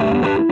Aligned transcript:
Amigo, 0.00 0.51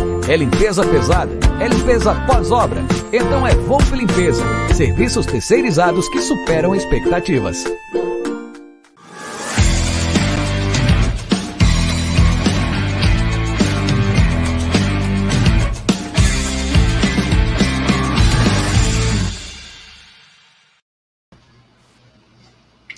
É 0.31 0.37
limpeza 0.37 0.81
pesada? 0.87 1.33
É 1.59 1.67
limpeza 1.67 2.15
pós-obra? 2.25 2.79
Então 3.11 3.45
é 3.45 3.53
Volpe 3.53 3.97
Limpeza. 3.97 4.41
Serviços 4.73 5.25
terceirizados 5.25 6.07
que 6.07 6.21
superam 6.21 6.73
expectativas. 6.73 7.65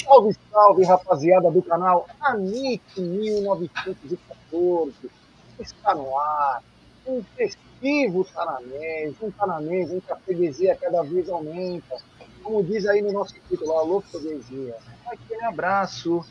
Salve, 0.05 0.37
salve, 0.51 0.83
rapaziada 0.85 1.49
do 1.49 1.63
canal 1.63 2.05
Anic 2.21 3.01
1914. 3.01 4.93
Está 5.59 5.95
no 5.95 6.15
ar 6.19 6.61
um 7.05 7.21
festivo 7.35 8.25
Tanamês, 8.33 9.15
um 9.21 9.31
Tanamês 9.31 9.91
em 9.91 9.99
que 9.99 10.11
a 10.11 10.15
freguesia 10.15 10.77
cada 10.79 11.03
vez 11.03 11.29
aumenta. 11.29 11.97
Como 12.41 12.63
diz 12.63 12.85
aí 12.85 13.01
no 13.01 13.11
nosso 13.11 13.33
título, 13.49 13.71
alô 13.73 14.01
freguesia. 14.01 14.75
Aquele 15.05 15.43
abraço. 15.43 16.25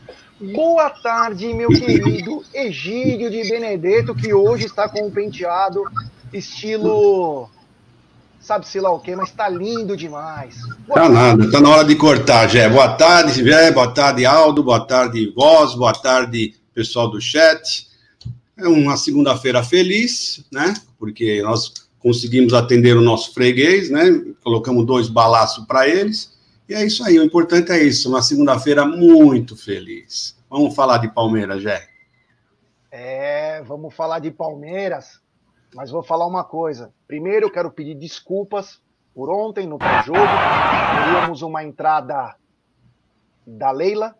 Boa 0.54 0.90
tarde, 0.90 1.52
meu 1.54 1.68
querido 1.68 2.44
Egídio 2.52 3.30
de 3.30 3.48
Benedetto, 3.48 4.14
que 4.14 4.32
hoje 4.34 4.66
está 4.66 4.88
com 4.88 5.06
um 5.06 5.10
penteado 5.10 5.84
estilo 6.32 7.48
sabe-se 8.42 8.80
lá 8.80 8.90
o 8.90 8.98
quê, 8.98 9.14
mas 9.14 9.30
tá 9.30 9.48
lindo 9.48 9.96
demais. 9.96 10.56
Boa 10.86 11.00
tá 11.00 11.08
tarde. 11.08 11.14
nada, 11.14 11.50
tá 11.50 11.60
na 11.60 11.68
hora 11.70 11.84
de 11.84 11.94
cortar, 11.94 12.48
Jé. 12.48 12.68
Boa 12.68 12.88
tarde, 12.96 13.44
Jé, 13.44 13.70
boa 13.70 13.88
tarde, 13.88 14.26
Aldo, 14.26 14.64
boa 14.64 14.80
tarde, 14.80 15.32
Voz, 15.34 15.74
boa 15.74 15.92
tarde, 15.92 16.54
pessoal 16.74 17.08
do 17.08 17.20
chat. 17.20 17.86
É 18.62 18.68
uma 18.68 18.96
segunda-feira 18.96 19.60
feliz, 19.64 20.44
né? 20.52 20.72
Porque 20.96 21.42
nós 21.42 21.72
conseguimos 21.98 22.54
atender 22.54 22.96
o 22.96 23.00
nosso 23.00 23.34
freguês, 23.34 23.90
né? 23.90 24.02
Colocamos 24.40 24.86
dois 24.86 25.08
balaços 25.08 25.66
para 25.66 25.88
eles. 25.88 26.38
E 26.68 26.74
é 26.74 26.86
isso 26.86 27.02
aí, 27.02 27.18
o 27.18 27.24
importante 27.24 27.72
é 27.72 27.82
isso, 27.82 28.08
uma 28.08 28.22
segunda-feira 28.22 28.86
muito 28.86 29.56
feliz. 29.56 30.36
Vamos 30.48 30.76
falar 30.76 30.98
de 30.98 31.12
Palmeiras, 31.12 31.60
Jé. 31.60 31.88
É, 32.88 33.62
vamos 33.62 33.92
falar 33.92 34.20
de 34.20 34.30
Palmeiras, 34.30 35.20
mas 35.74 35.90
vou 35.90 36.04
falar 36.04 36.26
uma 36.26 36.44
coisa. 36.44 36.94
Primeiro, 37.08 37.46
eu 37.46 37.50
quero 37.50 37.70
pedir 37.72 37.96
desculpas 37.96 38.80
por 39.12 39.28
ontem 39.28 39.66
no 39.66 39.76
pré-jogo. 39.76 40.18
Teríamos 40.18 41.42
uma 41.42 41.64
entrada 41.64 42.36
da 43.44 43.72
Leila. 43.72 44.14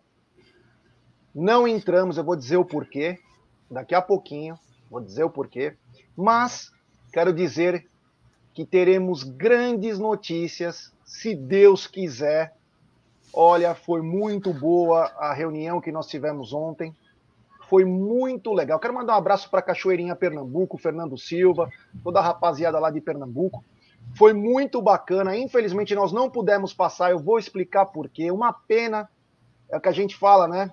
Não 1.33 1.65
entramos, 1.65 2.17
eu 2.17 2.25
vou 2.25 2.35
dizer 2.35 2.57
o 2.57 2.65
porquê 2.65 3.22
daqui 3.73 3.95
a 3.95 4.01
pouquinho, 4.01 4.57
vou 4.89 5.01
dizer 5.01 5.23
o 5.23 5.29
porquê, 5.29 5.75
mas 6.15 6.71
quero 7.11 7.33
dizer 7.33 7.87
que 8.53 8.65
teremos 8.65 9.23
grandes 9.23 9.97
notícias, 9.97 10.93
se 11.03 11.35
Deus 11.35 11.87
quiser. 11.87 12.53
Olha, 13.33 13.73
foi 13.73 14.01
muito 14.01 14.53
boa 14.53 15.05
a 15.17 15.33
reunião 15.33 15.81
que 15.81 15.91
nós 15.91 16.07
tivemos 16.07 16.53
ontem. 16.53 16.95
Foi 17.67 17.83
muito 17.83 18.53
legal. 18.53 18.79
Quero 18.79 18.93
mandar 18.93 19.15
um 19.15 19.17
abraço 19.17 19.49
para 19.49 19.61
Cachoeirinha 19.61 20.15
Pernambuco, 20.15 20.77
Fernando 20.77 21.17
Silva, 21.17 21.69
toda 22.03 22.19
a 22.19 22.23
rapaziada 22.23 22.77
lá 22.77 22.91
de 22.91 23.01
Pernambuco. 23.01 23.63
Foi 24.15 24.33
muito 24.33 24.79
bacana. 24.81 25.35
Infelizmente 25.35 25.95
nós 25.95 26.11
não 26.11 26.29
pudemos 26.29 26.73
passar, 26.73 27.09
eu 27.09 27.17
vou 27.17 27.39
explicar 27.39 27.87
por 27.87 28.07
quê. 28.07 28.29
Uma 28.29 28.53
pena, 28.53 29.09
é 29.69 29.77
o 29.77 29.81
que 29.81 29.89
a 29.89 29.93
gente 29.93 30.15
fala, 30.15 30.47
né? 30.47 30.69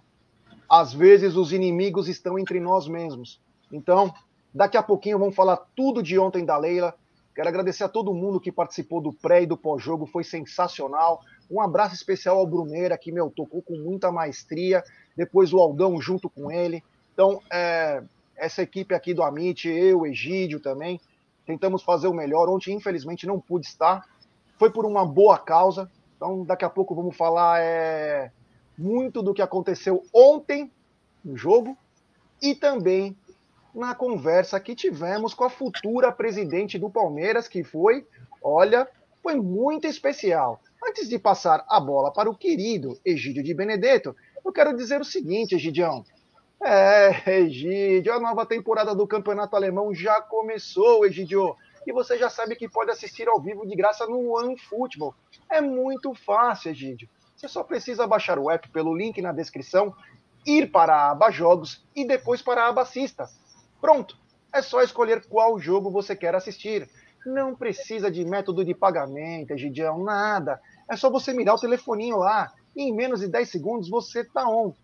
Às 0.71 0.93
vezes 0.93 1.35
os 1.35 1.53
inimigos 1.53 2.09
estão 2.09 2.39
entre 2.39 2.61
nós 2.61 2.87
mesmos. 2.87 3.41
Então, 3.73 4.15
daqui 4.55 4.77
a 4.77 4.83
pouquinho 4.83 5.19
vamos 5.19 5.35
falar 5.35 5.57
tudo 5.75 6.01
de 6.01 6.17
ontem 6.17 6.45
da 6.45 6.57
Leila. 6.57 6.95
Quero 7.35 7.49
agradecer 7.49 7.83
a 7.83 7.89
todo 7.89 8.15
mundo 8.15 8.41
que 8.41 8.53
participou 8.53 9.01
do 9.01 9.13
pré 9.13 9.43
e 9.43 9.47
do 9.47 9.57
pós-jogo, 9.57 10.07
foi 10.07 10.23
sensacional. 10.23 11.23
Um 11.51 11.61
abraço 11.61 11.97
especial 11.97 12.39
ao 12.39 12.47
Bruneira, 12.47 12.97
que 12.97 13.11
meu, 13.11 13.29
tocou 13.31 13.61
com 13.61 13.77
muita 13.79 14.13
maestria. 14.13 14.85
Depois 15.17 15.53
o 15.53 15.59
Aldão 15.59 16.01
junto 16.01 16.31
com 16.31 16.53
ele. 16.53 16.85
Então, 17.13 17.43
é, 17.51 18.03
essa 18.37 18.63
equipe 18.63 18.95
aqui 18.95 19.13
do 19.13 19.25
Amit, 19.25 19.69
eu, 19.69 20.07
Egídio 20.07 20.61
também, 20.61 21.01
tentamos 21.45 21.83
fazer 21.83 22.07
o 22.07 22.15
melhor. 22.15 22.49
Ontem, 22.49 22.75
infelizmente, 22.75 23.27
não 23.27 23.41
pude 23.41 23.67
estar. 23.67 24.07
Foi 24.57 24.71
por 24.71 24.87
uma 24.87 25.05
boa 25.05 25.37
causa. 25.37 25.91
Então, 26.17 26.45
daqui 26.45 26.65
a 26.65 26.71
pouco 26.71 26.95
vamos 26.95 27.17
falar 27.17 27.61
é, 27.61 28.31
muito 28.81 29.23
do 29.23 29.35
que 29.35 29.43
aconteceu 29.43 30.03
ontem 30.13 30.73
no 31.23 31.37
jogo 31.37 31.77
e 32.41 32.55
também 32.55 33.15
na 33.75 33.95
conversa 33.95 34.59
que 34.59 34.75
tivemos 34.75 35.35
com 35.35 35.45
a 35.45 35.51
futura 35.51 36.11
presidente 36.11 36.79
do 36.79 36.89
Palmeiras, 36.89 37.47
que 37.47 37.63
foi, 37.63 38.07
olha, 38.43 38.89
foi 39.23 39.35
muito 39.37 39.87
especial. 39.87 40.61
Antes 40.83 41.09
de 41.09 41.19
passar 41.19 41.65
a 41.69 41.79
bola 41.79 42.11
para 42.11 42.31
o 42.31 42.35
querido 42.35 42.99
Egídio 43.05 43.43
de 43.43 43.53
Benedetto, 43.53 44.17
eu 44.45 44.51
quero 44.51 44.75
dizer 44.75 44.99
o 45.01 45.05
seguinte, 45.05 45.55
Egidião. 45.55 46.03
É, 46.63 47.41
Egídio, 47.43 48.15
a 48.15 48.19
nova 48.19 48.47
temporada 48.47 48.95
do 48.95 49.07
Campeonato 49.07 49.55
Alemão 49.55 49.95
já 49.95 50.23
começou, 50.23 51.05
Egidio. 51.05 51.55
E 51.87 51.93
você 51.93 52.17
já 52.17 52.31
sabe 52.31 52.57
que 52.57 52.69
pode 52.69 52.91
assistir 52.91 53.29
ao 53.29 53.41
vivo 53.41 53.67
de 53.67 53.77
graça 53.77 54.07
no 54.07 54.37
OneFootball. 54.37 55.15
É 55.51 55.61
muito 55.61 56.15
fácil, 56.15 56.71
Egídio. 56.71 57.09
Você 57.41 57.49
só 57.49 57.65
precisa 57.65 58.07
baixar 58.07 58.39
o 58.39 58.51
app 58.51 58.69
pelo 58.69 58.95
link 58.95 59.23
na 59.23 59.33
descrição, 59.33 59.95
ir 60.45 60.71
para 60.71 60.95
a 60.95 61.11
aba 61.13 61.31
Jogos 61.31 61.83
e 61.97 62.07
depois 62.07 62.43
para 62.43 62.65
a 62.65 62.69
aba 62.69 62.83
Assista. 62.83 63.31
Pronto! 63.81 64.15
É 64.53 64.61
só 64.61 64.83
escolher 64.83 65.25
qual 65.27 65.59
jogo 65.59 65.91
você 65.91 66.15
quer 66.15 66.35
assistir. 66.35 66.87
Não 67.25 67.55
precisa 67.55 68.11
de 68.11 68.27
método 68.27 68.63
de 68.63 68.75
pagamento, 68.75 69.53
Egidião, 69.53 70.05
nada. 70.05 70.61
É 70.87 70.95
só 70.97 71.09
você 71.09 71.33
mirar 71.33 71.55
o 71.55 71.59
telefoninho 71.59 72.19
lá 72.19 72.53
e 72.77 72.83
em 72.83 72.95
menos 72.95 73.21
de 73.21 73.29
10 73.29 73.49
segundos 73.49 73.89
você 73.89 74.23
tá 74.23 74.47
on. 74.47 74.75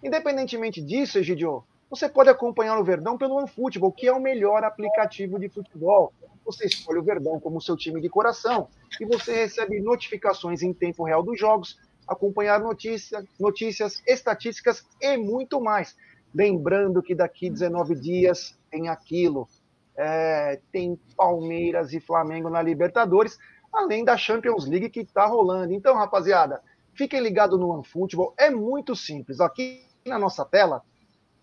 Independentemente 0.00 0.80
disso, 0.80 1.18
Egidio, 1.18 1.64
você 1.90 2.08
pode 2.08 2.30
acompanhar 2.30 2.78
o 2.78 2.84
Verdão 2.84 3.18
pelo 3.18 3.34
OneFootball, 3.38 3.90
que 3.90 4.06
é 4.06 4.12
o 4.12 4.20
melhor 4.20 4.62
aplicativo 4.62 5.36
de 5.36 5.48
futebol. 5.48 6.12
Você 6.44 6.66
escolhe 6.66 7.00
o 7.00 7.02
Verdão 7.02 7.40
como 7.40 7.60
seu 7.60 7.76
time 7.76 8.00
de 8.00 8.08
coração 8.08 8.68
e 9.00 9.04
você 9.04 9.34
recebe 9.34 9.80
notificações 9.80 10.62
em 10.62 10.72
tempo 10.72 11.02
real 11.02 11.20
dos 11.20 11.40
jogos 11.40 11.76
acompanhar 12.06 12.60
notícia, 12.60 13.24
notícias, 13.38 14.02
estatísticas 14.06 14.84
e 15.00 15.16
muito 15.16 15.60
mais. 15.60 15.96
Lembrando 16.34 17.02
que 17.02 17.14
daqui 17.14 17.48
19 17.48 17.94
dias 17.94 18.58
tem 18.70 18.88
aquilo. 18.88 19.48
É, 19.96 20.60
tem 20.72 20.98
Palmeiras 21.16 21.92
e 21.92 22.00
Flamengo 22.00 22.50
na 22.50 22.60
Libertadores, 22.60 23.38
além 23.72 24.04
da 24.04 24.16
Champions 24.16 24.66
League 24.66 24.90
que 24.90 25.00
está 25.00 25.24
rolando. 25.24 25.72
Então, 25.72 25.94
rapaziada, 25.94 26.60
Fiquem 26.94 27.20
ligados 27.20 27.58
no 27.58 27.70
OneFootball. 27.70 28.34
É 28.36 28.48
muito 28.48 28.94
simples. 28.94 29.40
Aqui 29.40 29.84
na 30.06 30.18
nossa 30.18 30.44
tela, 30.44 30.82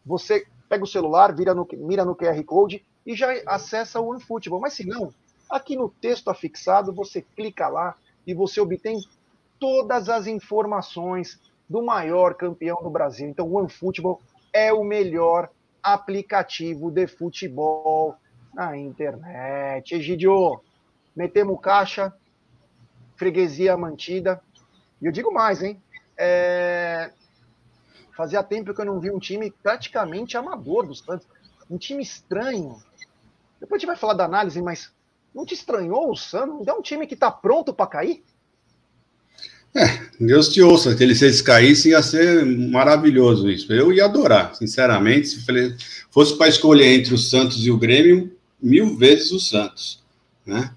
você 0.05 0.45
pega 0.69 0.83
o 0.83 0.87
celular, 0.87 1.35
vira 1.35 1.53
no, 1.53 1.67
mira 1.73 2.05
no 2.05 2.15
QR 2.15 2.41
Code 2.45 2.85
e 3.05 3.15
já 3.15 3.33
acessa 3.45 3.99
o 3.99 4.09
OneFootball. 4.09 4.61
Mas 4.61 4.73
se 4.73 4.85
não, 4.85 5.13
aqui 5.49 5.75
no 5.75 5.89
texto 5.89 6.29
afixado, 6.29 6.93
você 6.93 7.21
clica 7.21 7.67
lá 7.67 7.95
e 8.25 8.33
você 8.33 8.61
obtém 8.61 9.01
todas 9.61 10.09
as 10.09 10.25
informações 10.25 11.39
do 11.69 11.83
maior 11.83 12.33
campeão 12.33 12.81
do 12.81 12.89
Brasil. 12.89 13.29
Então, 13.29 13.47
o 13.47 13.57
OneFootball 13.57 14.19
é 14.51 14.73
o 14.73 14.83
melhor 14.83 15.51
aplicativo 15.83 16.89
de 16.89 17.05
futebol 17.05 18.15
na 18.55 18.75
internet. 18.75 19.93
Egidio, 19.93 20.59
metemos 21.15 21.61
caixa, 21.61 22.11
freguesia 23.15 23.77
mantida. 23.77 24.41
E 24.99 25.05
eu 25.05 25.11
digo 25.11 25.31
mais, 25.31 25.61
hein? 25.61 25.79
É... 26.17 27.11
Fazia 28.17 28.43
tempo 28.43 28.73
que 28.73 28.81
eu 28.81 28.85
não 28.85 28.99
vi 28.99 29.11
um 29.11 29.19
time 29.19 29.51
praticamente 29.63 30.35
amador 30.35 30.87
dos 30.87 30.99
Santos. 30.99 31.27
Um 31.69 31.77
time 31.77 32.01
estranho. 32.01 32.81
Depois 33.59 33.77
a 33.77 33.79
gente 33.79 33.87
vai 33.87 33.95
falar 33.95 34.15
da 34.15 34.25
análise, 34.25 34.59
mas 34.59 34.91
não 35.33 35.45
te 35.45 35.53
estranhou 35.53 36.11
o 36.11 36.15
Santos? 36.15 36.65
Não 36.65 36.73
é 36.73 36.77
um 36.77 36.81
time 36.81 37.05
que 37.05 37.13
está 37.13 37.29
pronto 37.31 37.71
para 37.73 37.87
cair? 37.87 38.23
É, 39.73 40.01
Deus 40.19 40.49
te 40.49 40.61
ouça, 40.61 40.93
que 40.95 41.15
se 41.15 41.25
eles 41.25 41.41
caíssem 41.41 41.91
ia 41.91 42.03
ser 42.03 42.45
maravilhoso 42.45 43.49
isso. 43.49 43.71
Eu 43.71 43.91
ia 43.93 44.05
adorar, 44.05 44.53
sinceramente. 44.55 45.29
Se 45.29 45.75
fosse 46.09 46.37
para 46.37 46.49
escolher 46.49 46.93
entre 46.93 47.13
o 47.13 47.17
Santos 47.17 47.65
e 47.65 47.71
o 47.71 47.77
Grêmio, 47.77 48.31
mil 48.61 48.97
vezes 48.97 49.31
o 49.31 49.39
Santos, 49.39 49.99
né? 50.45 50.71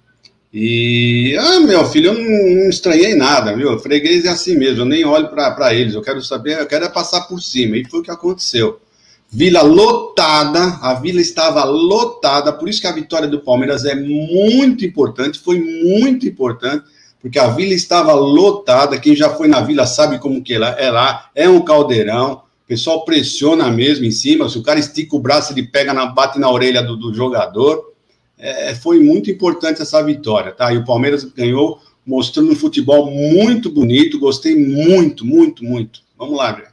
E, 0.56 1.36
ah, 1.36 1.58
meu 1.58 1.84
filho, 1.86 2.12
eu 2.12 2.14
não, 2.14 2.62
não 2.62 2.70
estranhei 2.70 3.16
nada, 3.16 3.56
viu? 3.56 3.76
Freguês 3.80 4.24
é 4.24 4.28
assim 4.28 4.56
mesmo, 4.56 4.82
eu 4.82 4.84
nem 4.84 5.04
olho 5.04 5.28
para 5.28 5.74
eles, 5.74 5.94
eu 5.94 6.00
quero 6.00 6.22
saber, 6.22 6.60
eu 6.60 6.66
quero 6.66 6.84
é 6.84 6.88
passar 6.88 7.22
por 7.22 7.42
cima, 7.42 7.76
e 7.76 7.84
foi 7.84 7.98
o 7.98 8.02
que 8.04 8.10
aconteceu. 8.10 8.80
Vila 9.28 9.62
lotada, 9.62 10.78
a 10.80 10.94
vila 10.94 11.20
estava 11.20 11.64
lotada, 11.64 12.52
por 12.52 12.68
isso 12.68 12.80
que 12.80 12.86
a 12.86 12.92
vitória 12.92 13.26
do 13.26 13.40
Palmeiras 13.40 13.84
é 13.84 13.96
muito 13.96 14.84
importante, 14.84 15.40
foi 15.40 15.58
muito 15.58 16.24
importante, 16.24 16.84
porque 17.24 17.38
a 17.38 17.48
vila 17.48 17.72
estava 17.72 18.12
lotada, 18.12 19.00
quem 19.00 19.16
já 19.16 19.30
foi 19.30 19.48
na 19.48 19.62
vila 19.62 19.86
sabe 19.86 20.18
como 20.18 20.42
que 20.42 20.52
é 20.52 20.58
lá, 20.58 21.30
é 21.34 21.48
um 21.48 21.64
caldeirão, 21.64 22.42
o 22.64 22.66
pessoal 22.68 23.02
pressiona 23.02 23.70
mesmo 23.70 24.04
em 24.04 24.10
cima, 24.10 24.46
se 24.46 24.58
o 24.58 24.62
cara 24.62 24.78
estica 24.78 25.16
o 25.16 25.18
braço, 25.18 25.54
ele 25.54 25.66
pega, 25.66 25.94
na, 25.94 26.04
bate 26.04 26.38
na 26.38 26.50
orelha 26.50 26.82
do, 26.82 26.98
do 26.98 27.14
jogador, 27.14 27.94
é, 28.36 28.74
foi 28.74 29.00
muito 29.00 29.30
importante 29.30 29.80
essa 29.80 30.04
vitória, 30.04 30.52
tá? 30.52 30.70
E 30.70 30.76
o 30.76 30.84
Palmeiras 30.84 31.24
ganhou 31.24 31.80
mostrando 32.04 32.52
um 32.52 32.54
futebol 32.54 33.10
muito 33.10 33.70
bonito, 33.70 34.20
gostei 34.20 34.54
muito, 34.54 35.24
muito, 35.24 35.64
muito. 35.64 36.02
Vamos 36.18 36.36
lá, 36.36 36.52
Greg. 36.52 36.68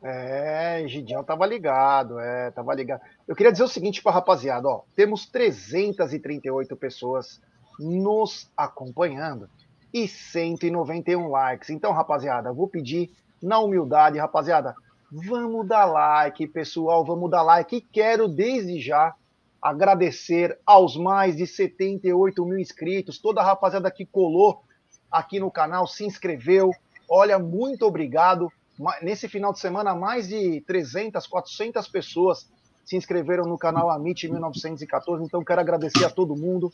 É, 0.00 0.84
Gidião 0.86 1.24
tava 1.24 1.44
ligado, 1.44 2.20
é, 2.20 2.52
tava 2.52 2.72
ligado. 2.72 3.00
Eu 3.26 3.34
queria 3.34 3.50
dizer 3.50 3.64
o 3.64 3.68
seguinte 3.68 4.00
para 4.00 4.12
rapaziada, 4.12 4.68
ó, 4.68 4.82
temos 4.94 5.26
338 5.26 6.76
pessoas 6.76 7.40
nos 7.78 8.50
acompanhando 8.56 9.48
e 9.92 10.08
191 10.08 11.28
likes. 11.28 11.70
Então, 11.70 11.92
rapaziada, 11.92 12.52
vou 12.52 12.66
pedir 12.66 13.10
na 13.40 13.60
humildade, 13.60 14.18
rapaziada, 14.18 14.74
vamos 15.10 15.66
dar 15.66 15.84
like, 15.84 16.46
pessoal, 16.48 17.04
vamos 17.04 17.30
dar 17.30 17.42
like. 17.42 17.76
E 17.76 17.80
quero 17.80 18.26
desde 18.26 18.80
já 18.80 19.14
agradecer 19.62 20.58
aos 20.66 20.96
mais 20.96 21.36
de 21.36 21.46
78 21.46 22.44
mil 22.44 22.58
inscritos, 22.58 23.18
toda 23.18 23.40
a 23.40 23.44
rapaziada 23.44 23.90
que 23.90 24.04
colou 24.04 24.62
aqui 25.10 25.38
no 25.38 25.50
canal, 25.50 25.86
se 25.86 26.04
inscreveu. 26.04 26.70
Olha, 27.08 27.38
muito 27.38 27.86
obrigado. 27.86 28.52
Nesse 29.00 29.28
final 29.28 29.52
de 29.52 29.60
semana, 29.60 29.94
mais 29.94 30.28
de 30.28 30.60
300, 30.62 31.26
400 31.26 31.86
pessoas 31.88 32.50
se 32.84 32.96
inscreveram 32.96 33.44
no 33.44 33.56
canal 33.56 33.88
Amit 33.88 34.28
1914. 34.28 35.24
Então, 35.24 35.44
quero 35.44 35.60
agradecer 35.60 36.04
a 36.04 36.10
todo 36.10 36.36
mundo. 36.36 36.72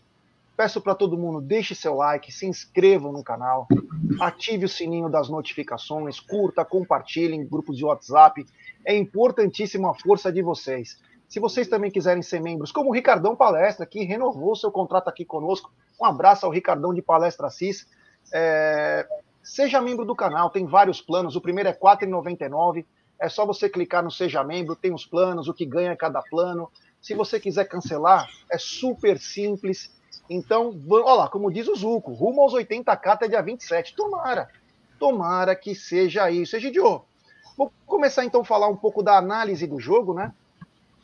Peço 0.60 0.78
para 0.78 0.94
todo 0.94 1.16
mundo, 1.16 1.40
deixe 1.40 1.74
seu 1.74 1.94
like, 1.94 2.30
se 2.30 2.44
inscrevam 2.44 3.10
no 3.10 3.24
canal, 3.24 3.66
ative 4.20 4.66
o 4.66 4.68
sininho 4.68 5.08
das 5.08 5.30
notificações, 5.30 6.20
curta, 6.20 6.66
compartilhe 6.66 7.34
em 7.34 7.46
grupos 7.46 7.78
de 7.78 7.84
WhatsApp. 7.86 8.44
É 8.84 8.94
importantíssima 8.94 9.90
a 9.90 9.94
força 9.94 10.30
de 10.30 10.42
vocês. 10.42 11.00
Se 11.26 11.40
vocês 11.40 11.66
também 11.66 11.90
quiserem 11.90 12.20
ser 12.20 12.42
membros, 12.42 12.70
como 12.70 12.90
o 12.90 12.92
Ricardão 12.92 13.34
Palestra, 13.34 13.86
que 13.86 14.04
renovou 14.04 14.54
seu 14.54 14.70
contrato 14.70 15.08
aqui 15.08 15.24
conosco, 15.24 15.72
um 15.98 16.04
abraço 16.04 16.44
ao 16.44 16.52
Ricardão 16.52 16.92
de 16.92 17.00
Palestra 17.00 17.46
Assis. 17.46 17.88
É... 18.30 19.08
Seja 19.42 19.80
membro 19.80 20.04
do 20.04 20.14
canal, 20.14 20.50
tem 20.50 20.66
vários 20.66 21.00
planos. 21.00 21.36
O 21.36 21.40
primeiro 21.40 21.70
é 21.70 21.72
R$ 21.72 21.78
4,99. 21.78 22.84
É 23.18 23.30
só 23.30 23.46
você 23.46 23.66
clicar 23.66 24.04
no 24.04 24.10
Seja 24.10 24.44
Membro, 24.44 24.76
tem 24.76 24.92
os 24.92 25.06
planos, 25.06 25.48
o 25.48 25.54
que 25.54 25.64
ganha 25.64 25.96
cada 25.96 26.20
plano. 26.20 26.70
Se 27.00 27.14
você 27.14 27.40
quiser 27.40 27.64
cancelar, 27.64 28.28
é 28.52 28.58
super 28.58 29.18
simples. 29.18 29.98
Então, 30.32 30.80
olha 30.88 31.14
lá, 31.14 31.28
como 31.28 31.52
diz 31.52 31.66
o 31.66 31.74
Zuco, 31.74 32.12
rumo 32.12 32.42
aos 32.42 32.54
80k 32.54 33.06
até 33.08 33.26
dia 33.26 33.42
27. 33.42 33.96
Tomara, 33.96 34.48
tomara 34.96 35.56
que 35.56 35.74
seja 35.74 36.30
isso. 36.30 36.54
Egidio, 36.54 37.02
vou 37.58 37.72
começar 37.84 38.24
então 38.24 38.42
a 38.42 38.44
falar 38.44 38.68
um 38.68 38.76
pouco 38.76 39.02
da 39.02 39.18
análise 39.18 39.66
do 39.66 39.80
jogo, 39.80 40.14
né? 40.14 40.32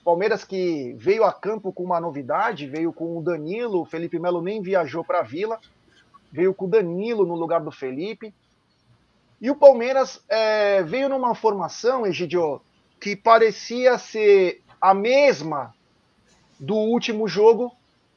Palmeiras 0.04 0.44
que 0.44 0.94
veio 0.96 1.24
a 1.24 1.32
campo 1.32 1.72
com 1.72 1.82
uma 1.82 2.00
novidade, 2.00 2.68
veio 2.68 2.92
com 2.92 3.18
o 3.18 3.20
Danilo, 3.20 3.80
o 3.80 3.84
Felipe 3.84 4.20
Melo 4.20 4.40
nem 4.40 4.62
viajou 4.62 5.02
para 5.02 5.18
a 5.18 5.24
Vila, 5.24 5.58
veio 6.30 6.54
com 6.54 6.66
o 6.66 6.70
Danilo 6.70 7.26
no 7.26 7.34
lugar 7.34 7.60
do 7.60 7.72
Felipe. 7.72 8.32
E 9.40 9.50
o 9.50 9.56
Palmeiras 9.56 10.22
é, 10.28 10.84
veio 10.84 11.08
numa 11.08 11.34
formação, 11.34 12.06
Egidio, 12.06 12.60
que 13.00 13.16
parecia 13.16 13.98
ser 13.98 14.62
a 14.80 14.94
mesma 14.94 15.74
do 16.60 16.76
último 16.76 17.26
jogo, 17.26 17.75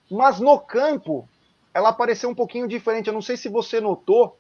mas 0.10 0.40
no 0.40 0.60
campo 0.60 1.28
ela 1.74 1.94
pareceu 1.94 2.30
um 2.30 2.36
pouquinho 2.36 2.68
diferente. 2.68 3.08
Eu 3.08 3.14
não 3.14 3.22
sei 3.22 3.38
se 3.38 3.48
você 3.48 3.80
notou, 3.80 4.38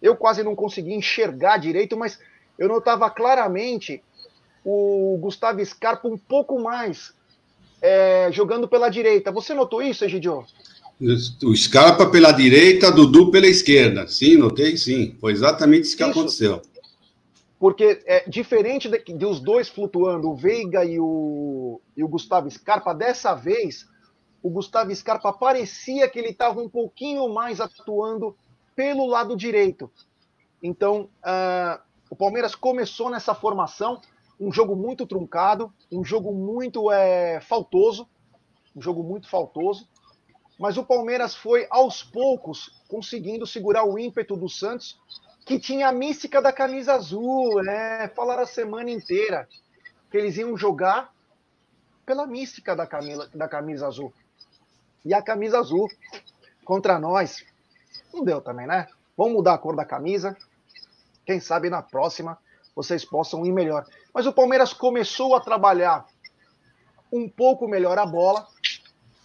eu 0.00 0.16
quase 0.16 0.42
não 0.42 0.54
consegui 0.54 0.94
enxergar 0.94 1.58
direito, 1.58 1.96
mas 1.96 2.18
eu 2.58 2.68
notava 2.68 3.08
claramente 3.10 4.02
o 4.64 5.18
Gustavo 5.20 5.64
Scarpa 5.64 6.08
um 6.08 6.18
pouco 6.18 6.60
mais 6.60 7.14
é, 7.80 8.30
jogando 8.32 8.68
pela 8.68 8.88
direita. 8.88 9.32
Você 9.32 9.54
notou 9.54 9.82
isso, 9.82 10.04
Egidio? 10.04 10.44
O 11.42 11.56
Scarpa 11.56 12.06
pela 12.06 12.30
direita, 12.30 12.92
Dudu 12.92 13.30
pela 13.30 13.46
esquerda. 13.46 14.06
Sim, 14.06 14.36
notei 14.36 14.76
sim. 14.76 15.16
Foi 15.20 15.32
exatamente 15.32 15.84
isso 15.84 15.96
que 15.96 16.02
isso. 16.02 16.12
aconteceu. 16.12 16.62
Porque 17.58 18.02
é 18.06 18.28
diferente 18.28 18.88
de, 18.88 18.98
de, 18.98 19.26
os 19.26 19.40
dois 19.40 19.68
flutuando, 19.68 20.30
o 20.30 20.36
Veiga 20.36 20.84
e 20.84 20.98
o, 21.00 21.80
e 21.96 22.04
o 22.04 22.08
Gustavo 22.08 22.50
Scarpa, 22.50 22.92
dessa 22.92 23.34
vez 23.34 23.86
o 24.42 24.50
Gustavo 24.50 24.94
Scarpa 24.94 25.32
parecia 25.32 26.08
que 26.08 26.18
ele 26.18 26.30
estava 26.30 26.60
um 26.60 26.68
pouquinho 26.68 27.28
mais 27.32 27.60
atuando 27.60 28.36
pelo 28.74 29.06
lado 29.06 29.36
direito. 29.36 29.90
Então, 30.62 31.08
uh, 31.22 31.80
o 32.10 32.16
Palmeiras 32.16 32.54
começou 32.54 33.08
nessa 33.08 33.34
formação 33.34 34.00
um 34.40 34.52
jogo 34.52 34.74
muito 34.74 35.06
truncado, 35.06 35.72
um 35.90 36.04
jogo 36.04 36.32
muito 36.32 36.90
é, 36.90 37.40
faltoso, 37.40 38.08
um 38.74 38.82
jogo 38.82 39.02
muito 39.02 39.28
faltoso. 39.28 39.88
Mas 40.58 40.76
o 40.76 40.84
Palmeiras 40.84 41.34
foi 41.34 41.66
aos 41.70 42.02
poucos 42.02 42.82
conseguindo 42.88 43.46
segurar 43.46 43.84
o 43.84 43.98
ímpeto 43.98 44.36
do 44.36 44.48
Santos, 44.48 44.98
que 45.46 45.58
tinha 45.58 45.88
a 45.88 45.92
mística 45.92 46.40
da 46.40 46.52
camisa 46.52 46.94
azul, 46.94 47.62
né? 47.62 48.08
Falaram 48.08 48.42
a 48.42 48.46
semana 48.46 48.90
inteira 48.90 49.48
que 50.10 50.16
eles 50.16 50.36
iam 50.36 50.56
jogar 50.56 51.12
pela 52.04 52.26
mística 52.26 52.76
da, 52.76 52.86
camisa, 52.86 53.28
da 53.34 53.48
camisa 53.48 53.86
azul. 53.86 54.12
E 55.04 55.12
a 55.12 55.22
camisa 55.22 55.58
azul 55.58 55.88
contra 56.64 56.98
nós 56.98 57.44
não 58.12 58.24
deu 58.24 58.40
também, 58.40 58.66
né? 58.66 58.86
Vamos 59.16 59.34
mudar 59.34 59.54
a 59.54 59.58
cor 59.58 59.74
da 59.74 59.84
camisa. 59.84 60.36
Quem 61.24 61.40
sabe 61.40 61.70
na 61.70 61.82
próxima 61.82 62.38
vocês 62.74 63.04
possam 63.04 63.44
ir 63.44 63.52
melhor. 63.52 63.86
Mas 64.12 64.26
o 64.26 64.32
Palmeiras 64.32 64.72
começou 64.72 65.34
a 65.34 65.40
trabalhar 65.40 66.06
um 67.12 67.28
pouco 67.28 67.68
melhor 67.68 67.98
a 67.98 68.06
bola, 68.06 68.46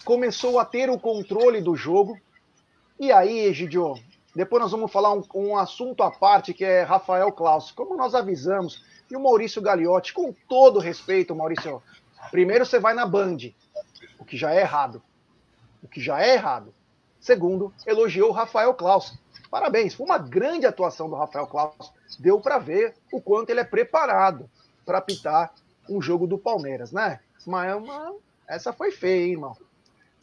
começou 0.03 0.59
a 0.59 0.65
ter 0.65 0.89
o 0.89 0.99
controle 0.99 1.61
do 1.61 1.75
jogo. 1.75 2.19
E 2.99 3.11
aí, 3.11 3.45
Egidio, 3.45 3.95
depois 4.35 4.61
nós 4.61 4.71
vamos 4.71 4.91
falar 4.91 5.13
um, 5.13 5.23
um 5.33 5.57
assunto 5.57 6.03
à 6.03 6.11
parte 6.11 6.53
que 6.53 6.65
é 6.65 6.83
Rafael 6.83 7.31
Klaus. 7.31 7.71
Como 7.71 7.95
nós 7.95 8.13
avisamos, 8.13 8.83
e 9.09 9.15
o 9.15 9.23
Maurício 9.23 9.61
Gagliotti, 9.61 10.13
com 10.13 10.33
todo 10.49 10.79
respeito, 10.79 11.35
Maurício, 11.35 11.81
primeiro 12.29 12.65
você 12.65 12.79
vai 12.79 12.93
na 12.93 13.05
Band, 13.05 13.37
o 14.19 14.25
que 14.25 14.35
já 14.35 14.53
é 14.53 14.59
errado. 14.59 15.01
O 15.87 15.89
que 15.89 16.01
já 16.01 16.21
é 16.21 16.33
errado. 16.33 16.73
Segundo, 17.17 17.73
elogiou 17.85 18.31
Rafael 18.31 18.73
Klaus. 18.73 19.17
Parabéns, 19.49 19.93
foi 19.93 20.05
uma 20.05 20.17
grande 20.17 20.65
atuação 20.65 21.09
do 21.09 21.15
Rafael 21.15 21.47
Klaus. 21.47 21.93
Deu 22.19 22.41
para 22.41 22.59
ver 22.59 22.93
o 23.09 23.21
quanto 23.21 23.51
ele 23.51 23.61
é 23.61 23.63
preparado 23.63 24.49
para 24.85 24.97
apitar 24.97 25.53
um 25.89 26.01
jogo 26.01 26.27
do 26.27 26.37
Palmeiras, 26.37 26.91
né? 26.91 27.21
Mas 27.45 27.73
uma... 27.73 28.13
essa 28.45 28.73
foi 28.73 28.91
feia, 28.91 29.25
hein, 29.25 29.31
irmão. 29.31 29.55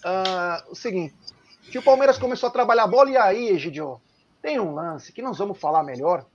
Uh, 0.04 0.70
o 0.70 0.74
seguinte, 0.74 1.14
que 1.62 1.78
o 1.78 1.82
Palmeiras 1.82 2.18
começou 2.18 2.50
a 2.50 2.52
trabalhar 2.52 2.84
a 2.84 2.88
bola 2.88 3.08
e 3.08 3.16
aí, 3.16 3.48
Egidio, 3.48 3.98
tem 4.42 4.60
um 4.60 4.74
lance 4.74 5.12
que 5.12 5.22
nós 5.22 5.38
vamos 5.38 5.58
falar 5.58 5.82
melhor. 5.82 6.26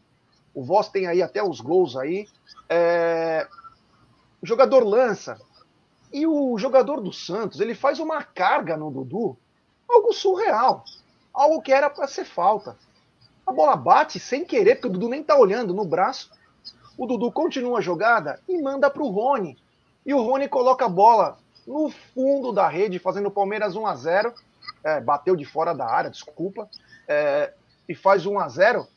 O 0.55 0.63
Voz 0.63 0.89
tem 0.89 1.05
aí 1.05 1.21
até 1.21 1.43
os 1.43 1.61
gols 1.61 1.95
aí. 1.95 2.27
É... 2.67 3.47
O 4.41 4.47
jogador 4.47 4.83
lança. 4.83 5.39
E 6.11 6.25
o 6.25 6.57
jogador 6.57 7.01
do 7.01 7.13
Santos, 7.13 7.59
ele 7.59 7.75
faz 7.75 7.99
uma 7.99 8.23
carga 8.23 8.75
no 8.75 8.89
Dudu, 8.89 9.37
algo 9.87 10.13
surreal. 10.13 10.83
Algo 11.33 11.61
que 11.61 11.71
era 11.71 11.89
para 11.89 12.07
ser 12.07 12.25
falta. 12.25 12.75
A 13.45 13.51
bola 13.51 13.75
bate 13.75 14.19
sem 14.19 14.43
querer, 14.43 14.75
porque 14.75 14.87
o 14.87 14.91
Dudu 14.91 15.09
nem 15.09 15.23
tá 15.23 15.37
olhando 15.37 15.73
no 15.73 15.85
braço. 15.85 16.31
O 16.97 17.05
Dudu 17.05 17.31
continua 17.31 17.79
a 17.79 17.81
jogada 17.81 18.39
e 18.47 18.61
manda 18.61 18.89
para 18.89 19.03
o 19.03 19.09
Rony. 19.09 19.57
E 20.05 20.13
o 20.13 20.21
Rony 20.21 20.47
coloca 20.47 20.85
a 20.85 20.89
bola 20.89 21.37
no 21.65 21.89
fundo 22.13 22.51
da 22.51 22.67
rede, 22.67 22.99
fazendo 22.99 23.27
o 23.27 23.31
Palmeiras 23.31 23.75
1 23.75 23.85
a 23.85 23.95
0 23.95 24.33
é, 24.83 24.99
Bateu 24.99 25.35
de 25.35 25.45
fora 25.45 25.73
da 25.73 25.85
área, 25.85 26.09
desculpa. 26.09 26.69
É, 27.07 27.53
e 27.87 27.95
faz 27.95 28.25
1 28.25 28.39
a 28.39 28.49
0 28.49 28.87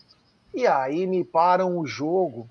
e 0.55 0.67
aí 0.67 1.07
me 1.07 1.25
param 1.25 1.79
o 1.79 1.87
jogo. 1.87 2.49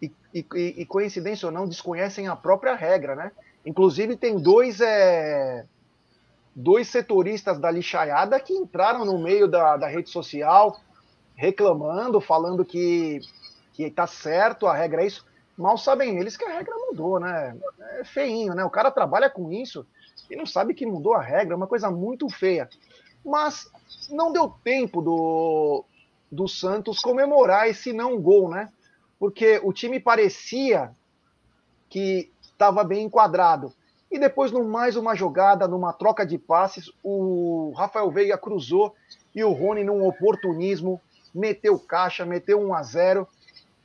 E, 0.00 0.12
e, 0.34 0.46
e, 0.78 0.86
coincidência 0.86 1.46
ou 1.46 1.52
não, 1.52 1.66
desconhecem 1.66 2.28
a 2.28 2.36
própria 2.36 2.74
regra, 2.74 3.16
né? 3.16 3.32
Inclusive, 3.66 4.16
tem 4.16 4.38
dois, 4.38 4.80
é, 4.80 5.66
dois 6.54 6.88
setoristas 6.88 7.58
da 7.58 7.68
lixaiada 7.68 8.38
que 8.38 8.54
entraram 8.54 9.04
no 9.04 9.18
meio 9.18 9.48
da, 9.48 9.76
da 9.76 9.88
rede 9.88 10.08
social 10.08 10.80
reclamando, 11.34 12.20
falando 12.20 12.64
que, 12.64 13.20
que 13.72 13.90
tá 13.90 14.06
certo, 14.06 14.68
a 14.68 14.74
regra 14.74 15.02
é 15.02 15.06
isso. 15.06 15.26
Mal 15.58 15.76
sabem 15.76 16.18
eles 16.18 16.36
que 16.36 16.44
a 16.44 16.52
regra 16.52 16.74
mudou, 16.88 17.18
né? 17.18 17.56
É 17.98 18.04
feinho, 18.04 18.54
né? 18.54 18.64
O 18.64 18.70
cara 18.70 18.90
trabalha 18.90 19.28
com 19.28 19.50
isso 19.50 19.84
e 20.30 20.36
não 20.36 20.46
sabe 20.46 20.72
que 20.72 20.86
mudou 20.86 21.14
a 21.14 21.20
regra, 21.20 21.54
é 21.54 21.56
uma 21.56 21.66
coisa 21.66 21.90
muito 21.90 22.28
feia. 22.28 22.68
Mas 23.24 23.70
não 24.08 24.32
deu 24.32 24.48
tempo 24.62 25.02
do, 25.02 25.84
do 26.30 26.46
Santos 26.46 27.00
comemorar 27.00 27.68
esse 27.68 27.92
não 27.92 28.20
gol, 28.20 28.48
né? 28.48 28.70
Porque 29.18 29.60
o 29.64 29.72
time 29.72 29.98
parecia 29.98 30.94
que 31.88 32.30
estava 32.56 32.82
bem 32.82 33.04
enquadrado. 33.04 33.72
E 34.10 34.18
depois, 34.18 34.50
no 34.50 34.64
mais 34.64 34.96
uma 34.96 35.14
jogada, 35.14 35.68
numa 35.68 35.92
troca 35.92 36.24
de 36.24 36.38
passes, 36.38 36.90
o 37.02 37.72
Rafael 37.76 38.10
Veiga 38.10 38.38
cruzou 38.38 38.94
e 39.34 39.44
o 39.44 39.52
Rony, 39.52 39.84
num 39.84 40.06
oportunismo, 40.06 41.00
meteu 41.34 41.78
caixa, 41.78 42.24
meteu 42.24 42.60
1 42.60 42.74
a 42.74 42.82
0 42.82 43.28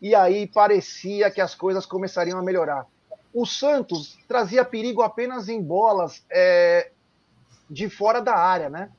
e 0.01 0.15
aí 0.15 0.47
parecia 0.47 1.29
que 1.29 1.41
as 1.41 1.53
coisas 1.53 1.85
começariam 1.85 2.39
a 2.39 2.43
melhorar. 2.43 2.87
O 3.33 3.45
Santos 3.45 4.17
trazia 4.27 4.63
perigo 4.63 5.01
apenas 5.01 5.49
em 5.49 5.61
bolas 5.61 6.23
é, 6.29 6.91
de 7.69 7.89
fora 7.89 8.21
da 8.21 8.35
área, 8.35 8.69
né? 8.69 8.89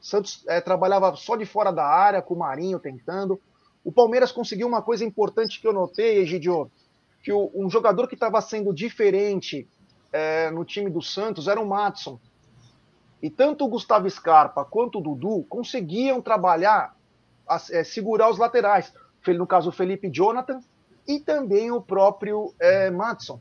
Santos 0.00 0.44
é, 0.46 0.60
trabalhava 0.60 1.14
só 1.16 1.36
de 1.36 1.44
fora 1.44 1.72
da 1.72 1.84
área, 1.84 2.22
com 2.22 2.34
o 2.34 2.38
Marinho 2.38 2.78
tentando. 2.78 3.40
O 3.84 3.90
Palmeiras 3.90 4.30
conseguiu 4.30 4.66
uma 4.66 4.82
coisa 4.82 5.04
importante 5.04 5.60
que 5.60 5.66
eu 5.66 5.72
notei, 5.72 6.18
Egidio, 6.18 6.70
que 7.26 7.32
o, 7.32 7.50
um 7.56 7.68
jogador 7.68 8.06
que 8.06 8.14
estava 8.14 8.40
sendo 8.40 8.72
diferente 8.72 9.68
é, 10.12 10.48
no 10.52 10.64
time 10.64 10.88
do 10.88 11.02
Santos 11.02 11.48
era 11.48 11.60
o 11.60 11.66
Matson. 11.66 12.20
E 13.20 13.28
tanto 13.28 13.64
o 13.64 13.68
Gustavo 13.68 14.08
Scarpa 14.08 14.64
quanto 14.64 15.00
o 15.00 15.02
Dudu 15.02 15.44
conseguiam 15.48 16.22
trabalhar, 16.22 16.94
é, 17.72 17.82
segurar 17.82 18.30
os 18.30 18.38
laterais. 18.38 18.94
No 19.26 19.44
caso, 19.44 19.70
o 19.70 19.72
Felipe 19.72 20.08
Jonathan 20.08 20.60
e 21.04 21.18
também 21.18 21.72
o 21.72 21.82
próprio 21.82 22.54
é, 22.60 22.92
Matson. 22.92 23.40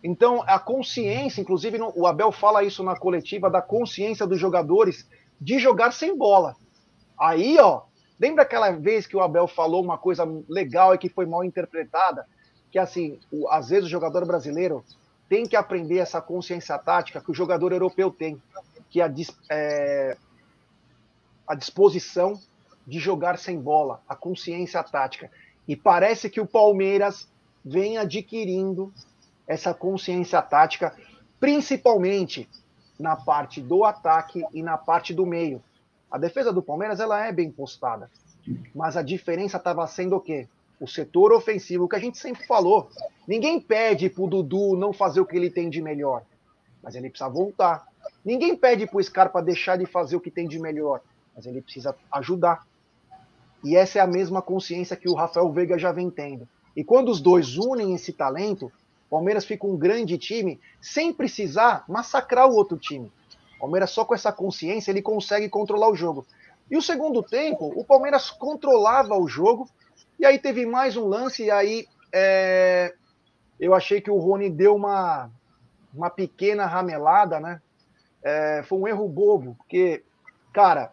Então, 0.00 0.44
a 0.46 0.60
consciência, 0.60 1.40
inclusive 1.40 1.76
o 1.96 2.06
Abel 2.06 2.30
fala 2.30 2.62
isso 2.62 2.84
na 2.84 2.94
coletiva, 2.94 3.50
da 3.50 3.60
consciência 3.60 4.28
dos 4.28 4.38
jogadores 4.38 5.08
de 5.40 5.58
jogar 5.58 5.90
sem 5.90 6.16
bola. 6.16 6.54
Aí, 7.18 7.58
ó, 7.58 7.82
lembra 8.20 8.44
aquela 8.44 8.70
vez 8.70 9.08
que 9.08 9.16
o 9.16 9.20
Abel 9.20 9.48
falou 9.48 9.82
uma 9.82 9.98
coisa 9.98 10.24
legal 10.48 10.94
e 10.94 10.98
que 10.98 11.08
foi 11.08 11.26
mal 11.26 11.42
interpretada? 11.42 12.24
Que 12.70 12.78
assim, 12.78 13.18
o, 13.30 13.48
às 13.48 13.68
vezes 13.68 13.86
o 13.86 13.90
jogador 13.90 14.26
brasileiro 14.26 14.84
tem 15.28 15.46
que 15.46 15.56
aprender 15.56 15.98
essa 15.98 16.20
consciência 16.20 16.78
tática 16.78 17.20
que 17.20 17.30
o 17.30 17.34
jogador 17.34 17.72
europeu 17.72 18.10
tem, 18.10 18.40
que 18.88 19.00
é 19.00 19.04
a, 19.04 19.14
é, 19.50 20.16
a 21.46 21.54
disposição 21.54 22.40
de 22.86 22.98
jogar 22.98 23.38
sem 23.38 23.60
bola, 23.60 24.00
a 24.08 24.16
consciência 24.16 24.82
tática. 24.82 25.30
E 25.66 25.76
parece 25.76 26.30
que 26.30 26.40
o 26.40 26.46
Palmeiras 26.46 27.28
vem 27.62 27.98
adquirindo 27.98 28.92
essa 29.46 29.74
consciência 29.74 30.40
tática, 30.40 30.96
principalmente 31.38 32.48
na 32.98 33.14
parte 33.14 33.60
do 33.60 33.84
ataque 33.84 34.42
e 34.52 34.62
na 34.62 34.78
parte 34.78 35.12
do 35.12 35.26
meio. 35.26 35.62
A 36.10 36.16
defesa 36.16 36.52
do 36.52 36.62
Palmeiras 36.62 37.00
ela 37.00 37.26
é 37.26 37.30
bem 37.30 37.50
postada, 37.50 38.10
mas 38.74 38.96
a 38.96 39.02
diferença 39.02 39.58
estava 39.58 39.86
sendo 39.86 40.16
o 40.16 40.20
quê? 40.20 40.48
O 40.80 40.86
setor 40.86 41.32
ofensivo, 41.32 41.84
o 41.84 41.88
que 41.88 41.96
a 41.96 42.00
gente 42.00 42.18
sempre 42.18 42.46
falou. 42.46 42.88
Ninguém 43.26 43.60
pede 43.60 44.08
para 44.08 44.22
o 44.22 44.28
Dudu 44.28 44.76
não 44.76 44.92
fazer 44.92 45.20
o 45.20 45.26
que 45.26 45.36
ele 45.36 45.50
tem 45.50 45.68
de 45.68 45.82
melhor, 45.82 46.22
mas 46.82 46.94
ele 46.94 47.10
precisa 47.10 47.28
voltar. 47.28 47.86
Ninguém 48.24 48.56
pede 48.56 48.86
para 48.86 48.98
o 48.98 49.02
Scarpa 49.02 49.42
deixar 49.42 49.76
de 49.76 49.86
fazer 49.86 50.16
o 50.16 50.20
que 50.20 50.30
tem 50.30 50.46
de 50.46 50.58
melhor, 50.58 51.00
mas 51.34 51.46
ele 51.46 51.60
precisa 51.60 51.96
ajudar. 52.12 52.66
E 53.64 53.76
essa 53.76 53.98
é 53.98 54.02
a 54.02 54.06
mesma 54.06 54.40
consciência 54.40 54.96
que 54.96 55.08
o 55.08 55.14
Rafael 55.14 55.50
Veiga 55.50 55.78
já 55.78 55.90
vem 55.90 56.10
tendo. 56.10 56.48
E 56.76 56.84
quando 56.84 57.08
os 57.08 57.20
dois 57.20 57.56
unem 57.56 57.94
esse 57.94 58.12
talento, 58.12 58.70
Palmeiras 59.10 59.44
fica 59.44 59.66
um 59.66 59.76
grande 59.76 60.18
time 60.18 60.60
sem 60.80 61.12
precisar 61.12 61.84
massacrar 61.88 62.48
o 62.48 62.54
outro 62.54 62.76
time. 62.76 63.10
Palmeiras 63.58 63.90
só 63.90 64.04
com 64.04 64.14
essa 64.14 64.30
consciência 64.30 64.90
ele 64.90 65.02
consegue 65.02 65.48
controlar 65.48 65.90
o 65.90 65.96
jogo. 65.96 66.24
E 66.70 66.76
o 66.76 66.82
segundo 66.82 67.22
tempo, 67.22 67.72
o 67.74 67.84
Palmeiras 67.84 68.30
controlava 68.30 69.16
o 69.16 69.26
jogo 69.26 69.68
e 70.18 70.26
aí 70.26 70.38
teve 70.38 70.66
mais 70.66 70.96
um 70.96 71.06
lance 71.06 71.44
e 71.44 71.50
aí 71.50 71.86
é... 72.12 72.94
eu 73.58 73.74
achei 73.74 74.00
que 74.00 74.10
o 74.10 74.18
Rony 74.18 74.50
deu 74.50 74.74
uma 74.74 75.30
uma 75.94 76.10
pequena 76.10 76.66
ramelada, 76.66 77.40
né? 77.40 77.60
É... 78.22 78.62
foi 78.64 78.78
um 78.78 78.88
erro 78.88 79.08
bobo, 79.08 79.54
porque 79.56 80.04
cara, 80.52 80.92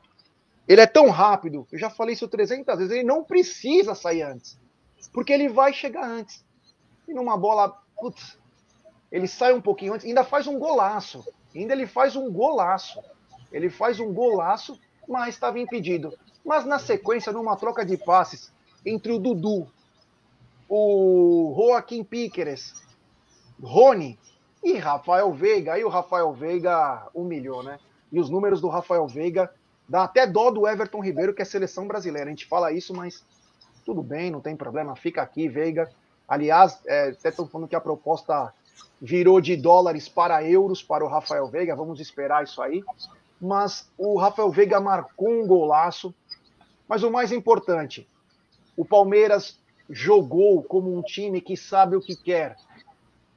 ele 0.67 0.81
é 0.81 0.87
tão 0.87 1.09
rápido, 1.09 1.67
eu 1.71 1.79
já 1.79 1.89
falei 1.89 2.13
isso 2.13 2.27
300 2.27 2.77
vezes, 2.77 2.93
ele 2.93 3.03
não 3.03 3.23
precisa 3.23 3.95
sair 3.95 4.23
antes, 4.23 4.59
porque 5.13 5.33
ele 5.33 5.49
vai 5.49 5.73
chegar 5.73 6.05
antes. 6.05 6.45
E 7.07 7.13
numa 7.13 7.37
bola 7.37 7.69
putz, 7.97 8.37
ele 9.11 9.27
sai 9.27 9.53
um 9.53 9.61
pouquinho 9.61 9.93
antes, 9.93 10.05
ainda 10.05 10.23
faz 10.23 10.47
um 10.47 10.59
golaço. 10.59 11.25
Ainda 11.55 11.73
ele 11.73 11.87
faz 11.87 12.15
um 12.15 12.31
golaço. 12.31 13.01
Ele 13.51 13.69
faz 13.69 13.99
um 13.99 14.13
golaço, 14.13 14.79
mas 15.07 15.35
estava 15.35 15.59
impedido. 15.59 16.13
Mas 16.43 16.65
na 16.65 16.77
sequência, 16.77 17.31
numa 17.31 17.55
troca 17.55 17.85
de 17.85 17.97
passes 17.97 18.51
entre 18.85 19.11
o 19.11 19.19
Dudu, 19.19 19.67
o 20.69 21.53
Joaquim 21.55 22.03
Píqueres, 22.03 22.73
Rony 23.61 24.17
e 24.63 24.77
Rafael 24.77 25.31
Veiga, 25.31 25.73
aí 25.73 25.83
o 25.83 25.89
Rafael 25.89 26.33
Veiga 26.33 27.07
humilhou, 27.13 27.63
né? 27.63 27.79
E 28.11 28.19
os 28.19 28.29
números 28.29 28.61
do 28.61 28.67
Rafael 28.67 29.07
Veiga 29.07 29.51
dá 29.87 30.03
até 30.03 30.25
dó 30.25 30.51
do 30.51 30.67
Everton 30.67 31.01
Ribeiro, 31.01 31.33
que 31.33 31.41
é 31.41 31.45
seleção 31.45 31.87
brasileira. 31.87 32.27
A 32.27 32.31
gente 32.31 32.45
fala 32.45 32.71
isso, 32.71 32.93
mas 32.93 33.23
tudo 33.85 34.01
bem, 34.01 34.31
não 34.31 34.41
tem 34.41 34.55
problema, 34.55 34.95
fica 34.95 35.21
aqui, 35.21 35.47
Veiga. 35.47 35.89
Aliás, 36.27 36.79
é, 36.85 37.09
até 37.09 37.29
estão 37.29 37.47
falando 37.47 37.67
que 37.67 37.75
a 37.75 37.81
proposta 37.81 38.53
virou 38.99 39.39
de 39.39 39.55
dólares 39.55 40.09
para 40.09 40.43
euros 40.43 40.81
para 40.81 41.05
o 41.05 41.07
Rafael 41.07 41.47
Veiga, 41.47 41.75
vamos 41.75 41.99
esperar 41.99 42.43
isso 42.43 42.61
aí. 42.61 42.83
Mas 43.39 43.89
o 43.97 44.17
Rafael 44.17 44.49
Veiga 44.49 44.79
marcou 44.79 45.29
um 45.29 45.45
golaço. 45.45 46.13
Mas 46.87 47.03
o 47.03 47.11
mais 47.11 47.31
importante, 47.31 48.07
o 48.75 48.83
Palmeiras 48.83 49.57
jogou 49.89 50.63
como 50.63 50.95
um 50.95 51.01
time 51.01 51.41
que 51.41 51.55
sabe 51.55 51.95
o 51.95 52.01
que 52.01 52.15
quer. 52.15 52.57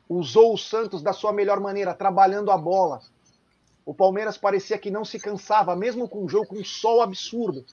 Usou 0.08 0.54
o 0.54 0.58
Santos 0.58 1.02
da 1.02 1.12
sua 1.12 1.32
melhor 1.32 1.60
maneira, 1.60 1.94
trabalhando 1.94 2.50
a 2.50 2.56
bola. 2.56 3.00
O 3.84 3.94
Palmeiras 3.94 4.36
parecia 4.36 4.78
que 4.78 4.90
não 4.90 5.04
se 5.04 5.18
cansava, 5.18 5.76
mesmo 5.76 6.08
com 6.08 6.24
um 6.24 6.28
jogo 6.28 6.46
com 6.46 6.56
um 6.56 6.64
sol 6.64 7.02
absurdo. 7.02 7.64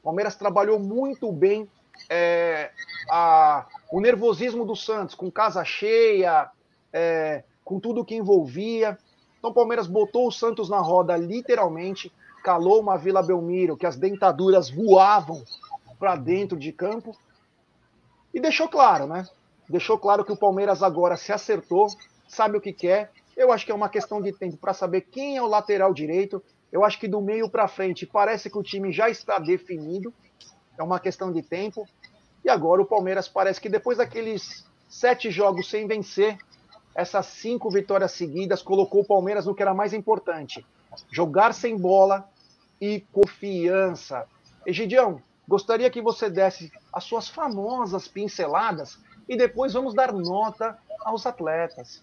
O 0.00 0.04
Palmeiras 0.04 0.34
trabalhou 0.34 0.78
muito 0.78 1.30
bem 1.32 1.68
é, 2.08 2.70
a, 3.10 3.66
o 3.90 4.00
nervosismo 4.00 4.64
do 4.64 4.74
Santos, 4.74 5.14
com 5.14 5.30
casa 5.30 5.64
cheia, 5.64 6.50
é, 6.92 7.44
com 7.64 7.78
tudo 7.78 8.04
que 8.04 8.14
envolvia. 8.14 8.98
Então 9.38 9.50
o 9.50 9.54
Palmeiras 9.54 9.86
botou 9.86 10.26
o 10.26 10.32
Santos 10.32 10.68
na 10.68 10.78
roda, 10.78 11.16
literalmente, 11.16 12.12
calou 12.42 12.80
uma 12.80 12.96
Vila 12.96 13.22
Belmiro, 13.22 13.76
que 13.76 13.86
as 13.86 13.96
dentaduras 13.96 14.70
voavam 14.70 15.42
para 16.00 16.16
dentro 16.16 16.58
de 16.58 16.72
campo, 16.72 17.16
e 18.34 18.40
deixou 18.40 18.68
claro, 18.68 19.06
né? 19.06 19.28
Deixou 19.68 19.98
claro 19.98 20.24
que 20.24 20.32
o 20.32 20.36
Palmeiras 20.36 20.82
agora 20.82 21.16
se 21.16 21.32
acertou, 21.32 21.86
sabe 22.26 22.56
o 22.56 22.60
que 22.60 22.72
quer. 22.72 23.12
Eu 23.36 23.52
acho 23.52 23.64
que 23.64 23.70
é 23.70 23.74
uma 23.74 23.88
questão 23.88 24.20
de 24.20 24.32
tempo 24.32 24.56
para 24.56 24.74
saber 24.74 25.02
quem 25.02 25.36
é 25.36 25.42
o 25.42 25.46
lateral 25.46 25.94
direito. 25.94 26.42
Eu 26.72 26.84
acho 26.84 26.98
que 26.98 27.06
do 27.06 27.20
meio 27.20 27.48
para 27.48 27.68
frente 27.68 28.06
parece 28.06 28.50
que 28.50 28.58
o 28.58 28.62
time 28.62 28.90
já 28.90 29.08
está 29.08 29.38
definido 29.38 30.12
é 30.80 30.82
uma 30.82 30.98
questão 30.98 31.30
de 31.30 31.42
tempo. 31.42 31.86
E 32.42 32.48
agora 32.48 32.80
o 32.80 32.86
Palmeiras 32.86 33.28
parece 33.28 33.60
que 33.60 33.68
depois 33.68 33.98
daqueles 33.98 34.66
sete 34.88 35.30
jogos 35.30 35.68
sem 35.68 35.86
vencer, 35.86 36.38
essas 36.94 37.26
cinco 37.26 37.70
vitórias 37.70 38.12
seguidas 38.12 38.62
colocou 38.62 39.02
o 39.02 39.06
Palmeiras 39.06 39.44
no 39.46 39.54
que 39.54 39.62
era 39.62 39.74
mais 39.74 39.92
importante: 39.92 40.66
jogar 41.12 41.52
sem 41.52 41.76
bola 41.76 42.28
e 42.80 43.04
confiança. 43.12 44.26
Egidião, 44.66 45.22
gostaria 45.46 45.90
que 45.90 46.00
você 46.00 46.30
desse 46.30 46.72
as 46.92 47.04
suas 47.04 47.28
famosas 47.28 48.08
pinceladas 48.08 48.98
e 49.28 49.36
depois 49.36 49.72
vamos 49.72 49.94
dar 49.94 50.12
nota 50.12 50.76
aos 51.04 51.26
atletas. 51.26 52.02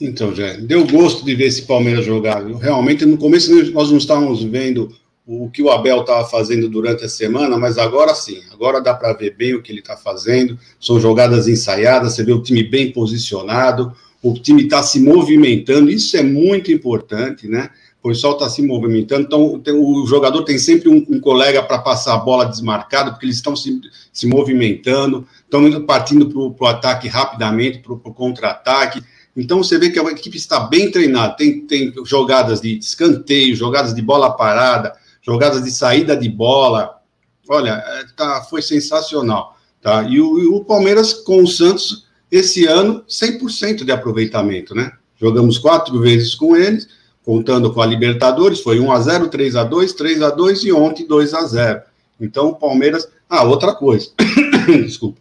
Então, 0.00 0.34
já 0.34 0.54
deu 0.54 0.86
gosto 0.86 1.24
de 1.24 1.34
ver 1.34 1.46
esse 1.46 1.62
Palmeiras 1.62 2.06
jogar. 2.06 2.42
Realmente, 2.42 3.04
no 3.04 3.18
começo 3.18 3.52
nós 3.72 3.90
não 3.90 3.98
estávamos 3.98 4.42
vendo 4.42 4.94
o 5.26 5.50
que 5.50 5.62
o 5.62 5.70
Abel 5.70 6.00
estava 6.00 6.26
fazendo 6.26 6.68
durante 6.68 7.04
a 7.04 7.08
semana, 7.08 7.56
mas 7.58 7.78
agora 7.78 8.14
sim, 8.14 8.42
agora 8.50 8.80
dá 8.80 8.94
para 8.94 9.12
ver 9.12 9.36
bem 9.36 9.54
o 9.54 9.62
que 9.62 9.70
ele 9.70 9.80
está 9.80 9.96
fazendo. 9.96 10.58
São 10.80 10.98
jogadas 10.98 11.46
ensaiadas, 11.46 12.14
você 12.14 12.24
vê 12.24 12.32
o 12.32 12.42
time 12.42 12.64
bem 12.64 12.90
posicionado, 12.90 13.94
o 14.22 14.34
time 14.34 14.64
está 14.64 14.82
se 14.82 15.00
movimentando, 15.00 15.90
isso 15.90 16.16
é 16.16 16.22
muito 16.22 16.70
importante, 16.70 17.48
né? 17.48 17.70
O 18.02 18.08
pessoal 18.08 18.34
está 18.34 18.48
se 18.48 18.62
movimentando, 18.62 19.22
então 19.22 19.58
tem, 19.58 19.74
o 19.74 20.06
jogador 20.06 20.42
tem 20.42 20.58
sempre 20.58 20.88
um, 20.88 21.04
um 21.08 21.20
colega 21.20 21.62
para 21.62 21.78
passar 21.78 22.14
a 22.14 22.18
bola 22.18 22.46
desmarcada, 22.46 23.10
porque 23.10 23.26
eles 23.26 23.36
estão 23.36 23.54
se, 23.54 23.78
se 24.12 24.26
movimentando, 24.26 25.26
estão 25.44 25.84
partindo 25.84 26.26
para 26.54 26.66
o 26.66 26.68
ataque 26.68 27.08
rapidamente, 27.08 27.78
para 27.78 27.92
o 27.92 28.14
contra-ataque. 28.14 29.02
Então 29.36 29.58
você 29.58 29.78
vê 29.78 29.90
que 29.90 29.98
a 29.98 30.02
equipe 30.04 30.36
está 30.36 30.60
bem 30.60 30.90
treinada, 30.90 31.36
tem, 31.36 31.60
tem 31.66 31.92
jogadas 32.04 32.60
de 32.60 32.78
escanteio, 32.78 33.54
jogadas 33.54 33.94
de 33.94 34.00
bola 34.00 34.34
parada, 34.34 34.94
jogadas 35.20 35.62
de 35.62 35.70
saída 35.70 36.16
de 36.16 36.28
bola. 36.28 37.00
Olha, 37.48 37.82
é, 37.86 38.04
tá, 38.16 38.42
foi 38.48 38.62
sensacional. 38.62 39.56
Tá? 39.80 40.02
E 40.04 40.20
o, 40.20 40.38
e 40.38 40.46
o 40.46 40.64
Palmeiras 40.64 41.12
com 41.12 41.42
o 41.42 41.46
Santos, 41.46 42.06
esse 42.30 42.66
ano, 42.66 43.04
100% 43.08 43.84
de 43.84 43.92
aproveitamento, 43.92 44.74
né? 44.74 44.92
Jogamos 45.16 45.58
quatro 45.58 45.98
vezes 46.00 46.34
com 46.34 46.56
eles, 46.56 46.88
contando 47.24 47.72
com 47.72 47.82
a 47.82 47.86
Libertadores, 47.86 48.60
foi 48.60 48.80
1 48.80 48.92
a 48.92 49.00
0 49.00 49.28
3 49.28 49.56
a 49.56 49.64
2 49.64 49.92
3 49.92 50.22
a 50.22 50.30
2 50.30 50.64
e 50.64 50.72
ontem 50.72 51.06
2 51.06 51.34
a 51.34 51.42
0 51.42 51.82
Então 52.20 52.48
o 52.48 52.56
Palmeiras. 52.56 53.08
Ah, 53.28 53.44
outra 53.44 53.74
coisa. 53.74 54.10
Desculpa. 54.66 55.20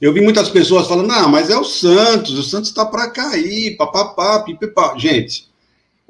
Eu 0.00 0.12
vi 0.12 0.20
muitas 0.20 0.48
pessoas 0.48 0.86
falando, 0.86 1.10
ah, 1.10 1.26
mas 1.26 1.50
é 1.50 1.58
o 1.58 1.64
Santos, 1.64 2.38
o 2.38 2.42
Santos 2.42 2.68
está 2.68 2.86
para 2.86 3.10
cair, 3.10 3.76
papapá, 3.76 4.40
pipipá. 4.40 4.96
Gente, 4.96 5.48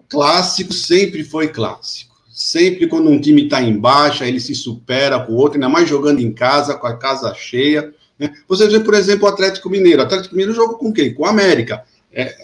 clássico 0.09 0.73
sempre 0.73 1.25
foi 1.25 1.49
clássico. 1.49 2.15
Sempre 2.31 2.87
quando 2.87 3.09
um 3.09 3.21
time 3.21 3.45
está 3.45 3.63
em 3.63 3.79
baixa, 3.79 4.27
ele 4.27 4.41
se 4.41 4.55
supera 4.55 5.19
com 5.21 5.33
o 5.33 5.37
outro, 5.37 5.55
ainda 5.55 5.69
mais 5.69 5.89
jogando 5.89 6.21
em 6.21 6.33
casa, 6.33 6.75
com 6.75 6.87
a 6.87 6.97
casa 6.97 7.35
cheia. 7.35 7.95
Né? 8.19 8.33
Você 8.49 8.67
vê, 8.69 8.81
por 8.81 8.95
exemplo, 8.95 9.27
o 9.27 9.29
Atlético 9.29 9.71
Mineiro. 9.71 10.01
O 10.01 10.05
Atlético 10.05 10.35
Mineiro 10.35 10.55
joga 10.55 10.75
com 10.75 10.93
quem? 10.93 11.15
Com 11.15 11.23
o 11.23 11.27
América. 11.27 11.85
É, 12.13 12.35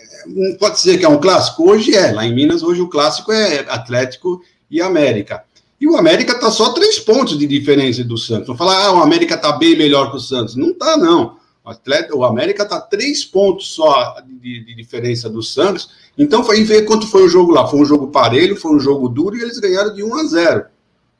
pode 0.59 0.77
dizer 0.77 0.99
que 0.99 1.05
é 1.05 1.09
um 1.09 1.21
clássico? 1.21 1.69
Hoje 1.69 1.95
é. 1.95 2.13
Lá 2.13 2.25
em 2.25 2.35
Minas, 2.35 2.63
hoje 2.63 2.81
o 2.81 2.89
clássico 2.89 3.33
é 3.33 3.61
Atlético 3.69 4.43
e 4.71 4.81
América. 4.81 5.45
E 5.81 5.87
o 5.87 5.97
América 5.97 6.33
está 6.33 6.51
só 6.51 6.73
três 6.73 6.99
pontos 6.99 7.39
de 7.39 7.47
diferença 7.47 8.05
do 8.05 8.17
Santos. 8.17 8.49
Não 8.49 8.57
falar, 8.57 8.87
ah, 8.87 8.93
o 8.93 9.03
América 9.03 9.35
está 9.35 9.53
bem 9.53 9.77
melhor 9.77 10.11
que 10.11 10.17
o 10.17 10.21
Santos. 10.21 10.57
Não 10.57 10.71
está, 10.71 10.97
não. 10.97 11.37
O, 11.65 11.71
Atleta, 11.71 12.15
o 12.15 12.25
América 12.25 12.63
está 12.63 12.81
três 12.81 13.25
pontos 13.25 13.75
só 13.75 14.17
de, 14.27 14.65
de, 14.65 14.75
diferença 14.75 15.29
do 15.29 15.43
Santos. 15.43 15.91
Então, 16.17 16.45
foi 16.45 16.63
ver 16.63 16.83
quanto 16.85 17.07
foi 17.07 17.25
o 17.25 17.29
jogo 17.29 17.53
lá. 17.53 17.67
Foi 17.67 17.81
um 17.81 17.85
jogo 17.85 18.09
parelho, 18.09 18.57
foi 18.57 18.75
um 18.75 18.81
jogo 18.81 19.09
duro 19.09 19.37
e 19.37 19.43
eles 19.43 19.59
ganharam 19.59 19.93
de 19.93 20.03
1 20.03 20.15
a 20.15 20.25
0. 20.25 20.65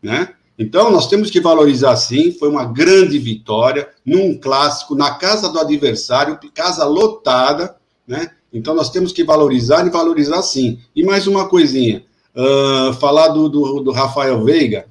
Né? 0.03 0.29
Então, 0.59 0.91
nós 0.91 1.09
temos 1.09 1.31
que 1.31 1.41
valorizar 1.41 1.97
sim. 1.97 2.33
Foi 2.33 2.49
uma 2.49 2.65
grande 2.65 3.19
vitória 3.19 3.89
num 4.05 4.39
clássico, 4.39 4.95
na 4.95 5.15
casa 5.15 5.49
do 5.49 5.59
adversário, 5.59 6.39
casa 6.55 6.85
lotada. 6.85 7.77
Né? 8.07 8.31
Então, 8.53 8.75
nós 8.75 8.91
temos 8.91 9.13
que 9.13 9.25
valorizar 9.25 9.87
e 9.87 9.91
valorizar 9.91 10.43
sim. 10.43 10.79
E 10.95 11.03
mais 11.03 11.27
uma 11.27 11.49
coisinha. 11.49 12.05
Uh, 12.35 12.93
falar 12.95 13.29
do, 13.29 13.49
do, 13.49 13.81
do, 13.81 13.93
Rafael 13.93 14.43
Veiga, 14.43 14.87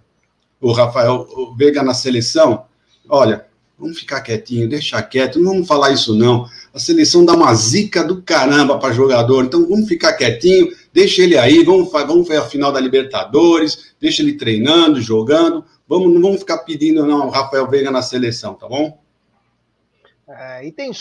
o 0.61 0.71
Rafael 0.71 1.27
Veiga 1.57 1.83
na 1.83 1.93
seleção, 1.93 2.63
olha, 3.09 3.45
vamos 3.77 3.99
ficar 3.99 4.21
quietinho, 4.21 4.69
deixa 4.69 5.01
quieto, 5.01 5.41
não 5.41 5.51
vamos 5.51 5.67
falar 5.67 5.91
isso 5.91 6.15
não. 6.15 6.47
A 6.73 6.79
seleção 6.79 7.25
dá 7.25 7.33
uma 7.33 7.53
zica 7.53 8.01
do 8.01 8.21
caramba 8.21 8.77
para 8.77 8.93
jogador, 8.93 9.43
então 9.43 9.67
vamos 9.67 9.89
ficar 9.89 10.13
quietinho, 10.13 10.69
deixa 10.93 11.23
ele 11.23 11.37
aí, 11.37 11.63
vamos, 11.63 11.91
vamos 11.91 12.27
ver 12.27 12.37
a 12.37 12.45
final 12.45 12.71
da 12.71 12.79
Libertadores, 12.79 13.95
deixa 13.99 14.21
ele 14.21 14.37
treinando, 14.37 15.01
jogando, 15.01 15.65
vamos, 15.87 16.13
não 16.13 16.21
vamos 16.21 16.39
ficar 16.39 16.59
pedindo 16.59 17.05
não 17.05 17.29
Rafael 17.29 17.67
Veiga 17.67 17.91
na 17.91 18.01
seleção, 18.01 18.53
tá 18.53 18.67
bom? 18.67 19.01
É, 20.27 20.65
e 20.65 20.71
tem 20.71 20.93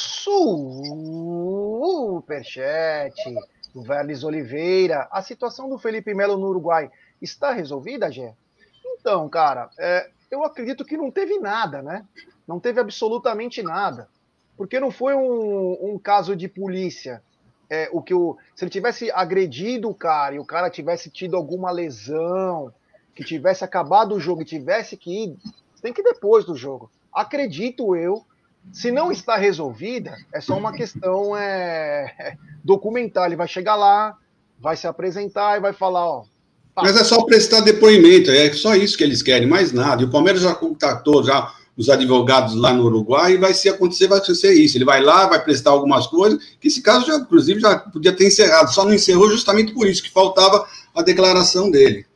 superchat 1.93 3.15
do 3.73 3.83
Verles 3.83 4.25
Oliveira. 4.25 5.09
A 5.11 5.23
situação 5.23 5.69
do 5.69 5.79
Felipe 5.79 6.13
Melo 6.13 6.37
no 6.37 6.49
Uruguai 6.49 6.91
está 7.21 7.53
resolvida, 7.53 8.11
Gé? 8.11 8.35
Então, 8.99 9.29
cara, 9.29 9.71
é, 9.79 10.11
eu 10.31 10.45
acredito 10.45 10.85
que 10.85 10.97
não 10.97 11.11
teve 11.11 11.39
nada, 11.39 11.83
né? 11.83 12.05
Não 12.47 12.61
teve 12.61 12.81
absolutamente 12.81 13.63
nada. 13.63 14.09
Porque 14.57 14.79
não 14.79 14.91
foi 14.91 15.15
um, 15.15 15.95
um 15.95 15.99
caso 15.99 16.37
de 16.37 16.49
polícia. 16.49 17.23
É, 17.75 17.89
o 17.91 18.03
que 18.03 18.13
o, 18.13 18.37
se 18.55 18.65
ele 18.65 18.71
tivesse 18.71 19.11
agredido 19.11 19.89
o 19.89 19.95
cara 19.95 20.35
e 20.35 20.39
o 20.39 20.45
cara 20.45 20.69
tivesse 20.69 21.09
tido 21.09 21.37
alguma 21.37 21.71
lesão, 21.71 22.71
que 23.15 23.25
tivesse 23.25 23.65
acabado 23.65 24.15
o 24.15 24.21
jogo 24.21 24.43
e 24.43 24.45
tivesse 24.45 24.95
que 24.95 25.25
ir, 25.25 25.37
tem 25.81 25.91
que 25.91 26.03
ir 26.03 26.05
depois 26.05 26.45
do 26.45 26.55
jogo. 26.55 26.91
Acredito 27.11 27.97
eu 27.97 28.27
se 28.71 28.93
não 28.93 29.11
está 29.11 29.37
resolvida, 29.37 30.15
é 30.33 30.41
só 30.41 30.57
uma 30.57 30.73
questão 30.73 31.35
é, 31.35 32.37
documentar. 32.63 33.27
Ele 33.27 33.37
vai 33.37 33.49
chegar 33.49 33.75
lá, 33.75 34.17
vai 34.61 34.77
se 34.77 34.87
apresentar 34.87 35.57
e 35.57 35.61
vai 35.61 35.73
falar, 35.73 36.07
ó. 36.07 36.25
Pá. 36.75 36.83
Mas 36.83 36.97
é 36.97 37.05
só 37.05 37.25
prestar 37.25 37.61
depoimento, 37.61 38.31
é 38.31 38.53
só 38.53 38.75
isso 38.75 38.99
que 38.99 39.05
eles 39.05 39.23
querem, 39.23 39.49
mais 39.49 39.73
nada. 39.73 40.03
E 40.03 40.05
o 40.05 40.11
Palmeiras 40.11 40.43
já 40.43 40.55
contactou 40.55 41.23
já 41.23 41.53
os 41.77 41.89
advogados 41.89 42.55
lá 42.55 42.73
no 42.73 42.85
Uruguai 42.85 43.33
e 43.33 43.39
vai 43.39 43.55
se 43.55 43.69
acontecer, 43.69 44.07
vai 44.07 44.23
ser 44.23 44.53
isso. 44.53 44.77
Ele 44.77 44.85
vai 44.85 45.03
lá, 45.03 45.27
vai 45.27 45.43
prestar 45.43 45.71
algumas 45.71 46.07
coisas, 46.07 46.39
que 46.61 46.69
esse 46.69 46.83
caso 46.83 47.07
já, 47.07 47.17
inclusive, 47.17 47.61
já 47.61 47.79
podia 47.79 48.15
ter 48.15 48.27
encerrado, 48.27 48.73
só 48.73 48.85
não 48.85 48.93
encerrou 48.93 49.31
justamente 49.31 49.73
por 49.73 49.87
isso, 49.87 50.03
que 50.03 50.11
faltava 50.11 50.67
a 50.95 51.03
declaração 51.03 51.71
dele. 51.71 52.07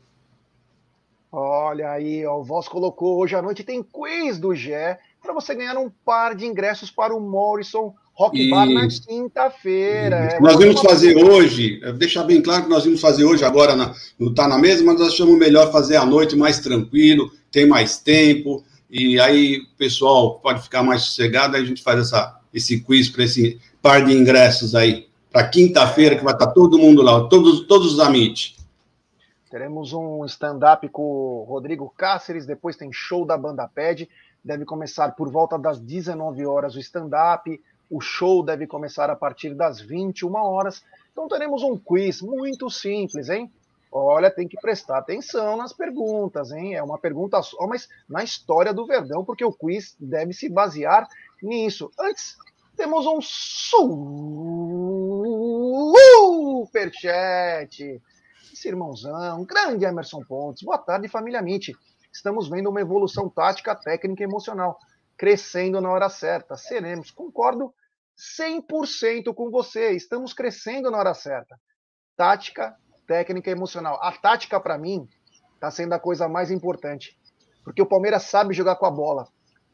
Olha 1.33 1.90
aí, 1.90 2.25
ó, 2.25 2.38
o 2.38 2.45
Voz 2.45 2.69
colocou 2.69 3.19
hoje 3.19 3.35
à 3.35 3.42
noite 3.42 3.64
tem 3.64 3.83
quiz 3.83 4.38
do 4.38 4.55
Gé 4.55 4.99
para 5.23 5.35
você 5.35 5.55
ganhar 5.55 5.77
um 5.77 5.90
par 6.05 6.35
de 6.35 6.47
ingressos 6.47 6.90
para 6.90 7.14
o 7.14 7.21
Morrison 7.21 7.95
Rock 8.14 8.40
e... 8.40 8.49
Bar 8.49 8.66
na 8.66 8.88
quinta-feira. 8.88 10.16
É, 10.16 10.40
nós 10.40 10.55
vamos 10.55 10.81
fazer 10.81 11.16
hoje, 11.16 11.81
deixar 11.99 12.25
bem 12.25 12.40
claro 12.40 12.64
que 12.64 12.71
nós 12.71 12.85
vamos 12.85 13.01
fazer 13.01 13.25
hoje, 13.25 13.45
agora 13.45 13.77
na, 13.77 13.92
não 14.19 14.31
está 14.31 14.49
na 14.49 14.57
mesa, 14.57 14.83
mas 14.85 14.99
nós 14.99 15.09
achamos 15.09 15.38
melhor 15.38 15.71
fazer 15.71 15.97
à 15.97 16.07
noite 16.07 16.35
mais 16.35 16.61
tranquilo, 16.61 17.31
tem 17.51 17.66
mais 17.66 17.99
tempo, 17.99 18.64
e 18.97 19.21
aí 19.21 19.59
o 19.59 19.77
pessoal 19.77 20.39
pode 20.41 20.63
ficar 20.63 20.83
mais 20.83 21.03
sossegado, 21.03 21.57
aí 21.57 21.63
a 21.63 21.67
gente 21.67 21.83
faz 21.83 22.01
essa, 22.01 22.41
esse 22.53 22.81
quiz 22.81 23.09
para 23.09 23.25
esse 23.25 23.61
par 23.83 24.05
de 24.05 24.13
ingressos 24.13 24.75
aí, 24.75 25.09
para 25.31 25.49
quinta-feira, 25.49 26.17
que 26.17 26.25
vai 26.25 26.33
estar 26.33 26.47
tá 26.47 26.53
todo 26.53 26.79
mundo 26.79 27.03
lá, 27.03 27.29
todos, 27.29 27.67
todos 27.67 27.95
os 27.95 28.01
amigos. 28.01 28.57
Teremos 29.51 29.93
um 29.93 30.25
stand-up 30.25 30.89
com 30.89 31.03
o 31.03 31.45
Rodrigo 31.45 31.93
Cáceres, 31.97 32.47
depois 32.47 32.77
tem 32.77 32.93
show 32.93 33.25
da 33.25 33.37
banda 33.37 33.69
PED 33.69 34.09
deve 34.47 34.65
começar 34.65 35.11
por 35.17 35.29
volta 35.29 35.59
das 35.59 35.81
19 35.81 36.47
horas 36.47 36.77
o 36.77 36.79
stand-up, 36.79 37.61
o 37.91 38.01
show 38.01 38.45
deve 38.45 38.65
começar 38.65 39.11
a 39.11 39.17
partir 39.17 39.53
das 39.55 39.81
21 39.81 40.33
horas. 40.37 40.85
Então 41.11 41.27
teremos 41.27 41.65
um 41.65 41.77
quiz 41.77 42.23
muito 42.23 42.71
simples, 42.71 43.29
hein? 43.29 43.51
Olha, 43.90 44.31
tem 44.31 44.46
que 44.49 44.61
prestar 44.61 44.99
atenção 44.99 45.57
nas 45.57 45.72
perguntas, 45.72 46.51
hein? 46.51 46.75
É 46.75 46.83
uma 46.83 46.99
pergunta 46.99 47.40
só, 47.42 47.66
mas 47.66 47.88
na 48.09 48.22
história 48.22 48.75
do 48.75 48.87
Verdão, 48.87 49.25
porque 49.25 49.44
o 49.44 49.53
quiz 49.53 49.96
deve 49.99 50.33
se 50.33 50.49
basear 50.49 51.09
nisso. 51.42 51.90
Antes, 51.99 52.37
temos 52.77 53.07
um 53.07 53.20
superchat. 56.62 58.03
Esse 58.53 58.68
irmãozão, 58.68 59.44
grande 59.44 59.85
Emerson 59.85 60.22
Pontes. 60.25 60.62
Boa 60.62 60.79
tarde, 60.79 61.09
família 61.09 61.40
Mitch 61.40 61.70
estamos 62.16 62.49
vendo 62.49 62.70
uma 62.70 62.81
evolução 62.81 63.29
tática, 63.29 63.75
técnica 63.75 64.22
e 64.22 64.25
emocional, 64.25 64.79
crescendo 65.16 65.81
na 65.81 65.90
hora 65.90 66.09
certa. 66.09 66.57
Seremos, 66.57 67.11
concordo 67.11 67.72
100% 68.38 69.35
com 69.35 69.51
você, 69.51 69.92
estamos 69.92 70.33
crescendo 70.33 70.90
na 70.90 70.99
hora 70.99 71.14
certa. 71.14 71.61
Tática, 72.16 72.75
técnica 73.07 73.51
e 73.51 73.53
emocional. 73.53 73.99
A 74.03 74.12
tática, 74.12 74.61
para 74.61 74.77
mim, 74.79 75.09
está 75.55 75.71
sendo 75.71 75.92
a 75.92 75.99
coisa 75.99 76.29
mais 76.29 76.51
importante, 76.51 77.16
porque 77.64 77.83
o 77.83 77.87
Palmeiras 77.87 78.25
sabe 78.25 78.55
jogar 78.55 78.77
com 78.77 78.87
a 78.87 78.90
bola. 78.90 79.29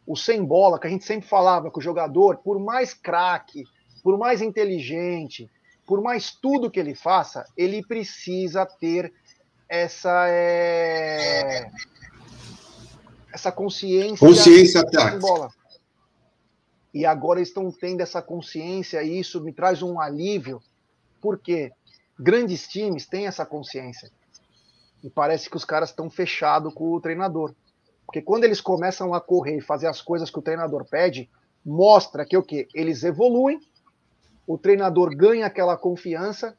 O 0.07 0.17
sem 0.17 0.45
bola, 0.45 0.79
que 0.79 0.87
a 0.87 0.91
gente 0.91 1.05
sempre 1.05 1.29
falava 1.29 1.71
que 1.71 1.79
o 1.79 1.83
jogador, 1.83 2.39
por 2.39 2.59
mais 2.59 2.93
craque, 2.93 3.65
por 4.03 4.19
mais 4.19 4.43
inteligente, 4.43 5.49
por 5.87 6.03
mais 6.03 6.33
tudo 6.33 6.71
que 6.71 6.81
ele 6.81 6.95
faça, 6.95 7.45
ele 7.57 7.85
precisa 7.87 8.67
ter 8.67 9.13
essa 9.69 10.27
é, 10.29 11.71
essa 13.33 13.51
consciência. 13.51 14.27
Consciência 14.27 14.85
tática. 14.85 15.49
E 16.93 17.07
agora 17.07 17.41
estão 17.41 17.71
tendo 17.73 18.03
essa 18.03 18.21
consciência 18.21 19.03
e 19.03 19.19
isso 19.19 19.43
me 19.43 19.53
traz 19.53 19.83
um 19.83 19.99
alívio, 19.99 20.61
porque 21.21 21.73
grandes 22.23 22.69
times 22.69 23.07
têm 23.07 23.27
essa 23.27 23.45
consciência. 23.45 24.11
E 25.03 25.11
parece 25.11 25.51
que 25.51 25.57
os 25.57 25.65
caras 25.65 25.91
estão 25.91 26.09
fechados 26.09 26.73
com 26.73 26.93
o 26.93 27.01
treinador. 27.01 27.53
Porque 28.07 28.23
quando 28.23 28.45
eles 28.45 28.61
começam 28.61 29.13
a 29.13 29.21
correr 29.21 29.59
e 29.59 29.61
fazer 29.61 29.89
as 29.89 30.01
coisas 30.01 30.31
que 30.31 30.39
o 30.39 30.43
treinador 30.43 30.85
pede, 30.85 31.29
mostra 31.65 32.25
que 32.25 32.37
o 32.37 32.43
quê? 32.43 32.69
Eles 32.75 33.03
evoluem, 33.03 33.61
o 34.47 34.57
treinador 34.57 35.15
ganha 35.17 35.47
aquela 35.47 35.77
confiança, 35.77 36.57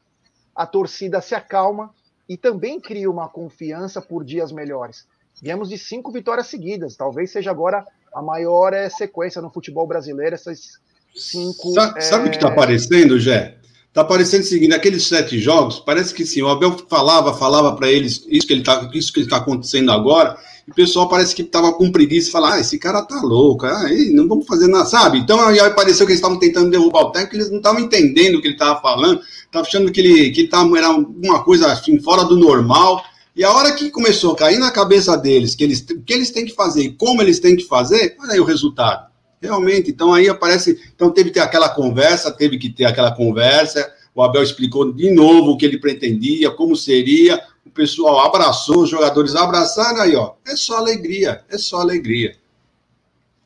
a 0.56 0.65
torcida 0.65 1.21
se 1.21 1.34
acalma 1.36 1.93
e 2.28 2.36
também 2.36 2.80
cria 2.80 3.10
uma 3.10 3.30
confiança 3.30 4.02
por 4.02 4.23
dias 4.23 4.52
melhores. 4.52 5.08
Viemos 5.41 5.69
de 5.69 5.78
cinco 5.78 6.12
vitórias 6.12 6.47
seguidas, 6.47 6.95
talvez 6.95 7.32
seja 7.32 7.52
agora 7.52 7.86
a 8.13 8.21
maior 8.21 8.73
é, 8.73 8.89
sequência 8.89 9.41
no 9.41 9.49
futebol 9.49 9.88
brasileiro, 9.88 10.36
essas 10.36 10.80
cinco. 11.15 11.73
Sabe, 11.73 11.99
é... 11.99 12.02
sabe 12.02 12.28
o 12.28 12.30
que 12.30 12.38
está 12.38 12.49
aparecendo, 12.49 13.19
Jé? 13.19 13.58
Está 13.93 14.03
parecendo 14.03 14.41
o 14.41 14.47
seguinte, 14.47 14.69
naqueles 14.69 15.08
sete 15.08 15.38
jogos, 15.38 15.77
parece 15.77 16.15
que 16.15 16.25
sim, 16.25 16.41
o 16.41 16.47
Abel 16.47 16.75
falava, 16.89 17.32
falava 17.32 17.75
para 17.75 17.91
eles 17.91 18.25
isso 18.27 18.47
que 18.47 18.53
ele 18.53 18.63
tá, 18.63 18.89
isso 18.91 19.13
que 19.13 19.19
está 19.19 19.38
acontecendo 19.38 19.91
agora, 19.91 20.36
e 20.67 20.71
o 20.71 20.73
pessoal 20.73 21.08
parece 21.08 21.36
que 21.36 21.43
estava 21.43 21.71
com 21.73 21.91
preguiça 21.91 22.27
e 22.27 22.32
falar, 22.32 22.56
ah, 22.56 22.60
esse 22.60 22.79
cara 22.79 23.03
tá 23.03 23.21
louco, 23.21 23.67
ah, 23.67 23.84
não 24.12 24.27
vamos 24.27 24.47
fazer 24.47 24.67
nada, 24.67 24.88
sabe? 24.88 25.19
Então 25.19 25.39
aí 25.47 25.60
pareceu 25.75 26.08
que 26.08 26.12
eles 26.12 26.17
estavam 26.17 26.39
tentando 26.39 26.71
derrubar 26.71 27.03
o 27.03 27.12
técnico, 27.12 27.36
eles 27.36 27.51
não 27.51 27.58
estavam 27.58 27.82
entendendo 27.82 28.39
o 28.39 28.41
que 28.41 28.47
ele 28.47 28.56
estava 28.56 28.82
falando, 28.82 29.21
estavam 29.45 29.67
achando 29.67 29.91
que 29.91 30.01
ele, 30.01 30.32
que 30.32 30.41
ele 30.41 30.47
tava, 30.47 30.75
era 30.75 30.89
uma 30.89 31.43
coisa 31.43 31.71
assim, 31.71 31.99
fora 31.99 32.23
do 32.23 32.36
normal. 32.36 33.06
E 33.36 33.43
a 33.43 33.51
hora 33.51 33.73
que 33.73 33.91
começou 33.91 34.34
a 34.34 34.36
cair 34.36 34.58
na 34.58 34.71
cabeça 34.71 35.15
deles 35.15 35.53
que 35.53 35.63
eles, 35.63 35.82
que 35.82 36.13
eles 36.13 36.32
têm 36.32 36.45
que 36.45 36.56
fazer 36.56 36.82
e 36.82 36.93
como 36.93 37.21
eles 37.21 37.39
têm 37.39 37.56
que 37.56 37.65
fazer, 37.65 38.15
olha 38.19 38.34
aí 38.34 38.39
o 38.39 38.43
resultado. 38.43 39.12
Realmente, 39.43 39.91
então 39.91 40.12
aí 40.13 40.29
aparece. 40.29 40.82
Então 40.95 41.12
teve 41.12 41.29
que 41.29 41.34
ter 41.34 41.41
aquela 41.41 41.67
conversa, 41.67 42.32
teve 42.32 42.58
que 42.58 42.69
ter 42.69 42.86
aquela 42.86 43.13
conversa. 43.13 43.93
O 44.15 44.23
Abel 44.23 44.41
explicou 44.41 44.93
de 44.93 45.12
novo 45.12 45.51
o 45.51 45.58
que 45.58 45.65
ele 45.65 45.77
pretendia, 45.77 46.49
como 46.49 46.77
seria. 46.77 47.45
O 47.65 47.69
pessoal 47.69 48.21
abraçou, 48.21 48.84
os 48.84 48.89
jogadores 48.89 49.36
abraçaram, 49.36 49.99
aí, 49.99 50.15
ó. 50.15 50.36
É 50.47 50.56
só 50.56 50.77
alegria, 50.77 51.43
é 51.49 51.58
só 51.58 51.82
alegria. 51.82 52.38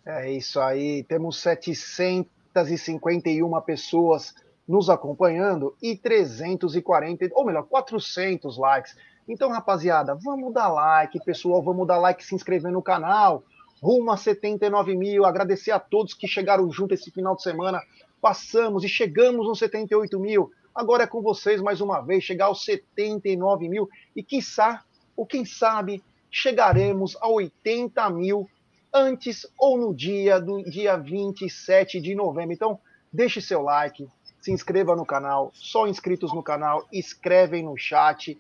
É 0.06 0.32
isso 0.32 0.60
aí. 0.60 1.02
Temos 1.04 1.40
751 1.40 3.62
pessoas 3.62 4.36
nos 4.68 4.92
acompanhando 4.92 5.76
e 5.82 5.96
340, 5.96 7.28
ou 7.34 7.44
melhor, 7.44 7.64
400 7.64 8.56
likes. 8.60 8.96
Então, 9.28 9.50
rapaziada, 9.50 10.14
vamos 10.14 10.54
dar 10.54 10.68
like, 10.68 11.20
pessoal, 11.26 11.64
vamos 11.64 11.88
dar 11.88 11.98
like, 11.98 12.24
se 12.24 12.36
inscrever 12.36 12.72
no 12.72 12.84
canal 12.84 13.44
rumo 13.82 14.12
a 14.12 14.18
79 14.18 14.96
mil. 14.96 15.26
Agradecer 15.26 15.72
a 15.72 15.80
todos 15.80 16.14
que 16.14 16.28
chegaram 16.28 16.72
junto 16.72 16.94
esse 16.94 17.12
final 17.12 17.36
de 17.36 17.44
semana. 17.44 17.82
Passamos 18.22 18.84
e 18.84 18.90
chegamos 18.90 19.48
nos 19.48 19.60
78 19.60 20.20
mil. 20.20 20.52
Agora 20.74 21.04
é 21.04 21.08
com 21.08 21.22
vocês 21.22 21.62
mais 21.62 21.82
uma 21.82 22.02
vez, 22.02 22.24
chegar 22.24 22.46
aos 22.46 22.64
79 22.64 23.68
mil. 23.68 23.90
E 24.16 24.22
quiçá, 24.22 24.84
ou 25.16 25.26
quem 25.26 25.44
sabe, 25.44 26.04
chegaremos 26.30 27.18
a 27.20 27.28
80 27.28 28.10
mil 28.12 28.48
antes 28.94 29.46
ou 29.58 29.78
no 29.78 29.94
dia 29.94 30.40
do 30.40 30.64
dia 30.64 30.96
27 30.96 32.00
de 32.00 32.16
novembro. 32.16 32.54
Então, 32.54 32.80
deixe 33.12 33.42
seu 33.42 33.62
like, 33.62 34.08
se 34.40 34.52
inscreva 34.52 34.96
no 34.96 35.06
canal. 35.06 35.52
Só 35.54 35.88
inscritos 35.88 36.34
no 36.34 36.44
canal, 36.44 36.88
escrevem 36.92 37.64
no 37.64 37.78
chat. 37.78 38.40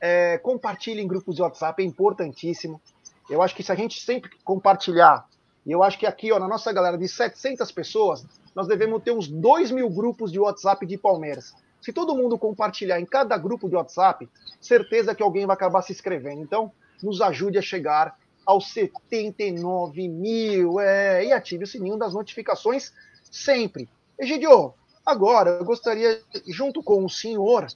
É, 0.00 0.40
em 0.88 1.08
grupos 1.08 1.36
de 1.36 1.42
WhatsApp, 1.42 1.82
é 1.82 1.86
importantíssimo. 1.86 2.80
Eu 3.28 3.42
acho 3.42 3.54
que 3.54 3.62
se 3.62 3.70
a 3.70 3.74
gente 3.74 4.00
sempre 4.00 4.30
compartilhar, 4.44 5.26
e 5.66 5.72
eu 5.72 5.82
acho 5.82 5.98
que 5.98 6.06
aqui, 6.06 6.32
ó, 6.32 6.38
na 6.38 6.48
nossa 6.48 6.72
galera 6.72 6.96
de 6.96 7.06
700 7.06 7.70
pessoas, 7.72 8.24
nós 8.54 8.66
devemos 8.66 9.02
ter 9.02 9.12
uns 9.12 9.28
2 9.28 9.70
mil 9.70 9.88
grupos 9.90 10.32
de 10.32 10.38
WhatsApp 10.38 10.84
de 10.86 10.96
Palmeiras. 10.96 11.54
Se 11.80 11.92
todo 11.92 12.16
mundo 12.16 12.38
compartilhar 12.38 13.00
em 13.00 13.06
cada 13.06 13.36
grupo 13.36 13.68
de 13.68 13.76
WhatsApp, 13.76 14.28
certeza 14.60 15.14
que 15.14 15.22
alguém 15.22 15.46
vai 15.46 15.54
acabar 15.54 15.82
se 15.82 15.92
inscrevendo. 15.92 16.42
Então, 16.42 16.72
nos 17.02 17.20
ajude 17.20 17.58
a 17.58 17.62
chegar 17.62 18.18
aos 18.44 18.72
79 18.72 20.08
mil. 20.08 20.80
É, 20.80 21.24
e 21.26 21.32
ative 21.32 21.64
o 21.64 21.66
sininho 21.66 21.96
das 21.96 22.14
notificações 22.14 22.92
sempre. 23.30 23.88
Egidio, 24.18 24.74
agora 25.04 25.50
eu 25.50 25.64
gostaria, 25.64 26.20
junto 26.48 26.82
com 26.82 27.04
o 27.04 27.10
senhor, 27.10 27.66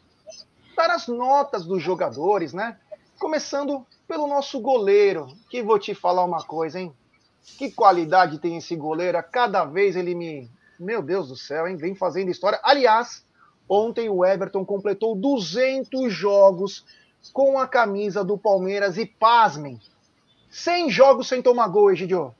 dar 0.76 0.90
as 0.90 1.06
notas 1.06 1.64
dos 1.64 1.82
jogadores, 1.82 2.52
né? 2.52 2.78
Começando 3.18 3.86
pelo 4.06 4.26
nosso 4.26 4.60
goleiro, 4.60 5.28
que 5.50 5.62
vou 5.62 5.78
te 5.78 5.94
falar 5.94 6.24
uma 6.24 6.42
coisa, 6.42 6.80
hein? 6.80 6.92
Que 7.58 7.70
qualidade 7.70 8.38
tem 8.38 8.56
esse 8.56 8.76
goleiro, 8.76 9.18
a 9.18 9.22
cada 9.22 9.64
vez 9.64 9.96
ele 9.96 10.14
me. 10.14 10.50
Meu 10.78 11.02
Deus 11.02 11.28
do 11.28 11.36
céu, 11.36 11.66
hein? 11.66 11.76
Vem 11.76 11.94
fazendo 11.94 12.30
história. 12.30 12.60
Aliás, 12.62 13.24
ontem 13.68 14.08
o 14.08 14.24
Everton 14.24 14.64
completou 14.64 15.14
200 15.14 16.12
jogos 16.12 16.84
com 17.32 17.58
a 17.58 17.68
camisa 17.68 18.24
do 18.24 18.36
Palmeiras 18.36 18.96
e 18.96 19.06
pasmem, 19.06 19.78
100 20.50 20.90
jogos 20.90 21.28
sem 21.28 21.40
tomar 21.40 21.68
gol, 21.68 21.92
Egidio. 21.92 22.34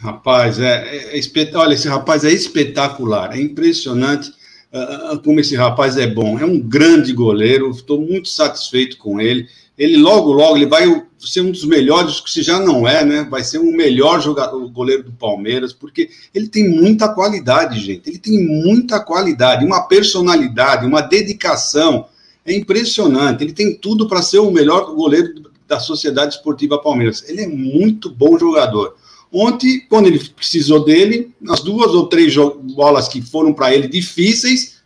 Rapaz, 0.00 0.58
é, 0.58 1.16
é, 1.16 1.18
é 1.18 1.56
olha, 1.56 1.74
esse 1.74 1.88
rapaz 1.88 2.24
é 2.24 2.30
espetacular, 2.30 3.34
é 3.34 3.40
impressionante 3.40 4.30
uh, 4.72 5.18
como 5.22 5.40
esse 5.40 5.56
rapaz 5.56 5.96
é 5.96 6.06
bom. 6.06 6.38
É 6.38 6.44
um 6.44 6.60
grande 6.60 7.12
goleiro, 7.12 7.70
estou 7.70 8.00
muito 8.00 8.28
satisfeito 8.28 8.98
com 8.98 9.20
ele 9.20 9.48
ele 9.78 9.98
logo, 9.98 10.32
logo, 10.32 10.56
ele 10.56 10.66
vai 10.66 11.04
ser 11.18 11.42
um 11.42 11.50
dos 11.50 11.64
melhores, 11.64 12.22
se 12.26 12.42
já 12.42 12.58
não 12.58 12.88
é, 12.88 13.04
né? 13.04 13.26
Vai 13.30 13.44
ser 13.44 13.58
o 13.58 13.72
melhor 13.72 14.22
jogador, 14.22 14.66
goleiro 14.70 15.02
do 15.02 15.12
Palmeiras, 15.12 15.72
porque 15.72 16.08
ele 16.34 16.48
tem 16.48 16.68
muita 16.68 17.08
qualidade, 17.08 17.80
gente. 17.80 18.08
Ele 18.08 18.18
tem 18.18 18.42
muita 18.42 19.00
qualidade, 19.00 19.64
uma 19.64 19.82
personalidade, 19.82 20.86
uma 20.86 21.02
dedicação. 21.02 22.06
É 22.44 22.54
impressionante. 22.54 23.44
Ele 23.44 23.52
tem 23.52 23.74
tudo 23.74 24.08
para 24.08 24.22
ser 24.22 24.38
o 24.38 24.50
melhor 24.50 24.94
goleiro 24.94 25.50
da 25.68 25.78
Sociedade 25.78 26.34
Esportiva 26.34 26.78
Palmeiras. 26.78 27.24
Ele 27.28 27.42
é 27.42 27.48
muito 27.48 28.08
bom 28.08 28.38
jogador. 28.38 28.96
Ontem, 29.30 29.84
quando 29.88 30.06
ele 30.06 30.20
precisou 30.34 30.84
dele, 30.84 31.34
as 31.48 31.60
duas 31.60 31.92
ou 31.92 32.06
três 32.06 32.34
bolas 32.74 33.08
que 33.08 33.20
foram 33.20 33.52
para 33.52 33.74
ele 33.74 33.88
difíceis, 33.88 34.76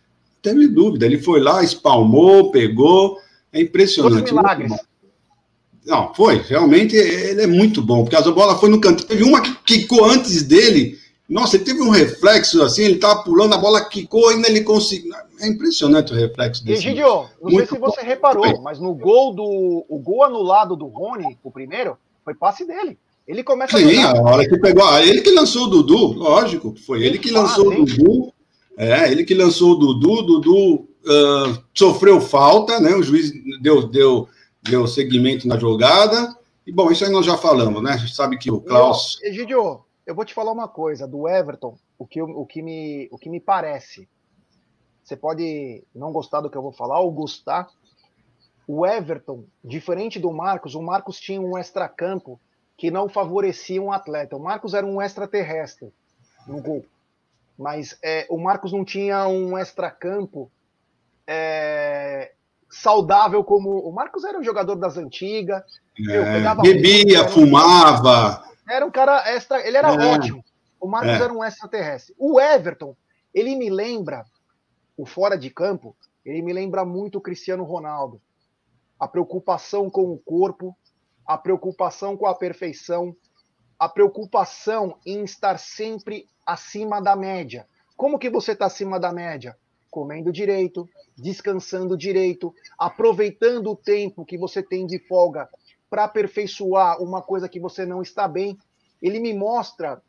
teve 0.41 0.67
dúvida. 0.67 1.05
Ele 1.05 1.19
foi 1.19 1.39
lá, 1.39 1.63
espalmou, 1.63 2.51
pegou 2.51 3.17
é 3.53 3.61
impressionante. 3.61 4.33
milagres. 4.33 4.71
Não, 5.85 6.13
foi. 6.13 6.37
Realmente 6.37 6.95
ele 6.95 7.41
é 7.41 7.47
muito 7.47 7.81
bom, 7.81 8.03
porque 8.03 8.15
a 8.15 8.21
bola 8.21 8.57
foi 8.57 8.69
no 8.69 8.79
canto. 8.79 9.05
Teve 9.05 9.23
uma 9.23 9.41
que 9.41 9.53
quicou 9.65 10.05
antes 10.05 10.43
dele. 10.43 10.99
Nossa, 11.27 11.55
ele 11.55 11.63
teve 11.63 11.81
um 11.81 11.89
reflexo 11.89 12.61
assim, 12.61 12.83
ele 12.83 12.95
estava 12.95 13.23
pulando, 13.23 13.55
a 13.55 13.57
bola 13.57 13.83
quicou, 13.85 14.29
ainda 14.29 14.49
ele 14.49 14.61
conseguiu. 14.61 15.13
É 15.39 15.47
impressionante 15.47 16.11
o 16.11 16.15
reflexo 16.15 16.63
dele. 16.63 16.77
Egidio, 16.77 17.05
não 17.41 17.51
muito 17.51 17.69
sei 17.69 17.77
se 17.77 17.79
você 17.79 18.01
bom. 18.01 18.07
reparou, 18.07 18.61
mas 18.61 18.79
no 18.79 18.93
gol 18.93 19.33
do. 19.33 19.85
O 19.87 19.97
gol 19.97 20.25
anulado 20.25 20.75
do 20.75 20.87
Rony, 20.87 21.37
o 21.43 21.49
primeiro, 21.49 21.97
foi 22.23 22.35
passe 22.35 22.65
dele. 22.65 22.97
Ele 23.27 23.43
começa 23.43 23.77
Sim, 23.77 23.97
a, 23.99 24.11
a 24.11 24.21
hora 24.21 24.47
que 24.47 24.57
pegou. 24.57 24.85
Ele 24.99 25.21
que 25.21 25.31
lançou 25.31 25.63
o 25.63 25.67
Dudu, 25.67 26.13
lógico. 26.13 26.75
Foi 26.85 27.01
ele 27.03 27.17
que 27.17 27.31
lançou 27.31 27.67
o 27.67 27.85
Dudu. 27.85 28.33
É, 28.77 29.11
ele 29.11 29.23
que 29.23 29.33
lançou 29.33 29.71
o 29.71 29.75
Dudu. 29.75 30.23
Dudu 30.23 30.75
uh, 30.75 31.63
sofreu 31.73 32.21
falta, 32.21 32.79
né? 32.79 32.95
O 32.95 33.03
juiz 33.03 33.31
deu, 33.61 33.87
deu, 33.87 34.27
deu 34.63 34.87
seguimento 34.87 35.47
na 35.47 35.57
jogada. 35.57 36.35
E 36.65 36.71
bom, 36.71 36.91
isso 36.91 37.03
aí 37.03 37.11
nós 37.11 37.25
já 37.25 37.37
falamos, 37.37 37.81
né? 37.81 37.93
A 37.93 37.97
gente 37.97 38.15
sabe 38.15 38.37
que 38.37 38.51
o 38.51 38.61
Klaus. 38.61 39.19
Egidio, 39.23 39.83
eu 40.05 40.15
vou 40.15 40.25
te 40.25 40.33
falar 40.33 40.51
uma 40.51 40.67
coisa 40.67 41.07
do 41.07 41.27
Everton, 41.27 41.77
o 41.97 42.05
que, 42.05 42.21
o 42.21 42.45
que, 42.45 42.61
me, 42.61 43.07
o 43.11 43.17
que 43.17 43.29
me 43.29 43.39
parece. 43.39 44.07
Você 45.03 45.15
pode 45.15 45.83
não 45.93 46.11
gostar 46.11 46.41
do 46.41 46.49
que 46.49 46.57
eu 46.57 46.61
vou 46.61 46.71
falar 46.71 46.99
ou 46.99 47.11
gostar. 47.11 47.67
O 48.67 48.85
Everton, 48.85 49.43
diferente 49.63 50.19
do 50.19 50.31
Marcos, 50.31 50.75
o 50.75 50.81
Marcos 50.81 51.19
tinha 51.19 51.41
um 51.41 51.57
extracampo 51.57 52.39
que 52.77 52.89
não 52.89 53.09
favorecia 53.09 53.81
um 53.81 53.91
atleta. 53.91 54.35
O 54.35 54.39
Marcos 54.39 54.73
era 54.73 54.85
um 54.85 55.01
extraterrestre 55.01 55.91
no 56.47 56.61
gol. 56.61 56.85
Mas 57.61 57.95
é, 58.03 58.25
o 58.27 58.39
Marcos 58.39 58.73
não 58.73 58.83
tinha 58.83 59.27
um 59.27 59.55
extracampo 59.55 60.51
é, 61.27 62.31
saudável 62.67 63.43
como. 63.43 63.69
O 63.87 63.91
Marcos 63.93 64.23
era 64.23 64.39
um 64.39 64.43
jogador 64.43 64.75
das 64.75 64.97
antigas. 64.97 65.61
É, 66.09 66.55
bebia, 66.55 67.29
fumava. 67.29 68.43
Era 68.67 68.83
um 68.83 68.89
cara 68.89 69.29
extra. 69.29 69.65
Ele 69.65 69.77
era 69.77 69.89
é. 69.89 70.15
ótimo. 70.15 70.43
O 70.79 70.87
Marcos 70.87 71.11
é. 71.11 71.23
era 71.23 71.31
um 71.31 71.43
extraterrestre. 71.43 72.15
O 72.17 72.41
Everton, 72.41 72.95
ele 73.31 73.55
me 73.55 73.69
lembra, 73.69 74.25
o 74.97 75.05
fora 75.05 75.37
de 75.37 75.51
campo, 75.51 75.95
ele 76.25 76.41
me 76.41 76.53
lembra 76.53 76.83
muito 76.83 77.19
o 77.19 77.21
Cristiano 77.21 77.63
Ronaldo. 77.63 78.19
A 78.99 79.07
preocupação 79.07 79.87
com 79.87 80.11
o 80.11 80.17
corpo, 80.17 80.75
a 81.27 81.37
preocupação 81.37 82.17
com 82.17 82.25
a 82.25 82.33
perfeição, 82.33 83.15
a 83.77 83.87
preocupação 83.87 84.97
em 85.05 85.23
estar 85.23 85.59
sempre 85.59 86.27
acima 86.51 87.01
da 87.01 87.15
média. 87.15 87.65
Como 87.95 88.19
que 88.19 88.29
você 88.29 88.51
está 88.53 88.65
acima 88.65 88.99
da 88.99 89.11
média? 89.11 89.55
Comendo 89.89 90.31
direito, 90.31 90.89
descansando 91.17 91.97
direito, 91.97 92.53
aproveitando 92.77 93.71
o 93.71 93.75
tempo 93.75 94.25
que 94.25 94.37
você 94.37 94.63
tem 94.63 94.87
de 94.87 94.99
folga 95.07 95.47
para 95.89 96.05
aperfeiçoar 96.05 97.01
uma 97.01 97.21
coisa 97.21 97.49
que 97.49 97.59
você 97.59 97.85
não 97.85 98.01
está 98.01 98.27
bem. 98.27 98.57
Ele 99.01 99.19
me 99.19 99.33
mostra 99.33 100.01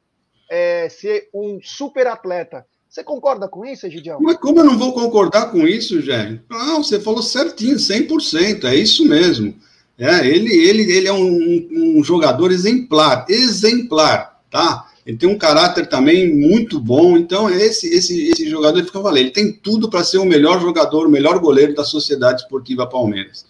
é, 0.48 0.88
ser 0.88 1.28
um 1.34 1.60
super 1.62 2.06
atleta. 2.06 2.64
Você 2.88 3.02
concorda 3.02 3.48
com 3.48 3.64
isso, 3.64 3.86
Egidião? 3.86 4.20
Mas 4.20 4.36
como 4.36 4.60
eu 4.60 4.64
não 4.64 4.78
vou 4.78 4.92
concordar 4.92 5.50
com 5.50 5.66
isso, 5.66 6.00
Jé? 6.02 6.38
Não, 6.48 6.84
você 6.84 7.00
falou 7.00 7.22
certinho, 7.22 7.76
100%, 7.76 8.64
é 8.64 8.74
isso 8.76 9.08
mesmo. 9.08 9.56
É, 9.98 10.26
ele, 10.26 10.54
ele, 10.54 10.92
ele 10.92 11.08
é 11.08 11.12
um, 11.12 11.98
um 11.98 12.04
jogador 12.04 12.50
exemplar, 12.50 13.24
exemplar, 13.28 14.42
tá? 14.50 14.91
Ele 15.04 15.16
tem 15.16 15.28
um 15.28 15.36
caráter 15.36 15.86
também 15.88 16.32
muito 16.32 16.78
bom. 16.78 17.16
Então, 17.16 17.50
esse, 17.50 17.88
esse, 17.88 18.28
esse 18.28 18.48
jogador, 18.48 18.82
fica 18.84 19.00
valendo. 19.00 19.24
Ele 19.24 19.30
tem 19.30 19.52
tudo 19.52 19.90
para 19.90 20.04
ser 20.04 20.18
o 20.18 20.24
melhor 20.24 20.60
jogador, 20.60 21.06
o 21.06 21.10
melhor 21.10 21.38
goleiro 21.40 21.74
da 21.74 21.84
Sociedade 21.84 22.42
Esportiva 22.42 22.86
Palmeiras. 22.86 23.44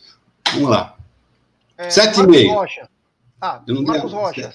Vamos 0.54 0.70
lá. 0.70 0.96
É, 1.76 1.90
Sete 1.90 2.20
e 2.20 2.26
meio. 2.26 2.52
Rocha. 2.52 2.88
Ah, 3.40 3.60
Marcos 3.66 4.12
Rocha. 4.12 4.54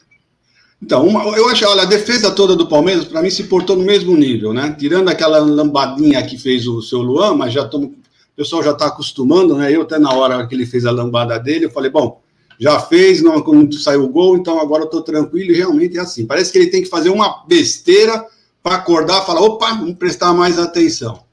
Então, 0.82 1.06
uma, 1.08 1.24
eu 1.36 1.50
acho, 1.50 1.68
olha, 1.68 1.84
a 1.84 1.86
defesa 1.86 2.32
toda 2.32 2.56
do 2.56 2.68
Palmeiras, 2.68 3.06
para 3.06 3.22
mim, 3.22 3.30
se 3.30 3.44
portou 3.46 3.76
no 3.76 3.84
mesmo 3.84 4.16
nível, 4.16 4.54
né? 4.54 4.76
Tirando 4.78 5.10
aquela 5.10 5.40
lambadinha 5.40 6.24
que 6.26 6.38
fez 6.38 6.68
o 6.68 6.82
seu 6.82 7.00
Luan, 7.00 7.36
mas 7.36 7.52
já 7.52 7.66
tô, 7.66 7.80
o 7.80 7.96
pessoal 8.36 8.64
já 8.64 8.72
está 8.72 8.88
acostumando, 8.88 9.56
né? 9.56 9.76
Eu 9.76 9.82
até 9.82 9.98
na 9.98 10.14
hora 10.14 10.46
que 10.48 10.54
ele 10.54 10.68
fez 10.68 10.86
a 10.86 10.92
lambada 10.92 11.40
dele, 11.40 11.66
eu 11.66 11.72
falei, 11.72 11.90
bom, 11.90 12.22
já 12.60 12.80
fez, 12.80 13.22
não 13.22 13.42
quando 13.42 13.78
saiu 13.78 14.04
o 14.04 14.10
gol, 14.10 14.36
então 14.36 14.60
agora 14.60 14.84
eu 14.84 14.88
estou 14.88 15.02
tranquilo 15.02 15.52
e 15.52 15.58
realmente 15.58 15.98
é 15.98 16.02
assim. 16.02 16.26
Parece 16.26 16.52
que 16.52 16.58
ele 16.58 16.72
tem 16.72 16.82
que 16.82 16.90
fazer 16.90 17.10
uma 17.10 17.46
besteira 17.46 18.26
para 18.64 18.76
acordar 18.76 19.24
e 19.24 19.26
falar, 19.26 19.42
opa, 19.42 19.74
vamos 19.74 19.96
prestar 19.96 20.34
mais 20.34 20.58
atenção. 20.58 21.26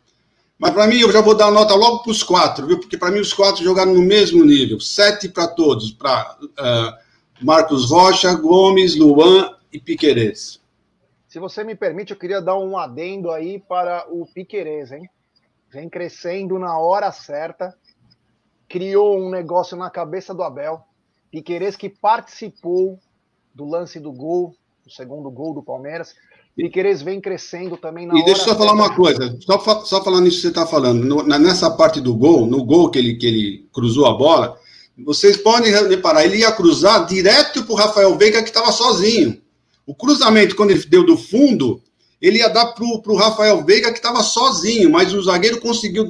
Mas 0.59 0.73
para 0.73 0.87
mim, 0.87 0.99
eu 0.99 1.11
já 1.11 1.21
vou 1.21 1.35
dar 1.35 1.51
nota 1.51 1.75
logo 1.75 2.03
para 2.03 2.13
os 2.13 2.23
quatro, 2.23 2.67
viu? 2.67 2.79
Porque 2.79 2.97
para 2.97 3.11
mim 3.11 3.21
os 3.21 3.33
quatro 3.33 3.63
jogaram 3.63 3.93
no 3.93 4.03
mesmo 4.03 4.45
nível. 4.45 4.79
Sete 4.79 5.29
para 5.29 5.49
todos, 5.49 5.91
para 5.91 6.37
uh, 6.41 6.49
eh, 6.59 6.99
Marcos 7.43 7.91
Rocha, 7.91 8.33
Gomes, 8.35 8.97
Luan 8.97 9.51
e 9.73 9.81
Piquerez. 9.81 10.61
Se 11.27 11.41
você 11.41 11.65
me 11.65 11.75
permite, 11.75 12.13
eu 12.13 12.17
queria 12.17 12.41
dar 12.41 12.57
um 12.57 12.79
adendo 12.79 13.33
aí 13.33 13.59
para 13.59 14.07
o 14.09 14.25
Piquerez, 14.25 14.93
hein? 14.93 15.11
Vem 15.69 15.89
crescendo 15.89 16.57
na 16.61 16.79
hora 16.79 17.11
certa, 17.11 17.77
criou 18.69 19.19
um 19.19 19.29
negócio 19.29 19.77
na 19.77 19.91
cabeça 19.91 20.33
do 20.33 20.45
Abel. 20.45 20.87
Piquerez 21.35 21.75
que 21.75 21.89
participou 21.89 23.01
do 23.53 23.69
lance 23.69 23.99
do 23.99 24.13
gol, 24.13 24.55
o 24.87 24.91
segundo 24.91 25.29
gol 25.33 25.53
do 25.53 25.65
Palmeiras. 25.65 26.15
Piquerez 26.55 27.03
vem 27.03 27.21
crescendo 27.21 27.77
também 27.77 28.07
na 28.07 28.17
E 28.17 28.25
deixa 28.25 28.43
eu 28.43 28.45
só 28.51 28.57
falar 28.57 28.73
uma 28.73 28.95
coisa, 28.95 29.37
só, 29.41 29.59
só 29.85 30.05
falando 30.05 30.23
nisso 30.23 30.37
que 30.37 30.43
você 30.43 30.49
está 30.49 30.65
falando, 30.65 31.05
no, 31.05 31.25
nessa 31.25 31.69
parte 31.73 32.01
do 32.01 32.15
gol, 32.15 32.47
no 32.47 32.65
gol 32.65 32.89
que 32.89 33.01
ele, 33.01 33.17
que 33.17 33.27
ele 33.27 33.69
cruzou 33.73 34.07
a 34.07 34.15
bola, 34.15 34.57
vocês 35.05 35.37
podem 35.37 35.73
reparar, 35.73 36.25
ele 36.25 36.37
ia 36.37 36.53
cruzar 36.53 37.05
direto 37.05 37.65
para 37.65 37.73
o 37.73 37.77
Rafael 37.77 38.17
Veiga, 38.17 38.41
que 38.41 38.51
estava 38.51 38.71
sozinho. 38.71 39.43
O 39.85 39.93
cruzamento, 39.93 40.55
quando 40.55 40.71
ele 40.71 40.87
deu 40.87 41.05
do 41.05 41.17
fundo, 41.17 41.83
ele 42.23 42.39
ia 42.39 42.49
dar 42.49 42.67
para 42.67 42.85
o 42.85 43.17
Rafael 43.17 43.65
Veiga, 43.65 43.91
que 43.91 43.99
estava 43.99 44.23
sozinho, 44.23 44.89
mas 44.89 45.13
o 45.13 45.21
zagueiro 45.21 45.61
conseguiu 45.61 46.09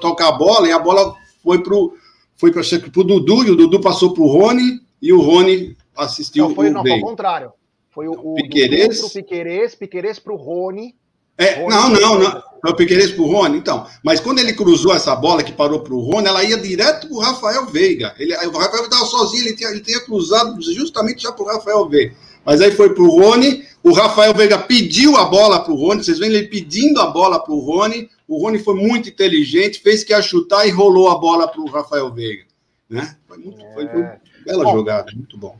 tocar 0.00 0.30
a 0.30 0.32
bola 0.32 0.66
e 0.66 0.72
a 0.72 0.80
bola 0.80 1.14
foi 1.44 1.62
para 1.62 1.74
o 1.76 1.94
foi 2.36 2.50
o 2.50 3.04
Dudu, 3.04 3.44
e 3.44 3.50
o 3.50 3.56
Dudu 3.56 3.80
passou 3.80 4.12
para 4.12 4.22
o 4.22 4.26
Rony, 4.26 4.80
e 5.00 5.12
o 5.12 5.20
Rony 5.20 5.76
assistiu 5.96 6.48
não, 6.48 6.54
foi, 6.54 6.68
o 6.68 6.72
não. 6.72 6.82
Foi 6.82 6.98
o 6.98 7.00
contrário. 7.00 7.52
Foi 7.90 8.08
o, 8.08 8.12
o 8.12 8.34
Piqueires 8.34 8.98
para 8.98 9.06
o 9.06 9.10
Piqueires, 9.10 9.74
Piqueires 9.74 10.18
para 10.18 10.32
o 10.32 10.36
Rony, 10.36 10.94
é, 11.36 11.54
Rony 11.54 11.68
não, 11.68 11.90
não, 11.90 12.18
não. 12.18 12.42
Foi 12.60 12.70
o 12.70 12.76
Piqueires 12.76 13.12
pro 13.12 13.26
Rony, 13.26 13.58
então. 13.58 13.86
Mas 14.02 14.20
quando 14.20 14.38
ele 14.38 14.52
cruzou 14.52 14.94
essa 14.94 15.14
bola 15.16 15.42
que 15.42 15.52
parou 15.52 15.80
pro 15.80 15.98
Rony, 15.98 16.28
ela 16.28 16.44
ia 16.44 16.56
direto 16.56 17.08
pro 17.08 17.18
Rafael 17.18 17.66
Veiga. 17.66 18.14
Ele, 18.18 18.34
o 18.34 18.56
Rafael 18.56 18.84
estava 18.84 19.04
sozinho, 19.04 19.46
ele 19.46 19.56
tinha, 19.56 19.70
ele 19.70 19.80
tinha 19.80 20.00
cruzado 20.00 20.56
justamente 20.62 21.22
já 21.22 21.32
pro 21.32 21.44
Rafael 21.44 21.88
Veiga. 21.88 22.14
Mas 22.44 22.60
aí 22.60 22.70
foi 22.70 22.94
pro 22.94 23.08
Rony, 23.08 23.64
o 23.82 23.92
Rafael 23.92 24.32
Veiga 24.34 24.58
pediu 24.58 25.16
a 25.16 25.24
bola 25.24 25.60
pro 25.64 25.74
Rony, 25.74 26.04
vocês 26.04 26.18
veem 26.18 26.32
ele 26.32 26.46
pedindo 26.46 27.00
a 27.00 27.06
bola 27.06 27.42
pro 27.42 27.58
Rony. 27.58 28.08
O 28.26 28.38
Rony 28.42 28.58
foi 28.58 28.74
muito 28.74 29.08
inteligente, 29.08 29.80
fez 29.80 30.02
que 30.02 30.20
chutar 30.22 30.66
e 30.66 30.70
rolou 30.70 31.10
a 31.10 31.18
bola 31.18 31.46
pro 31.46 31.66
Rafael 31.66 32.12
Veiga. 32.12 32.44
Né? 32.88 33.16
Foi, 33.26 33.38
muito, 33.38 33.60
é... 33.60 33.74
foi, 33.74 33.84
uma 33.84 34.20
bela 34.44 34.64
bom, 34.64 34.72
jogada, 34.72 35.12
muito 35.14 35.36
bom. 35.36 35.58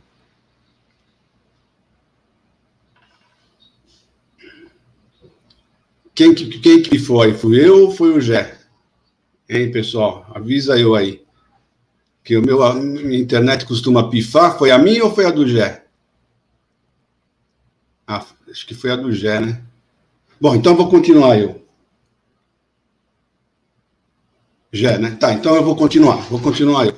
Quem, 6.13 6.33
quem 6.33 6.81
que 6.81 6.97
foi? 6.97 7.33
Fui 7.33 7.59
eu 7.59 7.83
ou 7.83 7.91
foi 7.91 8.13
o 8.13 8.21
Jé? 8.21 8.57
Hein, 9.49 9.69
pessoal? 9.71 10.25
Avisa 10.33 10.79
eu 10.79 10.95
aí. 10.95 11.23
Que 12.23 12.37
o 12.37 12.41
meu, 12.41 12.63
a 12.63 12.73
minha 12.73 13.19
internet 13.19 13.65
costuma 13.65 14.09
pifar. 14.09 14.57
Foi 14.57 14.71
a 14.71 14.77
minha 14.77 15.03
ou 15.03 15.13
foi 15.13 15.25
a 15.25 15.31
do 15.31 15.45
Jé? 15.45 15.83
Ah, 18.07 18.25
acho 18.49 18.65
que 18.65 18.73
foi 18.73 18.91
a 18.91 18.95
do 18.95 19.11
Jé, 19.11 19.39
né? 19.39 19.61
Bom, 20.39 20.55
então 20.55 20.75
vou 20.75 20.89
continuar 20.89 21.37
eu. 21.37 21.64
Jé, 24.75 24.97
né? 24.97 25.15
Tá, 25.19 25.33
então 25.33 25.55
eu 25.55 25.63
vou 25.63 25.75
continuar. 25.75 26.17
Vou 26.29 26.39
continuar. 26.39 26.93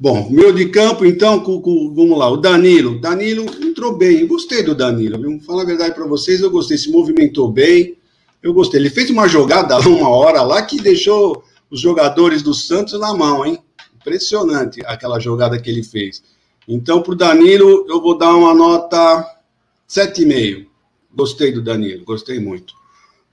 Bom, 0.00 0.28
meu 0.30 0.52
de 0.52 0.68
campo, 0.68 1.04
então, 1.04 1.40
com, 1.40 1.60
com, 1.60 1.92
vamos 1.94 2.16
lá, 2.16 2.30
o 2.30 2.36
Danilo. 2.36 3.00
Danilo 3.00 3.44
entrou 3.60 3.96
bem, 3.96 4.20
eu 4.20 4.28
gostei 4.28 4.62
do 4.62 4.74
Danilo, 4.74 5.20
viu? 5.20 5.40
Falar 5.40 5.62
a 5.62 5.66
verdade 5.66 5.94
para 5.94 6.06
vocês, 6.06 6.40
eu 6.40 6.50
gostei, 6.50 6.78
se 6.78 6.90
movimentou 6.90 7.50
bem, 7.50 7.98
eu 8.42 8.54
gostei. 8.54 8.80
Ele 8.80 8.90
fez 8.90 9.10
uma 9.10 9.28
jogada 9.28 9.78
uma 9.88 10.08
hora 10.08 10.42
lá 10.42 10.62
que 10.62 10.80
deixou 10.80 11.42
os 11.70 11.80
jogadores 11.80 12.42
do 12.42 12.54
Santos 12.54 12.98
na 12.98 13.12
mão, 13.12 13.44
hein? 13.44 13.58
Impressionante 14.00 14.80
aquela 14.86 15.18
jogada 15.18 15.60
que 15.60 15.68
ele 15.68 15.82
fez. 15.82 16.22
Então, 16.66 17.02
para 17.02 17.12
o 17.12 17.16
Danilo, 17.16 17.84
eu 17.88 18.00
vou 18.00 18.16
dar 18.16 18.34
uma 18.34 18.54
nota 18.54 19.26
7,5. 19.88 20.66
Gostei 21.14 21.50
do 21.50 21.60
Danilo, 21.60 22.04
gostei 22.04 22.38
muito. 22.38 22.77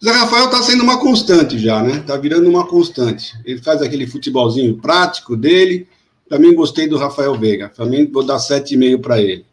Zé 0.06 0.12
Rafael 0.12 0.46
está 0.46 0.62
sendo 0.62 0.84
uma 0.84 1.00
constante 1.00 1.58
já, 1.58 1.82
né? 1.82 1.98
Está 1.98 2.16
virando 2.16 2.48
uma 2.48 2.68
constante. 2.68 3.34
Ele 3.44 3.60
faz 3.60 3.82
aquele 3.82 4.06
futebolzinho 4.06 4.78
prático 4.78 5.36
dele. 5.36 5.88
Também 6.30 6.54
gostei 6.54 6.88
do 6.88 6.96
Rafael 6.96 7.34
Veiga. 7.34 7.70
Também 7.70 8.06
vou 8.06 8.24
dar 8.24 8.38
7,5 8.38 9.02
para 9.02 9.20
ele. 9.20 9.44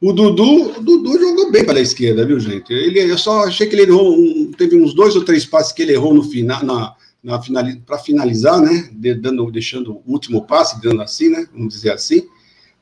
O 0.00 0.12
Dudu, 0.12 0.76
o 0.76 0.82
Dudu 0.82 1.16
jogou 1.20 1.52
bem 1.52 1.64
pela 1.64 1.78
esquerda, 1.78 2.26
viu, 2.26 2.40
gente? 2.40 2.72
Ele, 2.72 2.98
eu 2.98 3.16
só 3.16 3.44
achei 3.44 3.68
que 3.68 3.76
ele 3.76 3.82
errou, 3.82 4.12
um, 4.12 4.50
teve 4.58 4.74
uns 4.74 4.92
dois 4.92 5.14
ou 5.14 5.24
três 5.24 5.46
passes 5.46 5.70
que 5.70 5.82
ele 5.82 5.92
errou 5.92 6.12
no 6.12 6.24
final, 6.24 6.64
na, 6.64 6.92
na 7.22 7.38
para 7.86 7.98
finalizar, 7.98 8.60
né? 8.60 8.90
De, 8.92 9.14
dando, 9.14 9.48
deixando 9.52 9.92
o 9.92 10.02
último 10.04 10.44
passe, 10.44 10.82
dando 10.82 11.00
assim, 11.00 11.28
né? 11.28 11.46
Vamos 11.52 11.74
dizer 11.74 11.92
assim. 11.92 12.26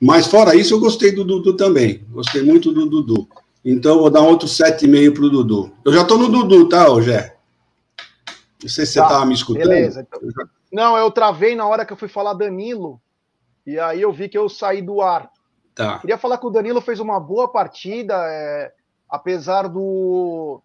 Mas 0.00 0.26
fora 0.26 0.56
isso, 0.56 0.72
eu 0.72 0.80
gostei 0.80 1.12
do 1.12 1.22
Dudu 1.22 1.52
também. 1.52 2.00
Gostei 2.10 2.40
muito 2.40 2.72
do 2.72 2.86
Dudu. 2.86 3.28
Então, 3.64 3.98
vou 3.98 4.10
dar 4.10 4.20
outro 4.20 4.46
7,5 4.46 5.14
para 5.14 5.24
o 5.24 5.30
Dudu. 5.30 5.72
Eu 5.84 5.92
já 5.92 6.02
estou 6.02 6.18
no 6.18 6.28
Dudu, 6.28 6.68
tá, 6.68 6.84
Rogé? 6.84 7.36
Não 8.62 8.68
sei 8.68 8.84
se 8.84 8.92
você 8.92 9.00
estava 9.00 9.20
tá, 9.20 9.26
me 9.26 9.34
escutando. 9.34 9.68
Beleza. 9.68 10.06
Então... 10.06 10.20
Não, 10.72 10.96
eu 10.96 11.10
travei 11.10 11.54
na 11.54 11.66
hora 11.66 11.86
que 11.86 11.92
eu 11.92 11.96
fui 11.96 12.08
falar 12.08 12.34
Danilo. 12.34 13.00
E 13.66 13.78
aí 13.78 14.02
eu 14.02 14.12
vi 14.12 14.28
que 14.28 14.36
eu 14.36 14.48
saí 14.48 14.82
do 14.82 15.00
ar. 15.00 15.30
Tá. 15.74 15.98
Queria 15.98 16.18
falar 16.18 16.38
que 16.38 16.46
o 16.46 16.50
Danilo 16.50 16.80
fez 16.80 17.00
uma 17.00 17.18
boa 17.18 17.50
partida, 17.50 18.14
é, 18.28 18.72
apesar 19.08 19.68
do 19.68 20.62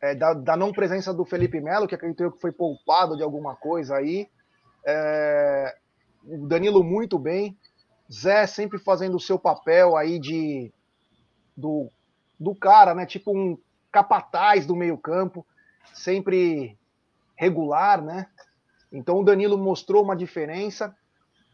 é, 0.00 0.14
da, 0.14 0.32
da, 0.32 0.56
não 0.56 0.72
presença 0.72 1.12
do 1.12 1.24
Felipe 1.24 1.60
Melo, 1.60 1.86
que 1.86 1.94
acredito 1.94 2.30
que 2.30 2.40
foi 2.40 2.52
poupado 2.52 3.16
de 3.16 3.22
alguma 3.22 3.56
coisa 3.56 3.96
aí. 3.96 4.28
É, 4.86 5.74
o 6.24 6.46
Danilo 6.46 6.82
muito 6.84 7.18
bem. 7.18 7.56
Zé 8.10 8.46
sempre 8.46 8.78
fazendo 8.78 9.16
o 9.16 9.20
seu 9.20 9.38
papel 9.38 9.96
aí 9.96 10.18
de 10.18 10.72
do, 11.56 11.90
do 12.38 12.54
cara, 12.54 12.94
né? 12.94 13.06
Tipo 13.06 13.36
um 13.36 13.58
capataz 13.90 14.66
do 14.66 14.76
meio-campo, 14.76 15.46
sempre 15.92 16.76
regular, 17.36 18.02
né? 18.02 18.26
Então 18.92 19.20
o 19.20 19.24
Danilo 19.24 19.58
mostrou 19.58 20.02
uma 20.02 20.16
diferença. 20.16 20.94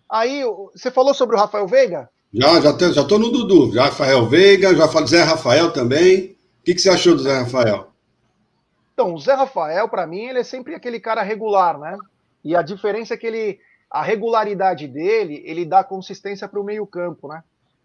Aí, 0.09 0.43
você 0.73 0.91
falou 0.91 1.15
sobre 1.15 1.37
o 1.37 1.39
Rafael 1.39 1.67
Veiga? 1.67 2.09
Já, 2.33 2.61
já, 2.61 2.73
tô, 2.73 2.93
já 2.93 3.05
tô 3.05 3.19
no 3.19 3.31
Dudu. 3.31 3.73
Já 3.73 3.85
Rafael 3.85 4.27
Veiga, 4.27 4.75
já 4.75 4.89
falei 4.89 5.09
Zé 5.09 5.23
Rafael 5.23 5.73
também. 5.73 6.37
O 6.61 6.65
que, 6.65 6.75
que 6.75 6.81
você 6.81 6.91
achou 6.91 7.15
do 7.15 7.23
Zé 7.23 7.41
Rafael? 7.41 7.93
Então, 8.93 9.15
o 9.15 9.19
Zé 9.19 9.35
Rafael, 9.35 9.89
para 9.89 10.07
mim, 10.07 10.27
ele 10.27 10.41
é 10.41 10.45
sempre 10.45 10.75
aquele 10.75 11.01
cara 11.01 11.23
regular, 11.23 11.79
né? 11.79 11.97
E 12.45 12.55
a 12.55 12.63
diferença 12.63 13.15
é 13.15 13.17
que 13.17 13.27
ele, 13.27 13.59
a 13.91 14.03
regularidade 14.03 14.87
dele, 14.87 15.43
ele 15.47 15.65
dá 15.65 15.83
consistência 15.83 16.49
para 16.49 16.61
o 16.61 16.65
meio-campo, 16.65 17.29
né? 17.29 17.43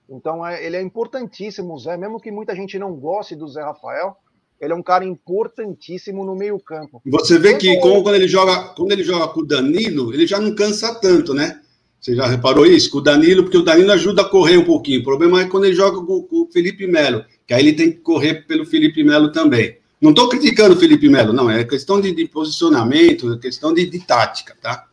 Então, 0.10 0.45
é, 0.45 0.65
ele 0.65 0.76
é 0.76 0.82
importantíssimo, 0.82 1.74
o 1.74 1.80
Zé, 1.80 1.95
mesmo 1.95 2.19
que 2.19 2.32
muita 2.32 2.56
gente 2.56 2.80
não 2.80 2.93
goste 2.93 3.36
do 3.36 3.48
Zé 3.48 3.62
Rafael, 3.62 4.15
ele 4.60 4.74
é 4.74 4.76
um 4.76 4.84
cara 4.84 5.06
importantíssimo 5.06 6.26
no 6.26 6.36
meio-campo. 6.36 7.02
Você 7.06 7.39
vê 7.39 7.56
que 7.56 7.78
como, 7.80 8.04
quando 8.04 8.15
ele 8.15 8.28
joga, 8.28 8.74
quando 8.76 8.91
ele 8.91 9.04
joga 9.04 9.28
com 9.30 9.41
o 9.41 9.45
Danilo, 9.45 10.13
ele 10.13 10.28
já 10.28 10.39
não 10.39 10.54
cansa 10.54 10.93
tanto, 10.95 11.34
né? 11.34 11.62
Você 12.00 12.15
já 12.15 12.26
reparou 12.28 12.65
isso? 12.65 12.89
Com 12.89 13.00
o 13.00 13.02
Danilo, 13.02 13.43
porque 13.43 13.58
o 13.58 13.63
Danilo 13.63 13.91
ajuda 13.91 14.22
a 14.22 14.30
correr 14.30 14.58
um 14.58 14.65
pouquinho. 14.65 15.02
O 15.02 15.04
problema 15.04 15.41
é 15.41 15.45
quando 15.45 15.65
ele 15.65 15.76
joga 15.76 15.98
com, 16.06 16.24
com 16.24 16.41
o 16.43 16.52
Felipe 16.52 16.88
Melo, 16.88 17.24
que 17.45 17.54
aí 17.54 17.62
ele 17.62 17.74
tem 17.74 17.91
que 17.91 17.98
correr 18.00 18.45
pelo 18.48 18.65
Felipe 18.65 19.04
Melo 19.04 19.32
também. 19.32 19.78
Não 20.00 20.12
estou 20.12 20.30
criticando 20.30 20.76
o 20.76 20.80
Felipe 20.80 21.10
Melo, 21.10 21.34
não. 21.34 21.50
É 21.50 21.63
questão 21.65 22.00
de, 22.00 22.13
de 22.13 22.26
posicionamento, 22.26 23.34
é 23.34 23.38
questão 23.38 23.74
de, 23.74 23.86
de, 23.86 24.00
tática, 24.00 24.56
tá? 24.62 24.86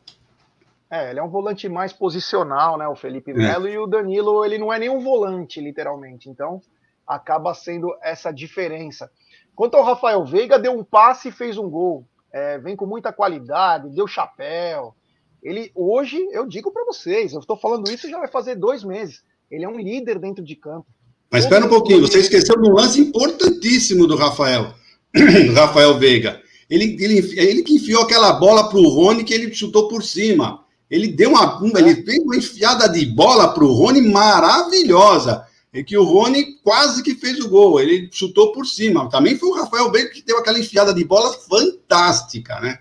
É, 0.91 1.11
ele 1.11 1.19
é 1.19 1.23
um 1.23 1.29
volante 1.29 1.69
mais 1.69 1.93
posicional, 1.93 2.79
né? 2.79 2.87
O 2.87 2.95
Felipe 2.95 3.33
é. 3.33 3.35
Melo 3.35 3.69
e 3.69 3.77
o 3.79 3.87
Danilo, 3.87 4.45
ele 4.45 4.59
não 4.59 4.73
é 4.73 4.79
nem 4.79 4.89
um 4.89 5.01
volante, 5.01 5.61
literalmente. 5.61 6.31
Então, 6.31 6.61
acaba 7.07 7.55
sendo 7.55 7.95
essa 8.03 8.33
diferença. 8.33 9.11
Quanto 9.55 9.77
ao 9.77 9.85
Rafael 9.85 10.25
Veiga, 10.25 10.59
deu 10.59 10.73
um 10.73 10.85
passe 10.85 11.29
e 11.29 11.33
fez 11.33 11.57
um 11.57 11.69
gol. 11.69 12.07
É, 12.33 12.59
vem 12.59 12.77
com 12.77 12.87
muita 12.87 13.13
qualidade, 13.13 13.89
deu 13.89 14.07
chapéu 14.07 14.95
Ele 15.43 15.71
hoje, 15.75 16.19
eu 16.33 16.47
digo 16.47 16.71
para 16.71 16.85
vocês, 16.85 17.33
eu 17.33 17.39
estou 17.39 17.57
falando 17.57 17.91
isso 17.91 18.11
já 18.11 18.19
vai 18.19 18.29
fazer 18.29 18.57
dois 18.57 18.85
meses. 18.85 19.23
Ele 19.51 19.65
é 19.65 19.69
um 19.69 19.79
líder 19.79 20.19
dentro 20.19 20.45
de 20.45 20.55
campo. 20.55 20.87
Mas 21.31 21.45
espera 21.45 21.65
um 21.65 21.69
pouquinho, 21.69 22.03
você 22.03 22.19
esqueceu 22.19 22.61
de 22.61 22.69
um 22.69 22.75
lance 22.75 23.01
importantíssimo 23.01 24.07
do 24.07 24.17
Rafael, 24.17 24.75
do 25.15 25.55
Rafael 25.55 25.99
Veiga. 25.99 26.41
Ele, 26.69 26.97
ele, 27.01 27.41
ele 27.41 27.63
que 27.63 27.77
enfiou 27.77 28.03
aquela 28.03 28.33
bola 28.33 28.69
para 28.69 28.79
o 28.79 28.89
Rony 28.89 29.25
que 29.25 29.33
ele 29.33 29.55
chutou 29.55 29.89
por 29.89 30.03
cima. 30.03 30.66
Ele 30.91 31.09
deu 31.09 31.31
uma, 31.31 31.61
ele 31.79 32.05
fez 32.05 32.19
uma 32.23 32.37
enfiada 32.37 32.89
de 32.89 33.05
bola 33.07 33.53
para 33.53 33.65
o 33.65 33.73
Rony 33.73 34.01
maravilhosa. 34.03 35.47
E 35.73 35.83
que 35.85 35.99
o 35.99 36.05
Rony 36.05 36.59
quase 36.63 37.03
que 37.03 37.15
fez 37.15 37.39
o 37.41 37.51
gol. 37.51 37.81
Ele 37.81 38.09
chutou 38.11 38.53
por 38.53 38.65
cima. 38.65 39.11
Também 39.11 39.37
foi 39.37 39.51
o 39.51 39.55
Rafael 39.55 39.91
Veiga 39.91 40.11
que 40.11 40.23
deu 40.23 40.39
aquela 40.39 40.59
enfiada 40.59 40.95
de 40.95 41.05
bola 41.05 41.33
fantástica, 41.33 42.61
né? 42.61 42.79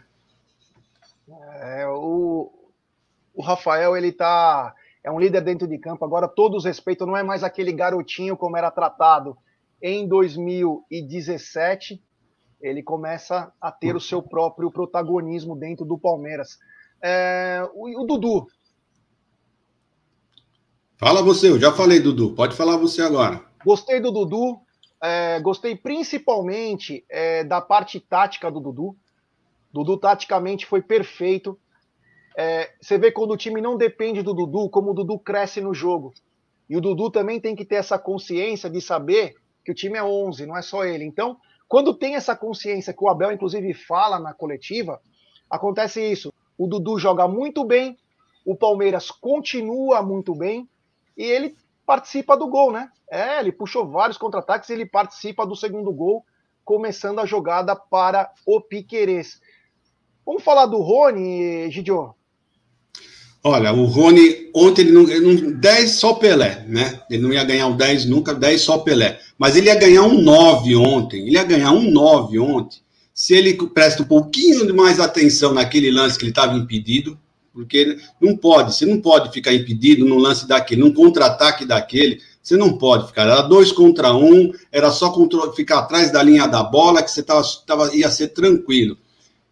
É, 1.61 1.87
o, 1.87 2.51
o 3.33 3.41
Rafael, 3.41 3.97
ele 3.97 4.11
tá. 4.11 4.73
É 5.03 5.11
um 5.11 5.19
líder 5.19 5.41
dentro 5.41 5.67
de 5.67 5.77
campo. 5.77 6.05
Agora, 6.05 6.27
todos 6.27 6.63
respeitam, 6.63 7.05
não 7.05 7.17
é 7.17 7.23
mais 7.23 7.43
aquele 7.43 7.73
garotinho 7.73 8.37
como 8.37 8.55
era 8.55 8.71
tratado 8.71 9.35
em 9.81 10.07
2017. 10.07 12.01
Ele 12.61 12.81
começa 12.81 13.51
a 13.59 13.71
ter 13.71 13.95
o 13.95 13.99
seu 13.99 14.23
próprio 14.23 14.71
protagonismo 14.71 15.55
dentro 15.55 15.85
do 15.85 15.97
Palmeiras. 15.97 16.57
É, 17.01 17.67
o, 17.73 18.03
o 18.03 18.05
Dudu. 18.05 18.47
Fala 20.97 21.21
você, 21.21 21.49
eu 21.49 21.59
já 21.59 21.71
falei, 21.71 21.99
Dudu. 21.99 22.33
Pode 22.33 22.55
falar 22.55 22.77
você 22.77 23.01
agora. 23.01 23.43
Gostei 23.63 23.99
do 23.99 24.11
Dudu. 24.11 24.59
É, 25.03 25.39
gostei 25.39 25.75
principalmente 25.75 27.05
é, 27.09 27.43
da 27.43 27.61
parte 27.61 27.99
tática 27.99 28.49
do 28.49 28.59
Dudu. 28.59 28.95
Dudu 29.71 29.97
taticamente 29.97 30.65
foi 30.65 30.81
perfeito. 30.81 31.59
É, 32.37 32.71
você 32.81 32.97
vê 32.97 33.11
quando 33.11 33.31
o 33.31 33.37
time 33.37 33.61
não 33.61 33.77
depende 33.77 34.21
do 34.21 34.33
Dudu, 34.33 34.69
como 34.69 34.91
o 34.91 34.93
Dudu 34.93 35.19
cresce 35.19 35.61
no 35.61 35.73
jogo. 35.73 36.13
E 36.69 36.75
o 36.75 36.81
Dudu 36.81 37.11
também 37.11 37.39
tem 37.39 37.55
que 37.55 37.65
ter 37.65 37.75
essa 37.75 37.99
consciência 37.99 38.69
de 38.69 38.81
saber 38.81 39.35
que 39.63 39.71
o 39.71 39.75
time 39.75 39.97
é 39.97 40.03
11, 40.03 40.45
não 40.45 40.57
é 40.57 40.61
só 40.61 40.85
ele. 40.85 41.03
Então, 41.03 41.37
quando 41.67 41.93
tem 41.93 42.15
essa 42.15 42.35
consciência 42.35 42.93
que 42.93 43.03
o 43.03 43.09
Abel, 43.09 43.31
inclusive, 43.31 43.73
fala 43.73 44.19
na 44.19 44.33
coletiva, 44.33 45.01
acontece 45.49 46.01
isso. 46.01 46.33
O 46.57 46.67
Dudu 46.67 46.97
joga 46.97 47.27
muito 47.27 47.63
bem, 47.63 47.97
o 48.45 48.55
Palmeiras 48.55 49.11
continua 49.11 50.01
muito 50.01 50.33
bem 50.35 50.69
e 51.17 51.23
ele 51.23 51.55
participa 51.85 52.37
do 52.37 52.47
gol, 52.47 52.71
né? 52.71 52.89
É, 53.09 53.39
ele 53.39 53.51
puxou 53.51 53.87
vários 53.87 54.17
contra-ataques 54.17 54.69
e 54.69 54.73
ele 54.73 54.85
participa 54.85 55.45
do 55.45 55.55
segundo 55.55 55.91
gol, 55.91 56.25
começando 56.63 57.19
a 57.19 57.25
jogada 57.25 57.75
para 57.75 58.31
o 58.45 58.59
Piquerez. 58.59 59.39
Vamos 60.25 60.43
falar 60.43 60.65
do 60.65 60.79
Rony, 60.79 61.69
Gidio? 61.69 62.15
Olha, 63.43 63.71
o 63.71 63.85
Rony, 63.85 64.49
ontem 64.55 64.81
ele 64.81 64.91
não, 64.91 65.03
ele 65.03 65.19
não 65.19 65.51
10 65.51 65.91
só 65.91 66.15
Pelé, 66.15 66.65
né? 66.67 66.99
Ele 67.11 67.21
não 67.21 67.31
ia 67.31 67.43
ganhar 67.43 67.67
o 67.67 67.75
10 67.75 68.05
nunca, 68.05 68.33
10 68.33 68.59
só 68.59 68.79
Pelé. 68.79 69.19
Mas 69.37 69.55
ele 69.55 69.67
ia 69.67 69.75
ganhar 69.75 70.01
um 70.01 70.19
9 70.19 70.75
ontem. 70.75 71.27
Ele 71.27 71.35
ia 71.35 71.43
ganhar 71.43 71.71
um 71.71 71.91
9 71.91 72.39
ontem. 72.39 72.79
Se 73.15 73.33
ele 73.33 73.53
presta 73.69 74.03
um 74.03 74.05
pouquinho 74.05 74.67
de 74.67 74.73
mais 74.73 74.99
atenção 74.99 75.53
naquele 75.53 75.89
lance 75.89 76.19
que 76.19 76.25
ele 76.25 76.31
estava 76.31 76.55
impedido, 76.55 77.17
porque 77.53 77.97
não 78.21 78.35
pode, 78.35 78.75
você 78.75 78.85
não 78.85 78.99
pode 78.99 79.31
ficar 79.31 79.53
impedido 79.53 80.05
no 80.05 80.17
lance 80.17 80.45
daquele, 80.45 80.81
num 80.81 80.93
contra-ataque 80.93 81.65
daquele, 81.65 82.19
você 82.43 82.57
não 82.57 82.77
pode 82.77 83.07
ficar. 83.07 83.21
Era 83.21 83.41
dois 83.41 83.71
contra 83.71 84.13
um, 84.13 84.51
era 84.69 84.91
só 84.91 85.15
ficar 85.55 85.79
atrás 85.79 86.11
da 86.11 86.21
linha 86.21 86.45
da 86.45 86.61
bola 86.61 87.01
que 87.01 87.09
você 87.09 87.23
tava, 87.23 87.41
tava, 87.65 87.95
ia 87.95 88.11
ser 88.11 88.27
tranquilo 88.27 88.97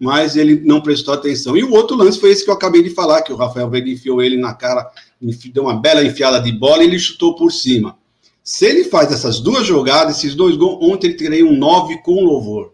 mas 0.04 0.36
ele 0.36 0.60
não 0.66 0.82
prestou 0.82 1.14
atenção. 1.14 1.56
E 1.56 1.64
o 1.64 1.72
outro 1.72 1.96
lance 1.96 2.20
foi 2.20 2.32
esse 2.32 2.44
que 2.44 2.50
eu 2.50 2.54
acabei 2.54 2.84
de 2.84 2.90
falar, 2.90 3.22
que 3.22 3.32
o 3.32 3.38
Rafael 3.38 3.70
Veiga 3.70 3.90
enfiou 3.90 4.22
ele 4.22 4.36
na 4.36 4.54
cara, 4.54 4.92
deu 5.22 5.64
uma 5.64 5.80
bela 5.80 6.04
enfiada 6.04 6.42
de 6.42 6.52
bola 6.52 6.84
e 6.84 6.88
ele 6.88 7.00
chutou 7.00 7.36
por 7.36 7.52
cima. 7.52 7.98
Se 8.44 8.66
ele 8.66 8.84
faz 8.84 9.14
essas 9.14 9.40
duas 9.40 9.66
jogadas, 9.66 10.18
esses 10.18 10.36
dois 10.36 10.58
gols, 10.58 10.78
ontem 10.82 11.08
ele 11.08 11.16
teria 11.16 11.46
um 11.46 11.56
9 11.56 12.02
com 12.04 12.22
louvor. 12.22 12.73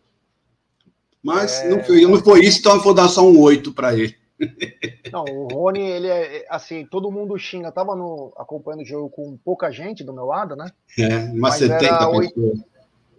Mas 1.24 1.62
é... 1.62 1.70
não, 1.70 1.84
foi, 1.84 2.02
não 2.02 2.20
foi 2.20 2.46
isso, 2.46 2.60
então 2.60 2.76
eu 2.76 2.82
vou 2.82 2.94
dar 2.94 3.08
só 3.08 3.22
um 3.22 3.40
8 3.40 3.74
para 3.74 3.94
ele. 3.94 4.16
Não, 5.12 5.26
o 5.26 5.48
Rony, 5.48 5.82
ele 5.82 6.08
é 6.08 6.46
assim, 6.50 6.86
todo 6.86 7.12
mundo 7.12 7.38
xinga. 7.38 7.72
Tava 7.72 7.96
no, 7.96 8.32
acompanhando 8.38 8.82
o 8.82 8.86
jogo 8.86 9.10
com 9.10 9.38
pouca 9.38 9.70
gente 9.70 10.04
do 10.04 10.14
meu 10.14 10.26
lado, 10.26 10.56
né? 10.56 10.72
É, 10.98 11.28
mas 11.34 11.56
70 11.56 11.80
pessoas. 11.80 12.32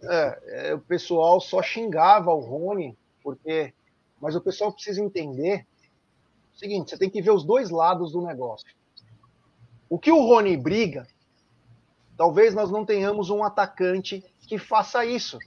É, 0.03 0.71
é, 0.71 0.75
o 0.75 0.79
pessoal 0.79 1.39
só 1.41 1.63
xingava 1.63 2.33
o 2.33 2.41
Rony, 2.41 2.97
porque 3.23 3.75
mas 4.21 4.35
o 4.35 4.41
pessoal 4.41 4.73
precisa 4.73 5.03
entender 5.03 5.67
o 6.55 6.59
seguinte: 6.59 6.91
você 6.91 6.99
tem 6.99 7.11
que 7.11 7.23
ver 7.23 7.33
os 7.33 7.45
dois 7.45 7.71
lados 7.71 8.13
do 8.13 8.23
negócio. 8.23 8.69
O 9.89 9.99
que 9.99 10.11
o 10.11 10.25
Rony 10.25 10.57
briga, 10.57 11.07
talvez 12.17 12.55
nós 12.55 12.71
não 12.71 12.85
tenhamos 12.85 13.29
um 13.29 13.43
atacante 13.43 14.25
que 14.47 14.59
faça 14.59 15.05
isso. 15.05 15.39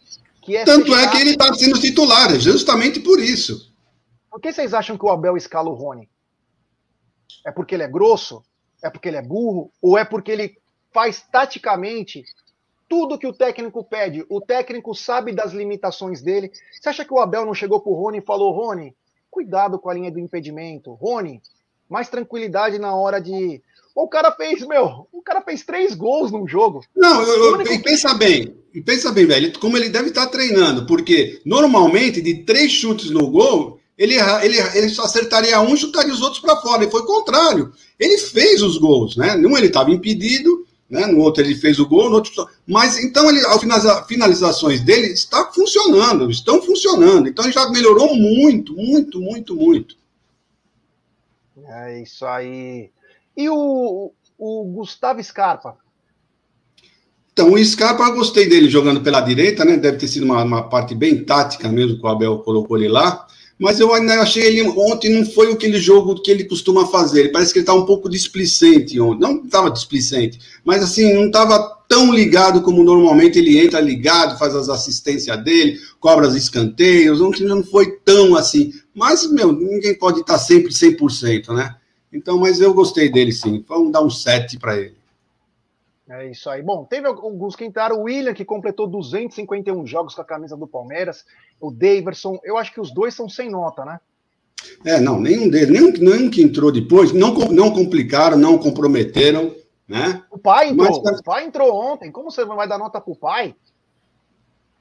É 0.49 0.65
Tanto 0.65 0.93
é 0.93 1.07
que 1.09 1.17
ele 1.17 1.31
está 1.31 1.53
sendo 1.53 1.79
titular, 1.79 2.33
é 2.33 2.39
justamente 2.39 2.99
por 2.99 3.19
isso. 3.19 3.73
Por 4.29 4.41
que 4.41 4.51
vocês 4.51 4.73
acham 4.73 4.97
que 4.97 5.05
o 5.05 5.09
Abel 5.09 5.37
escala 5.37 5.69
o 5.69 5.73
Rony? 5.73 6.09
É 7.45 7.51
porque 7.51 7.75
ele 7.75 7.83
é 7.83 7.87
grosso? 7.87 8.43
É 8.83 8.89
porque 8.89 9.07
ele 9.07 9.17
é 9.17 9.21
burro? 9.21 9.71
Ou 9.81 9.97
é 9.97 10.03
porque 10.03 10.31
ele 10.31 10.57
faz 10.91 11.21
taticamente 11.31 12.23
tudo 12.89 13.17
que 13.17 13.27
o 13.27 13.33
técnico 13.33 13.83
pede. 13.83 14.25
O 14.29 14.41
técnico 14.41 14.93
sabe 14.93 15.33
das 15.33 15.51
limitações 15.51 16.21
dele. 16.21 16.51
Você 16.71 16.89
acha 16.89 17.05
que 17.05 17.13
o 17.13 17.19
Abel 17.19 17.45
não 17.45 17.53
chegou 17.53 17.79
pro 17.79 17.93
Rony 17.93 18.19
e 18.19 18.25
falou: 18.25 18.51
Rony, 18.51 18.95
cuidado 19.31 19.79
com 19.79 19.89
a 19.89 19.93
linha 19.93 20.11
do 20.11 20.19
impedimento. 20.19 20.93
Rony, 20.93 21.41
mais 21.89 22.09
tranquilidade 22.09 22.77
na 22.77 22.93
hora 22.95 23.19
de. 23.19 23.61
O 23.95 24.07
cara 24.07 24.31
fez, 24.31 24.65
meu, 24.65 25.07
o 25.11 25.21
cara 25.21 25.41
fez 25.41 25.63
três 25.63 25.93
gols 25.93 26.31
num 26.31 26.47
jogo. 26.47 26.83
Não, 26.95 27.21
eu, 27.21 27.61
eu, 27.61 27.81
pensa 27.81 28.13
bem, 28.15 28.55
pensa 28.83 29.11
bem, 29.11 29.25
velho, 29.25 29.57
como 29.59 29.77
ele 29.77 29.89
deve 29.89 30.09
estar 30.09 30.27
treinando, 30.27 30.87
porque 30.87 31.39
normalmente 31.45 32.21
de 32.21 32.43
três 32.43 32.71
chutes 32.71 33.11
no 33.11 33.29
gol, 33.29 33.79
ele, 33.95 34.15
ele, 34.41 34.57
ele 34.75 34.89
só 34.89 35.03
acertaria 35.03 35.59
um 35.61 35.75
e 35.75 35.77
chutaria 35.77 36.11
os 36.11 36.21
outros 36.21 36.41
para 36.41 36.57
fora. 36.57 36.83
E 36.83 36.89
foi 36.89 37.01
o 37.01 37.05
contrário. 37.05 37.71
Ele 37.99 38.17
fez 38.17 38.63
os 38.63 38.77
gols, 38.77 39.15
né? 39.15 39.35
Num 39.35 39.55
ele 39.55 39.67
estava 39.67 39.91
impedido, 39.91 40.65
né? 40.89 41.05
No 41.05 41.19
outro 41.19 41.43
ele 41.43 41.53
fez 41.53 41.79
o 41.79 41.87
gol, 41.87 42.09
no 42.09 42.15
outro. 42.15 42.31
Mas 42.65 42.97
então 42.97 43.29
ele, 43.29 43.39
as 43.45 43.61
finalizações 44.07 44.81
dele 44.81 45.07
está 45.07 45.51
funcionando, 45.51 46.31
estão 46.31 46.61
funcionando. 46.61 47.29
Então 47.29 47.45
ele 47.45 47.53
já 47.53 47.69
melhorou 47.69 48.15
muito, 48.15 48.73
muito, 48.73 49.21
muito, 49.21 49.55
muito. 49.55 49.95
É 51.65 52.01
isso 52.01 52.25
aí. 52.25 52.89
E 53.35 53.49
o, 53.49 54.11
o 54.37 54.63
Gustavo 54.65 55.23
Scarpa? 55.23 55.77
Então, 57.31 57.53
o 57.53 57.65
Scarpa, 57.65 58.03
eu 58.03 58.15
gostei 58.15 58.47
dele 58.47 58.69
jogando 58.69 59.01
pela 59.01 59.21
direita, 59.21 59.65
né? 59.65 59.77
Deve 59.77 59.97
ter 59.97 60.07
sido 60.07 60.23
uma, 60.23 60.43
uma 60.43 60.69
parte 60.69 60.93
bem 60.93 61.23
tática 61.23 61.67
mesmo 61.67 61.97
que 61.97 62.05
o 62.05 62.09
Abel 62.09 62.39
colocou 62.39 62.77
ele 62.77 62.87
lá 62.87 63.25
mas 63.63 63.79
eu 63.79 63.93
ainda 63.93 64.19
achei 64.19 64.43
ele 64.43 64.61
ontem 64.61 65.09
não 65.09 65.25
foi 65.25 65.51
aquele 65.51 65.79
jogo 65.79 66.21
que 66.21 66.31
ele 66.31 66.43
costuma 66.43 66.87
fazer. 66.87 67.21
Ele 67.21 67.29
parece 67.29 67.53
que 67.53 67.59
ele 67.59 67.63
está 67.63 67.73
um 67.73 67.85
pouco 67.85 68.09
displicente 68.09 68.99
ontem. 68.99 69.21
Não 69.21 69.43
estava 69.43 69.69
displicente, 69.69 70.39
mas 70.65 70.83
assim, 70.83 71.13
não 71.13 71.27
estava 71.27 71.59
tão 71.87 72.13
ligado 72.13 72.61
como 72.61 72.83
normalmente 72.83 73.37
ele 73.37 73.59
entra 73.59 73.79
ligado, 73.79 74.37
faz 74.39 74.55
as 74.55 74.69
assistências 74.69 75.41
dele, 75.43 75.79
cobra 75.99 76.27
os 76.27 76.35
escanteios. 76.35 77.21
Ontem 77.21 77.45
não 77.45 77.63
foi 77.63 77.91
tão 78.03 78.35
assim. 78.35 78.73
Mas, 78.93 79.31
meu, 79.31 79.53
ninguém 79.53 79.97
pode 79.97 80.21
estar 80.21 80.33
tá 80.33 80.39
sempre 80.39 80.73
100%, 80.73 81.53
né? 81.53 81.75
Então, 82.13 82.37
mas 82.37 82.61
eu 82.61 82.73
gostei 82.73 83.09
dele 83.09 83.31
sim. 83.31 83.63
Vamos 83.67 83.91
dar 83.91 84.01
um 84.01 84.09
7 84.09 84.59
para 84.59 84.77
ele. 84.77 84.95
É 86.07 86.29
isso 86.29 86.49
aí. 86.49 86.61
Bom, 86.61 86.85
teve 86.85 87.07
alguns 87.07 87.55
que 87.55 87.65
entraram. 87.65 87.97
O 87.97 88.03
William, 88.03 88.33
que 88.33 88.45
completou 88.45 88.87
251 88.87 89.87
jogos 89.87 90.13
com 90.13 90.21
a 90.21 90.25
camisa 90.25 90.55
do 90.55 90.67
Palmeiras. 90.67 91.25
O 91.59 91.71
Daverson. 91.71 92.39
Eu 92.43 92.57
acho 92.57 92.73
que 92.73 92.81
os 92.81 92.93
dois 92.93 93.13
são 93.13 93.27
sem 93.27 93.49
nota, 93.49 93.83
né? 93.83 93.99
É, 94.85 94.99
não, 94.99 95.19
nenhum 95.19 95.49
deles. 95.49 95.69
Nenhum, 95.69 95.91
nenhum 95.91 96.29
que 96.29 96.41
entrou 96.41 96.71
depois. 96.71 97.11
Não, 97.13 97.33
não 97.33 97.71
complicaram, 97.71 98.37
não 98.37 98.57
comprometeram. 98.57 99.55
Né? 99.87 100.21
O 100.29 100.37
pai 100.37 100.69
entrou. 100.69 101.03
Mas, 101.03 101.19
o 101.19 101.23
pai 101.23 101.45
entrou 101.45 101.73
ontem. 101.73 102.11
Como 102.11 102.29
você 102.29 102.45
vai 102.45 102.67
dar 102.67 102.77
nota 102.77 103.01
pro 103.01 103.15
pai? 103.15 103.55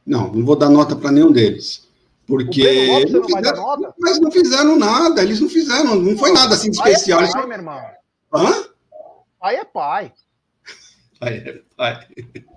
Não, 0.04 0.32
não 0.32 0.44
vou 0.44 0.56
dar 0.56 0.68
nota 0.68 0.96
para 0.96 1.12
nenhum 1.12 1.30
deles. 1.30 1.88
Porque. 2.26 2.86
Lopes, 2.86 3.12
não 3.12 3.24
fizeram, 3.24 3.94
mas 3.98 4.20
não 4.20 4.30
fizeram 4.30 4.76
nada. 4.76 5.22
Eles 5.22 5.40
não 5.40 5.48
fizeram. 5.48 5.94
Não 5.96 6.16
foi 6.16 6.32
nada 6.32 6.54
assim 6.54 6.70
de 6.70 6.76
especial. 6.76 7.20
Pai 7.20 7.28
é 7.28 7.32
pai, 7.32 7.46
meu 7.46 7.56
irmão. 7.56 7.80
Hã? 8.34 8.64
Pai 9.40 9.56
é 9.56 9.64
pai. 9.64 10.12
Pai, 11.22 11.60
pai. 11.76 12.06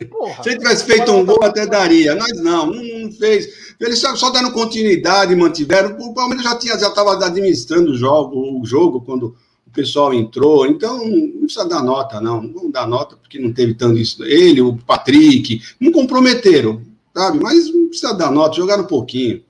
Porra, 0.10 0.42
Se 0.42 0.50
ele 0.50 0.58
tivesse 0.58 0.86
feito 0.86 1.12
um 1.12 1.24
gol, 1.24 1.44
até 1.44 1.68
daria. 1.68 2.16
Mas 2.16 2.42
não, 2.42 2.68
não 2.68 3.12
fez. 3.12 3.76
Eles 3.80 4.00
só, 4.00 4.16
só 4.16 4.32
deram 4.32 4.52
continuidade, 4.52 5.36
mantiveram. 5.36 5.96
O 6.00 6.14
Palmeiras 6.16 6.44
já 6.44 6.58
tinha, 6.58 6.80
já 6.80 6.88
estava 6.88 7.14
administrando 7.14 7.92
o 7.92 7.96
jogo, 7.96 8.60
o 8.60 8.66
jogo 8.66 9.02
quando 9.02 9.36
o 9.68 9.72
pessoal 9.72 10.14
entrou. 10.14 10.66
Então, 10.66 10.98
não 11.08 11.42
precisa 11.42 11.68
dar 11.68 11.84
nota, 11.84 12.20
não. 12.20 12.42
Não 12.42 12.72
dar 12.72 12.88
nota, 12.88 13.16
porque 13.18 13.38
não 13.38 13.54
teve 13.54 13.76
tanto 13.76 14.00
isso. 14.00 14.24
Ele, 14.24 14.62
o 14.62 14.78
Patrick, 14.78 15.62
não 15.80 15.92
comprometeram, 15.92 16.82
sabe? 17.16 17.40
Mas 17.40 17.72
não 17.72 17.88
precisa 17.88 18.14
dar 18.14 18.32
nota, 18.32 18.56
jogaram 18.56 18.84
um 18.84 18.88
pouquinho. 18.88 19.44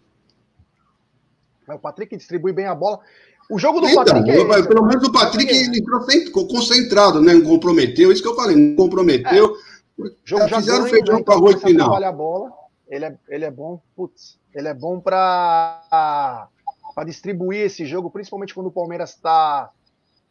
O 1.67 1.79
Patrick 1.79 2.15
distribui 2.15 2.53
bem 2.53 2.65
a 2.65 2.75
bola. 2.75 2.99
O 3.49 3.59
jogo 3.59 3.79
do 3.79 3.87
então, 3.87 4.03
Patrick. 4.03 4.29
É 4.31 4.35
esse, 4.35 4.67
pelo 4.67 4.85
menos 4.85 5.07
o 5.07 5.11
Patrick 5.11 5.51
é. 5.51 5.65
entrou 5.77 6.47
concentrado, 6.47 7.21
né? 7.21 7.33
Não 7.33 7.43
comprometeu, 7.43 8.11
isso 8.11 8.21
que 8.21 8.27
eu 8.27 8.35
falei, 8.35 8.55
não 8.55 8.75
comprometeu. 8.75 9.55
É. 9.55 9.75
Jogo 10.23 10.47
já 10.47 10.57
fizeram 10.59 10.83
ganho, 10.83 10.89
feijão 10.89 11.17
né? 11.17 11.23
com 11.23 11.31
arroz 11.31 11.61
final. 11.61 12.03
A 12.03 12.11
bola. 12.11 12.51
Ele 12.87 13.05
é, 13.05 13.17
ele 13.29 13.45
é 13.45 13.51
bom, 13.51 13.81
putz, 13.95 14.37
ele 14.53 14.67
é 14.67 14.73
bom 14.73 14.99
para 14.99 16.47
distribuir 17.05 17.61
esse 17.61 17.85
jogo, 17.85 18.11
principalmente 18.11 18.53
quando 18.53 18.67
o 18.67 18.71
Palmeiras 18.71 19.11
está 19.11 19.71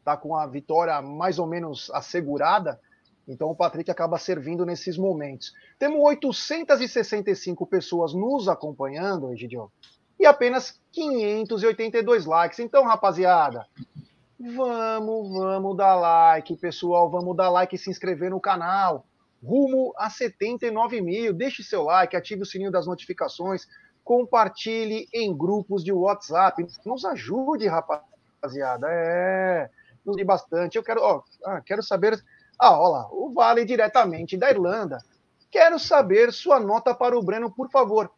tá 0.04 0.16
com 0.16 0.36
a 0.36 0.46
vitória 0.46 1.00
mais 1.02 1.38
ou 1.38 1.46
menos 1.46 1.90
assegurada. 1.92 2.78
Então 3.26 3.50
o 3.50 3.56
Patrick 3.56 3.90
acaba 3.90 4.18
servindo 4.18 4.64
nesses 4.64 4.96
momentos. 4.98 5.52
Temos 5.78 5.98
865 6.00 7.66
pessoas 7.66 8.12
nos 8.12 8.48
acompanhando, 8.48 9.32
Egidio, 9.32 9.72
e 10.24 10.26
apenas 10.26 10.80
582 10.90 12.24
likes. 12.24 12.58
Então, 12.58 12.84
rapaziada, 12.84 13.66
vamos, 14.40 15.38
vamos 15.38 15.76
dar 15.76 15.94
like, 15.96 16.56
pessoal, 16.56 17.10
vamos 17.10 17.36
dar 17.36 17.50
like 17.50 17.76
e 17.76 17.78
se 17.78 17.90
inscrever 17.90 18.30
no 18.30 18.40
canal. 18.40 19.04
Rumo 19.42 19.92
a 19.98 20.08
79 20.08 21.02
mil. 21.02 21.34
Deixe 21.34 21.62
seu 21.62 21.82
like, 21.82 22.16
ative 22.16 22.40
o 22.40 22.46
sininho 22.46 22.70
das 22.70 22.86
notificações, 22.86 23.66
compartilhe 24.02 25.06
em 25.12 25.36
grupos 25.36 25.84
de 25.84 25.92
WhatsApp. 25.92 26.66
Nos 26.86 27.04
ajude, 27.04 27.68
rapaziada. 27.68 28.86
É, 28.90 29.68
nos 30.06 30.14
ajude 30.14 30.24
bastante. 30.24 30.78
Eu 30.78 30.82
quero, 30.82 31.02
ó, 31.02 31.22
ah, 31.44 31.60
quero 31.60 31.82
saber 31.82 32.18
ah, 32.58 32.80
olha 32.80 32.88
lá, 32.92 33.08
o 33.10 33.30
Vale 33.34 33.64
diretamente 33.66 34.38
da 34.38 34.50
Irlanda. 34.50 34.98
Quero 35.50 35.78
saber 35.78 36.32
sua 36.32 36.58
nota 36.58 36.94
para 36.94 37.18
o 37.18 37.22
Breno, 37.22 37.50
por 37.50 37.70
favor. 37.70 38.10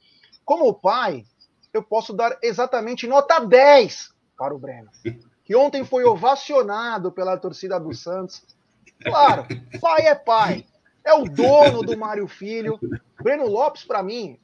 Como 0.44 0.72
pai, 0.72 1.24
eu 1.76 1.82
posso 1.82 2.12
dar 2.12 2.36
exatamente 2.42 3.06
nota 3.06 3.38
10 3.38 4.14
para 4.36 4.54
o 4.54 4.58
Breno, 4.58 4.90
que 5.44 5.54
ontem 5.54 5.84
foi 5.84 6.04
ovacionado 6.04 7.12
pela 7.12 7.36
torcida 7.36 7.78
do 7.78 7.94
Santos. 7.94 8.42
Claro, 9.02 9.46
pai 9.80 10.06
é 10.06 10.14
pai. 10.14 10.66
É 11.04 11.14
o 11.14 11.24
dono 11.24 11.82
do 11.82 11.96
Mário 11.96 12.26
Filho. 12.26 12.80
Breno 13.22 13.46
Lopes, 13.46 13.84
para 13.84 14.02
mim, 14.02 14.40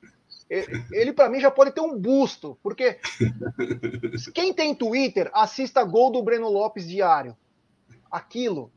ele 0.93 1.13
para 1.13 1.29
mim 1.29 1.41
já 1.41 1.51
pode 1.51 1.73
ter 1.73 1.81
um 1.81 1.99
busto, 1.99 2.57
porque 2.63 3.01
quem 4.33 4.53
tem 4.53 4.75
Twitter, 4.75 5.31
assista 5.35 5.83
gol 5.83 6.13
do 6.13 6.23
Breno 6.23 6.49
Lopes 6.49 6.87
diário. 6.87 7.37
Aquilo 8.11 8.71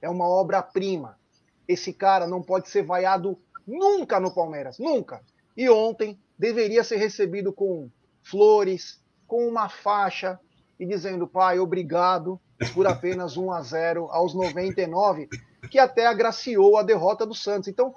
é 0.00 0.08
uma 0.08 0.28
obra-prima. 0.28 1.18
Esse 1.66 1.92
cara 1.92 2.26
não 2.26 2.42
pode 2.42 2.68
ser 2.68 2.82
vaiado 2.82 3.38
nunca 3.66 4.20
no 4.20 4.32
Palmeiras, 4.32 4.78
nunca. 4.78 5.20
E 5.56 5.68
ontem 5.68 6.18
deveria 6.38 6.84
ser 6.84 6.96
recebido 6.96 7.52
com 7.52 7.88
flores, 8.22 9.00
com 9.26 9.46
uma 9.46 9.68
faixa 9.68 10.38
e 10.78 10.86
dizendo, 10.86 11.26
pai, 11.26 11.58
obrigado 11.58 12.40
por 12.74 12.86
apenas 12.86 13.36
1 13.36 13.52
a 13.52 13.62
0 13.62 14.08
aos 14.10 14.34
99, 14.34 15.28
que 15.70 15.78
até 15.78 16.06
agraciou 16.06 16.76
a 16.76 16.82
derrota 16.82 17.26
do 17.26 17.34
Santos. 17.34 17.68
Então, 17.68 17.94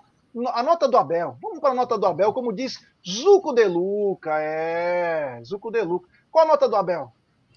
a 0.47 0.63
nota 0.63 0.87
do 0.87 0.97
Abel, 0.97 1.37
vamos 1.41 1.59
para 1.59 1.71
a 1.71 1.75
nota 1.75 1.97
do 1.97 2.05
Abel, 2.05 2.33
como 2.33 2.53
diz 2.53 2.79
Zuco 3.07 3.53
de 3.53 3.65
Luca, 3.65 4.39
é, 4.39 5.41
Zuco 5.43 5.71
de 5.71 5.81
Luca. 5.81 6.07
Qual 6.31 6.45
a 6.45 6.47
nota 6.47 6.67
do 6.67 6.75
Abel? 6.75 7.11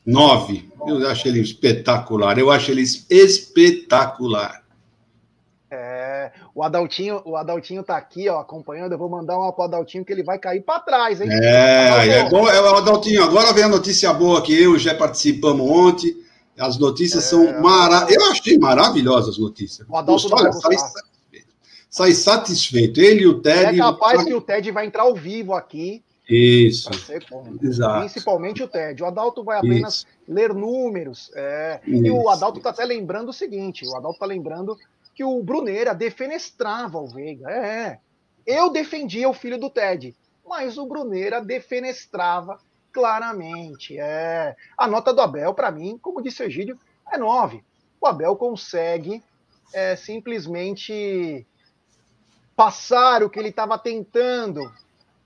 Nove. 0.05 0.69
Eu 0.87 1.09
acho 1.09 1.29
ele 1.29 1.41
espetacular. 1.41 2.39
Eu 2.39 2.51
acho 2.51 2.71
ele 2.71 2.83
espetacular. 2.83 4.62
É, 6.23 6.33
o 6.55 6.63
Adaltinho, 6.63 7.23
o 7.25 7.37
Adaltinho 7.37 7.83
tá 7.83 7.97
aqui, 7.97 8.29
ó, 8.29 8.41
acompanhando. 8.41 8.93
Eu 8.93 8.99
vou 8.99 9.09
mandar 9.09 9.39
uma 9.39 9.53
pro 9.53 9.65
Adaltinho 9.65 10.05
que 10.05 10.13
ele 10.13 10.23
vai 10.23 10.39
cair 10.39 10.61
para 10.63 10.81
trás, 10.81 11.21
hein? 11.21 11.29
É, 11.31 12.09
é 12.09 12.29
bom, 12.29 12.49
é, 12.49 12.59
Adaltinho, 12.59 13.23
agora 13.25 13.53
vem 13.53 13.65
a 13.65 13.69
notícia 13.69 14.13
boa 14.13 14.43
que 14.43 14.53
eu 14.53 14.79
já 14.79 14.95
participamos 14.95 15.69
ontem. 15.69 16.17
As 16.59 16.79
notícias 16.79 17.25
é, 17.25 17.29
são 17.29 17.61
maravilhosas. 17.61 18.17
Eu 18.17 18.31
achei 18.31 18.59
maravilhosas 18.59 19.31
as 19.31 19.39
notícias. 19.39 19.87
O 19.89 19.97
Adalto 19.97 20.29
Poxa, 20.29 20.45
olha, 20.45 20.53
sai, 20.53 20.77
sai, 21.89 22.13
satisfeito. 22.13 23.01
Ele 23.01 23.23
e 23.23 23.27
o 23.27 23.41
Ted. 23.41 23.75
É 23.75 23.79
capaz 23.79 24.25
que 24.25 24.35
o 24.35 24.41
Ted 24.41 24.71
vai 24.71 24.87
entrar 24.87 25.03
ao 25.03 25.15
vivo 25.15 25.55
aqui 25.55 26.03
isso. 26.29 26.89
Exato. 27.63 28.01
Principalmente 28.01 28.63
o 28.63 28.69
TED. 28.69 29.03
O 29.03 29.07
Adalto 29.07 29.43
vai 29.43 29.59
apenas 29.59 29.97
Isso. 29.97 30.07
ler 30.27 30.55
números. 30.55 31.31
É, 31.35 31.81
e 31.87 32.11
o 32.11 32.29
Adalto 32.29 32.59
está 32.59 32.71
até 32.71 32.85
lembrando 32.85 33.29
o 33.31 33.33
seguinte: 33.33 33.87
o 33.87 33.97
Adalto 33.97 34.17
está 34.17 34.27
lembrando 34.27 34.77
que 35.15 35.25
o 35.25 35.43
Bruneira 35.43 35.95
defenestrava 35.95 36.99
o 36.99 37.07
Veiga. 37.07 37.51
É. 37.51 37.99
Eu 38.47 38.71
defendia 38.71 39.29
o 39.29 39.35
filho 39.35 39.59
do 39.59 39.71
Ted, 39.71 40.15
mas 40.47 40.79
o 40.79 40.87
Bruneira 40.87 41.41
defenestrava 41.41 42.59
claramente. 42.93 43.99
É. 43.99 44.57
A 44.77 44.87
nota 44.87 45.13
do 45.13 45.21
Abel, 45.21 45.55
para 45.55 45.71
mim, 45.71 45.99
como 46.01 46.23
disse 46.23 46.43
o 46.43 46.47
Egídio, 46.47 46.79
é 47.11 47.17
9. 47.17 47.63
O 48.01 48.07
Abel 48.07 48.35
consegue 48.37 49.23
é, 49.73 49.95
simplesmente 49.97 51.47
passar 52.57 53.23
o 53.23 53.31
que 53.31 53.39
ele 53.39 53.49
estava 53.49 53.79
tentando 53.79 54.71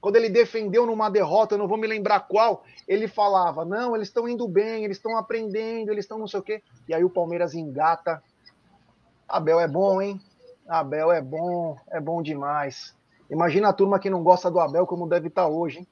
quando 0.07 0.15
ele 0.15 0.29
defendeu 0.29 0.87
numa 0.87 1.11
derrota, 1.11 1.59
não 1.59 1.67
vou 1.67 1.77
me 1.77 1.87
lembrar 1.87 2.21
qual, 2.21 2.65
ele 2.87 3.09
falava: 3.09 3.65
não, 3.65 3.97
eles 3.97 4.07
estão 4.07 4.29
indo 4.29 4.47
bem, 4.47 4.85
eles 4.85 4.99
estão 4.99 5.19
aprendendo, 5.19 5.91
eles 5.91 6.05
estão 6.05 6.17
não 6.17 6.29
sei 6.29 6.39
o 6.39 6.43
quê. 6.45 6.63
E 6.89 6.95
aí 6.95 7.05
o 7.05 7.11
Palmeiras 7.11 7.55
engata. 7.55 8.23
Abel 9.29 9.61
é 9.61 9.69
bom, 9.69 10.01
hein? 10.01 10.21
Abel 10.69 11.13
é 11.13 11.21
bom, 11.21 11.77
é 11.91 12.01
bom 12.01 12.23
demais. 12.23 12.95
Imagina 13.31 13.69
a 13.69 13.73
turma 13.73 13.99
que 13.99 14.11
não 14.11 14.23
gosta 14.23 14.51
do 14.51 14.61
Abel 14.61 14.87
como 14.87 15.09
deve 15.09 15.29
estar 15.29 15.47
hoje, 15.47 15.81
hein? 15.81 15.87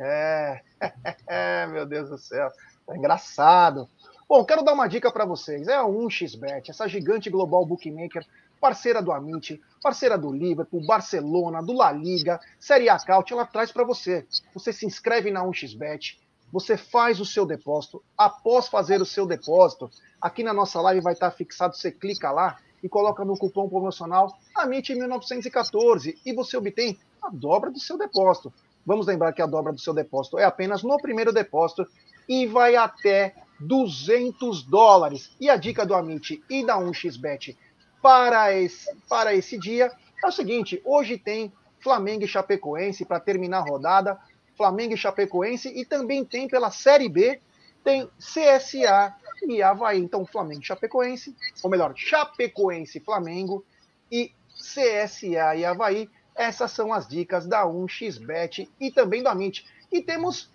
É, 0.00 0.62
é 1.26 1.66
meu 1.66 1.84
Deus 1.84 2.08
do 2.08 2.18
céu, 2.18 2.48
tá 2.86 2.96
engraçado. 2.96 3.88
Bom, 4.28 4.44
quero 4.44 4.62
dar 4.62 4.74
uma 4.74 4.86
dica 4.86 5.10
para 5.10 5.24
vocês. 5.24 5.68
É 5.68 5.74
a 5.74 5.84
1xBet, 5.84 6.68
essa 6.68 6.86
gigante 6.86 7.30
global 7.30 7.64
bookmaker 7.64 8.24
parceira 8.60 9.00
do 9.00 9.12
Amit, 9.12 9.60
parceira 9.82 10.18
do 10.18 10.32
Liverpool, 10.32 10.84
Barcelona, 10.84 11.62
do 11.62 11.72
La 11.72 11.92
Liga, 11.92 12.40
Série 12.58 12.88
A 12.88 12.98
Caut, 12.98 13.32
ela 13.32 13.46
traz 13.46 13.72
para 13.72 13.84
você. 13.84 14.26
Você 14.52 14.72
se 14.72 14.86
inscreve 14.86 15.30
na 15.30 15.44
1xBet, 15.44 16.18
você 16.52 16.76
faz 16.76 17.20
o 17.20 17.24
seu 17.24 17.46
depósito. 17.46 18.02
Após 18.16 18.68
fazer 18.68 19.00
o 19.00 19.06
seu 19.06 19.26
depósito, 19.26 19.90
aqui 20.20 20.42
na 20.42 20.52
nossa 20.52 20.80
live 20.80 21.00
vai 21.00 21.12
estar 21.12 21.30
fixado, 21.30 21.76
você 21.76 21.90
clica 21.90 22.30
lá 22.30 22.58
e 22.82 22.88
coloca 22.88 23.24
no 23.24 23.36
cupom 23.36 23.68
promocional 23.68 24.36
AMIT1914 24.56 26.16
e 26.24 26.32
você 26.32 26.56
obtém 26.56 26.98
a 27.22 27.30
dobra 27.30 27.70
do 27.70 27.80
seu 27.80 27.98
depósito. 27.98 28.52
Vamos 28.84 29.06
lembrar 29.06 29.32
que 29.32 29.42
a 29.42 29.46
dobra 29.46 29.72
do 29.72 29.80
seu 29.80 29.92
depósito 29.92 30.38
é 30.38 30.44
apenas 30.44 30.82
no 30.82 30.96
primeiro 30.98 31.32
depósito 31.32 31.86
e 32.28 32.46
vai 32.46 32.76
até 32.76 33.34
200 33.60 34.62
dólares. 34.62 35.30
E 35.40 35.50
a 35.50 35.56
dica 35.56 35.84
do 35.84 35.94
Amit 35.94 36.42
e 36.48 36.64
da 36.64 36.78
1xBet 36.78 37.56
para 38.00 38.54
esse, 38.54 38.94
para 39.08 39.34
esse 39.34 39.58
dia 39.58 39.92
é 40.22 40.26
o 40.26 40.32
seguinte: 40.32 40.80
hoje 40.84 41.18
tem 41.18 41.52
Flamengo 41.80 42.24
e 42.24 42.28
Chapecoense 42.28 43.04
para 43.04 43.20
terminar 43.20 43.58
a 43.58 43.68
rodada. 43.68 44.18
Flamengo 44.56 44.94
e 44.94 44.96
Chapecoense 44.96 45.68
e 45.68 45.84
também 45.84 46.24
tem 46.24 46.48
pela 46.48 46.70
Série 46.70 47.08
B 47.08 47.40
tem 47.84 48.08
CSA 48.18 49.14
e 49.46 49.62
Havaí. 49.62 49.98
Então, 49.98 50.26
Flamengo 50.26 50.62
Chapecoense, 50.62 51.36
ou 51.62 51.70
melhor, 51.70 51.92
Chapecoense, 51.96 53.00
Flamengo 53.00 53.64
e 54.10 54.32
CSA 54.54 55.54
e 55.56 55.64
Havaí. 55.64 56.08
Essas 56.34 56.70
são 56.70 56.92
as 56.92 57.08
dicas 57.08 57.46
da 57.46 57.64
1xBet 57.64 58.68
e 58.80 58.90
também 58.90 59.22
da 59.22 59.34
Mint. 59.34 59.64
E 59.90 60.00
temos 60.00 60.50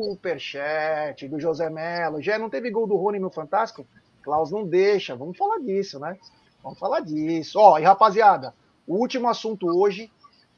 superchat 0.00 1.28
do 1.28 1.38
José 1.38 1.70
Melo. 1.70 2.22
Já 2.22 2.38
não 2.38 2.50
teve 2.50 2.70
gol 2.70 2.86
do 2.86 2.96
Rony 2.96 3.18
no 3.18 3.30
Fantástico? 3.30 3.86
Klaus 4.22 4.50
não 4.50 4.66
deixa. 4.66 5.14
Vamos 5.16 5.36
falar 5.36 5.58
disso, 5.58 5.98
né? 5.98 6.16
Vamos 6.62 6.78
falar 6.78 7.00
disso. 7.00 7.58
Ó, 7.58 7.78
e 7.78 7.82
rapaziada, 7.82 8.54
o 8.86 8.96
último 8.96 9.28
assunto 9.28 9.66
hoje 9.66 10.10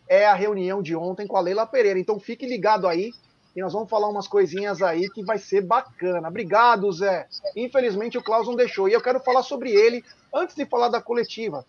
é 0.08 0.26
a 0.26 0.34
reunião 0.34 0.82
de 0.82 0.96
ontem 0.96 1.26
com 1.26 1.36
a 1.36 1.40
Leila 1.40 1.66
Pereira. 1.66 1.98
Então 1.98 2.18
fique 2.18 2.46
ligado 2.46 2.86
aí 2.88 3.12
e 3.54 3.60
nós 3.60 3.72
vamos 3.72 3.90
falar 3.90 4.08
umas 4.08 4.28
coisinhas 4.28 4.80
aí 4.80 5.08
que 5.10 5.24
vai 5.24 5.38
ser 5.38 5.62
bacana. 5.62 6.28
Obrigado, 6.28 6.90
Zé. 6.92 7.26
Infelizmente 7.56 8.16
o 8.16 8.22
Klaus 8.22 8.46
não 8.46 8.54
deixou. 8.54 8.88
E 8.88 8.92
eu 8.92 9.00
quero 9.00 9.20
falar 9.20 9.42
sobre 9.42 9.72
ele 9.72 10.04
antes 10.32 10.54
de 10.54 10.64
falar 10.64 10.88
da 10.88 11.02
coletiva. 11.02 11.64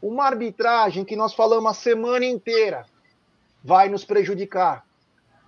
Uma 0.00 0.26
arbitragem 0.26 1.04
que 1.04 1.16
nós 1.16 1.34
falamos 1.34 1.70
a 1.70 1.74
semana 1.74 2.24
inteira 2.24 2.86
vai 3.62 3.88
nos 3.88 4.04
prejudicar. 4.04 4.86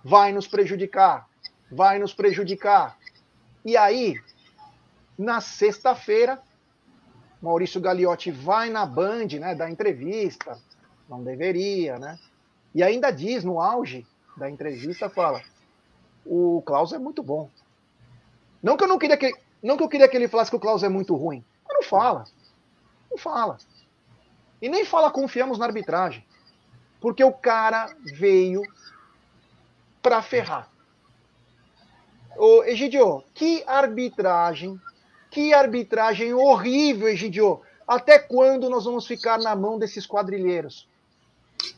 Vai 0.03 0.33
nos 0.33 0.47
prejudicar. 0.47 1.27
Vai 1.71 1.97
nos 1.97 2.13
prejudicar. 2.13 2.97
E 3.63 3.77
aí, 3.77 4.19
na 5.17 5.39
sexta-feira, 5.39 6.41
Maurício 7.41 7.79
Gagliotti 7.79 8.31
vai 8.31 8.69
na 8.69 8.85
Band, 8.85 9.27
né, 9.39 9.55
dar 9.55 9.69
entrevista, 9.69 10.59
não 11.09 11.23
deveria, 11.23 11.97
né? 11.97 12.19
E 12.75 12.83
ainda 12.83 13.11
diz 13.11 13.43
no 13.43 13.61
auge 13.61 14.05
da 14.35 14.49
entrevista 14.49 15.09
fala: 15.09 15.41
"O 16.25 16.61
Klaus 16.65 16.93
é 16.93 16.99
muito 16.99 17.21
bom". 17.21 17.49
Não 18.61 18.77
que 18.77 18.83
eu 18.83 18.87
não 18.87 18.97
queria 18.97 19.17
que 19.17 19.33
não 19.61 19.77
que 19.77 19.83
eu 19.83 19.89
queria 19.89 20.07
que 20.09 20.17
ele 20.17 20.27
falasse 20.27 20.51
que 20.51 20.57
o 20.57 20.59
Klaus 20.59 20.83
é 20.83 20.89
muito 20.89 21.15
ruim. 21.15 21.43
Mas 21.65 21.75
não 21.75 21.83
fala. 21.83 22.25
Não 23.09 23.17
fala. 23.17 23.57
E 24.61 24.67
nem 24.67 24.83
fala 24.83 25.09
confiamos 25.09 25.57
na 25.57 25.65
arbitragem. 25.65 26.25
Porque 26.99 27.23
o 27.23 27.31
cara 27.31 27.93
veio 28.03 28.61
para 30.01 30.21
ferrar. 30.21 30.69
Ô, 32.35 32.63
Egidio, 32.63 33.23
que 33.33 33.63
arbitragem, 33.65 34.79
que 35.29 35.53
arbitragem 35.53 36.33
horrível, 36.33 37.07
Egidio. 37.07 37.61
Até 37.87 38.19
quando 38.19 38.69
nós 38.69 38.85
vamos 38.85 39.05
ficar 39.05 39.37
na 39.37 39.55
mão 39.55 39.77
desses 39.77 40.05
quadrilheiros? 40.05 40.87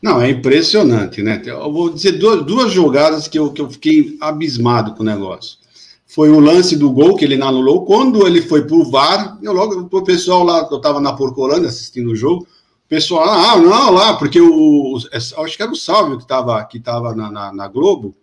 Não, 0.02 0.20
é 0.20 0.30
impressionante, 0.30 1.22
né? 1.22 1.40
Eu 1.44 1.72
vou 1.72 1.90
dizer 1.90 2.12
duas, 2.12 2.44
duas 2.44 2.72
jogadas 2.72 3.28
que 3.28 3.38
eu, 3.38 3.52
que 3.52 3.60
eu 3.60 3.70
fiquei 3.70 4.16
abismado 4.20 4.94
com 4.94 5.02
o 5.02 5.06
negócio. 5.06 5.58
Foi 6.06 6.30
o 6.30 6.40
lance 6.40 6.76
do 6.76 6.90
gol 6.90 7.16
que 7.16 7.24
ele 7.24 7.40
anulou. 7.40 7.84
Quando 7.84 8.26
ele 8.26 8.40
foi 8.40 8.64
pro 8.64 8.88
VAR, 8.90 9.38
eu 9.42 9.52
logo, 9.52 9.88
o 9.90 10.04
pessoal 10.04 10.44
lá, 10.44 10.66
eu 10.70 10.76
estava 10.76 11.00
na 11.00 11.12
Porcolândia 11.12 11.68
assistindo 11.68 12.10
o 12.10 12.16
jogo, 12.16 12.44
o 12.44 12.88
pessoal, 12.88 13.24
ah, 13.28 13.56
não, 13.56 13.90
lá, 13.90 14.14
porque 14.14 14.40
o, 14.40 14.98
é, 15.12 15.16
acho 15.16 15.56
que 15.56 15.62
era 15.62 15.72
o 15.72 15.76
Salvio 15.76 16.16
que 16.16 16.22
estava 16.22 16.62
que 16.64 16.78
tava 16.78 17.14
na, 17.14 17.30
na, 17.30 17.52
na 17.52 17.68
Globo, 17.68 18.14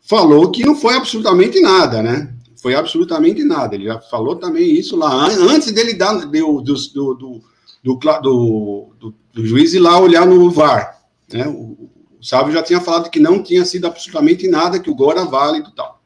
falou 0.00 0.50
que 0.50 0.64
não 0.64 0.74
foi 0.74 0.94
absolutamente 0.94 1.60
nada, 1.60 2.02
né? 2.02 2.34
Foi 2.62 2.74
absolutamente 2.74 3.44
nada. 3.44 3.74
Ele 3.74 3.84
já 3.84 4.00
falou 4.00 4.36
também 4.36 4.74
isso 4.74 4.96
lá, 4.96 5.28
antes 5.28 5.70
dele 5.72 5.94
dar 5.94 6.14
do, 6.14 6.26
do, 6.26 6.62
do, 6.62 7.14
do, 7.14 7.42
do, 7.82 7.94
do, 7.94 8.92
do 8.98 9.14
juiz 9.34 9.74
ir 9.74 9.78
lá 9.78 9.98
olhar 9.98 10.26
no 10.26 10.50
VAR. 10.50 11.00
Né? 11.32 11.46
O, 11.46 11.90
o 12.20 12.24
Sábio 12.24 12.52
já 12.52 12.62
tinha 12.62 12.80
falado 12.80 13.10
que 13.10 13.20
não 13.20 13.42
tinha 13.42 13.64
sido 13.64 13.86
absolutamente 13.86 14.46
nada, 14.48 14.78
que 14.78 14.90
o 14.90 14.94
gol 14.94 15.12
era 15.12 15.24
válido 15.24 15.70
e 15.70 15.74
tal. 15.74 16.00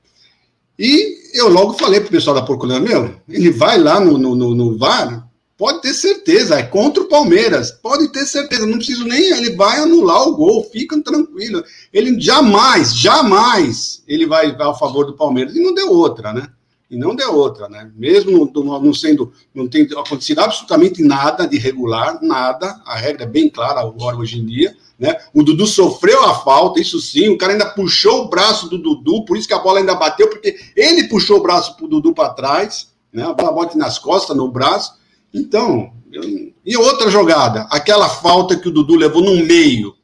E 0.78 1.38
eu 1.38 1.48
logo 1.48 1.74
falei 1.74 2.00
para 2.00 2.08
o 2.08 2.12
pessoal 2.12 2.34
da 2.34 2.42
Procuradoria, 2.42 3.00
meu, 3.00 3.20
ele 3.28 3.50
vai 3.50 3.78
lá 3.78 4.00
no, 4.00 4.18
no, 4.18 4.34
no, 4.34 4.54
no 4.54 4.78
VAR, 4.78 5.28
pode 5.56 5.82
ter 5.82 5.94
certeza, 5.94 6.58
é 6.58 6.62
contra 6.64 7.02
o 7.02 7.08
Palmeiras, 7.08 7.70
pode 7.70 8.08
ter 8.08 8.26
certeza, 8.26 8.66
não 8.66 8.76
preciso 8.76 9.04
nem, 9.04 9.30
ele 9.32 9.54
vai 9.54 9.78
anular 9.78 10.28
o 10.28 10.36
gol, 10.36 10.68
fica 10.72 11.00
tranquilo. 11.00 11.62
Ele 11.92 12.20
jamais, 12.20 12.96
jamais 12.96 14.02
ele 14.06 14.26
vai 14.26 14.50
a 14.50 14.74
favor 14.74 15.06
do 15.06 15.16
Palmeiras, 15.16 15.54
e 15.54 15.62
não 15.62 15.74
deu 15.74 15.92
outra, 15.92 16.32
né? 16.32 16.48
E 16.94 16.96
não 16.96 17.12
deu 17.12 17.34
outra, 17.34 17.68
né? 17.68 17.90
Mesmo 17.96 18.48
não, 18.54 18.94
sendo, 18.94 19.32
não 19.52 19.66
tem 19.66 19.82
acontecido 19.96 20.38
absolutamente 20.38 21.02
nada 21.02 21.44
de 21.44 21.58
regular, 21.58 22.20
nada, 22.22 22.80
a 22.86 22.94
regra 22.94 23.24
é 23.24 23.26
bem 23.26 23.48
clara 23.48 23.80
agora 23.80 24.16
hoje 24.16 24.38
em 24.38 24.46
dia, 24.46 24.76
né? 24.96 25.16
O 25.34 25.42
Dudu 25.42 25.66
sofreu 25.66 26.22
a 26.22 26.36
falta, 26.36 26.80
isso 26.80 27.00
sim, 27.00 27.30
o 27.30 27.36
cara 27.36 27.52
ainda 27.52 27.70
puxou 27.70 28.22
o 28.22 28.28
braço 28.28 28.68
do 28.68 28.78
Dudu, 28.78 29.24
por 29.24 29.36
isso 29.36 29.48
que 29.48 29.54
a 29.54 29.58
bola 29.58 29.80
ainda 29.80 29.96
bateu, 29.96 30.30
porque 30.30 30.56
ele 30.76 31.08
puxou 31.08 31.38
o 31.38 31.42
braço 31.42 31.76
pro 31.76 31.88
Dudu 31.88 32.14
para 32.14 32.32
trás, 32.32 32.92
né? 33.12 33.24
A 33.24 33.32
bola 33.32 33.50
bate 33.50 33.76
nas 33.76 33.98
costas, 33.98 34.36
no 34.36 34.48
braço. 34.48 34.94
Então, 35.34 35.92
eu... 36.12 36.22
e 36.64 36.76
outra 36.76 37.10
jogada, 37.10 37.66
aquela 37.72 38.08
falta 38.08 38.54
que 38.56 38.68
o 38.68 38.72
Dudu 38.72 38.94
levou 38.94 39.20
no 39.20 39.44
meio. 39.44 39.96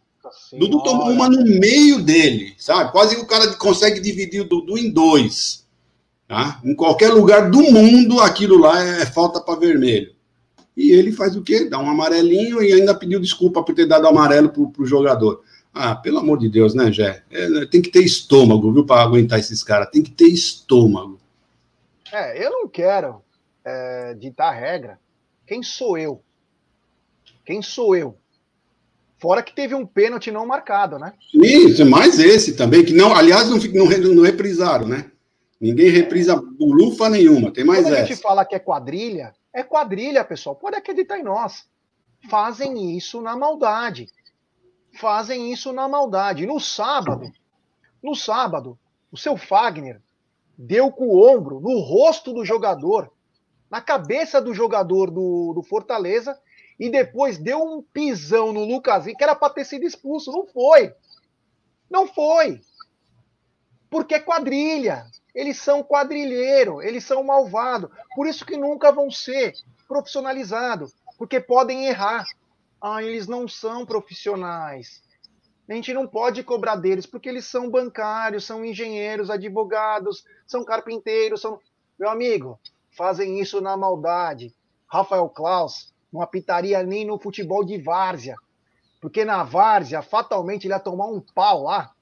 Dudu 0.59 0.82
tomou 0.82 1.09
uma 1.09 1.28
no 1.28 1.45
meio 1.45 2.03
dele, 2.03 2.55
sabe? 2.59 2.91
Quase 2.91 3.14
o 3.14 3.26
cara 3.26 3.47
consegue 3.55 4.01
dividir 4.01 4.41
o 4.41 4.49
Dudu 4.49 4.76
em 4.76 4.91
dois. 4.91 5.61
Tá? 6.30 6.60
Em 6.62 6.76
qualquer 6.76 7.08
lugar 7.08 7.50
do 7.50 7.60
mundo, 7.60 8.20
aquilo 8.20 8.56
lá 8.56 8.80
é 8.80 9.04
falta 9.04 9.40
para 9.40 9.58
vermelho. 9.58 10.14
E 10.76 10.92
ele 10.92 11.10
faz 11.10 11.34
o 11.34 11.42
quê? 11.42 11.68
Dá 11.68 11.76
um 11.80 11.90
amarelinho 11.90 12.62
e 12.62 12.72
ainda 12.72 12.94
pediu 12.94 13.18
desculpa 13.18 13.64
por 13.64 13.74
ter 13.74 13.84
dado 13.84 14.06
amarelo 14.06 14.48
para 14.48 14.80
o 14.80 14.86
jogador. 14.86 15.42
Ah, 15.74 15.96
pelo 15.96 16.20
amor 16.20 16.38
de 16.38 16.48
Deus, 16.48 16.72
né, 16.72 16.92
Jé? 16.92 17.24
É, 17.32 17.66
tem 17.66 17.82
que 17.82 17.90
ter 17.90 18.04
estômago, 18.04 18.72
viu, 18.72 18.86
para 18.86 19.02
aguentar 19.02 19.40
esses 19.40 19.64
caras. 19.64 19.90
Tem 19.90 20.04
que 20.04 20.12
ter 20.12 20.28
estômago. 20.28 21.18
É, 22.12 22.46
eu 22.46 22.52
não 22.52 22.68
quero 22.68 23.22
é, 23.64 24.14
ditar 24.14 24.52
regra. 24.52 25.00
Quem 25.48 25.64
sou 25.64 25.98
eu? 25.98 26.22
Quem 27.44 27.60
sou 27.60 27.96
eu? 27.96 28.16
Fora 29.18 29.42
que 29.42 29.52
teve 29.52 29.74
um 29.74 29.84
pênalti 29.84 30.30
não 30.30 30.46
marcado, 30.46 30.96
né? 30.96 31.12
Isso, 31.34 31.84
mais 31.84 32.20
esse 32.20 32.52
também, 32.52 32.84
que 32.84 32.92
não, 32.92 33.16
aliás, 33.16 33.48
não, 33.48 33.58
não, 33.58 34.14
não 34.14 34.22
reprisaram, 34.22 34.86
né? 34.86 35.10
Ninguém 35.61 35.90
reprisa 35.90 36.36
bulufa 36.36 37.11
nenhuma, 37.11 37.52
tem 37.52 37.64
mais 37.64 37.82
Quando 37.82 37.92
essa. 37.92 38.02
a 38.02 38.06
gente 38.06 38.20
fala 38.20 38.44
que 38.46 38.54
é 38.54 38.58
quadrilha, 38.58 39.34
é 39.52 39.62
quadrilha, 39.62 40.24
pessoal. 40.24 40.56
Pode 40.56 40.76
acreditar 40.76 41.18
em 41.18 41.22
nós. 41.22 41.68
Fazem 42.30 42.96
isso 42.96 43.20
na 43.20 43.36
maldade. 43.36 44.08
Fazem 44.98 45.52
isso 45.52 45.72
na 45.72 45.86
maldade. 45.86 46.46
No 46.46 46.58
sábado, 46.58 47.30
no 48.02 48.14
sábado, 48.14 48.78
o 49.12 49.16
seu 49.16 49.36
Fagner 49.36 50.00
deu 50.56 50.90
com 50.90 51.08
o 51.08 51.28
ombro 51.28 51.61
no 51.61 51.78
rosto 51.80 52.32
do 52.32 52.44
jogador, 52.44 53.11
na 53.70 53.80
cabeça 53.80 54.40
do 54.40 54.54
jogador 54.54 55.11
do, 55.11 55.52
do 55.54 55.62
Fortaleza, 55.62 56.38
e 56.78 56.88
depois 56.88 57.36
deu 57.36 57.62
um 57.62 57.82
pisão 57.82 58.52
no 58.52 58.64
Lucasinho, 58.64 59.16
que 59.16 59.22
era 59.22 59.34
para 59.34 59.52
ter 59.52 59.64
sido 59.64 59.84
expulso. 59.84 60.32
Não 60.32 60.46
foi. 60.46 60.94
Não 61.90 62.06
foi. 62.06 62.61
Porque 63.91 64.14
é 64.14 64.20
quadrilha. 64.20 65.05
Eles 65.34 65.59
são 65.59 65.82
quadrilheiro, 65.82 66.82
eles 66.82 67.05
são 67.05 67.22
malvados. 67.22 67.91
Por 68.14 68.26
isso 68.26 68.47
que 68.47 68.57
nunca 68.57 68.91
vão 68.91 69.11
ser 69.11 69.53
profissionalizados, 69.86 70.95
porque 71.18 71.41
podem 71.41 71.86
errar. 71.86 72.24
Ah, 72.80 73.03
eles 73.03 73.26
não 73.26 73.47
são 73.47 73.84
profissionais. 73.84 75.03
A 75.68 75.74
gente 75.74 75.93
não 75.93 76.07
pode 76.07 76.43
cobrar 76.43 76.76
deles, 76.76 77.07
porque 77.07 77.28
eles 77.28 77.45
são 77.45 77.70
bancários, 77.70 78.45
são 78.45 78.64
engenheiros, 78.64 79.30
advogados, 79.30 80.24
são 80.47 80.64
carpinteiros, 80.64 81.41
são. 81.41 81.61
Meu 81.99 82.11
amigo, 82.11 82.59
fazem 82.97 83.38
isso 83.38 83.61
na 83.61 83.76
maldade. 83.76 84.55
Rafael 84.86 85.28
Klaus 85.28 85.95
não 86.12 86.22
apitaria 86.22 86.82
nem 86.82 87.05
no 87.05 87.18
futebol 87.18 87.64
de 87.64 87.78
várzea. 87.78 88.34
Porque 89.01 89.24
na 89.24 89.45
várzea, 89.45 90.03
fatalmente, 90.03 90.66
ele 90.66 90.74
ia 90.74 90.80
tomar 90.80 91.07
um 91.07 91.20
pau 91.20 91.62
lá, 91.62 91.93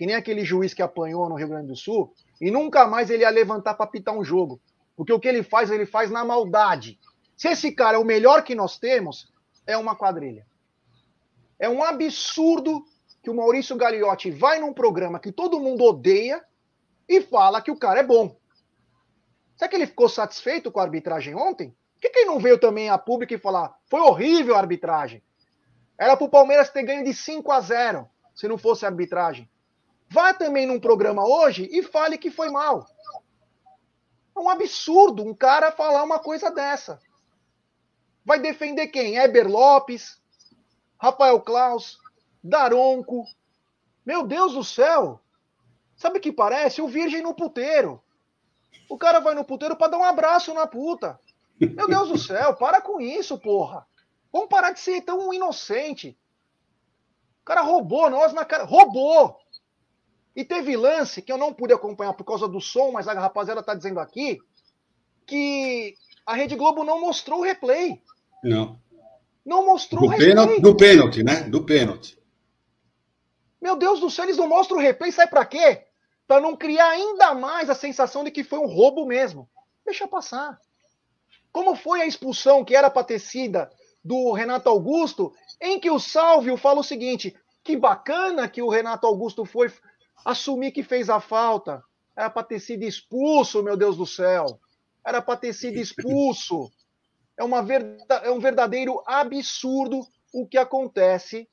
que 0.00 0.06
nem 0.06 0.16
aquele 0.16 0.46
juiz 0.46 0.72
que 0.72 0.80
apanhou 0.80 1.28
no 1.28 1.34
Rio 1.34 1.48
Grande 1.48 1.66
do 1.66 1.76
Sul, 1.76 2.10
e 2.40 2.50
nunca 2.50 2.86
mais 2.86 3.10
ele 3.10 3.22
ia 3.22 3.28
levantar 3.28 3.74
para 3.74 3.86
pitar 3.86 4.16
um 4.16 4.24
jogo. 4.24 4.58
Porque 4.96 5.12
o 5.12 5.20
que 5.20 5.28
ele 5.28 5.42
faz, 5.42 5.70
ele 5.70 5.84
faz 5.84 6.10
na 6.10 6.24
maldade. 6.24 6.98
Se 7.36 7.48
esse 7.48 7.70
cara 7.70 7.98
é 7.98 8.00
o 8.00 8.04
melhor 8.04 8.42
que 8.42 8.54
nós 8.54 8.78
temos, 8.78 9.30
é 9.66 9.76
uma 9.76 9.94
quadrilha. 9.94 10.46
É 11.58 11.68
um 11.68 11.84
absurdo 11.84 12.82
que 13.22 13.28
o 13.28 13.34
Maurício 13.34 13.76
Gagliotti 13.76 14.30
vai 14.30 14.58
num 14.58 14.72
programa 14.72 15.20
que 15.20 15.30
todo 15.30 15.60
mundo 15.60 15.84
odeia 15.84 16.42
e 17.06 17.20
fala 17.20 17.60
que 17.60 17.70
o 17.70 17.76
cara 17.76 18.00
é 18.00 18.02
bom. 18.02 18.34
Será 19.54 19.68
que 19.68 19.76
ele 19.76 19.86
ficou 19.86 20.08
satisfeito 20.08 20.72
com 20.72 20.80
a 20.80 20.84
arbitragem 20.84 21.34
ontem? 21.34 21.76
Por 21.92 22.00
que, 22.00 22.08
que 22.08 22.20
ele 22.20 22.30
não 22.30 22.38
veio 22.38 22.58
também 22.58 22.88
a 22.88 22.96
público 22.96 23.34
e 23.34 23.38
falar 23.38 23.78
foi 23.84 24.00
horrível 24.00 24.56
a 24.56 24.60
arbitragem? 24.60 25.22
Era 25.98 26.16
para 26.16 26.24
o 26.24 26.30
Palmeiras 26.30 26.70
ter 26.70 26.84
ganho 26.84 27.04
de 27.04 27.12
5 27.12 27.52
a 27.52 27.60
0 27.60 28.08
se 28.34 28.48
não 28.48 28.56
fosse 28.56 28.86
a 28.86 28.88
arbitragem. 28.88 29.46
Vá 30.10 30.34
também 30.34 30.66
num 30.66 30.80
programa 30.80 31.24
hoje 31.24 31.68
e 31.70 31.84
fale 31.84 32.18
que 32.18 32.32
foi 32.32 32.50
mal. 32.50 32.84
É 34.36 34.40
um 34.40 34.50
absurdo 34.50 35.22
um 35.22 35.32
cara 35.32 35.70
falar 35.70 36.02
uma 36.02 36.18
coisa 36.18 36.50
dessa. 36.50 37.00
Vai 38.24 38.40
defender 38.40 38.88
quem? 38.88 39.16
Eber 39.16 39.48
Lopes, 39.48 40.20
Rafael 40.98 41.40
Klaus, 41.40 41.98
Daronco. 42.42 43.24
Meu 44.04 44.26
Deus 44.26 44.54
do 44.54 44.64
céu! 44.64 45.20
Sabe 45.96 46.18
o 46.18 46.20
que 46.20 46.32
parece? 46.32 46.82
O 46.82 46.88
virgem 46.88 47.22
no 47.22 47.34
puteiro. 47.34 48.02
O 48.88 48.98
cara 48.98 49.20
vai 49.20 49.34
no 49.34 49.44
puteiro 49.44 49.76
para 49.76 49.92
dar 49.92 49.98
um 49.98 50.04
abraço 50.04 50.52
na 50.52 50.66
puta. 50.66 51.20
Meu 51.60 51.86
Deus 51.86 52.08
do 52.08 52.18
céu, 52.18 52.56
para 52.56 52.80
com 52.80 53.00
isso, 53.00 53.38
porra. 53.38 53.86
Vamos 54.32 54.48
parar 54.48 54.72
de 54.72 54.80
ser 54.80 55.02
tão 55.02 55.32
inocente. 55.32 56.18
O 57.42 57.44
cara 57.44 57.60
roubou 57.60 58.10
nós 58.10 58.32
na 58.32 58.44
cara. 58.44 58.64
Roubou! 58.64 59.39
E 60.34 60.44
teve 60.44 60.76
lance 60.76 61.20
que 61.20 61.32
eu 61.32 61.38
não 61.38 61.52
pude 61.52 61.72
acompanhar 61.72 62.12
por 62.12 62.24
causa 62.24 62.46
do 62.46 62.60
som, 62.60 62.92
mas 62.92 63.08
a 63.08 63.14
rapaziada 63.14 63.62
tá 63.62 63.74
dizendo 63.74 63.98
aqui 63.98 64.38
que 65.26 65.94
a 66.24 66.34
Rede 66.34 66.54
Globo 66.54 66.84
não 66.84 67.00
mostrou 67.00 67.40
o 67.40 67.42
replay. 67.42 68.00
Não. 68.42 68.78
Não 69.44 69.66
mostrou 69.66 70.02
do 70.02 70.06
o 70.06 70.10
replay. 70.10 70.28
Pênalti, 70.28 70.60
do 70.60 70.76
pênalti, 70.76 71.22
né? 71.22 71.42
Do 71.42 71.64
pênalti. 71.64 72.18
Meu 73.60 73.76
Deus 73.76 74.00
do 74.00 74.10
céu, 74.10 74.24
eles 74.24 74.36
não 74.36 74.48
mostram 74.48 74.78
o 74.78 74.80
replay, 74.80 75.12
sai 75.12 75.26
para 75.26 75.44
quê? 75.44 75.84
Para 76.26 76.40
não 76.40 76.56
criar 76.56 76.88
ainda 76.88 77.34
mais 77.34 77.68
a 77.68 77.74
sensação 77.74 78.24
de 78.24 78.30
que 78.30 78.44
foi 78.44 78.58
um 78.58 78.66
roubo 78.66 79.04
mesmo. 79.04 79.48
Deixa 79.84 80.06
passar. 80.06 80.58
Como 81.52 81.74
foi 81.74 82.00
a 82.00 82.06
expulsão 82.06 82.64
que 82.64 82.76
era 82.76 82.92
sido 83.18 83.66
do 84.04 84.32
Renato 84.32 84.68
Augusto, 84.68 85.34
em 85.60 85.78
que 85.78 85.90
o 85.90 85.98
Salvio 85.98 86.56
fala 86.56 86.80
o 86.80 86.84
seguinte: 86.84 87.36
que 87.62 87.76
bacana 87.76 88.48
que 88.48 88.62
o 88.62 88.68
Renato 88.68 89.06
Augusto 89.06 89.44
foi 89.44 89.70
assumir 90.24 90.72
que 90.72 90.82
fez 90.82 91.08
a 91.08 91.20
falta. 91.20 91.82
Era 92.16 92.28
para 92.28 92.42
ter 92.42 92.60
sido 92.60 92.82
expulso, 92.84 93.62
meu 93.62 93.76
Deus 93.76 93.96
do 93.96 94.06
céu. 94.06 94.60
Era 95.04 95.22
para 95.22 95.36
ter 95.36 95.52
sido 95.52 95.78
expulso. 95.78 96.70
É, 97.38 97.44
uma 97.44 97.62
verda... 97.62 98.14
é 98.16 98.30
um 98.30 98.40
verdadeiro 98.40 99.02
absurdo 99.06 100.06
o 100.32 100.46
que 100.46 100.58
acontece 100.58 101.48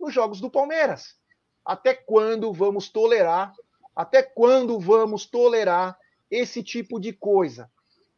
nos 0.00 0.14
jogos 0.14 0.40
do 0.40 0.50
Palmeiras. 0.50 1.16
Até 1.64 1.94
quando 1.94 2.52
vamos 2.52 2.88
tolerar? 2.88 3.52
Até 3.94 4.22
quando 4.22 4.78
vamos 4.78 5.26
tolerar 5.26 5.98
esse 6.30 6.62
tipo 6.62 6.98
de 6.98 7.12
coisa? 7.12 7.70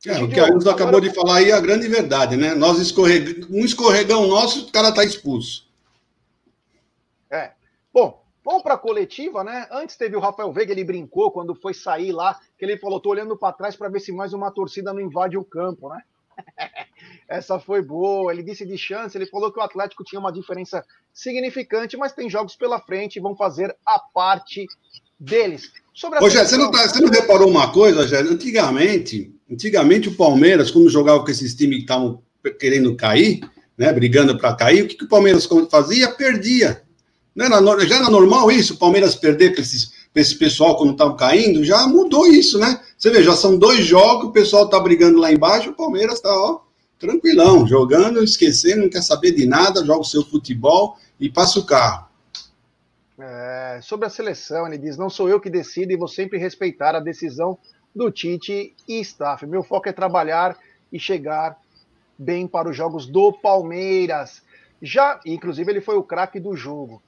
É, 0.06 0.22
o 0.22 0.28
que 0.28 0.38
a 0.38 0.48
Ilza 0.48 0.70
acabou 0.70 1.00
de 1.00 1.10
falar 1.10 1.36
aí 1.38 1.50
é 1.50 1.54
a 1.54 1.60
grande 1.60 1.88
verdade, 1.88 2.36
né? 2.36 2.54
Nós 2.54 2.78
escorreg... 2.78 3.46
um 3.50 3.64
escorregão 3.64 4.26
nosso, 4.26 4.66
o 4.66 4.72
cara 4.72 4.92
tá 4.92 5.02
expulso. 5.02 5.66
Vamos 8.44 8.62
para 8.62 8.74
a 8.74 8.78
coletiva, 8.78 9.42
né? 9.42 9.66
Antes 9.70 9.96
teve 9.96 10.16
o 10.16 10.20
Rafael 10.20 10.52
Veiga, 10.52 10.72
ele 10.72 10.84
brincou 10.84 11.30
quando 11.30 11.54
foi 11.54 11.72
sair 11.72 12.12
lá, 12.12 12.38
que 12.58 12.64
ele 12.64 12.76
falou: 12.76 13.00
tô 13.00 13.08
olhando 13.08 13.36
para 13.36 13.54
trás 13.54 13.74
para 13.74 13.88
ver 13.88 14.00
se 14.00 14.12
mais 14.12 14.34
uma 14.34 14.50
torcida 14.50 14.92
não 14.92 15.00
invade 15.00 15.38
o 15.38 15.44
campo, 15.44 15.88
né? 15.88 16.02
Essa 17.26 17.58
foi 17.58 17.80
boa. 17.80 18.30
Ele 18.30 18.42
disse 18.42 18.66
de 18.66 18.76
chance, 18.76 19.16
ele 19.16 19.26
falou 19.26 19.50
que 19.50 19.58
o 19.58 19.62
Atlético 19.62 20.04
tinha 20.04 20.20
uma 20.20 20.32
diferença 20.32 20.84
significante, 21.12 21.96
mas 21.96 22.12
tem 22.12 22.28
jogos 22.28 22.54
pela 22.54 22.78
frente 22.78 23.16
e 23.16 23.22
vão 23.22 23.34
fazer 23.34 23.74
a 23.86 23.98
parte 23.98 24.66
deles. 25.18 25.72
Sobre 25.94 26.22
Ô, 26.22 26.28
Jé, 26.28 26.44
você, 26.44 26.58
não 26.58 26.70
tá, 26.70 26.86
você 26.86 27.00
não 27.00 27.08
reparou 27.08 27.48
uma 27.48 27.72
coisa, 27.72 28.06
Jé? 28.06 28.18
Antigamente, 28.18 29.32
antigamente 29.50 30.08
o 30.08 30.16
Palmeiras, 30.16 30.70
quando 30.70 30.90
jogava 30.90 31.24
com 31.24 31.30
esses 31.30 31.54
times 31.54 31.76
que 31.76 31.82
estavam 31.84 32.22
querendo 32.58 32.94
cair, 32.94 33.40
né, 33.78 33.90
brigando 33.90 34.36
para 34.36 34.54
cair, 34.54 34.82
o 34.82 34.88
que, 34.88 34.96
que 34.96 35.04
o 35.04 35.08
Palmeiras 35.08 35.48
fazia? 35.70 36.10
Perdia. 36.10 36.83
Não 37.34 37.46
era, 37.46 37.86
já 37.86 37.96
era 37.96 38.10
normal 38.10 38.50
isso, 38.50 38.74
o 38.74 38.78
Palmeiras 38.78 39.16
perder 39.16 39.54
para 39.54 40.20
esse 40.20 40.34
pessoal 40.36 40.76
quando 40.76 40.92
estavam 40.92 41.16
caindo? 41.16 41.64
Já 41.64 41.86
mudou 41.88 42.26
isso, 42.26 42.58
né? 42.58 42.80
Você 42.96 43.10
vê, 43.10 43.22
já 43.22 43.34
são 43.34 43.58
dois 43.58 43.84
jogos, 43.84 44.28
o 44.28 44.32
pessoal 44.32 44.68
tá 44.68 44.78
brigando 44.78 45.18
lá 45.18 45.32
embaixo, 45.32 45.70
o 45.70 45.74
Palmeiras 45.74 46.20
tá, 46.20 46.30
ó, 46.30 46.60
tranquilão, 46.98 47.66
jogando, 47.66 48.22
esquecendo, 48.22 48.82
não 48.82 48.88
quer 48.88 49.02
saber 49.02 49.32
de 49.32 49.46
nada, 49.46 49.84
joga 49.84 50.00
o 50.00 50.04
seu 50.04 50.24
futebol 50.24 50.96
e 51.18 51.28
passa 51.28 51.58
o 51.58 51.66
carro. 51.66 52.06
É, 53.18 53.80
sobre 53.82 54.06
a 54.06 54.10
seleção, 54.10 54.66
ele 54.66 54.78
diz: 54.78 54.96
não 54.96 55.10
sou 55.10 55.28
eu 55.28 55.40
que 55.40 55.50
decido 55.50 55.92
e 55.92 55.96
vou 55.96 56.08
sempre 56.08 56.38
respeitar 56.38 56.94
a 56.94 57.00
decisão 57.00 57.58
do 57.94 58.10
Tite 58.10 58.74
e 58.88 59.00
staff. 59.00 59.46
Meu 59.46 59.62
foco 59.62 59.88
é 59.88 59.92
trabalhar 59.92 60.56
e 60.92 60.98
chegar 60.98 61.56
bem 62.18 62.46
para 62.46 62.68
os 62.68 62.76
jogos 62.76 63.06
do 63.06 63.32
Palmeiras. 63.32 64.42
Já, 64.82 65.20
inclusive, 65.24 65.70
ele 65.70 65.80
foi 65.80 65.96
o 65.96 66.02
craque 66.02 66.40
do 66.40 66.56
jogo. 66.56 67.02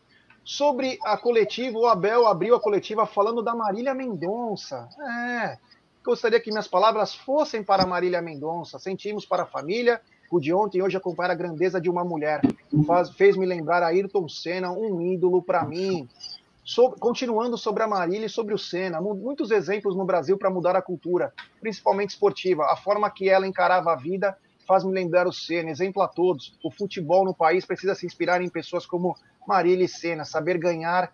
Sobre 0.47 0.97
a 1.03 1.19
coletiva, 1.19 1.77
o 1.77 1.89
Abel 1.89 2.25
abriu 2.25 2.55
a 2.55 2.61
coletiva 2.61 3.05
falando 3.05 3.43
da 3.43 3.53
Marília 3.53 3.93
Mendonça. 3.93 4.89
É, 4.97 5.59
gostaria 6.05 6.39
que 6.39 6.53
minhas 6.53 6.69
palavras 6.69 7.17
fossem 7.17 7.65
para 7.65 7.85
Marília 7.85 8.23
Mendonça. 8.23 8.79
Sentimos 8.79 9.27
para 9.27 9.43
a 9.43 9.47
família. 9.47 10.01
O 10.31 10.39
de 10.39 10.55
ontem 10.55 10.81
hoje 10.81 10.97
acompanhar 10.97 11.33
a 11.33 11.35
grandeza 11.35 11.81
de 11.81 11.91
uma 11.91 12.05
mulher. 12.05 12.43
Faz, 12.87 13.11
fez 13.11 13.37
me 13.37 13.45
lembrar 13.45 13.83
a 13.83 13.89
Ayrton 13.89 14.29
Senna, 14.29 14.71
um 14.71 15.03
ídolo 15.03 15.43
para 15.43 15.65
mim. 15.65 16.09
continuando 17.01 17.59
sobre 17.59 17.83
a 17.83 17.89
Marília 17.89 18.27
e 18.27 18.31
sobre 18.31 18.55
o 18.55 18.59
Senna, 18.59 19.01
muitos 19.01 19.51
exemplos 19.51 19.97
no 19.97 20.05
Brasil 20.05 20.39
para 20.39 20.49
mudar 20.49 20.77
a 20.77 20.83
cultura, 20.83 21.35
principalmente 21.61 22.11
esportiva. 22.11 22.67
A 22.67 22.77
forma 22.77 23.11
que 23.11 23.29
ela 23.29 23.49
encarava 23.49 23.93
a 23.93 23.97
vida 23.97 24.39
faz 24.65 24.85
me 24.85 24.93
lembrar 24.93 25.27
o 25.27 25.33
Senna, 25.33 25.71
exemplo 25.71 26.03
a 26.03 26.09
todos. 26.09 26.55
O 26.63 26.71
futebol 26.71 27.25
no 27.25 27.35
país 27.35 27.65
precisa 27.65 27.97
se 27.97 28.07
inspirar 28.07 28.41
em 28.41 28.49
pessoas 28.49 28.87
como 28.87 29.17
Marília 29.47 29.85
e 29.85 29.89
Senna, 29.89 30.25
saber 30.25 30.59
ganhar 30.59 31.13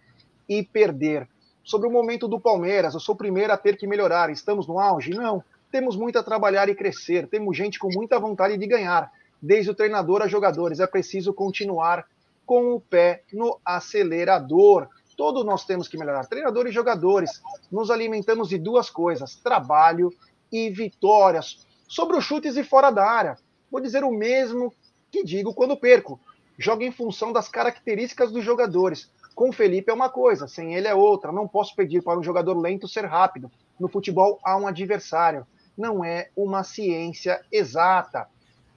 e 0.49 0.63
perder. 0.63 1.29
Sobre 1.65 1.87
o 1.87 1.91
momento 1.91 2.27
do 2.27 2.41
Palmeiras, 2.41 2.95
eu 2.95 3.01
sou 3.01 3.15
o 3.15 3.19
primeiro 3.19 3.53
a 3.53 3.57
ter 3.57 3.77
que 3.77 3.87
melhorar. 3.87 4.31
Estamos 4.31 4.67
no 4.67 4.79
auge? 4.79 5.11
Não. 5.11 5.43
Temos 5.71 5.97
muito 5.97 6.19
a 6.19 6.23
trabalhar 6.23 6.69
e 6.69 6.75
crescer. 6.75 7.29
Temos 7.29 7.57
gente 7.57 7.79
com 7.79 7.89
muita 7.93 8.19
vontade 8.19 8.57
de 8.57 8.67
ganhar, 8.67 9.11
desde 9.41 9.71
o 9.71 9.75
treinador 9.75 10.23
a 10.23 10.27
jogadores. 10.27 10.81
É 10.81 10.87
preciso 10.87 11.33
continuar 11.33 12.07
com 12.45 12.75
o 12.75 12.81
pé 12.81 13.23
no 13.33 13.59
acelerador. 13.65 14.89
Todos 15.17 15.45
nós 15.45 15.65
temos 15.65 15.89
que 15.89 15.97
melhorar, 15.97 16.27
treinadores 16.27 16.73
e 16.73 16.75
jogadores. 16.75 17.41
Nos 17.71 17.91
alimentamos 17.91 18.49
de 18.49 18.59
duas 18.59 18.91
coisas: 18.91 19.37
trabalho 19.37 20.13
e 20.51 20.69
vitórias. 20.69 21.67
Sobre 21.89 22.17
os 22.17 22.25
chutes 22.25 22.57
e 22.57 22.65
fora 22.65 22.91
da 22.91 23.09
área, 23.09 23.37
vou 23.71 23.81
dizer 23.81 24.03
o 24.03 24.11
mesmo 24.11 24.73
que 25.11 25.23
digo 25.23 25.55
quando 25.55 25.77
perco. 25.77 26.19
Joga 26.59 26.85
em 26.85 26.93
função 26.93 27.33
das 27.33 27.49
características 27.49 28.31
dos 28.31 28.45
jogadores. 28.45 29.11
Com 29.35 29.49
o 29.49 29.53
Felipe 29.53 29.91
é 29.91 29.95
uma 29.95 30.11
coisa, 30.11 30.47
sem 30.47 30.75
ele 30.75 30.87
é 30.87 30.95
outra. 30.95 31.33
Não 31.33 31.49
posso 31.49 31.75
pedir 31.75 32.03
para 32.03 32.19
um 32.19 32.23
jogador 32.23 32.59
lento 32.59 32.87
ser 32.87 33.05
rápido. 33.05 33.51
No 33.79 33.89
futebol 33.89 34.39
há 34.45 34.57
um 34.57 34.67
adversário. 34.67 35.47
Não 35.77 36.05
é 36.05 36.29
uma 36.37 36.63
ciência 36.63 37.41
exata. 37.51 38.29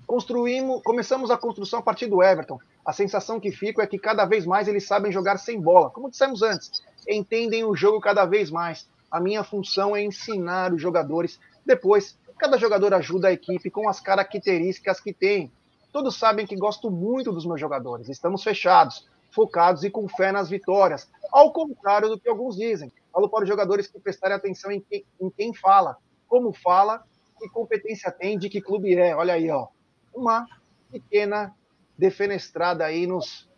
Construímos, 0.07 0.81
começamos 0.83 1.29
a 1.29 1.37
construção 1.37 1.79
a 1.79 1.83
partir 1.83 2.07
do 2.07 2.23
Everton. 2.23 2.59
A 2.85 2.93
sensação 2.93 3.39
que 3.39 3.51
fico 3.51 3.81
é 3.81 3.87
que 3.87 3.97
cada 3.97 4.25
vez 4.25 4.45
mais 4.45 4.67
eles 4.67 4.87
sabem 4.87 5.11
jogar 5.11 5.37
sem 5.37 5.59
bola. 5.59 5.89
Como 5.89 6.09
dissemos 6.09 6.41
antes, 6.41 6.83
entendem 7.07 7.65
o 7.65 7.75
jogo 7.75 7.99
cada 7.99 8.25
vez 8.25 8.49
mais. 8.49 8.87
A 9.11 9.19
minha 9.19 9.43
função 9.43 9.95
é 9.95 10.03
ensinar 10.03 10.73
os 10.73 10.81
jogadores. 10.81 11.39
Depois, 11.65 12.15
Cada 12.37 12.57
jogador 12.57 12.93
ajuda 12.93 13.29
a 13.29 13.31
equipe 13.31 13.69
com 13.69 13.87
as 13.87 13.99
características 13.99 14.99
que 14.99 15.13
tem. 15.13 15.51
Todos 15.95 16.17
sabem 16.17 16.45
que 16.45 16.57
gosto 16.57 16.91
muito 16.91 17.31
dos 17.31 17.45
meus 17.45 17.57
jogadores. 17.57 18.09
Estamos 18.09 18.43
fechados, 18.43 19.07
focados 19.31 19.81
e 19.85 19.89
com 19.89 20.09
fé 20.09 20.29
nas 20.29 20.49
vitórias. 20.49 21.09
Ao 21.31 21.53
contrário 21.53 22.09
do 22.09 22.19
que 22.19 22.27
alguns 22.27 22.57
dizem. 22.57 22.91
Falo 23.13 23.29
para 23.29 23.43
os 23.43 23.47
jogadores 23.47 23.87
que 23.87 23.97
prestarem 23.97 24.35
atenção 24.35 24.69
em 24.73 24.81
quem, 24.81 25.05
em 25.21 25.29
quem 25.29 25.53
fala, 25.53 25.95
como 26.27 26.51
fala, 26.51 27.01
que 27.39 27.47
competência 27.47 28.11
tem, 28.11 28.37
de 28.37 28.49
que 28.49 28.59
clube 28.59 28.93
é. 28.93 29.15
Olha 29.15 29.35
aí, 29.35 29.49
ó. 29.49 29.69
Uma 30.13 30.45
pequena 30.91 31.55
defenestrada 31.97 32.83
aí 32.83 33.07
nos 33.07 33.49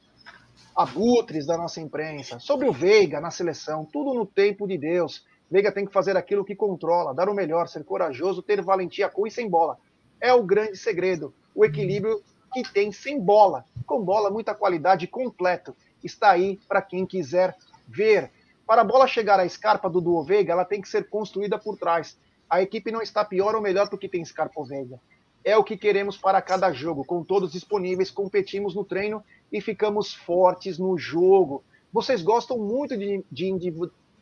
abutres 0.76 1.48
da 1.48 1.58
nossa 1.58 1.82
imprensa. 1.82 2.38
Sobre 2.38 2.70
o 2.70 2.72
Veiga 2.72 3.20
na 3.20 3.32
seleção, 3.32 3.84
tudo 3.84 4.14
no 4.14 4.28
tempo 4.28 4.68
de 4.68 4.78
Deus. 4.78 5.26
Veiga 5.50 5.72
tem 5.72 5.88
que 5.88 5.92
fazer 5.92 6.16
aquilo 6.16 6.46
que 6.46 6.56
controla, 6.56 7.16
dar 7.16 7.30
o 7.30 7.34
melhor, 7.34 7.68
ser 7.68 7.84
corajoso, 7.84 8.44
ter 8.44 8.62
valentia 8.62 9.10
com 9.10 9.26
e 9.26 9.32
sem 9.32 9.50
bola. 9.50 9.80
É 10.20 10.34
o 10.34 10.44
grande 10.44 10.78
segredo, 10.78 11.34
o 11.54 11.64
equilíbrio 11.64 12.22
que 12.54 12.64
tem 12.64 12.92
sem 12.92 13.20
bola. 13.20 13.66
Com 13.86 14.04
bola, 14.04 14.30
muita 14.30 14.56
qualidade 14.56 15.08
completo. 15.08 15.76
Está 16.04 16.32
aí 16.32 16.60
para 16.68 16.82
quem 16.82 17.06
quiser 17.06 17.56
ver. 17.88 18.32
Para 18.66 18.82
a 18.82 18.86
bola 18.86 19.08
chegar 19.08 19.40
à 19.40 19.46
escarpa 19.46 19.90
do 19.90 20.02
Duo 20.02 20.24
Veiga, 20.24 20.54
ela 20.54 20.66
tem 20.66 20.82
que 20.82 20.90
ser 20.90 21.10
construída 21.10 21.58
por 21.58 21.78
trás. 21.78 22.18
A 22.50 22.62
equipe 22.62 22.92
não 22.92 23.02
está 23.02 23.24
pior 23.24 23.56
ou 23.56 23.62
melhor 23.62 23.90
porque 23.90 24.10
tem 24.10 24.24
Scarpa 24.24 24.64
Veiga. 24.64 25.00
É 25.44 25.56
o 25.58 25.64
que 25.64 25.78
queremos 25.78 26.18
para 26.18 26.42
cada 26.42 26.72
jogo. 26.74 27.06
Com 27.06 27.24
todos 27.24 27.52
disponíveis, 27.52 28.12
competimos 28.12 28.76
no 28.76 28.84
treino 28.84 29.24
e 29.52 29.62
ficamos 29.62 30.14
fortes 30.14 30.78
no 30.78 30.98
jogo. 30.98 31.64
Vocês 31.92 32.22
gostam 32.22 32.58
muito 32.58 32.98
de, 32.98 33.24
de 33.32 33.48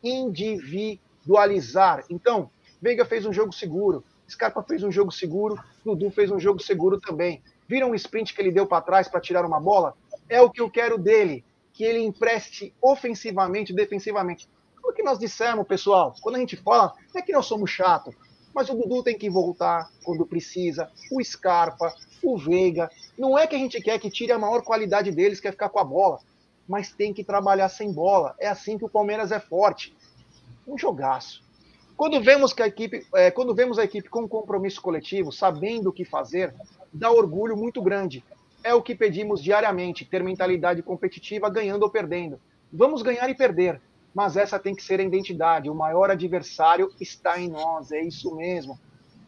individu 0.03 0.99
dualizar. 1.25 2.05
Então, 2.09 2.49
Veiga 2.81 3.03
fez 3.03 3.25
um 3.25 3.33
jogo 3.33 3.51
seguro, 3.51 4.03
Scarpa 4.29 4.63
fez 4.63 4.83
um 4.83 4.91
jogo 4.91 5.11
seguro, 5.11 5.57
Dudu 5.83 6.09
fez 6.09 6.31
um 6.31 6.39
jogo 6.39 6.59
seguro 6.59 6.99
também. 6.99 7.41
Viram 7.67 7.91
o 7.91 7.95
sprint 7.95 8.33
que 8.33 8.41
ele 8.41 8.51
deu 8.51 8.65
para 8.65 8.81
trás 8.81 9.07
para 9.07 9.21
tirar 9.21 9.45
uma 9.45 9.59
bola? 9.59 9.95
É 10.27 10.41
o 10.41 10.49
que 10.49 10.61
eu 10.61 10.69
quero 10.69 10.97
dele, 10.97 11.43
que 11.73 11.83
ele 11.83 11.99
empreste 11.99 12.73
ofensivamente, 12.81 13.73
defensivamente. 13.73 14.47
O 14.83 14.93
que 14.93 15.03
nós 15.03 15.19
dissemos, 15.19 15.67
pessoal, 15.67 16.15
quando 16.21 16.35
a 16.35 16.39
gente 16.39 16.55
fala, 16.55 16.93
é 17.15 17.21
que 17.21 17.31
nós 17.31 17.45
somos 17.45 17.69
chatos, 17.69 18.15
mas 18.53 18.69
o 18.69 18.75
Dudu 18.75 19.03
tem 19.03 19.17
que 19.17 19.29
voltar 19.29 19.89
quando 20.03 20.25
precisa, 20.25 20.89
o 21.11 21.23
Scarpa, 21.23 21.93
o 22.23 22.37
Veiga. 22.37 22.89
Não 23.17 23.37
é 23.37 23.45
que 23.45 23.55
a 23.55 23.59
gente 23.59 23.81
quer 23.81 23.99
que 23.99 24.09
tire 24.09 24.31
a 24.31 24.39
maior 24.39 24.63
qualidade 24.63 25.11
deles, 25.11 25.39
quer 25.39 25.51
ficar 25.51 25.69
com 25.69 25.79
a 25.79 25.83
bola, 25.83 26.19
mas 26.67 26.91
tem 26.91 27.13
que 27.13 27.23
trabalhar 27.23 27.69
sem 27.69 27.91
bola. 27.91 28.35
É 28.39 28.47
assim 28.47 28.77
que 28.77 28.85
o 28.85 28.89
Palmeiras 28.89 29.31
é 29.31 29.39
forte 29.39 29.95
um 30.67 30.77
jogaço. 30.77 31.44
Quando 31.97 32.21
vemos 32.21 32.51
que 32.51 32.61
a 32.61 32.67
equipe, 32.67 33.05
é, 33.15 33.31
quando 33.31 33.55
vemos 33.55 33.79
a 33.79 33.83
equipe 33.83 34.09
com 34.09 34.27
compromisso 34.27 34.81
coletivo, 34.81 35.31
sabendo 35.31 35.89
o 35.89 35.93
que 35.93 36.03
fazer, 36.03 36.53
dá 36.91 37.09
orgulho 37.09 37.55
muito 37.55 37.81
grande. 37.81 38.23
É 38.63 38.73
o 38.73 38.81
que 38.81 38.93
pedimos 38.93 39.41
diariamente, 39.41 40.03
ter 40.03 40.21
mentalidade 40.21 40.81
competitiva, 40.83 41.49
ganhando 41.49 41.83
ou 41.83 41.89
perdendo. 41.89 42.39
Vamos 42.71 43.01
ganhar 43.01 43.29
e 43.29 43.35
perder, 43.35 43.79
mas 44.13 44.35
essa 44.35 44.59
tem 44.59 44.75
que 44.75 44.83
ser 44.83 44.99
a 44.99 45.03
identidade. 45.03 45.69
O 45.69 45.75
maior 45.75 46.11
adversário 46.11 46.91
está 46.99 47.39
em 47.39 47.47
nós, 47.47 47.91
é 47.91 48.01
isso 48.01 48.35
mesmo. 48.35 48.77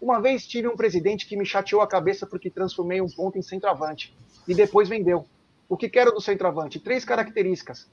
Uma 0.01 0.19
vez 0.19 0.45
tive 0.45 0.67
um 0.67 0.75
presidente 0.75 1.25
que 1.25 1.37
me 1.37 1.45
chateou 1.45 1.81
a 1.81 1.87
cabeça 1.87 2.27
porque 2.27 2.49
transformei 2.49 2.99
um 2.99 3.09
ponto 3.09 3.37
em 3.37 3.41
centroavante 3.41 4.13
e 4.45 4.53
depois 4.53 4.89
vendeu. 4.89 5.25
O 5.69 5.77
que 5.77 5.87
quero 5.87 6.11
do 6.11 6.21
centroavante? 6.21 6.79
Três 6.79 7.05
características: 7.05 7.87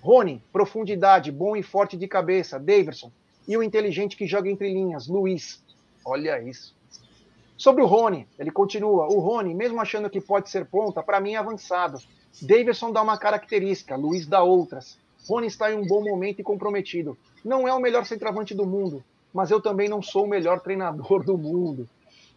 Rony, 0.00 0.42
profundidade, 0.52 1.32
bom 1.32 1.56
e 1.56 1.62
forte 1.62 1.96
de 1.96 2.06
cabeça. 2.06 2.58
Daverson. 2.58 3.10
E 3.50 3.56
o 3.56 3.64
inteligente 3.64 4.16
que 4.16 4.28
joga 4.28 4.48
entre 4.48 4.72
linhas, 4.72 5.08
Luiz. 5.08 5.60
Olha 6.04 6.40
isso. 6.40 6.72
Sobre 7.56 7.82
o 7.82 7.86
Rony, 7.86 8.24
ele 8.38 8.52
continua. 8.52 9.08
O 9.08 9.18
Rony, 9.18 9.56
mesmo 9.56 9.80
achando 9.80 10.08
que 10.08 10.20
pode 10.20 10.48
ser 10.48 10.66
ponta, 10.66 11.02
para 11.02 11.18
mim 11.18 11.32
é 11.32 11.36
avançado. 11.36 11.98
Daverson 12.40 12.92
dá 12.92 13.02
uma 13.02 13.18
característica, 13.18 13.96
Luiz 13.96 14.24
dá 14.24 14.40
outras. 14.40 14.96
Rony 15.28 15.48
está 15.48 15.72
em 15.72 15.74
um 15.74 15.84
bom 15.84 16.00
momento 16.00 16.38
e 16.38 16.44
comprometido. 16.44 17.18
Não 17.44 17.66
é 17.66 17.74
o 17.74 17.80
melhor 17.80 18.06
centroavante 18.06 18.54
do 18.54 18.64
mundo, 18.64 19.02
mas 19.34 19.50
eu 19.50 19.60
também 19.60 19.88
não 19.88 20.00
sou 20.00 20.26
o 20.26 20.28
melhor 20.28 20.60
treinador 20.60 21.24
do 21.24 21.36
mundo. 21.36 21.88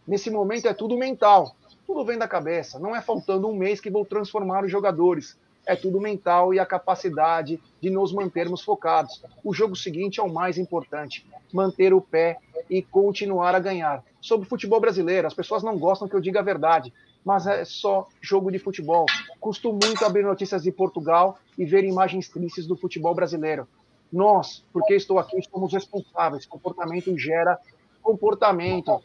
Nesse 0.04 0.32
momento 0.32 0.66
é 0.66 0.74
tudo 0.74 0.98
mental, 0.98 1.54
tudo 1.86 2.04
vem 2.04 2.18
da 2.18 2.26
cabeça. 2.26 2.80
Não 2.80 2.96
é 2.96 3.00
faltando 3.00 3.46
um 3.46 3.54
mês 3.54 3.80
que 3.80 3.88
vou 3.88 4.04
transformar 4.04 4.64
os 4.64 4.70
jogadores 4.72 5.38
é 5.66 5.74
tudo 5.74 6.00
mental 6.00 6.52
e 6.52 6.58
a 6.58 6.66
capacidade 6.66 7.60
de 7.80 7.90
nos 7.90 8.12
mantermos 8.12 8.62
focados. 8.62 9.22
O 9.42 9.54
jogo 9.54 9.74
seguinte 9.74 10.20
é 10.20 10.22
o 10.22 10.32
mais 10.32 10.58
importante: 10.58 11.26
manter 11.52 11.92
o 11.92 12.00
pé 12.00 12.38
e 12.68 12.82
continuar 12.82 13.54
a 13.54 13.60
ganhar. 13.60 14.02
Sobre 14.20 14.46
o 14.46 14.48
futebol 14.48 14.80
brasileiro, 14.80 15.26
as 15.26 15.34
pessoas 15.34 15.62
não 15.62 15.78
gostam 15.78 16.08
que 16.08 16.14
eu 16.14 16.20
diga 16.20 16.40
a 16.40 16.42
verdade, 16.42 16.92
mas 17.24 17.46
é 17.46 17.64
só 17.64 18.06
jogo 18.20 18.50
de 18.50 18.58
futebol. 18.58 19.06
Costumo 19.40 19.78
muito 19.82 20.04
abrir 20.04 20.22
notícias 20.22 20.62
de 20.62 20.72
Portugal 20.72 21.38
e 21.58 21.64
ver 21.64 21.84
imagens 21.84 22.28
tristes 22.28 22.66
do 22.66 22.76
futebol 22.76 23.14
brasileiro. 23.14 23.66
Nós, 24.12 24.64
porque 24.72 24.94
estou 24.94 25.18
aqui, 25.18 25.40
somos 25.50 25.72
responsáveis. 25.72 26.46
Comportamento 26.46 27.16
gera 27.18 27.58
comportamento. 28.02 29.00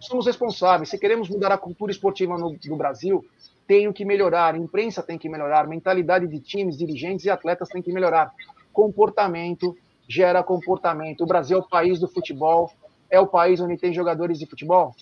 Somos 0.00 0.26
responsáveis. 0.26 0.88
Se 0.88 0.98
queremos 0.98 1.28
mudar 1.28 1.52
a 1.52 1.58
cultura 1.58 1.92
esportiva 1.92 2.36
no, 2.38 2.56
no 2.64 2.76
Brasil, 2.76 3.24
tenho 3.66 3.92
que 3.92 4.04
melhorar. 4.04 4.54
A 4.54 4.58
imprensa 4.58 5.02
tem 5.02 5.18
que 5.18 5.28
melhorar. 5.28 5.68
Mentalidade 5.68 6.26
de 6.26 6.40
times, 6.40 6.76
dirigentes 6.76 7.26
e 7.26 7.30
atletas 7.30 7.68
tem 7.68 7.82
que 7.82 7.92
melhorar. 7.92 8.32
Comportamento 8.72 9.76
gera 10.08 10.42
comportamento. 10.42 11.22
O 11.22 11.26
Brasil 11.26 11.58
é 11.58 11.60
o 11.60 11.68
país 11.68 12.00
do 12.00 12.08
futebol. 12.08 12.72
É 13.10 13.20
o 13.20 13.26
país 13.26 13.60
onde 13.60 13.76
tem 13.76 13.92
jogadores 13.92 14.38
de 14.38 14.46
futebol? 14.46 14.94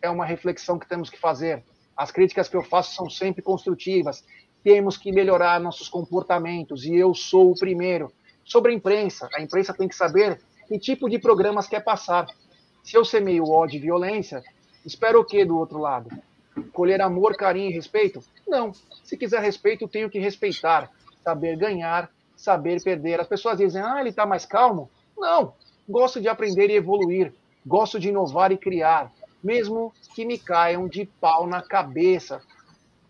É 0.00 0.08
uma 0.08 0.24
reflexão 0.24 0.78
que 0.78 0.88
temos 0.88 1.10
que 1.10 1.18
fazer. 1.18 1.62
As 1.96 2.10
críticas 2.10 2.48
que 2.48 2.56
eu 2.56 2.62
faço 2.62 2.94
são 2.94 3.10
sempre 3.10 3.42
construtivas. 3.42 4.24
Temos 4.64 4.96
que 4.96 5.12
melhorar 5.12 5.60
nossos 5.60 5.88
comportamentos 5.88 6.84
e 6.84 6.94
eu 6.94 7.14
sou 7.14 7.50
o 7.50 7.58
primeiro. 7.58 8.10
Sobre 8.44 8.72
a 8.72 8.74
imprensa, 8.74 9.28
a 9.34 9.42
imprensa 9.42 9.74
tem 9.74 9.86
que 9.86 9.94
saber 9.94 10.40
que 10.66 10.78
tipo 10.78 11.08
de 11.08 11.18
programas 11.18 11.68
quer 11.68 11.84
passar. 11.84 12.26
Se 12.82 12.96
eu 12.96 13.04
semeio 13.04 13.48
ódio 13.48 13.76
e 13.76 13.80
violência, 13.80 14.42
espero 14.84 15.20
o 15.20 15.24
que 15.24 15.44
do 15.44 15.58
outro 15.58 15.78
lado? 15.78 16.10
Colher 16.72 17.00
amor, 17.00 17.36
carinho 17.36 17.70
e 17.70 17.74
respeito? 17.74 18.22
Não. 18.46 18.72
Se 19.04 19.16
quiser 19.16 19.40
respeito, 19.40 19.88
tenho 19.88 20.10
que 20.10 20.18
respeitar. 20.18 20.90
Saber 21.22 21.56
ganhar, 21.56 22.10
saber 22.36 22.82
perder. 22.82 23.20
As 23.20 23.28
pessoas 23.28 23.58
dizem, 23.58 23.80
ah, 23.80 24.00
ele 24.00 24.10
está 24.10 24.26
mais 24.26 24.44
calmo. 24.44 24.90
Não. 25.16 25.54
Gosto 25.88 26.20
de 26.20 26.28
aprender 26.28 26.68
e 26.70 26.76
evoluir. 26.76 27.32
Gosto 27.64 27.98
de 27.98 28.08
inovar 28.08 28.52
e 28.52 28.58
criar 28.58 29.12
mesmo 29.42 29.92
que 30.14 30.24
me 30.24 30.38
caiam 30.38 30.86
de 30.86 31.04
pau 31.04 31.46
na 31.46 31.60
cabeça. 31.60 32.40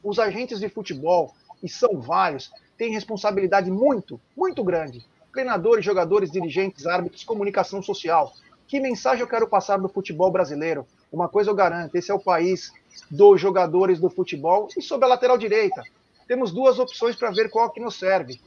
Os 0.03 0.19
agentes 0.19 0.59
de 0.59 0.69
futebol, 0.69 1.35
e 1.63 1.69
são 1.69 2.01
vários, 2.01 2.51
têm 2.77 2.93
responsabilidade 2.93 3.71
muito, 3.71 4.21
muito 4.37 4.65
grande. 4.65 5.05
Treinadores, 5.33 5.85
jogadores, 5.85 6.31
dirigentes, 6.31 6.87
árbitros, 6.87 7.25
comunicação 7.25 7.83
social. 7.83 8.33
Que 8.67 8.81
mensagem 8.81 9.21
eu 9.21 9.29
quero 9.29 9.49
passar 9.49 9.79
do 9.79 9.89
futebol 9.89 10.31
brasileiro? 10.31 10.87
Uma 11.11 11.29
coisa 11.29 11.51
eu 11.51 11.55
garanto: 11.55 11.95
esse 11.95 12.11
é 12.11 12.15
o 12.15 12.19
país 12.19 12.73
dos 13.11 13.41
jogadores 13.41 13.99
do 14.01 14.09
futebol 14.09 14.69
e 14.77 14.83
sobre 14.83 15.07
a 15.07 15.09
lateral 15.09 15.37
direita. 15.37 15.83
Temos 16.27 16.53
duas 16.53 16.79
opções 16.79 17.17
para 17.17 17.31
ver 17.31 17.51
qual 17.51 17.71
que 17.71 17.81
nos 17.81 17.99
serve 17.99 18.41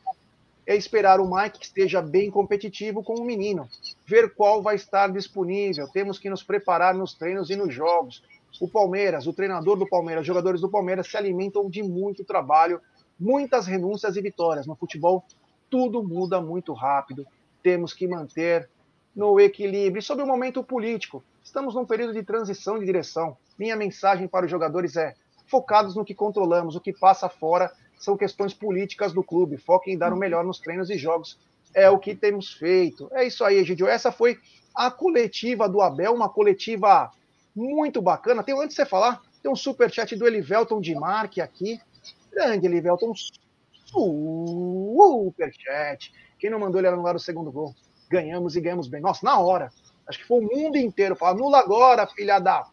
é 0.66 0.76
esperar 0.76 1.20
o 1.20 1.30
Mike 1.30 1.60
que 1.60 1.66
esteja 1.66 2.02
bem 2.02 2.32
competitivo 2.32 3.04
com 3.04 3.14
o 3.16 3.24
menino, 3.24 3.70
ver 4.06 4.34
qual 4.34 4.62
vai 4.62 4.76
estar 4.76 5.12
disponível. 5.12 5.88
Temos 5.88 6.18
que 6.18 6.30
nos 6.30 6.42
preparar 6.42 6.96
nos 6.96 7.14
treinos 7.14 7.50
e 7.50 7.56
nos 7.56 7.74
jogos. 7.74 8.24
O 8.60 8.68
Palmeiras, 8.68 9.28
o 9.28 9.34
treinador 9.34 9.78
do 9.78 9.88
Palmeiras, 9.88 10.22
os 10.22 10.28
jogadores 10.28 10.62
do 10.62 10.70
Palmeiras 10.70 11.08
se 11.08 11.18
alimentam 11.18 11.70
de 11.70 11.84
muito 11.84 12.24
trabalho, 12.24 12.82
muitas 13.20 13.68
renúncias 13.68 14.16
e 14.16 14.22
vitórias. 14.22 14.66
No 14.66 14.76
futebol, 14.76 15.24
tudo 15.70 16.02
muda 16.02 16.42
muito 16.42 16.74
rápido. 16.74 17.28
Temos 17.62 17.94
que 17.94 18.08
manter 18.08 18.68
no 19.16 19.40
equilíbrio. 19.40 20.00
E 20.00 20.04
sobre 20.04 20.24
o 20.24 20.28
momento 20.28 20.64
político, 20.64 21.24
estamos 21.44 21.74
num 21.74 21.86
período 21.86 22.14
de 22.14 22.24
transição 22.24 22.78
de 22.78 22.86
direção. 22.86 23.38
Minha 23.58 23.76
mensagem 23.76 24.28
para 24.28 24.46
os 24.46 24.52
jogadores 24.52 24.98
é: 24.98 25.16
focados 25.48 25.96
no 25.96 26.04
que 26.04 26.14
controlamos, 26.14 26.76
o 26.76 26.82
que 26.82 26.92
passa 26.92 27.30
fora 27.30 27.72
são 27.98 28.18
questões 28.18 28.54
políticas 28.54 29.14
do 29.14 29.24
clube. 29.24 29.58
Foquem 29.58 29.94
em 29.94 29.98
dar 29.98 30.12
o 30.12 30.18
melhor 30.18 30.44
nos 30.44 30.60
treinos 30.60 30.90
e 30.90 30.98
jogos. 30.98 31.40
É 31.74 31.90
o 31.90 31.98
que 31.98 32.14
temos 32.16 32.54
feito. 32.54 33.10
É 33.14 33.26
isso 33.26 33.44
aí, 33.44 33.58
Egidio. 33.58 33.88
Essa 33.88 34.12
foi 34.12 34.38
a 34.74 34.92
coletiva 34.92 35.70
do 35.70 35.82
Abel, 35.82 36.14
uma 36.14 36.30
coletiva 36.30 37.12
muito 37.56 38.02
bacana. 38.02 38.44
Tem 38.44 38.54
antes 38.56 38.70
de 38.70 38.76
você 38.76 38.86
falar, 38.86 39.22
tem 39.42 39.50
um 39.52 39.56
super 39.56 39.92
chat 39.92 40.16
do 40.16 40.28
Elivelton 40.28 40.82
de 40.82 40.94
Marque 40.94 41.40
aqui. 41.40 41.80
Grande 42.32 42.66
Elivelton, 42.66 43.14
super 43.86 45.54
chat. 45.54 46.14
Quem 46.38 46.50
não 46.50 46.60
mandou 46.60 46.80
ele 46.80 46.88
anular 46.88 47.16
o 47.16 47.20
segundo 47.20 47.52
gol? 47.52 47.74
Ganhamos 48.10 48.56
e 48.56 48.62
ganhamos 48.62 48.88
bem. 48.88 49.02
Nossa, 49.02 49.26
na 49.26 49.40
hora. 49.40 49.72
Acho 50.08 50.20
que 50.20 50.28
foi 50.28 50.40
o 50.40 50.48
mundo 50.48 50.78
inteiro. 50.78 51.16
Fala, 51.16 51.32
anula 51.32 51.60
agora, 51.60 52.06
filha 52.08 52.40
da. 52.40 52.68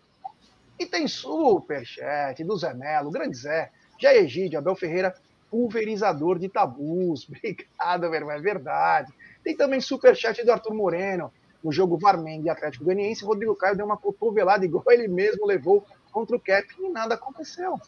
E 0.78 0.86
tem 0.86 1.06
super 1.06 1.84
chat 1.84 2.42
do 2.44 2.56
Zé 2.56 2.74
Melo, 2.74 3.10
grande 3.10 3.36
Zé. 3.36 3.70
Já 3.98 4.14
Egídio, 4.14 4.58
Abel 4.58 4.74
Ferreira, 4.74 5.14
pulverizador 5.50 6.38
de 6.38 6.48
tabus. 6.48 7.28
Obrigado, 7.30 8.00
meu 8.02 8.14
irmão, 8.14 8.32
é 8.32 8.40
verdade. 8.40 9.12
Tem 9.44 9.56
também 9.56 9.80
superchat 9.80 10.44
do 10.44 10.52
Arthur 10.52 10.74
Moreno, 10.74 11.32
no 11.62 11.70
jogo 11.70 11.98
Varmengue 11.98 12.46
e 12.46 12.50
Atlético 12.50 12.84
Goianiense. 12.84 13.24
Rodrigo 13.24 13.54
Caio 13.54 13.76
deu 13.76 13.86
uma 13.86 13.96
cotovelada 13.96 14.64
igual 14.64 14.84
ele 14.88 15.08
mesmo 15.08 15.46
levou 15.46 15.86
contra 16.10 16.36
o 16.36 16.40
Cap 16.40 16.66
e 16.78 16.88
nada 16.88 17.14
aconteceu. 17.14 17.80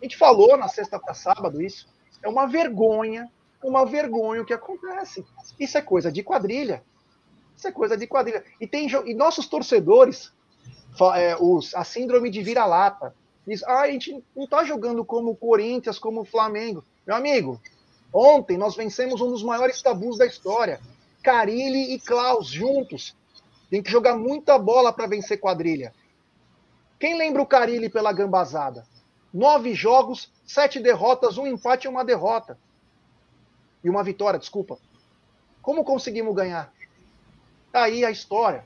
A 0.00 0.04
gente 0.04 0.16
falou 0.16 0.56
na 0.56 0.68
sexta 0.68 0.98
para 0.98 1.14
sábado 1.14 1.62
isso. 1.62 1.88
É 2.22 2.28
uma 2.28 2.46
vergonha, 2.46 3.30
uma 3.62 3.86
vergonha 3.86 4.42
o 4.42 4.44
que 4.44 4.52
acontece. 4.52 5.24
Isso 5.58 5.78
é 5.78 5.82
coisa 5.82 6.10
de 6.10 6.22
quadrilha. 6.22 6.82
Isso 7.56 7.68
é 7.68 7.72
coisa 7.72 7.96
de 7.96 8.06
quadrilha. 8.06 8.44
E, 8.60 8.66
tem, 8.66 8.88
e 9.06 9.14
nossos 9.14 9.46
torcedores, 9.46 10.32
é, 11.14 11.36
os, 11.40 11.74
a 11.74 11.84
síndrome 11.84 12.30
de 12.30 12.42
vira-lata, 12.42 13.14
Diz, 13.46 13.62
ah, 13.64 13.80
a 13.80 13.90
gente 13.90 14.24
não 14.36 14.44
está 14.44 14.64
jogando 14.64 15.04
como 15.04 15.30
o 15.30 15.36
Corinthians, 15.36 15.98
como 15.98 16.20
o 16.20 16.24
Flamengo. 16.24 16.84
Meu 17.06 17.16
amigo, 17.16 17.60
ontem 18.12 18.56
nós 18.56 18.76
vencemos 18.76 19.20
um 19.20 19.30
dos 19.30 19.42
maiores 19.42 19.82
tabus 19.82 20.16
da 20.16 20.26
história. 20.26 20.80
Carilli 21.22 21.94
e 21.94 21.98
Klaus 21.98 22.46
juntos. 22.46 23.16
Tem 23.68 23.82
que 23.82 23.90
jogar 23.90 24.16
muita 24.16 24.58
bola 24.58 24.92
para 24.92 25.08
vencer 25.08 25.40
quadrilha. 25.40 25.92
Quem 27.00 27.18
lembra 27.18 27.42
o 27.42 27.46
Carilli 27.46 27.88
pela 27.88 28.12
gambazada? 28.12 28.86
Nove 29.34 29.74
jogos, 29.74 30.30
sete 30.46 30.78
derrotas, 30.78 31.36
um 31.36 31.46
empate 31.46 31.86
e 31.86 31.90
uma 31.90 32.04
derrota. 32.04 32.56
E 33.84 33.90
uma 33.90 34.02
vitória, 34.02 34.38
desculpa. 34.38 34.78
Como 35.60 35.84
conseguimos 35.84 36.34
ganhar? 36.34 36.72
Tá 37.72 37.84
aí 37.84 38.04
a 38.04 38.10
história. 38.10 38.64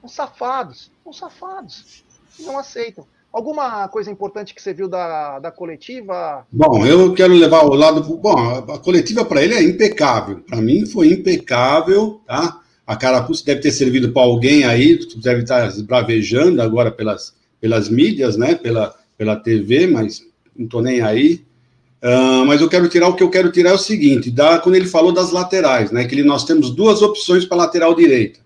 São 0.00 0.08
safados, 0.08 0.90
são 1.02 1.12
safados. 1.12 2.04
Não 2.38 2.58
aceitam. 2.58 3.06
Alguma 3.32 3.86
coisa 3.88 4.10
importante 4.10 4.54
que 4.54 4.62
você 4.62 4.72
viu 4.72 4.88
da, 4.88 5.38
da 5.38 5.50
coletiva? 5.50 6.46
Bom, 6.50 6.86
eu 6.86 7.12
quero 7.12 7.34
levar 7.34 7.64
o 7.64 7.74
lado. 7.74 8.00
Bom, 8.16 8.34
a 8.72 8.78
coletiva 8.78 9.24
para 9.24 9.42
ele 9.42 9.54
é 9.54 9.62
impecável. 9.62 10.40
Para 10.40 10.60
mim 10.60 10.86
foi 10.86 11.08
impecável, 11.08 12.20
tá? 12.26 12.62
A 12.86 12.96
carapuça 12.96 13.44
deve 13.44 13.60
ter 13.60 13.72
servido 13.72 14.12
para 14.12 14.22
alguém 14.22 14.64
aí, 14.64 14.98
deve 15.16 15.42
estar 15.42 15.66
esbravejando 15.66 16.62
agora 16.62 16.90
pelas, 16.90 17.34
pelas 17.60 17.88
mídias, 17.88 18.36
né? 18.36 18.54
Pela, 18.54 18.94
pela 19.18 19.36
TV, 19.36 19.86
mas 19.86 20.22
não 20.56 20.66
estou 20.66 20.80
nem 20.80 21.00
aí. 21.00 21.44
Uh, 22.06 22.46
mas 22.46 22.60
eu 22.60 22.68
quero 22.68 22.88
tirar 22.88 23.08
o 23.08 23.16
que 23.16 23.22
eu 23.22 23.28
quero 23.28 23.50
tirar 23.50 23.70
é 23.70 23.74
o 23.74 23.78
seguinte: 23.78 24.30
da, 24.30 24.60
quando 24.60 24.76
ele 24.76 24.86
falou 24.86 25.10
das 25.10 25.32
laterais, 25.32 25.90
né? 25.90 26.04
Que 26.04 26.14
ele, 26.14 26.22
nós 26.22 26.44
temos 26.44 26.70
duas 26.70 27.02
opções 27.02 27.44
para 27.44 27.56
lateral 27.56 27.96
direita. 27.96 28.38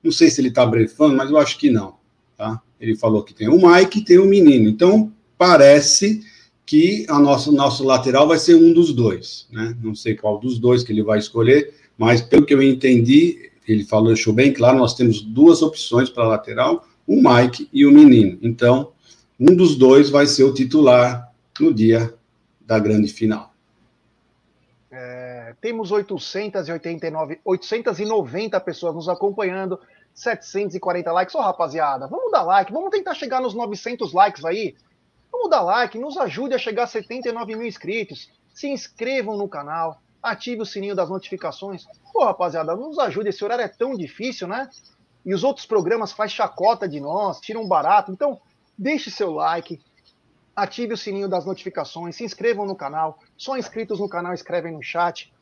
Não 0.00 0.12
sei 0.12 0.30
se 0.30 0.40
ele 0.40 0.50
está 0.50 0.64
brefando, 0.64 1.16
mas 1.16 1.28
eu 1.28 1.36
acho 1.36 1.58
que 1.58 1.68
não. 1.68 1.94
Tá? 2.36 2.62
Ele 2.80 2.94
falou 2.94 3.24
que 3.24 3.34
tem 3.34 3.48
o 3.48 3.56
Mike 3.56 3.98
e 3.98 4.04
tem 4.04 4.18
o 4.18 4.24
menino. 4.24 4.68
Então, 4.68 5.12
parece 5.36 6.20
que 6.64 7.06
a 7.08 7.18
nosso, 7.18 7.50
nosso 7.50 7.82
lateral 7.82 8.28
vai 8.28 8.38
ser 8.38 8.54
um 8.54 8.72
dos 8.72 8.92
dois. 8.92 9.48
Né? 9.50 9.76
Não 9.82 9.96
sei 9.96 10.14
qual 10.14 10.38
dos 10.38 10.56
dois 10.56 10.84
que 10.84 10.92
ele 10.92 11.02
vai 11.02 11.18
escolher, 11.18 11.74
mas 11.96 12.20
pelo 12.20 12.46
que 12.46 12.54
eu 12.54 12.62
entendi, 12.62 13.50
ele 13.66 13.84
falou, 13.84 14.08
deixou 14.08 14.32
bem 14.32 14.52
claro, 14.52 14.78
nós 14.78 14.94
temos 14.94 15.20
duas 15.20 15.60
opções 15.60 16.08
para 16.08 16.28
lateral, 16.28 16.86
o 17.04 17.16
Mike 17.16 17.68
e 17.72 17.84
o 17.84 17.90
menino. 17.90 18.38
Então, 18.40 18.92
um 19.40 19.56
dos 19.56 19.74
dois 19.74 20.08
vai 20.08 20.26
ser 20.26 20.44
o 20.44 20.54
titular 20.54 21.32
no 21.58 21.74
dia 21.74 22.14
da 22.68 22.78
grande 22.78 23.08
final. 23.08 23.50
É, 24.90 25.54
temos 25.58 25.90
889, 25.90 27.40
890 27.42 28.60
pessoas 28.60 28.94
nos 28.94 29.08
acompanhando. 29.08 29.80
740 30.12 31.10
likes. 31.10 31.34
Ô, 31.34 31.38
oh, 31.38 31.42
rapaziada, 31.42 32.06
vamos 32.06 32.30
dar 32.30 32.42
like, 32.42 32.70
vamos 32.70 32.90
tentar 32.90 33.14
chegar 33.14 33.40
nos 33.40 33.54
900 33.54 34.12
likes 34.12 34.44
aí. 34.44 34.76
Vamos 35.32 35.48
dar 35.48 35.62
like, 35.62 35.96
nos 35.98 36.18
ajude 36.18 36.54
a 36.54 36.58
chegar 36.58 36.82
a 36.82 36.86
79 36.86 37.56
mil 37.56 37.66
inscritos. 37.66 38.30
Se 38.52 38.68
inscrevam 38.68 39.38
no 39.38 39.48
canal, 39.48 40.02
ative 40.22 40.60
o 40.60 40.66
sininho 40.66 40.94
das 40.94 41.08
notificações. 41.08 41.86
Pô, 42.12 42.24
rapaziada, 42.24 42.76
nos 42.76 42.98
ajude, 42.98 43.30
esse 43.30 43.42
horário 43.42 43.64
é 43.64 43.68
tão 43.68 43.96
difícil, 43.96 44.46
né? 44.46 44.68
E 45.24 45.32
os 45.32 45.42
outros 45.42 45.64
programas 45.64 46.12
faz 46.12 46.32
chacota 46.32 46.86
de 46.86 47.00
nós, 47.00 47.40
tiram 47.40 47.66
barato. 47.66 48.12
Então, 48.12 48.38
deixe 48.76 49.10
seu 49.10 49.32
like, 49.32 49.80
ative 50.58 50.94
o 50.94 50.96
sininho 50.96 51.28
das 51.28 51.46
notificações, 51.46 52.16
se 52.16 52.24
inscrevam 52.24 52.66
no 52.66 52.74
canal. 52.74 53.18
Só 53.36 53.56
inscritos 53.56 54.00
no 54.00 54.08
canal 54.08 54.34
escrevem 54.34 54.72
no 54.72 54.82
chat. 54.82 55.32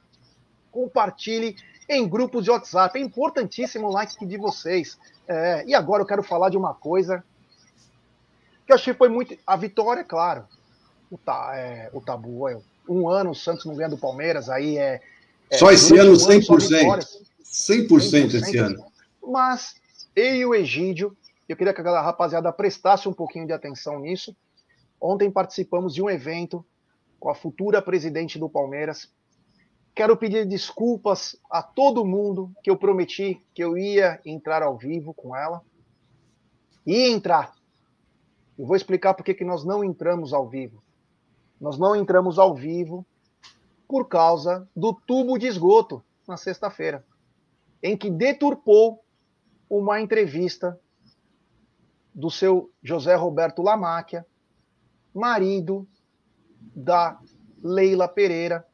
Compartilhe 0.70 1.56
em 1.88 2.06
grupos 2.06 2.44
de 2.44 2.50
WhatsApp. 2.50 2.98
É 2.98 3.02
importantíssimo 3.02 3.88
o 3.88 3.92
like 3.92 4.24
de 4.26 4.36
vocês. 4.36 4.98
É, 5.26 5.64
e 5.66 5.74
agora 5.74 6.02
eu 6.02 6.06
quero 6.06 6.22
falar 6.22 6.50
de 6.50 6.56
uma 6.56 6.74
coisa 6.74 7.24
que 8.66 8.72
eu 8.72 8.76
achei 8.76 8.92
foi 8.92 9.08
muito. 9.08 9.36
A 9.46 9.56
vitória, 9.56 10.04
claro. 10.04 10.44
O, 11.10 11.16
ta, 11.16 11.52
é, 11.54 11.88
o 11.92 12.00
tabu. 12.00 12.48
É, 12.48 12.58
um 12.88 13.08
ano 13.08 13.30
o 13.30 13.34
Santos 13.34 13.64
não 13.64 13.74
ganha 13.74 13.88
do 13.88 13.96
Palmeiras, 13.96 14.48
aí 14.48 14.76
é. 14.76 15.00
é 15.50 15.56
só 15.56 15.70
esse 15.70 15.96
ano, 15.96 16.12
100%. 16.12 16.42
Um 16.42 16.98
100%, 16.98 17.08
100% 17.42 18.34
esse 18.34 18.58
ano. 18.58 18.84
Mas 19.22 19.76
eu 20.14 20.34
e 20.34 20.46
o 20.46 20.54
Egídio, 20.54 21.16
eu 21.48 21.56
queria 21.56 21.72
que 21.72 21.80
a 21.80 22.02
rapaziada 22.02 22.52
prestasse 22.52 23.08
um 23.08 23.12
pouquinho 23.12 23.46
de 23.46 23.52
atenção 23.52 23.98
nisso. 24.00 24.36
Ontem 25.00 25.30
participamos 25.30 25.94
de 25.94 26.02
um 26.02 26.10
evento 26.10 26.64
com 27.18 27.30
a 27.30 27.34
futura 27.34 27.82
presidente 27.82 28.38
do 28.38 28.48
Palmeiras. 28.48 29.12
Quero 29.94 30.16
pedir 30.16 30.46
desculpas 30.46 31.36
a 31.50 31.62
todo 31.62 32.04
mundo 32.04 32.52
que 32.62 32.70
eu 32.70 32.76
prometi 32.76 33.42
que 33.54 33.62
eu 33.62 33.76
ia 33.76 34.20
entrar 34.24 34.62
ao 34.62 34.76
vivo 34.76 35.14
com 35.14 35.34
ela. 35.34 35.62
Ia 36.86 37.08
entrar. 37.08 37.54
Eu 38.58 38.66
vou 38.66 38.76
explicar 38.76 39.14
por 39.14 39.24
que 39.24 39.44
nós 39.44 39.64
não 39.64 39.82
entramos 39.82 40.32
ao 40.32 40.48
vivo. 40.48 40.82
Nós 41.60 41.78
não 41.78 41.96
entramos 41.96 42.38
ao 42.38 42.54
vivo 42.54 43.06
por 43.88 44.08
causa 44.08 44.68
do 44.74 44.92
tubo 44.92 45.38
de 45.38 45.46
esgoto 45.46 46.02
na 46.26 46.36
sexta-feira, 46.36 47.04
em 47.82 47.96
que 47.96 48.10
deturpou 48.10 49.04
uma 49.68 50.00
entrevista 50.00 50.78
do 52.14 52.30
seu 52.30 52.70
José 52.82 53.14
Roberto 53.14 53.62
Lamáquia, 53.62 54.26
marido 55.16 55.86
da 56.74 57.18
Leila 57.62 58.06
Pereira, 58.06 58.66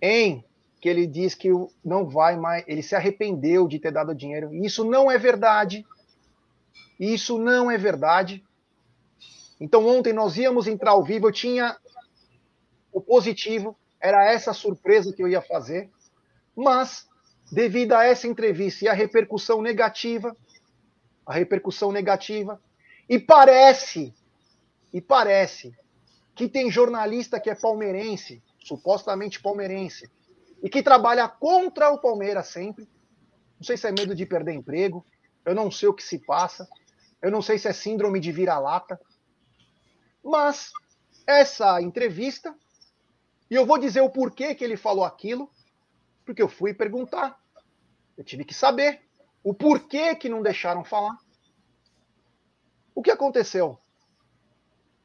em 0.00 0.44
que 0.80 0.88
ele 0.88 1.06
diz 1.06 1.34
que 1.34 1.50
não 1.84 2.08
vai 2.08 2.36
mais, 2.36 2.64
ele 2.66 2.82
se 2.82 2.94
arrependeu 2.94 3.66
de 3.66 3.78
ter 3.78 3.92
dado 3.92 4.14
dinheiro. 4.14 4.54
Isso 4.54 4.84
não 4.84 5.10
é 5.10 5.18
verdade. 5.18 5.84
Isso 6.98 7.38
não 7.38 7.70
é 7.70 7.76
verdade. 7.76 8.44
Então 9.60 9.86
ontem 9.86 10.12
nós 10.12 10.36
íamos 10.36 10.66
entrar 10.66 10.92
ao 10.92 11.04
vivo, 11.04 11.26
eu 11.26 11.32
tinha 11.32 11.76
o 12.92 13.00
positivo, 13.00 13.76
era 14.00 14.24
essa 14.24 14.52
surpresa 14.52 15.12
que 15.12 15.22
eu 15.22 15.28
ia 15.28 15.42
fazer, 15.42 15.90
mas 16.56 17.08
devido 17.50 17.92
a 17.92 18.04
essa 18.04 18.26
entrevista 18.26 18.84
e 18.84 18.88
a 18.88 18.92
repercussão 18.92 19.60
negativa, 19.60 20.36
a 21.26 21.32
repercussão 21.32 21.90
negativa, 21.90 22.60
e 23.08 23.18
parece, 23.18 24.14
e 24.92 25.00
parece 25.00 25.76
que 26.34 26.48
tem 26.48 26.70
jornalista 26.70 27.40
que 27.40 27.50
é 27.50 27.54
palmeirense, 27.54 28.42
supostamente 28.60 29.40
palmeirense, 29.40 30.10
e 30.62 30.68
que 30.68 30.82
trabalha 30.82 31.28
contra 31.28 31.90
o 31.90 31.98
Palmeiras 31.98 32.48
sempre. 32.48 32.88
Não 33.58 33.64
sei 33.64 33.76
se 33.76 33.88
é 33.88 33.92
medo 33.92 34.14
de 34.14 34.24
perder 34.24 34.54
emprego, 34.54 35.04
eu 35.44 35.54
não 35.54 35.70
sei 35.70 35.88
o 35.88 35.94
que 35.94 36.02
se 36.02 36.18
passa, 36.18 36.68
eu 37.20 37.30
não 37.30 37.42
sei 37.42 37.58
se 37.58 37.68
é 37.68 37.72
síndrome 37.72 38.20
de 38.20 38.30
vira-lata, 38.30 39.00
mas 40.22 40.70
essa 41.26 41.80
entrevista, 41.82 42.54
e 43.50 43.54
eu 43.54 43.66
vou 43.66 43.78
dizer 43.78 44.00
o 44.00 44.10
porquê 44.10 44.54
que 44.54 44.64
ele 44.64 44.76
falou 44.76 45.04
aquilo, 45.04 45.50
porque 46.24 46.42
eu 46.42 46.48
fui 46.48 46.74
perguntar. 46.74 47.40
Eu 48.16 48.24
tive 48.24 48.44
que 48.44 48.54
saber 48.54 49.00
o 49.42 49.54
porquê 49.54 50.14
que 50.14 50.28
não 50.28 50.42
deixaram 50.42 50.84
falar. 50.84 51.16
O 52.94 53.02
que 53.02 53.10
aconteceu? 53.10 53.80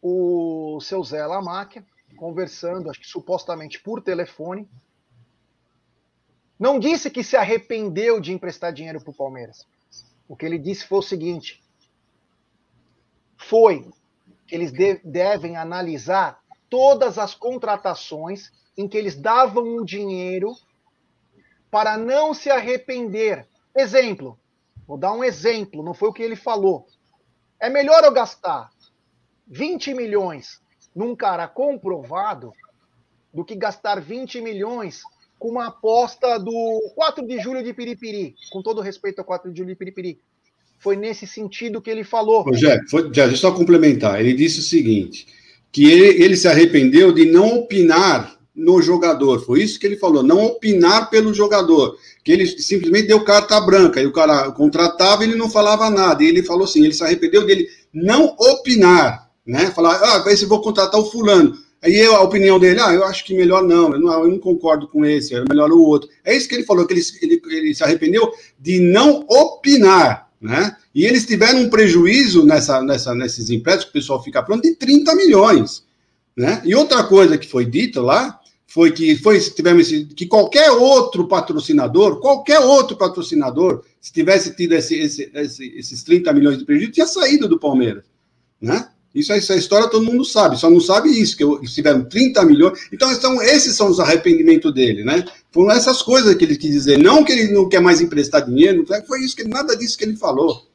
O 0.06 0.82
seu 0.82 1.02
Zé 1.02 1.26
Lamáquia, 1.26 1.82
conversando, 2.18 2.90
acho 2.90 3.00
que 3.00 3.08
supostamente 3.08 3.80
por 3.80 4.02
telefone, 4.02 4.70
não 6.60 6.78
disse 6.78 7.10
que 7.10 7.24
se 7.24 7.38
arrependeu 7.38 8.20
de 8.20 8.34
emprestar 8.34 8.74
dinheiro 8.74 9.00
para 9.00 9.12
o 9.12 9.16
Palmeiras. 9.16 9.66
O 10.28 10.36
que 10.36 10.46
ele 10.46 10.60
disse 10.60 10.86
foi 10.86 11.00
o 11.00 11.02
seguinte: 11.02 11.64
foi 13.38 13.90
que 14.46 14.54
eles 14.54 14.74
de 14.74 14.96
devem 15.06 15.56
analisar 15.56 16.44
todas 16.70 17.18
as 17.18 17.34
contratações 17.34 18.52
em 18.78 18.90
que 18.90 18.98
eles 18.98 19.16
davam 19.16 19.78
o 19.78 19.86
dinheiro 19.86 20.54
para 21.72 21.98
não 21.98 22.34
se 22.34 22.50
arrepender. 22.50 23.48
Exemplo, 23.74 24.38
vou 24.86 24.98
dar 24.98 25.14
um 25.14 25.24
exemplo, 25.24 25.82
não 25.82 25.94
foi 25.94 26.10
o 26.10 26.14
que 26.14 26.22
ele 26.22 26.36
falou. 26.36 26.86
É 27.58 27.70
melhor 27.70 28.04
eu 28.04 28.12
gastar 28.12 28.70
20 29.48 29.94
milhões 29.94 30.60
num 30.96 31.16
cara 31.16 31.48
comprovado 31.48 32.52
do 33.34 33.44
que 33.44 33.56
gastar 33.56 34.00
20 34.00 34.42
milhões 34.42 35.02
com 35.40 35.50
uma 35.50 35.68
aposta 35.68 36.38
do 36.38 36.92
4 36.96 37.28
de 37.28 37.40
julho 37.40 37.64
de 37.64 37.74
Piripiri, 37.74 38.36
com 38.52 38.62
todo 38.62 38.80
respeito 38.82 39.20
ao 39.20 39.26
4 39.26 39.52
de 39.52 39.58
julho 39.58 39.70
de 39.70 39.76
Piripiri. 39.76 40.20
Foi 40.80 40.96
nesse 40.96 41.26
sentido 41.26 41.82
que 41.82 41.90
ele 41.90 42.04
falou. 42.04 42.44
Rogério, 42.44 42.86
já, 42.90 43.02
deixa 43.02 43.22
eu 43.22 43.38
só 43.38 43.52
complementar. 43.52 44.20
Ele 44.20 44.34
disse 44.34 44.60
o 44.60 44.64
seguinte: 44.64 45.28
que 45.72 45.90
ele, 45.90 46.24
ele 46.24 46.38
se 46.38 46.48
arrependeu 46.48 47.12
de 47.12 47.26
não 47.26 47.58
opinar 47.60 48.38
no 48.56 48.82
jogador. 48.82 49.44
Foi 49.44 49.64
isso 49.64 49.80
que 49.80 49.86
ele 49.86 49.98
falou, 49.98 50.22
não 50.22 50.46
opinar 50.46 51.10
pelo 51.10 51.34
jogador. 51.34 51.98
Que 52.24 52.32
ele 52.32 52.46
simplesmente 52.46 53.08
deu 53.08 53.24
carta 53.24 53.60
branca 53.60 54.02
e 54.02 54.06
o 54.06 54.14
cara 54.14 54.52
contratava 54.52 55.24
ele 55.24 55.36
não 55.36 55.50
falava 55.50 55.90
nada. 55.90 56.24
E 56.24 56.28
ele 56.28 56.44
falou 56.44 56.66
assim: 56.66 56.84
ele 56.84 56.94
se 56.94 57.04
arrependeu 57.04 57.46
dele 57.46 57.68
não 57.94 58.36
opinar, 58.40 59.30
né? 59.46 59.72
Falar, 59.72 60.00
ah, 60.02 60.24
esse 60.32 60.46
vou 60.46 60.62
contratar 60.62 61.00
o 61.00 61.10
fulano. 61.10 61.58
Aí 61.82 62.02
a 62.06 62.22
opinião 62.22 62.58
dele, 62.58 62.80
ah, 62.80 62.94
eu 62.94 63.04
acho 63.04 63.26
que 63.26 63.36
melhor 63.36 63.62
não, 63.62 63.94
eu 63.94 64.00
não, 64.00 64.24
eu 64.24 64.28
não 64.30 64.40
concordo 64.40 64.88
com 64.88 65.04
esse, 65.04 65.36
é 65.36 65.44
melhor 65.50 65.70
o 65.70 65.82
outro. 65.82 66.10
É 66.24 66.36
isso 66.36 66.48
que 66.48 66.56
ele 66.56 66.64
falou, 66.64 66.88
que 66.88 66.94
ele, 66.94 67.04
ele, 67.22 67.42
ele 67.48 67.76
se 67.76 67.84
arrependeu 67.84 68.32
de 68.58 68.80
não 68.80 69.26
opinar, 69.28 70.30
né? 70.40 70.78
E 70.96 71.06
eles 71.06 71.26
tiveram 71.26 71.60
um 71.60 71.70
prejuízo 71.70 72.46
nessa, 72.46 72.82
nessa, 72.82 73.14
nesses 73.14 73.50
empréstimos, 73.50 73.86
que 73.86 73.98
o 73.98 74.02
pessoal 74.02 74.24
fica 74.24 74.42
pronto, 74.44 74.62
de 74.62 74.76
30 74.76 75.16
milhões. 75.16 75.84
Né? 76.36 76.62
E 76.64 76.74
outra 76.76 77.04
coisa 77.04 77.38
que 77.38 77.48
foi 77.48 77.66
dita 77.66 78.02
lá 78.02 78.40
foi 78.66 78.92
que 78.92 79.16
foi 79.18 79.40
tivemos 79.40 79.88
que 80.16 80.26
qualquer 80.26 80.72
outro 80.72 81.28
patrocinador, 81.28 82.20
qualquer 82.20 82.60
outro 82.60 82.98
patrocinador, 82.98 83.84
se 84.02 84.12
tivesse 84.12 84.56
tido 84.56 84.74
esse, 84.74 84.96
esse, 84.96 85.32
esse, 85.34 85.78
esses 85.78 86.04
30 86.04 86.34
milhões 86.34 86.58
de 86.58 86.66
prejuízo, 86.66 86.92
tinha 86.92 87.06
saído 87.06 87.48
do 87.48 87.60
Palmeiras, 87.60 88.06
né? 88.60 88.90
Isso 89.14 89.32
essa 89.32 89.56
história 89.56 89.90
todo 89.90 90.06
mundo 90.06 90.26
sabe, 90.26 90.58
só 90.58 90.70
não 90.70 90.80
sabe 90.80 91.10
isso 91.10 91.38
que 91.38 91.68
tiveram 91.68 92.04
30 92.04 92.46
milhões. 92.46 92.88
Então, 92.92 93.12
então 93.12 93.42
esses 93.42 93.76
são 93.76 93.90
os 93.90 94.00
arrependimentos 94.00 94.74
dele, 94.74 95.04
né? 95.04 95.24
Foram 95.52 95.72
essas 95.72 96.02
coisas 96.02 96.34
que 96.36 96.44
ele 96.44 96.58
quis 96.58 96.72
dizer, 96.72 96.98
não 96.98 97.24
que 97.24 97.32
ele 97.32 97.54
não 97.54 97.70
quer 97.70 97.80
mais 97.80 98.02
emprestar 98.02 98.46
dinheiro, 98.46 98.86
foi 99.08 99.22
isso 99.22 99.36
que 99.36 99.44
nada 99.44 99.78
disso 99.78 99.98
que 99.98 100.04
ele 100.04 100.16
falou. 100.16 100.68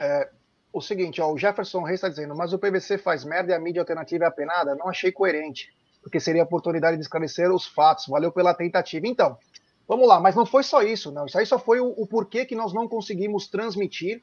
É, 0.00 0.28
o 0.72 0.80
seguinte, 0.80 1.20
ó, 1.20 1.32
o 1.32 1.38
Jefferson 1.38 1.82
Reis 1.82 1.96
está 1.96 2.08
dizendo, 2.08 2.34
mas 2.36 2.52
o 2.52 2.58
PVC 2.58 2.96
faz 2.98 3.24
merda 3.24 3.52
e 3.52 3.54
a 3.54 3.58
mídia 3.58 3.82
alternativa 3.82 4.24
é 4.24 4.28
apenada? 4.28 4.76
Não 4.76 4.88
achei 4.88 5.10
coerente 5.10 5.68
porque 6.02 6.20
seria 6.20 6.42
a 6.42 6.44
oportunidade 6.44 6.96
de 6.96 7.02
esclarecer 7.02 7.52
os 7.52 7.66
fatos. 7.66 8.06
Valeu 8.06 8.32
pela 8.32 8.54
tentativa. 8.54 9.06
Então, 9.06 9.36
vamos 9.86 10.08
lá, 10.08 10.18
mas 10.20 10.34
não 10.34 10.46
foi 10.46 10.62
só 10.62 10.82
isso, 10.82 11.10
não. 11.10 11.26
Isso 11.26 11.38
aí 11.38 11.46
só 11.46 11.58
foi 11.58 11.80
o, 11.80 11.88
o 11.88 12.06
porquê 12.06 12.44
que 12.44 12.54
nós 12.54 12.72
não 12.72 12.88
conseguimos 12.88 13.48
transmitir. 13.48 14.22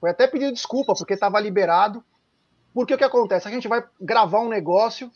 Foi 0.00 0.10
até 0.10 0.26
pedir 0.26 0.52
desculpa, 0.52 0.94
porque 0.94 1.14
estava 1.14 1.40
liberado. 1.40 2.02
Porque 2.72 2.94
o 2.94 2.98
que 2.98 3.04
acontece? 3.04 3.48
A 3.48 3.50
gente 3.50 3.68
vai 3.68 3.84
gravar 4.00 4.40
um 4.40 4.48
negócio, 4.48 5.10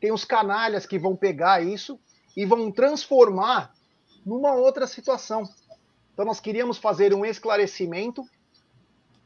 tem 0.00 0.12
os 0.12 0.24
canalhas 0.24 0.86
que 0.86 0.98
vão 0.98 1.16
pegar 1.16 1.62
isso 1.62 1.98
e 2.36 2.44
vão 2.44 2.70
transformar 2.70 3.72
numa 4.24 4.54
outra 4.54 4.86
situação. 4.86 5.44
Então 6.12 6.24
nós 6.24 6.40
queríamos 6.40 6.78
fazer 6.78 7.12
um 7.12 7.24
esclarecimento, 7.24 8.24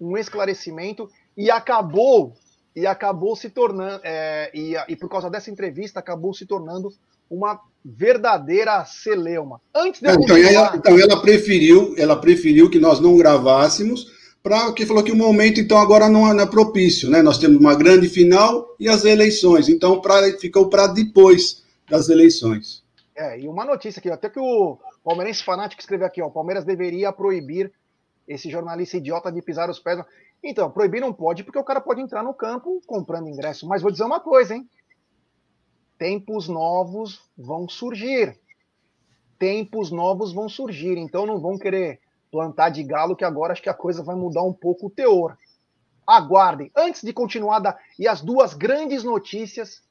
um 0.01 0.17
esclarecimento, 0.17 1.11
e 1.37 1.51
acabou 1.51 2.35
e 2.75 2.87
acabou 2.87 3.35
se 3.35 3.51
tornando, 3.51 4.01
é, 4.05 4.51
e, 4.55 4.75
e 4.89 4.95
por 4.95 5.09
causa 5.09 5.29
dessa 5.29 5.51
entrevista, 5.51 5.99
acabou 5.99 6.33
se 6.33 6.47
tornando 6.47 6.91
uma 7.29 7.61
verdadeira 7.85 8.85
celeuma. 8.85 9.61
Antes 9.75 10.01
de 10.01 10.07
então, 10.07 10.21
continuar... 10.21 10.53
ela, 10.53 10.77
então 10.77 10.99
ela 10.99 11.21
preferiu, 11.21 11.95
ela 11.97 12.21
preferiu 12.21 12.71
que 12.71 12.79
nós 12.79 13.01
não 13.01 13.17
gravássemos, 13.17 14.07
para 14.49 14.73
que 14.73 14.87
falou 14.87 15.05
que 15.05 15.13
o 15.13 15.17
momento 15.17 15.61
então 15.61 15.77
agora 15.77 16.09
não 16.09 16.27
é 16.41 16.47
propício, 16.47 17.11
né? 17.11 17.21
Nós 17.21 17.37
temos 17.37 17.59
uma 17.59 17.75
grande 17.75 18.09
final 18.09 18.75
e 18.81 18.89
as 18.89 19.05
eleições, 19.05 19.69
então 19.69 20.01
pra, 20.01 20.23
ficou 20.39 20.71
para 20.71 20.87
depois 20.87 21.63
das 21.87 22.09
eleições. 22.09 22.83
É, 23.15 23.39
e 23.39 23.47
uma 23.47 23.67
notícia 23.67 24.01
aqui, 24.01 24.11
até 24.11 24.31
que 24.31 24.41
o 24.41 24.79
Palmeirense 25.05 25.45
fanático 25.45 25.83
escreveu 25.83 26.07
aqui, 26.07 26.23
ó, 26.23 26.29
o 26.29 26.31
Palmeiras 26.31 26.65
deveria 26.65 27.13
proibir 27.13 27.71
esse 28.27 28.49
jornalista 28.49 28.97
idiota 28.97 29.31
de 29.31 29.43
pisar 29.43 29.69
os 29.69 29.79
pés. 29.79 30.03
Então, 30.43 30.71
proibir 30.71 31.01
não 31.01 31.13
pode, 31.13 31.45
porque 31.45 31.59
o 31.59 31.65
cara 31.65 31.81
pode 31.81 32.01
entrar 32.01 32.23
no 32.23 32.33
campo 32.33 32.81
comprando 32.87 33.29
ingresso. 33.29 33.69
Mas 33.69 33.83
vou 33.83 33.91
dizer 33.91 34.05
uma 34.05 34.21
coisa, 34.21 34.55
hein? 34.55 34.67
Tempos 35.99 36.49
novos 36.49 37.21
vão 37.37 37.69
surgir. 37.69 38.39
Tempos 39.39 39.91
novos 39.91 40.33
vão 40.33 40.49
surgir. 40.49 40.97
Então 40.97 41.27
não 41.27 41.39
vão 41.39 41.59
querer 41.59 42.01
plantar 42.31 42.71
de 42.71 42.83
galo, 42.83 43.17
que 43.17 43.25
agora 43.25 43.53
acho 43.53 43.63
que 43.63 43.69
a 43.69 43.75
coisa 43.75 44.03
vai 44.03 44.17
mudar 44.17 44.43
um 44.43 44.53
pouco 44.53 44.87
o 44.87 44.91
teor. 44.91 45.37
Aguardem. 46.07 46.71
Antes 46.77 47.03
de 47.03 47.13
continuar, 47.13 47.59
da... 47.59 47.77
e 47.99 48.09
as 48.09 48.21
duas 48.21 48.55
grandes 48.55 49.05
notícias, 49.05 49.83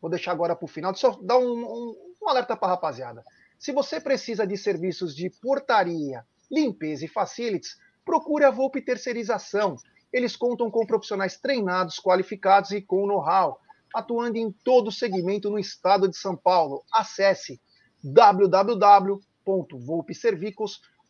vou 0.00 0.10
deixar 0.10 0.32
agora 0.32 0.54
para 0.54 0.64
o 0.64 0.68
final, 0.68 0.92
eu 1.02 1.22
dar 1.22 1.38
um, 1.38 1.52
um, 1.52 1.96
um 2.22 2.28
alerta 2.28 2.56
para 2.56 2.68
a 2.68 2.70
rapaziada. 2.72 3.24
Se 3.58 3.72
você 3.72 4.00
precisa 4.00 4.46
de 4.46 4.56
serviços 4.56 5.14
de 5.14 5.30
portaria, 5.30 6.24
limpeza 6.50 7.04
e 7.04 7.08
facilities, 7.08 7.78
procure 8.04 8.44
a 8.44 8.50
Volpe 8.50 8.82
Terceirização. 8.82 9.76
Eles 10.12 10.36
contam 10.36 10.70
com 10.70 10.84
profissionais 10.84 11.38
treinados, 11.38 11.98
qualificados 11.98 12.72
e 12.72 12.82
com 12.82 13.06
know-how, 13.06 13.58
atuando 13.94 14.36
em 14.36 14.50
todo 14.50 14.88
o 14.88 14.92
segmento 14.92 15.48
no 15.48 15.58
estado 15.58 16.08
de 16.08 16.16
São 16.16 16.36
Paulo. 16.36 16.82
Acesse 16.92 17.60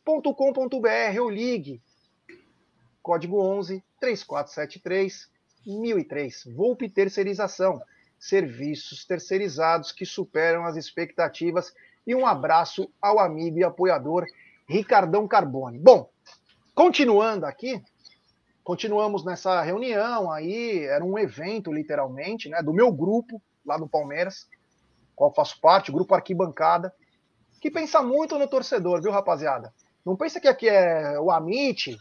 www.volpeservicos.com.br 0.04 1.20
ou 1.20 1.30
ligue 1.30 1.80
código 3.02 3.40
11 3.40 3.82
3473 4.00 5.30
1003. 5.66 6.44
Volpe 6.54 6.88
Terceirização. 6.88 7.80
Serviços 8.18 9.04
terceirizados 9.04 9.90
que 9.90 10.06
superam 10.06 10.64
as 10.64 10.76
expectativas. 10.76 11.72
E 12.06 12.14
um 12.14 12.26
abraço 12.26 12.88
ao 13.00 13.18
amigo 13.18 13.58
e 13.58 13.64
apoiador 13.64 14.26
Ricardão 14.68 15.26
Carbone. 15.26 15.78
Bom, 15.78 16.08
continuando 16.74 17.46
aqui, 17.46 17.82
continuamos 18.62 19.24
nessa 19.24 19.60
reunião 19.62 20.30
aí, 20.30 20.84
era 20.84 21.04
um 21.04 21.18
evento, 21.18 21.72
literalmente, 21.72 22.48
né, 22.48 22.62
do 22.62 22.72
meu 22.72 22.92
grupo 22.92 23.42
lá 23.66 23.76
no 23.78 23.88
Palmeiras, 23.88 24.48
qual 25.14 25.32
faço 25.32 25.60
parte, 25.60 25.90
o 25.90 25.94
grupo 25.94 26.14
Arquibancada, 26.14 26.92
que 27.60 27.70
pensa 27.70 28.02
muito 28.02 28.38
no 28.38 28.48
torcedor, 28.48 29.00
viu, 29.00 29.12
rapaziada? 29.12 29.72
Não 30.04 30.16
pensa 30.16 30.40
que 30.40 30.48
aqui 30.48 30.68
é 30.68 31.18
o 31.20 31.30
Amit, 31.30 31.96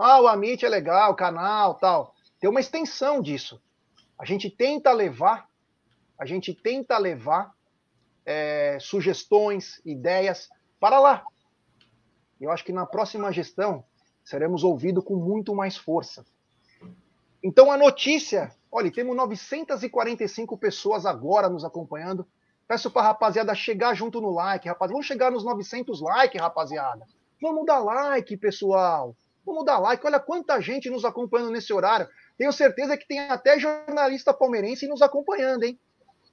ah, 0.00 0.20
o 0.20 0.28
Amit 0.28 0.64
é 0.64 0.68
legal, 0.68 1.10
o 1.10 1.16
canal, 1.16 1.74
tal. 1.74 2.14
Tem 2.38 2.48
uma 2.48 2.60
extensão 2.60 3.20
disso. 3.20 3.60
A 4.16 4.24
gente 4.24 4.48
tenta 4.48 4.92
levar, 4.92 5.48
a 6.16 6.24
gente 6.24 6.54
tenta 6.54 6.96
levar 6.96 7.52
é, 8.24 8.78
sugestões, 8.80 9.80
ideias 9.84 10.48
para 10.78 11.00
lá. 11.00 11.24
Eu 12.40 12.52
acho 12.52 12.64
que 12.64 12.72
na 12.72 12.86
próxima 12.86 13.32
gestão 13.32 13.84
seremos 14.22 14.62
ouvidos 14.62 15.02
com 15.02 15.16
muito 15.16 15.52
mais 15.52 15.76
força. 15.76 16.24
Então 17.42 17.72
a 17.72 17.76
notícia, 17.76 18.54
olha, 18.70 18.92
temos 18.92 19.16
945 19.16 20.56
pessoas 20.58 21.06
agora 21.06 21.48
nos 21.48 21.64
acompanhando. 21.64 22.24
Peço 22.68 22.88
para 22.88 23.02
a 23.02 23.04
rapaziada 23.06 23.52
chegar 23.52 23.94
junto 23.94 24.20
no 24.20 24.30
like, 24.30 24.68
rapaziada. 24.68 24.92
Vamos 24.92 25.06
chegar 25.06 25.32
nos 25.32 25.42
900 25.42 26.00
likes, 26.00 26.40
rapaziada. 26.40 27.04
Vamos 27.40 27.66
dar 27.66 27.78
like, 27.78 28.36
pessoal. 28.36 29.14
Vamos 29.44 29.64
dar 29.64 29.78
like. 29.78 30.04
Olha 30.06 30.20
quanta 30.20 30.60
gente 30.60 30.90
nos 30.90 31.04
acompanhando 31.04 31.52
nesse 31.52 31.72
horário. 31.72 32.08
Tenho 32.36 32.52
certeza 32.52 32.96
que 32.96 33.06
tem 33.06 33.20
até 33.20 33.58
jornalista 33.58 34.34
palmeirense 34.34 34.86
nos 34.86 35.02
acompanhando, 35.02 35.64
hein? 35.64 35.78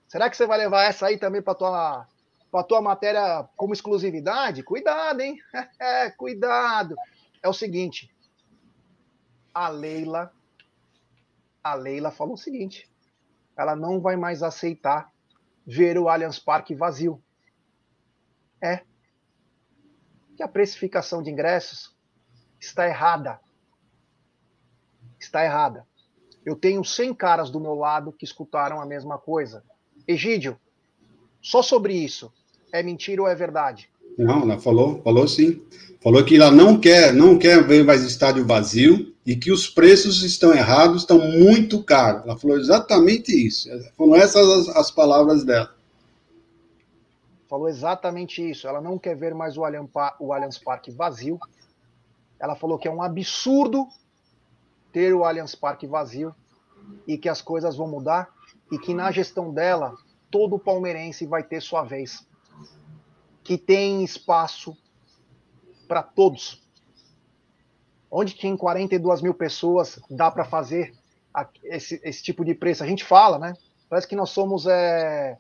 Será 0.08 0.30
que 0.30 0.38
você 0.38 0.46
vai 0.46 0.58
levar 0.58 0.84
essa 0.84 1.08
aí 1.08 1.18
também 1.18 1.42
para 1.42 1.56
tua 1.56 2.08
para 2.52 2.64
tua 2.64 2.82
matéria 2.82 3.48
como 3.56 3.74
exclusividade? 3.74 4.64
Cuidado, 4.64 5.22
hein? 5.22 5.38
É, 5.80 6.10
cuidado. 6.12 6.96
É 7.42 7.50
o 7.50 7.54
seguinte, 7.54 8.10
a 9.54 9.68
Leila 9.68 10.32
a 11.66 11.74
Leila 11.74 12.12
falou 12.12 12.36
o 12.36 12.38
seguinte: 12.38 12.88
ela 13.58 13.76
não 13.76 14.00
vai 14.00 14.16
mais 14.16 14.44
aceitar 14.44 15.12
ver 15.66 15.98
o 15.98 16.08
Allianz 16.08 16.38
Parque 16.38 16.76
vazio. 16.76 17.20
É. 18.62 18.84
Que 20.36 20.44
a 20.44 20.48
precificação 20.48 21.24
de 21.24 21.30
ingressos 21.30 21.94
está 22.60 22.88
errada. 22.88 23.40
Está 25.20 25.44
errada. 25.44 25.86
Eu 26.46 26.56
tenho 26.56 26.84
100 26.84 27.14
caras 27.14 27.50
do 27.50 27.60
meu 27.60 27.74
lado 27.74 28.12
que 28.12 28.26
escutaram 28.26 28.80
a 28.80 28.86
mesma 28.86 29.18
coisa. 29.18 29.64
Egídio, 30.08 30.60
só 31.42 31.62
sobre 31.62 31.94
isso. 31.94 32.32
É 32.72 32.84
mentira 32.84 33.22
ou 33.22 33.28
é 33.28 33.36
verdade? 33.36 33.90
Não, 34.18 34.44
ela 34.44 34.60
falou, 34.60 35.02
falou 35.02 35.28
sim. 35.28 35.62
Falou 36.02 36.24
que 36.24 36.36
ela 36.36 36.52
não 36.52 36.80
quer, 36.80 37.14
não 37.14 37.38
quer 37.38 37.66
ver 37.66 37.84
mais 37.84 38.04
estádio 38.04 38.46
vazio 38.46 39.14
e 39.26 39.36
que 39.36 39.52
os 39.52 39.68
preços 39.68 40.24
estão 40.24 40.54
errados, 40.54 41.02
estão 41.02 41.20
muito 41.20 41.84
caros. 41.84 42.24
Ela 42.24 42.38
falou 42.38 42.58
exatamente 42.58 43.32
isso. 43.32 43.68
Foram 43.98 44.16
essas 44.16 44.48
as, 44.48 44.76
as 44.76 44.92
palavras 44.92 45.44
dela. 45.44 45.75
Falou 47.56 47.70
exatamente 47.70 48.52
isso. 48.52 48.68
Ela 48.68 48.82
não 48.82 49.00
quer 49.00 49.16
ver 49.16 49.34
mais 49.34 49.58
o 49.58 49.64
Allianz, 49.64 49.90
o 50.20 50.34
Allianz 50.34 50.58
Parque 50.58 50.92
vazio. 50.92 51.40
Ela 52.38 52.54
falou 52.54 52.78
que 52.78 52.86
é 52.86 52.92
um 52.92 53.02
absurdo 53.02 53.88
ter 54.92 55.14
o 55.14 55.24
Allianz 55.24 55.56
Parque 55.56 55.88
vazio 55.88 56.36
e 57.08 57.18
que 57.18 57.30
as 57.30 57.42
coisas 57.42 57.78
vão 57.78 57.88
mudar 57.88 58.28
e 58.70 58.78
que 58.78 58.94
na 58.94 59.10
gestão 59.10 59.54
dela 59.54 59.96
todo 60.30 60.60
palmeirense 60.60 61.26
vai 61.26 61.44
ter 61.44 61.62
sua 61.62 61.86
vez. 61.86 62.28
Que 63.42 63.58
tem 63.58 64.04
espaço 64.04 64.78
para 65.88 66.04
todos. 66.04 66.62
Onde 68.12 68.36
tem 68.36 68.58
42 68.58 69.22
mil 69.22 69.34
pessoas, 69.34 69.98
dá 70.10 70.30
para 70.30 70.44
fazer 70.44 70.94
esse, 71.64 72.02
esse, 72.04 72.22
tipo 72.22 72.44
de 72.44 72.54
preço. 72.54 72.84
A 72.84 72.86
gente 72.86 73.06
fala, 73.06 73.40
né? 73.40 73.54
Parece 73.88 74.10
que 74.10 74.16
nós 74.18 74.32
somos 74.32 74.68
é, 74.68 75.40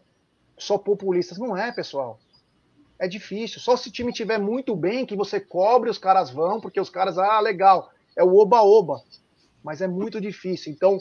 só 0.58 0.78
populistas. 0.78 1.38
Não 1.38 1.56
é, 1.56 1.72
pessoal. 1.72 2.20
É 2.98 3.08
difícil. 3.08 3.60
Só 3.60 3.76
se 3.76 3.90
o 3.90 3.92
time 3.92 4.12
tiver 4.14 4.40
muito 4.40 4.76
bem, 4.76 5.06
que 5.06 5.16
você 5.16 5.40
cobre, 5.40 5.90
os 5.90 5.98
caras 5.98 6.30
vão, 6.30 6.62
porque 6.62 6.80
os 6.80 6.90
caras, 6.90 7.18
ah, 7.18 7.40
legal, 7.40 7.92
é 8.16 8.24
o 8.24 8.36
oba-oba. 8.36 9.04
Mas 9.64 9.82
é 9.82 9.88
muito 9.88 10.22
difícil. 10.22 10.72
Então, 10.72 10.98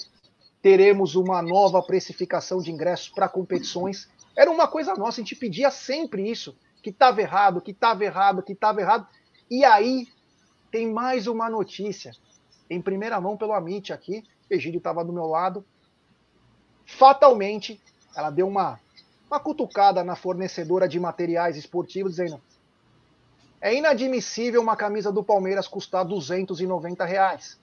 teremos 0.64 1.14
uma 1.14 1.42
nova 1.42 1.82
precificação 1.82 2.58
de 2.58 2.72
ingressos 2.72 3.10
para 3.10 3.28
competições. 3.28 4.08
Era 4.36 4.50
uma 4.50 4.66
coisa 4.66 4.94
nossa, 4.94 5.20
a 5.20 5.22
gente 5.22 5.36
pedia 5.36 5.70
sempre 5.70 6.28
isso, 6.28 6.56
que 6.82 6.90
estava 6.90 7.20
errado, 7.20 7.60
que 7.60 7.70
estava 7.70 8.04
errado, 8.04 8.42
que 8.42 8.52
estava 8.52 8.80
errado. 8.80 9.06
E 9.50 9.64
aí 9.64 10.08
tem 10.70 10.90
mais 10.90 11.26
uma 11.26 11.48
notícia, 11.48 12.12
em 12.68 12.80
primeira 12.80 13.20
mão 13.20 13.36
pelo 13.36 13.52
Amit 13.52 13.92
aqui, 13.92 14.24
Egídio 14.50 14.78
estava 14.78 15.04
do 15.04 15.12
meu 15.12 15.26
lado. 15.26 15.64
Fatalmente, 16.86 17.80
ela 18.16 18.30
deu 18.30 18.48
uma, 18.48 18.80
uma 19.30 19.40
cutucada 19.40 20.04
na 20.04 20.16
fornecedora 20.16 20.88
de 20.88 20.98
materiais 21.00 21.56
esportivos, 21.56 22.16
dizendo: 22.16 22.40
é 23.60 23.74
inadmissível 23.74 24.60
uma 24.60 24.76
camisa 24.76 25.10
do 25.10 25.24
Palmeiras 25.24 25.66
custar 25.66 26.04
290 26.04 27.02
reais. 27.04 27.58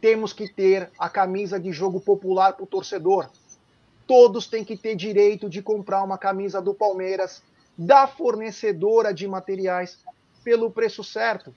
Temos 0.00 0.32
que 0.32 0.48
ter 0.48 0.90
a 0.98 1.10
camisa 1.10 1.60
de 1.60 1.70
jogo 1.70 2.00
popular 2.00 2.54
para 2.54 2.64
o 2.64 2.66
torcedor. 2.66 3.28
Todos 4.06 4.46
têm 4.46 4.64
que 4.64 4.76
ter 4.76 4.96
direito 4.96 5.50
de 5.50 5.60
comprar 5.60 6.02
uma 6.02 6.16
camisa 6.16 6.62
do 6.62 6.72
Palmeiras 6.72 7.42
da 7.76 8.06
fornecedora 8.06 9.12
de 9.12 9.28
materiais 9.28 9.98
pelo 10.42 10.70
preço 10.70 11.04
certo. 11.04 11.54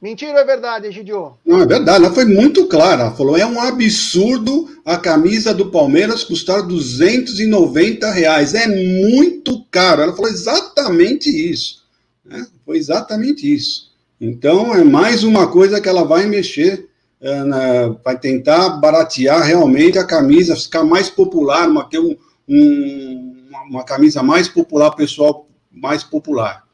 Mentira 0.00 0.32
ou 0.32 0.38
é 0.38 0.44
verdade, 0.44 0.88
Egidio? 0.88 1.34
Não, 1.44 1.62
é 1.62 1.66
verdade. 1.66 2.04
Ela 2.04 2.14
foi 2.14 2.24
muito 2.24 2.66
clara. 2.66 3.02
Ela 3.02 3.14
falou: 3.14 3.36
é 3.36 3.46
um 3.46 3.60
absurdo 3.60 4.68
a 4.84 4.96
camisa 4.96 5.54
do 5.54 5.70
Palmeiras 5.70 6.22
custar 6.22 6.62
290 6.62 8.10
reais. 8.10 8.54
É 8.54 8.66
muito 8.66 9.64
caro. 9.70 10.02
Ela 10.02 10.14
falou 10.14 10.30
exatamente 10.30 11.28
isso. 11.28 11.84
Né? 12.24 12.46
Foi 12.64 12.76
exatamente 12.76 13.52
isso. 13.52 13.90
Então, 14.20 14.74
é 14.74 14.82
mais 14.82 15.24
uma 15.24 15.48
coisa 15.48 15.80
que 15.80 15.88
ela 15.88 16.04
vai 16.04 16.26
mexer, 16.26 16.88
é, 17.20 17.44
na, 17.44 17.88
vai 18.04 18.18
tentar 18.18 18.70
baratear 18.80 19.42
realmente 19.42 19.98
a 19.98 20.06
camisa, 20.06 20.56
ficar 20.56 20.84
mais 20.84 21.10
popular, 21.10 21.68
uma, 21.68 21.84
ter 21.84 21.98
um, 21.98 22.16
um, 22.48 23.46
uma 23.68 23.84
camisa 23.84 24.22
mais 24.22 24.48
popular, 24.48 24.90
pessoal 24.92 25.46
mais 25.70 26.02
popular. 26.02 26.64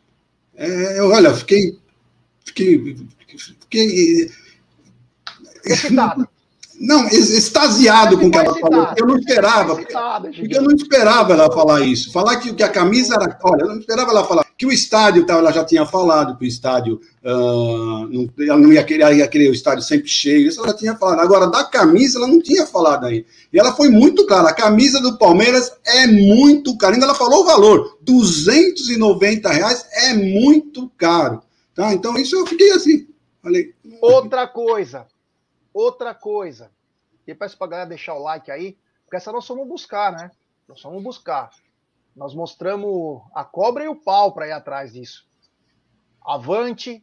É, 0.55 1.03
olha, 1.03 1.35
fiquei. 1.35 1.82
Fiquei. 2.45 2.97
fiquei. 3.61 4.31
Não, 6.83 7.07
extasiado 7.07 8.19
com 8.19 8.27
o 8.27 8.31
que 8.31 8.39
ela 8.39 8.59
falou. 8.59 8.89
Eu 8.97 9.07
não 9.07 9.17
esperava. 9.17 9.77
Porque 9.77 10.57
eu 10.57 10.63
não 10.63 10.75
esperava 10.75 11.33
ela 11.33 11.53
falar 11.53 11.81
isso. 11.83 12.11
Falar 12.11 12.37
que, 12.39 12.53
que 12.53 12.63
a 12.63 12.69
camisa 12.69 13.15
era. 13.15 13.39
Olha, 13.45 13.63
eu 13.63 13.69
não 13.69 13.79
esperava 13.79 14.11
ela 14.11 14.25
falar 14.25 14.45
que 14.59 14.67
o 14.67 14.73
estádio, 14.73 15.25
tá, 15.25 15.35
ela 15.35 15.53
já 15.53 15.65
tinha 15.65 15.87
falado 15.87 16.37
que 16.37 16.45
o 16.45 16.49
estádio. 16.49 17.01
Uh, 17.25 18.09
não, 18.11 18.29
ela 18.41 18.59
não 18.59 18.73
ia 18.73 18.83
querer, 18.83 19.17
ia 19.17 19.29
querer 19.29 19.51
o 19.51 19.55
estádio 19.55 19.85
sempre 19.85 20.09
cheio. 20.09 20.49
Isso 20.49 20.59
ela 20.59 20.71
já 20.71 20.77
tinha 20.77 20.97
falado. 20.97 21.21
Agora, 21.21 21.47
da 21.47 21.63
camisa, 21.63 22.19
ela 22.19 22.27
não 22.27 22.43
tinha 22.43 22.67
falado 22.67 23.07
aí. 23.07 23.25
E 23.53 23.61
ela 23.61 23.73
foi 23.75 23.89
muito 23.89 24.27
clara. 24.27 24.49
A 24.49 24.55
camisa 24.55 25.01
do 25.01 25.17
Palmeiras 25.17 25.73
é 25.87 26.09
muito 26.09 26.77
cara. 26.77 26.95
Ainda 26.95 27.07
ela 27.07 27.15
falou 27.15 27.43
o 27.43 27.47
valor: 27.47 27.97
290 28.01 29.49
reais 29.51 29.87
é 29.93 30.15
muito 30.15 30.91
caro. 30.97 31.41
Tá? 31.75 31.93
Então, 31.95 32.17
isso 32.17 32.37
eu 32.37 32.47
fiquei 32.47 32.71
assim. 32.73 33.09
Falei. 33.43 33.75
Outra 34.01 34.47
coisa 34.47 35.07
Outra 35.73 36.15
coisa, 36.15 36.71
e 37.27 37.35
peço 37.35 37.57
para 37.57 37.67
galera 37.67 37.89
deixar 37.89 38.15
o 38.15 38.23
like 38.23 38.51
aí, 38.51 38.77
porque 39.05 39.17
essa 39.17 39.33
nós 39.33 39.49
vamos 39.49 39.67
buscar, 39.67 40.13
né? 40.13 40.31
Nós 40.69 40.83
vamos 40.83 41.03
buscar. 41.03 41.51
Nós 42.15 42.35
mostramos 42.35 43.23
a 43.35 43.43
cobra 43.43 43.85
e 43.85 43.89
o 43.89 43.97
pau 43.97 44.33
para 44.33 44.49
ir 44.49 44.53
atrás 44.53 44.93
disso. 44.93 45.27
Avante 46.21 47.03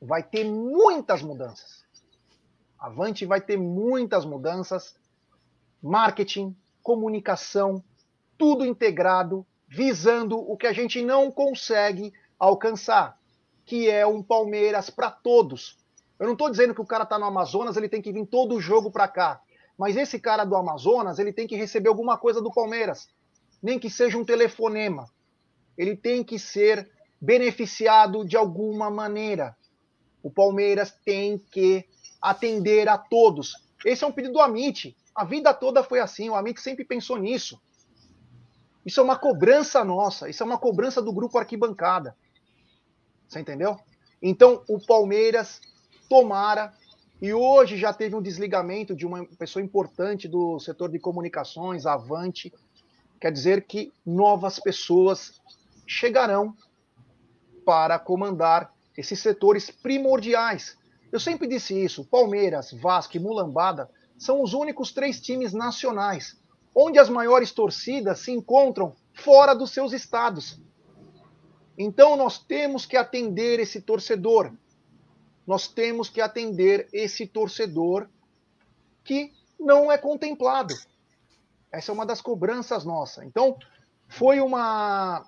vai 0.00 0.22
ter 0.22 0.44
muitas 0.44 1.22
mudanças. 1.22 1.82
Avante 2.78 3.24
vai 3.24 3.40
ter 3.40 3.56
muitas 3.56 4.26
mudanças. 4.26 4.94
Marketing, 5.82 6.54
comunicação, 6.82 7.82
tudo 8.36 8.66
integrado, 8.66 9.46
visando 9.66 10.38
o 10.38 10.58
que 10.58 10.66
a 10.66 10.74
gente 10.74 11.02
não 11.02 11.30
consegue 11.30 12.12
alcançar, 12.38 13.18
que 13.64 13.88
é 13.88 14.06
um 14.06 14.22
Palmeiras 14.22 14.90
para 14.90 15.10
todos, 15.10 15.78
eu 16.18 16.26
não 16.26 16.34
estou 16.34 16.50
dizendo 16.50 16.74
que 16.74 16.80
o 16.80 16.86
cara 16.86 17.04
está 17.04 17.18
no 17.18 17.24
Amazonas, 17.24 17.76
ele 17.76 17.88
tem 17.88 18.00
que 18.00 18.12
vir 18.12 18.26
todo 18.26 18.54
o 18.54 18.60
jogo 18.60 18.90
para 18.90 19.08
cá. 19.08 19.40
Mas 19.76 19.96
esse 19.96 20.20
cara 20.20 20.44
do 20.44 20.54
Amazonas, 20.54 21.18
ele 21.18 21.32
tem 21.32 21.46
que 21.46 21.56
receber 21.56 21.88
alguma 21.88 22.16
coisa 22.16 22.40
do 22.40 22.52
Palmeiras. 22.52 23.08
Nem 23.62 23.78
que 23.78 23.90
seja 23.90 24.16
um 24.16 24.24
telefonema. 24.24 25.10
Ele 25.76 25.96
tem 25.96 26.22
que 26.22 26.38
ser 26.38 26.88
beneficiado 27.20 28.24
de 28.24 28.36
alguma 28.36 28.90
maneira. 28.90 29.56
O 30.22 30.30
Palmeiras 30.30 30.92
tem 31.04 31.38
que 31.38 31.84
atender 32.22 32.88
a 32.88 32.96
todos. 32.96 33.54
Esse 33.84 34.04
é 34.04 34.06
um 34.06 34.12
pedido 34.12 34.34
do 34.34 34.40
Amit. 34.40 34.96
A 35.14 35.24
vida 35.24 35.52
toda 35.52 35.82
foi 35.82 36.00
assim, 36.00 36.30
o 36.30 36.34
Amit 36.34 36.60
sempre 36.60 36.84
pensou 36.84 37.18
nisso. 37.18 37.60
Isso 38.86 39.00
é 39.00 39.02
uma 39.02 39.18
cobrança 39.18 39.82
nossa, 39.84 40.28
isso 40.28 40.42
é 40.42 40.46
uma 40.46 40.58
cobrança 40.58 41.02
do 41.02 41.12
grupo 41.12 41.38
arquibancada. 41.38 42.16
Você 43.28 43.40
entendeu? 43.40 43.78
Então, 44.22 44.62
o 44.68 44.78
Palmeiras 44.78 45.60
tomara 46.08 46.72
e 47.20 47.32
hoje 47.32 47.76
já 47.76 47.92
teve 47.92 48.14
um 48.14 48.22
desligamento 48.22 48.94
de 48.94 49.06
uma 49.06 49.24
pessoa 49.38 49.62
importante 49.62 50.28
do 50.28 50.58
setor 50.58 50.90
de 50.90 50.98
comunicações, 50.98 51.86
Avante. 51.86 52.52
Quer 53.20 53.32
dizer 53.32 53.66
que 53.66 53.92
novas 54.04 54.58
pessoas 54.58 55.40
chegarão 55.86 56.54
para 57.64 57.98
comandar 57.98 58.72
esses 58.96 59.20
setores 59.20 59.70
primordiais. 59.70 60.76
Eu 61.10 61.18
sempre 61.18 61.46
disse 61.46 61.74
isso: 61.82 62.04
Palmeiras, 62.04 62.72
Vasco 62.72 63.16
e 63.16 63.20
Mulambada 63.20 63.90
são 64.18 64.42
os 64.42 64.52
únicos 64.52 64.92
três 64.92 65.20
times 65.20 65.52
nacionais 65.52 66.38
onde 66.74 66.98
as 66.98 67.08
maiores 67.08 67.52
torcidas 67.52 68.20
se 68.20 68.32
encontram 68.32 68.94
fora 69.12 69.54
dos 69.54 69.70
seus 69.70 69.92
estados. 69.92 70.60
Então 71.76 72.16
nós 72.16 72.38
temos 72.38 72.86
que 72.86 72.96
atender 72.96 73.60
esse 73.60 73.80
torcedor. 73.80 74.52
Nós 75.46 75.68
temos 75.68 76.08
que 76.08 76.20
atender 76.20 76.88
esse 76.92 77.26
torcedor 77.26 78.08
que 79.02 79.32
não 79.58 79.90
é 79.92 79.98
contemplado. 79.98 80.74
Essa 81.70 81.90
é 81.90 81.94
uma 81.94 82.06
das 82.06 82.20
cobranças 82.20 82.84
nossa. 82.84 83.24
Então, 83.24 83.58
foi 84.08 84.40
uma 84.40 85.26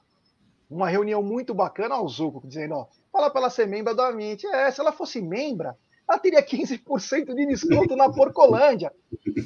uma 0.68 0.88
reunião 0.88 1.22
muito 1.22 1.54
bacana 1.54 1.94
ao 1.94 2.08
Zuco, 2.08 2.46
dizendo, 2.46 2.74
ó, 2.74 2.86
fala 3.12 3.30
para 3.30 3.42
ela 3.42 3.50
ser 3.50 3.66
membro 3.66 3.94
da 3.94 4.10
Mint. 4.12 4.44
É, 4.44 4.70
se 4.70 4.80
ela 4.80 4.92
fosse 4.92 5.20
membra, 5.20 5.76
ela 6.08 6.18
teria 6.18 6.42
15% 6.44 7.34
de 7.34 7.46
desconto 7.46 7.96
na 7.96 8.10
Porcolândia. 8.10 8.92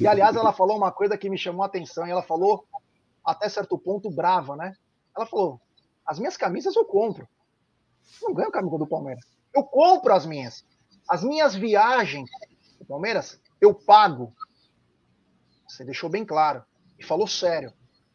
E, 0.00 0.06
aliás, 0.06 0.34
ela 0.34 0.52
falou 0.52 0.76
uma 0.76 0.90
coisa 0.90 1.18
que 1.18 1.28
me 1.28 1.38
chamou 1.38 1.62
a 1.62 1.66
atenção, 1.66 2.06
e 2.06 2.10
ela 2.10 2.22
falou, 2.22 2.64
até 3.24 3.48
certo 3.48 3.78
ponto, 3.78 4.10
brava, 4.10 4.56
né? 4.56 4.74
Ela 5.14 5.26
falou, 5.26 5.60
as 6.06 6.18
minhas 6.18 6.36
camisas 6.36 6.74
eu 6.76 6.84
compro. 6.84 7.28
Eu 8.20 8.28
não 8.28 8.34
ganho 8.34 8.50
camisa 8.50 8.78
do 8.78 8.86
Palmeiras. 8.86 9.24
Eu 9.54 9.64
compro 9.64 10.12
as 10.12 10.26
minhas. 10.26 10.64
As 11.08 11.22
minhas 11.22 11.54
viagens 11.54 12.30
do 12.78 12.84
Palmeiras, 12.84 13.40
eu 13.60 13.74
pago. 13.74 14.34
Você 15.68 15.84
deixou 15.84 16.08
bem 16.08 16.24
claro. 16.24 16.64
E 16.98 17.04
falou 17.04 17.26
sério. 17.26 17.72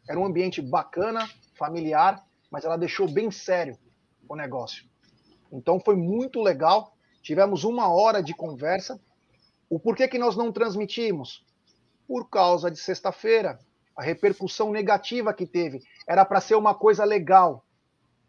Era 0.08 0.18
um 0.18 0.24
ambiente 0.24 0.62
bacana, 0.62 1.28
familiar, 1.58 2.24
mas 2.50 2.64
ela 2.64 2.76
deixou 2.76 3.10
bem 3.10 3.30
sério 3.30 3.76
o 4.28 4.36
negócio. 4.36 4.84
Então 5.50 5.80
foi 5.80 5.96
muito 5.96 6.40
legal. 6.42 6.96
Tivemos 7.22 7.64
uma 7.64 7.88
hora 7.88 8.22
de 8.22 8.34
conversa. 8.34 9.00
O 9.68 9.80
porquê 9.80 10.06
que 10.06 10.18
nós 10.18 10.36
não 10.36 10.52
transmitimos? 10.52 11.44
Por 12.06 12.28
causa 12.28 12.70
de 12.70 12.78
sexta-feira, 12.78 13.58
a 13.96 14.02
repercussão 14.02 14.70
negativa 14.70 15.34
que 15.34 15.46
teve. 15.46 15.82
Era 16.06 16.24
para 16.24 16.40
ser 16.40 16.54
uma 16.54 16.74
coisa 16.74 17.04
legal. 17.04 17.64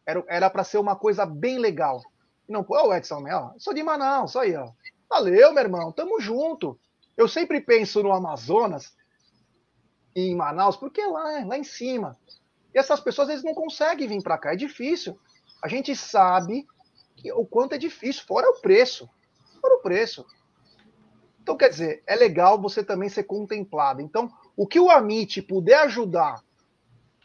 Era 0.07 0.49
para 0.49 0.63
ser 0.63 0.77
uma 0.77 0.95
coisa 0.95 1.25
bem 1.25 1.59
legal. 1.59 2.01
Não, 2.47 2.65
ô 2.67 2.93
Edson, 2.93 3.25
ó, 3.29 3.51
sou 3.57 3.73
de 3.73 3.83
Manaus, 3.83 4.37
aí, 4.37 4.55
ó. 4.55 4.71
Valeu, 5.09 5.51
meu 5.51 5.63
irmão, 5.63 5.91
tamo 5.91 6.19
junto. 6.21 6.79
Eu 7.17 7.27
sempre 7.27 7.59
penso 7.59 8.01
no 8.01 8.13
Amazonas 8.13 8.95
e 10.15 10.29
em 10.29 10.35
Manaus, 10.35 10.77
porque 10.77 11.01
é 11.01 11.07
lá, 11.07 11.41
é 11.41 11.45
lá 11.45 11.57
em 11.57 11.63
cima. 11.63 12.17
E 12.73 12.79
essas 12.79 13.01
pessoas, 13.01 13.29
eles 13.29 13.43
não 13.43 13.53
conseguem 13.53 14.07
vir 14.07 14.23
para 14.23 14.37
cá, 14.37 14.53
é 14.53 14.55
difícil. 14.55 15.19
A 15.61 15.67
gente 15.67 15.95
sabe 15.95 16.65
que, 17.17 17.31
o 17.33 17.45
quanto 17.45 17.73
é 17.73 17.77
difícil, 17.77 18.23
fora 18.25 18.49
o 18.49 18.61
preço. 18.61 19.09
Fora 19.59 19.75
o 19.75 19.81
preço. 19.81 20.25
Então, 21.41 21.57
quer 21.57 21.69
dizer, 21.69 22.03
é 22.07 22.15
legal 22.15 22.61
você 22.61 22.83
também 22.83 23.09
ser 23.09 23.23
contemplado. 23.23 24.01
Então, 24.01 24.31
o 24.55 24.67
que 24.67 24.79
o 24.79 24.89
Amit 24.89 25.41
puder 25.41 25.79
ajudar 25.79 26.43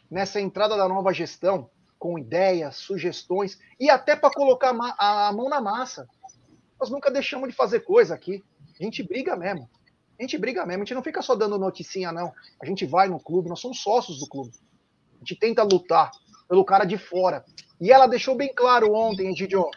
nessa 0.09 0.39
entrada 0.39 0.77
da 0.77 0.87
nova 0.87 1.13
gestão, 1.13 1.69
com 2.03 2.19
ideias, 2.19 2.75
sugestões 2.75 3.57
e 3.79 3.89
até 3.89 4.13
para 4.13 4.29
colocar 4.29 4.75
a 4.99 5.31
mão 5.31 5.47
na 5.47 5.61
massa. 5.61 6.05
Nós 6.77 6.89
nunca 6.89 7.09
deixamos 7.09 7.47
de 7.47 7.55
fazer 7.55 7.79
coisa 7.79 8.13
aqui. 8.13 8.43
A 8.77 8.83
gente 8.83 9.01
briga 9.01 9.37
mesmo. 9.37 9.69
A 10.19 10.21
gente 10.21 10.37
briga 10.37 10.65
mesmo. 10.65 10.83
A 10.83 10.85
gente 10.85 10.95
não 10.95 11.01
fica 11.01 11.21
só 11.21 11.33
dando 11.33 11.57
noticinha, 11.57 12.11
não. 12.11 12.33
A 12.61 12.65
gente 12.65 12.85
vai 12.85 13.07
no 13.07 13.21
clube, 13.21 13.47
nós 13.47 13.61
somos 13.61 13.79
sócios 13.81 14.19
do 14.19 14.27
clube. 14.27 14.51
A 15.15 15.19
gente 15.19 15.39
tenta 15.39 15.63
lutar 15.63 16.11
pelo 16.49 16.65
cara 16.65 16.83
de 16.83 16.97
fora. 16.97 17.45
E 17.79 17.89
ela 17.89 18.05
deixou 18.05 18.35
bem 18.35 18.51
claro 18.53 18.93
ontem, 18.93 19.31
Egidio. 19.31 19.69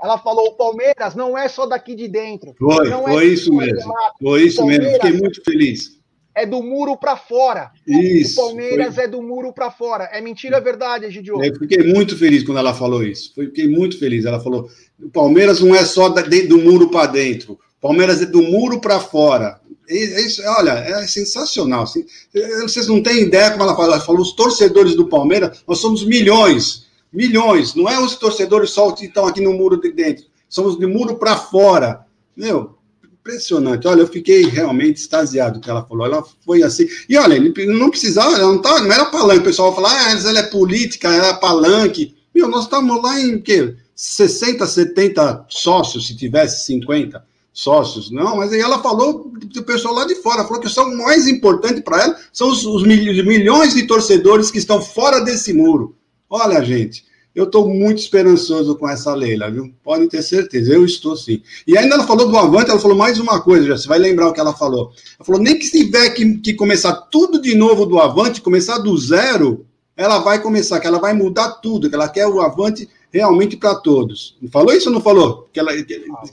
Ela 0.00 0.18
falou: 0.18 0.50
o 0.50 0.54
Palmeiras 0.54 1.16
não 1.16 1.36
é 1.36 1.48
só 1.48 1.66
daqui 1.66 1.96
de 1.96 2.06
dentro. 2.06 2.54
Foi, 2.60 2.88
não 2.88 3.02
foi 3.02 3.24
é 3.24 3.26
isso 3.26 3.52
mesmo. 3.52 3.92
Foi 4.22 4.42
isso 4.44 4.64
mesmo. 4.64 4.88
Fiquei 4.88 5.12
muito 5.14 5.42
feliz 5.42 6.00
é 6.34 6.46
do 6.46 6.62
muro 6.62 6.96
para 6.96 7.16
fora. 7.16 7.70
Isso. 7.86 8.40
O 8.40 8.46
Palmeiras 8.46 8.94
foi... 8.94 9.04
é 9.04 9.08
do 9.08 9.22
muro 9.22 9.52
para 9.52 9.70
fora. 9.70 10.04
É 10.12 10.20
mentira, 10.20 10.56
é 10.56 10.60
verdade, 10.60 11.06
Egidio? 11.06 11.42
Eu 11.42 11.54
fiquei 11.58 11.82
muito 11.82 12.16
feliz 12.16 12.42
quando 12.42 12.58
ela 12.58 12.74
falou 12.74 13.02
isso. 13.02 13.32
Fiquei 13.34 13.68
muito 13.68 13.98
feliz. 13.98 14.24
Ela 14.24 14.40
falou: 14.40 14.68
o 15.00 15.10
Palmeiras 15.10 15.60
não 15.60 15.74
é 15.74 15.84
só 15.84 16.08
do 16.08 16.58
muro 16.58 16.90
para 16.90 17.10
dentro. 17.10 17.58
Palmeiras 17.80 18.22
é 18.22 18.26
do 18.26 18.42
muro 18.42 18.80
para 18.80 19.00
fora. 19.00 19.60
Isso, 19.88 20.40
olha, 20.46 20.70
é 20.70 21.06
sensacional. 21.06 21.86
Vocês 21.86 22.86
não 22.86 23.02
têm 23.02 23.22
ideia 23.22 23.50
como 23.50 23.64
ela 23.64 23.76
fala. 23.76 23.94
Ela 23.94 24.00
falou: 24.00 24.22
os 24.22 24.32
torcedores 24.32 24.94
do 24.94 25.08
Palmeiras, 25.08 25.62
nós 25.66 25.78
somos 25.78 26.04
milhões. 26.06 26.86
Milhões. 27.12 27.74
Não 27.74 27.88
é 27.88 28.00
os 28.00 28.16
torcedores 28.16 28.70
só 28.70 28.90
que 28.92 29.06
estão 29.06 29.26
aqui 29.26 29.40
no 29.40 29.52
muro 29.52 29.80
de 29.80 29.92
dentro. 29.92 30.24
Somos 30.48 30.78
de 30.78 30.86
muro 30.86 31.16
para 31.16 31.36
fora. 31.36 32.06
Meu, 32.34 32.78
Impressionante. 33.22 33.86
Olha, 33.86 34.00
eu 34.00 34.08
fiquei 34.08 34.42
realmente 34.46 34.96
extasiado 34.96 35.60
que 35.60 35.70
ela 35.70 35.84
falou. 35.84 36.04
Ela 36.04 36.24
foi 36.44 36.62
assim. 36.64 36.88
E 37.08 37.16
olha, 37.16 37.38
não 37.68 37.88
precisava, 37.88 38.36
não, 38.36 38.60
tá, 38.60 38.80
não 38.80 38.92
era 38.92 39.06
palanque. 39.06 39.40
O 39.40 39.44
pessoal 39.44 39.74
fala, 39.74 39.90
ah, 39.90 40.10
ela 40.10 40.40
é 40.40 40.42
política, 40.42 41.08
ela 41.08 41.28
é 41.28 41.34
palanque. 41.34 42.16
Meu, 42.34 42.48
nós 42.48 42.64
estamos 42.64 43.00
lá 43.00 43.20
em 43.20 43.40
quê? 43.40 43.76
60, 43.94 44.66
70 44.66 45.46
sócios, 45.48 46.08
se 46.08 46.16
tivesse 46.16 46.66
50 46.66 47.24
sócios. 47.52 48.10
Não, 48.10 48.36
mas 48.36 48.52
aí 48.52 48.60
ela 48.60 48.82
falou 48.82 49.30
do 49.32 49.62
pessoal 49.62 49.94
lá 49.94 50.04
de 50.04 50.16
fora, 50.16 50.44
falou 50.44 50.60
que 50.60 50.80
o 50.80 50.98
mais 50.98 51.28
importante 51.28 51.80
para 51.80 52.02
ela 52.02 52.18
são 52.32 52.50
os, 52.50 52.64
os 52.64 52.82
milhões 52.82 53.74
de 53.74 53.86
torcedores 53.86 54.50
que 54.50 54.58
estão 54.58 54.82
fora 54.82 55.20
desse 55.20 55.52
muro. 55.52 55.94
Olha, 56.28 56.64
gente, 56.64 57.04
eu 57.34 57.44
estou 57.44 57.68
muito 57.68 57.98
esperançoso 57.98 58.76
com 58.76 58.88
essa 58.88 59.14
Leila, 59.14 59.50
viu? 59.50 59.72
Podem 59.82 60.08
ter 60.08 60.22
certeza, 60.22 60.72
eu 60.72 60.84
estou 60.84 61.16
sim. 61.16 61.42
E 61.66 61.76
ainda 61.78 61.94
ela 61.94 62.06
falou 62.06 62.28
do 62.28 62.36
Avante, 62.36 62.70
ela 62.70 62.80
falou 62.80 62.96
mais 62.96 63.18
uma 63.18 63.40
coisa, 63.40 63.66
já 63.66 63.76
você 63.76 63.88
vai 63.88 63.98
lembrar 63.98 64.28
o 64.28 64.32
que 64.32 64.40
ela 64.40 64.54
falou. 64.54 64.92
Ela 65.18 65.24
falou: 65.24 65.40
nem 65.40 65.58
que 65.58 65.64
se 65.64 65.84
tiver 65.84 66.10
que, 66.10 66.38
que 66.38 66.54
começar 66.54 66.92
tudo 67.10 67.40
de 67.40 67.54
novo 67.54 67.86
do 67.86 67.98
Avante, 67.98 68.42
começar 68.42 68.78
do 68.78 68.96
zero, 68.98 69.66
ela 69.96 70.18
vai 70.18 70.42
começar, 70.42 70.78
que 70.78 70.86
ela 70.86 70.98
vai 70.98 71.14
mudar 71.14 71.52
tudo, 71.52 71.88
que 71.88 71.94
ela 71.94 72.08
quer 72.08 72.26
o 72.26 72.40
Avante 72.40 72.88
realmente 73.10 73.56
para 73.56 73.74
todos. 73.76 74.36
Falou 74.50 74.72
isso 74.72 74.88
ou 74.88 74.94
não 74.94 75.00
falou? 75.00 75.48
Que 75.52 75.60
ela 75.60 75.72
que, 75.74 75.84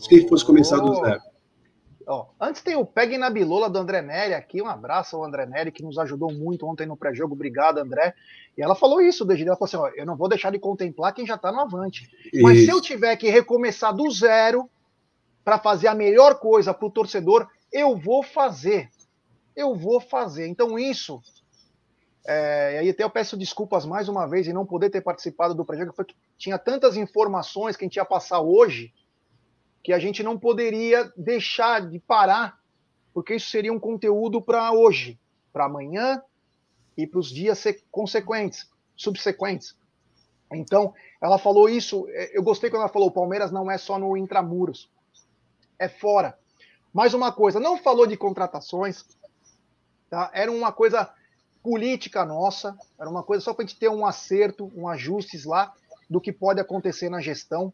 que 0.07 0.27
fosse 0.27 0.43
começar 0.43 0.77
do 0.79 0.93
zero. 0.95 1.21
Ó, 2.11 2.25
antes 2.41 2.63
tem 2.63 2.75
o 2.75 2.83
Pegue 2.83 3.19
na 3.19 3.29
Bilola 3.29 3.69
do 3.69 3.77
André 3.77 4.01
Neri 4.01 4.33
aqui. 4.33 4.59
Um 4.63 4.67
abraço 4.67 5.15
ao 5.15 5.23
André 5.23 5.45
Neri, 5.45 5.71
que 5.71 5.83
nos 5.83 5.99
ajudou 5.99 6.33
muito 6.33 6.65
ontem 6.65 6.87
no 6.87 6.97
pré-jogo. 6.97 7.35
Obrigado, 7.35 7.77
André. 7.77 8.15
E 8.57 8.63
ela 8.63 8.73
falou 8.73 8.99
isso, 8.99 9.23
desde 9.23 9.45
ela 9.45 9.55
falou 9.55 9.67
assim: 9.67 9.77
ó, 9.77 9.87
eu 9.95 10.07
não 10.07 10.17
vou 10.17 10.27
deixar 10.27 10.51
de 10.51 10.57
contemplar 10.57 11.13
quem 11.13 11.27
já 11.27 11.35
está 11.35 11.51
no 11.51 11.59
avante. 11.59 12.09
Isso. 12.33 12.41
Mas 12.41 12.65
se 12.65 12.67
eu 12.67 12.81
tiver 12.81 13.15
que 13.15 13.29
recomeçar 13.29 13.95
do 13.95 14.09
zero 14.09 14.67
para 15.45 15.59
fazer 15.59 15.87
a 15.87 15.93
melhor 15.93 16.39
coisa 16.39 16.73
para 16.73 16.87
o 16.87 16.89
torcedor, 16.89 17.47
eu 17.71 17.95
vou 17.95 18.23
fazer. 18.23 18.89
Eu 19.55 19.75
vou 19.75 20.01
fazer. 20.01 20.47
Então, 20.47 20.79
isso. 20.79 21.21
É, 22.25 22.73
e 22.73 22.77
aí 22.79 22.89
até 22.89 23.03
eu 23.03 23.09
peço 23.11 23.37
desculpas 23.37 23.85
mais 23.85 24.09
uma 24.09 24.27
vez 24.27 24.47
em 24.47 24.53
não 24.53 24.65
poder 24.65 24.89
ter 24.89 25.01
participado 25.01 25.53
do 25.53 25.63
pré-jogo, 25.63 25.93
porque 25.93 26.15
tinha 26.39 26.57
tantas 26.57 26.97
informações 26.97 27.77
que 27.77 27.85
a 27.85 27.87
gente 27.87 27.97
ia 27.97 28.05
passar 28.05 28.41
hoje 28.41 28.91
que 29.83 29.93
a 29.93 29.99
gente 29.99 30.21
não 30.21 30.37
poderia 30.37 31.11
deixar 31.15 31.87
de 31.87 31.99
parar, 31.99 32.59
porque 33.13 33.35
isso 33.35 33.49
seria 33.49 33.73
um 33.73 33.79
conteúdo 33.79 34.41
para 34.41 34.71
hoje, 34.71 35.19
para 35.51 35.65
amanhã 35.65 36.21
e 36.97 37.07
para 37.07 37.19
os 37.19 37.29
dias 37.29 37.63
consequentes, 37.91 38.69
subsequentes. 38.95 39.77
Então, 40.51 40.93
ela 41.21 41.37
falou 41.37 41.69
isso. 41.69 42.07
É, 42.09 42.37
eu 42.37 42.43
gostei 42.43 42.69
quando 42.69 42.81
ela 42.81 42.91
falou: 42.91 43.09
o 43.09 43.13
Palmeiras 43.13 43.51
não 43.51 43.69
é 43.69 43.77
só 43.77 43.97
no 43.97 44.17
intramuros, 44.17 44.89
é 45.77 45.87
fora. 45.87 46.37
Mais 46.91 47.13
uma 47.13 47.31
coisa, 47.31 47.59
não 47.59 47.77
falou 47.77 48.07
de 48.07 48.17
contratações, 48.17 49.05
tá? 50.09 50.31
Era 50.33 50.51
uma 50.51 50.71
coisa 50.71 51.13
política 51.61 52.25
nossa, 52.25 52.75
era 52.99 53.09
uma 53.09 53.21
coisa 53.21 53.43
só 53.43 53.53
para 53.53 53.63
a 53.63 53.67
gente 53.67 53.77
ter 53.77 53.89
um 53.89 54.05
acerto, 54.05 54.71
um 54.75 54.87
ajustes 54.87 55.45
lá 55.45 55.73
do 56.09 56.19
que 56.19 56.31
pode 56.31 56.59
acontecer 56.59 57.09
na 57.09 57.21
gestão 57.21 57.71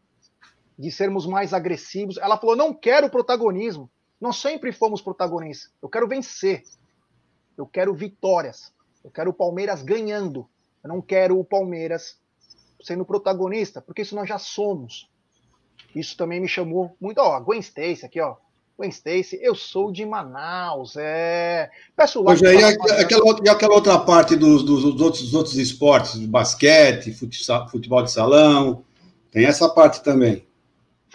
de 0.78 0.90
sermos 0.90 1.26
mais 1.26 1.52
agressivos. 1.52 2.16
Ela 2.18 2.36
falou: 2.36 2.56
não 2.56 2.74
quero 2.74 3.10
protagonismo. 3.10 3.90
Nós 4.20 4.36
sempre 4.36 4.72
fomos 4.72 5.00
protagonistas. 5.00 5.70
Eu 5.82 5.88
quero 5.88 6.08
vencer. 6.08 6.62
Eu 7.56 7.66
quero 7.66 7.94
vitórias. 7.94 8.72
Eu 9.04 9.10
quero 9.10 9.30
o 9.30 9.34
Palmeiras 9.34 9.82
ganhando. 9.82 10.48
Eu 10.82 10.88
não 10.88 11.02
quero 11.02 11.38
o 11.38 11.44
Palmeiras 11.44 12.18
sendo 12.82 13.04
protagonista, 13.04 13.80
porque 13.80 14.02
isso 14.02 14.14
nós 14.14 14.28
já 14.28 14.38
somos. 14.38 15.08
Isso 15.94 16.16
também 16.16 16.40
me 16.40 16.48
chamou 16.48 16.94
muito. 17.00 17.18
Ó, 17.18 17.34
a 17.34 17.40
Gwen 17.40 17.60
Stacy 17.60 18.04
aqui, 18.04 18.20
ó. 18.20 18.36
Gwen 18.76 18.90
Stacy, 18.90 19.38
eu 19.40 19.54
sou 19.54 19.90
de 19.90 20.04
Manaus, 20.04 20.96
é. 20.96 21.70
Peço 21.96 22.22
lá. 22.22 22.34
e, 22.34 23.02
aquela, 23.02 23.40
e 23.42 23.48
aquela 23.48 23.74
outra 23.74 23.98
parte 23.98 24.36
dos, 24.36 24.62
dos, 24.62 24.82
dos, 24.82 25.00
outros, 25.00 25.22
dos 25.22 25.34
outros 25.34 25.56
esportes, 25.56 26.16
basquete, 26.26 27.12
futebol 27.12 28.02
de 28.02 28.10
salão, 28.10 28.84
tem 29.30 29.46
essa 29.46 29.68
parte 29.68 30.02
também. 30.02 30.45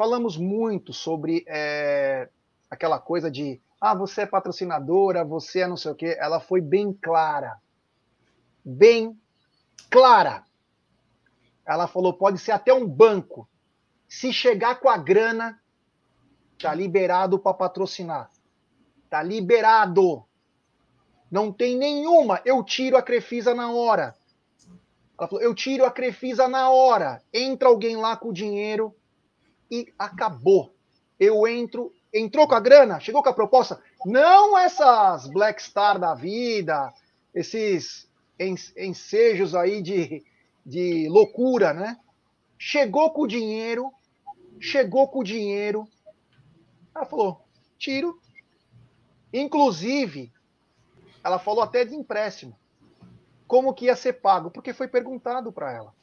Falamos 0.01 0.35
muito 0.35 0.91
sobre 0.93 1.45
é, 1.47 2.27
aquela 2.67 2.97
coisa 2.97 3.29
de 3.29 3.61
ah, 3.79 3.93
você 3.93 4.21
é 4.21 4.25
patrocinadora, 4.25 5.23
você 5.23 5.59
é 5.59 5.67
não 5.67 5.77
sei 5.77 5.91
o 5.91 5.95
quê. 5.95 6.17
Ela 6.19 6.39
foi 6.39 6.59
bem 6.59 6.91
clara. 6.91 7.59
Bem 8.65 9.15
clara. 9.91 10.43
Ela 11.63 11.87
falou: 11.87 12.15
pode 12.15 12.39
ser 12.39 12.51
até 12.51 12.73
um 12.73 12.87
banco. 12.87 13.47
Se 14.09 14.33
chegar 14.33 14.79
com 14.79 14.89
a 14.89 14.97
grana, 14.97 15.61
Tá 16.57 16.73
liberado 16.73 17.37
para 17.37 17.53
patrocinar. 17.53 18.31
Tá 19.07 19.21
liberado. 19.21 20.25
Não 21.29 21.53
tem 21.53 21.77
nenhuma. 21.77 22.41
Eu 22.43 22.63
tiro 22.63 22.97
a 22.97 23.03
Crefisa 23.03 23.53
na 23.53 23.71
hora. 23.71 24.15
Ela 25.15 25.27
falou, 25.27 25.43
eu 25.43 25.53
tiro 25.53 25.85
a 25.85 25.91
Crefisa 25.91 26.47
na 26.47 26.71
hora. 26.71 27.21
Entra 27.31 27.69
alguém 27.69 27.97
lá 27.97 28.17
com 28.17 28.29
o 28.29 28.33
dinheiro 28.33 28.95
e 29.71 29.91
acabou. 29.97 30.75
Eu 31.17 31.47
entro, 31.47 31.93
entrou 32.13 32.47
com 32.47 32.55
a 32.55 32.59
grana, 32.59 32.99
chegou 32.99 33.23
com 33.23 33.29
a 33.29 33.33
proposta. 33.33 33.81
Não 34.05 34.57
essas 34.57 35.27
Black 35.27 35.63
Star 35.63 35.97
da 35.97 36.13
vida, 36.13 36.93
esses 37.33 38.09
ensejos 38.75 39.55
aí 39.55 39.81
de, 39.81 40.23
de 40.65 41.07
loucura, 41.07 41.73
né? 41.73 41.97
Chegou 42.57 43.11
com 43.11 43.21
o 43.21 43.27
dinheiro, 43.27 43.91
chegou 44.59 45.07
com 45.07 45.19
o 45.19 45.23
dinheiro, 45.23 45.87
ela 46.93 47.05
falou: 47.05 47.41
tiro. 47.77 48.19
Inclusive, 49.33 50.31
ela 51.23 51.39
falou 51.39 51.63
até 51.63 51.85
de 51.85 51.95
empréstimo. 51.95 52.57
Como 53.47 53.73
que 53.73 53.85
ia 53.85 53.95
ser 53.95 54.13
pago? 54.13 54.51
Porque 54.51 54.73
foi 54.73 54.87
perguntado 54.87 55.51
para 55.51 55.71
ela. 55.71 55.93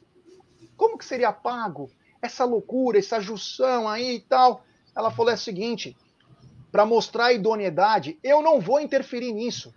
Como 0.75 0.97
que 0.97 1.05
seria 1.05 1.31
pago? 1.31 1.91
Essa 2.21 2.45
loucura, 2.45 2.99
essa 2.99 3.19
junção 3.19 3.87
aí 3.87 4.15
e 4.15 4.19
tal. 4.19 4.63
Ela 4.95 5.11
falou 5.11 5.31
é 5.31 5.35
o 5.35 5.37
seguinte: 5.37 5.95
para 6.71 6.85
mostrar 6.85 7.25
a 7.25 7.33
idoneidade, 7.33 8.19
eu 8.23 8.41
não 8.41 8.59
vou 8.59 8.79
interferir 8.79 9.31
nisso. 9.33 9.73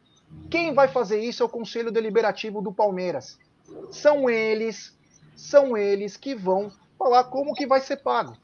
Quem 0.50 0.74
vai 0.74 0.88
fazer 0.88 1.20
isso 1.20 1.42
é 1.42 1.46
o 1.46 1.48
Conselho 1.48 1.90
Deliberativo 1.90 2.60
do 2.60 2.72
Palmeiras. 2.72 3.38
São 3.90 4.28
eles, 4.28 4.96
são 5.36 5.76
eles 5.76 6.16
que 6.16 6.34
vão 6.34 6.72
falar 6.98 7.24
como 7.24 7.54
que 7.54 7.66
vai 7.66 7.80
ser 7.80 7.96
pago. 7.98 8.36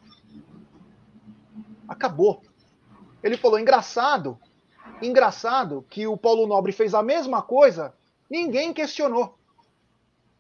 Acabou. 1.86 2.42
Ele 3.22 3.36
falou: 3.36 3.58
engraçado, 3.58 4.38
engraçado 5.02 5.84
que 5.88 6.06
o 6.06 6.16
Paulo 6.16 6.46
Nobre 6.46 6.72
fez 6.72 6.94
a 6.94 7.02
mesma 7.02 7.42
coisa, 7.42 7.94
ninguém 8.30 8.72
questionou. 8.72 9.36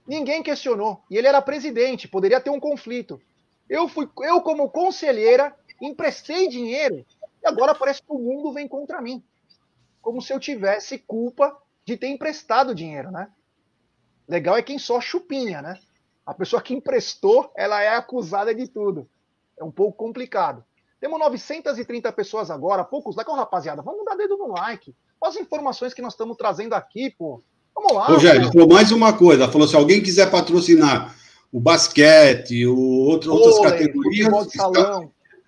Ninguém 0.06 0.42
questionou. 0.42 1.02
E 1.10 1.16
ele 1.16 1.26
era 1.26 1.42
presidente, 1.42 2.08
poderia 2.08 2.40
ter 2.40 2.50
um 2.50 2.60
conflito. 2.60 3.20
Eu 3.68 3.88
fui, 3.88 4.08
eu 4.22 4.40
como 4.40 4.70
conselheira, 4.70 5.54
emprestei 5.80 6.48
dinheiro 6.48 7.04
e 7.42 7.46
agora 7.46 7.74
parece 7.74 8.02
que 8.02 8.10
o 8.12 8.18
mundo 8.18 8.52
vem 8.52 8.66
contra 8.66 9.00
mim. 9.00 9.22
Como 10.00 10.22
se 10.22 10.32
eu 10.32 10.40
tivesse 10.40 10.98
culpa 10.98 11.56
de 11.84 11.96
ter 11.96 12.08
emprestado 12.08 12.74
dinheiro, 12.74 13.10
né? 13.10 13.28
Legal 14.26 14.56
é 14.56 14.62
quem 14.62 14.78
só 14.78 15.00
chupinha, 15.00 15.62
né? 15.62 15.78
A 16.24 16.34
pessoa 16.34 16.60
que 16.60 16.74
emprestou, 16.74 17.50
ela 17.56 17.82
é 17.82 17.88
acusada 17.88 18.54
de 18.54 18.68
tudo. 18.68 19.08
É 19.58 19.64
um 19.64 19.70
pouco 19.70 19.96
complicado. 19.96 20.64
Temos 21.00 21.18
930 21.18 22.12
pessoas 22.12 22.50
agora, 22.50 22.84
poucos 22.84 23.16
likes. 23.16 23.34
rapaziada, 23.34 23.82
vamos 23.82 24.04
dar 24.04 24.16
dedo 24.16 24.36
no 24.36 24.48
like. 24.48 24.94
Olha 25.20 25.30
as 25.30 25.36
informações 25.36 25.94
que 25.94 26.02
nós 26.02 26.12
estamos 26.12 26.36
trazendo 26.36 26.74
aqui, 26.74 27.10
pô. 27.10 27.42
Vamos 27.74 27.92
lá. 27.92 28.06
Rogério, 28.06 28.52
falou 28.52 28.68
mais 28.68 28.90
uma 28.90 29.12
coisa. 29.12 29.48
Falou: 29.48 29.68
se 29.68 29.76
alguém 29.76 30.02
quiser 30.02 30.30
patrocinar 30.30 31.14
o 31.52 31.60
basquete, 31.60 32.66
o 32.66 32.78
outro, 32.78 33.32
outras 33.32 33.58
categorias, 33.60 34.46
está, 34.46 34.70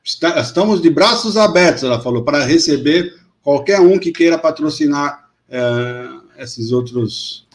está, 0.05 0.41
estamos 0.41 0.81
de 0.81 0.91
braços 0.91 1.37
abertos, 1.37 1.83
ela 1.83 2.01
falou, 2.01 2.25
para 2.25 2.45
receber 2.45 3.15
qualquer 3.43 3.81
um 3.81 3.99
que 3.99 4.13
queira 4.13 4.39
patrocinar 4.39 5.31
uh, 5.49 6.23
esses 6.39 6.73
outros, 6.73 7.47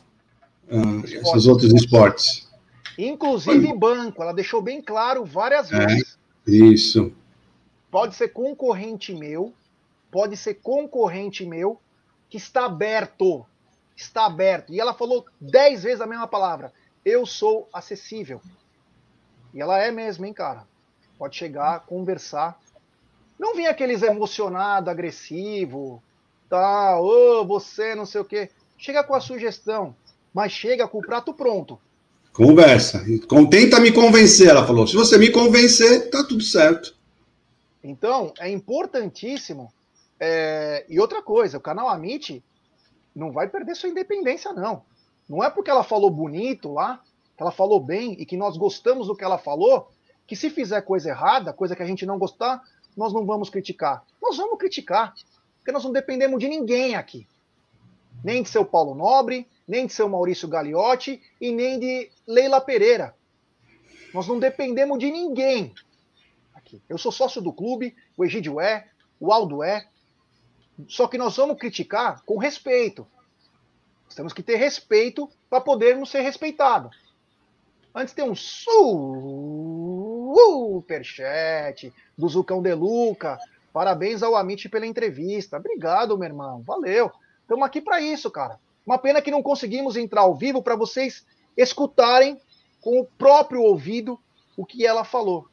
uh, 0.70 1.06
esses 1.06 1.48
outros 1.48 1.74
esportes. 1.74 2.48
Inclusive 2.98 3.74
banco, 3.78 4.22
ela 4.22 4.34
deixou 4.34 4.62
bem 4.62 4.82
claro 4.82 5.26
várias 5.26 5.72
é, 5.72 5.86
vezes. 5.86 6.18
Isso 6.48 7.12
pode 7.96 8.14
ser 8.14 8.28
concorrente 8.28 9.14
meu, 9.14 9.54
pode 10.12 10.36
ser 10.36 10.56
concorrente 10.56 11.46
meu, 11.46 11.80
que 12.30 12.36
está 12.36 12.66
aberto. 12.66 13.46
Está 13.96 14.26
aberto. 14.26 14.74
E 14.74 14.82
ela 14.82 14.94
falou 14.94 15.26
dez 15.40 15.84
vezes 15.84 16.02
a 16.02 16.06
mesma 16.06 16.28
palavra. 16.28 16.74
Eu 17.06 17.26
sou 17.26 17.69
acessível. 17.72 18.41
E 19.53 19.61
ela 19.61 19.80
é 19.80 19.91
mesmo, 19.91 20.26
hein, 20.26 20.34
cara? 20.34 20.68
Pode 21.19 21.38
chegar, 21.38 21.86
conversar. 21.86 22.60
Não 23.38 23.56
vem 23.56 23.68
aqueles 23.68 24.02
emocionado, 24.02 24.90
agressivo, 24.90 26.02
tá, 26.49 26.99
ô, 26.99 27.41
oh, 27.41 27.45
você, 27.45 27.94
não 27.94 28.06
sei 28.06 28.22
o 28.22 28.26
quê. 28.26 28.49
Chega 28.77 29.03
com 29.03 29.14
a 29.14 29.22
sugestão, 29.22 29.95
mas 30.34 30.52
chega 30.52 30.88
com 30.88 30.98
o 30.98 31.06
prato 31.06 31.34
pronto. 31.34 31.80
Conversa. 32.34 33.06
Tenta 33.49 33.80
me 33.80 33.91
convencer, 33.91 34.49
ela 34.49 34.68
falou. 34.68 34.86
Se 34.86 34.95
você 34.95 35.18
me 35.18 35.30
convencer, 35.30 36.10
tá 36.10 36.23
tudo 36.23 36.44
certo. 36.44 36.95
Então, 37.82 38.34
é 38.40 38.49
importantíssimo. 38.49 39.72
É... 40.19 40.86
E 40.90 40.99
outra 40.99 41.22
coisa, 41.22 41.57
o 41.57 41.61
canal 41.61 41.88
Amit 41.88 42.44
não 43.15 43.32
vai 43.32 43.48
perder 43.48 43.76
sua 43.76 43.90
independência, 43.90 44.52
não. 44.52 44.84
Não 45.27 45.43
é 45.43 45.49
porque 45.49 45.69
ela 45.69 45.84
falou 45.84 46.10
bonito 46.10 46.72
lá, 46.73 47.02
que 47.35 47.43
ela 47.43 47.52
falou 47.52 47.80
bem 47.80 48.14
e 48.14 48.26
que 48.26 48.38
nós 48.38 48.57
gostamos 48.57 49.07
do 49.07 49.15
que 49.15 49.23
ela 49.23 49.38
falou, 49.38 49.91
que 50.27 50.35
se 50.35 50.49
fizer 50.49 50.81
coisa 50.81 51.10
errada, 51.10 51.53
coisa 51.53 51.76
que 51.76 51.84
a 51.84 51.85
gente 51.85 52.06
não 52.06 52.18
gostar, 52.18 52.64
nós 52.95 53.14
não 53.14 53.26
vamos 53.26 53.49
criticar. 53.49 54.03
Nós 54.22 54.38
vamos 54.38 54.57
criticar, 54.57 55.14
porque 55.57 55.72
nós 55.72 55.84
não 55.84 55.91
dependemos 55.91 56.39
de 56.39 56.47
ninguém 56.47 56.95
aqui. 56.95 57.27
Nem 58.23 58.41
de 58.41 58.49
seu 58.49 58.65
Paulo 58.65 58.95
Nobre, 58.95 59.47
nem 59.68 59.85
de 59.85 59.93
seu 59.93 60.07
Maurício 60.07 60.47
Gagliotti 60.47 61.22
e 61.39 61.52
nem 61.52 61.80
de 61.80 62.10
Leila 62.26 62.61
Pereira. 62.61 63.15
Nós 64.14 64.27
não 64.27 64.39
dependemos 64.39 64.97
de 64.97 65.11
ninguém 65.11 65.73
aqui. 66.53 66.81
Eu 66.88 66.97
sou 66.97 67.11
sócio 67.11 67.41
do 67.41 67.53
clube, 67.53 67.95
o 68.18 68.23
Egídio 68.23 68.60
é, 68.60 68.88
o 69.19 69.31
Aldo 69.31 69.64
é. 69.64 69.88
Só 70.88 71.07
que 71.07 71.18
nós 71.18 71.35
vamos 71.38 71.57
criticar 71.57 72.23
com 72.26 72.38
respeito. 72.38 73.07
Nós 74.06 74.15
temos 74.15 74.34
que 74.34 74.44
ter 74.44 74.56
respeito 74.56 75.30
para 75.49 75.61
podermos 75.61 76.10
ser 76.10 76.22
respeitados. 76.22 76.98
Antes 77.94 78.14
tem 78.14 78.30
um 78.30 78.36
superchat 80.76 81.94
do 82.18 82.27
Zucão 82.27 82.61
de 82.61 82.73
Luca. 82.73 83.40
Parabéns 83.72 84.22
ao 84.22 84.36
Amit 84.36 84.68
pela 84.69 84.86
entrevista. 84.86 85.57
Obrigado, 85.57 86.18
meu 86.18 86.27
irmão. 86.27 86.61
Valeu. 86.61 87.11
Estamos 87.41 87.65
aqui 87.65 87.82
para 87.82 88.02
isso, 88.02 88.30
cara. 88.30 88.60
Uma 88.86 88.98
pena 88.98 89.22
que 89.22 89.32
não 89.32 89.41
conseguimos 89.41 89.95
entrar 89.95 90.22
ao 90.22 90.36
vivo 90.36 90.61
para 90.61 90.76
vocês 90.76 91.26
escutarem 91.56 92.40
com 92.82 92.99
o 92.99 93.06
próprio 93.06 93.61
ouvido 93.61 94.19
o 94.57 94.65
que 94.65 94.86
ela 94.86 95.03
falou. 95.03 95.48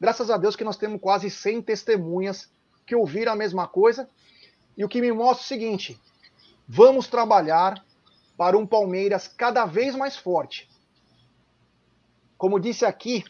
Graças 0.00 0.30
a 0.30 0.36
Deus 0.36 0.54
que 0.54 0.64
nós 0.64 0.76
temos 0.76 1.00
quase 1.00 1.30
100 1.30 1.62
testemunhas 1.62 2.50
que 2.86 2.94
ouviram 2.94 3.32
a 3.32 3.36
mesma 3.36 3.66
coisa. 3.66 4.08
E 4.76 4.84
o 4.84 4.88
que 4.88 5.00
me 5.00 5.10
mostra 5.10 5.42
é 5.42 5.44
o 5.44 5.48
seguinte: 5.48 6.00
vamos 6.68 7.06
trabalhar 7.06 7.84
para 8.36 8.56
um 8.56 8.66
Palmeiras 8.66 9.28
cada 9.28 9.64
vez 9.64 9.94
mais 9.94 10.16
forte. 10.16 10.68
Como 12.36 12.60
disse 12.60 12.84
aqui, 12.84 13.24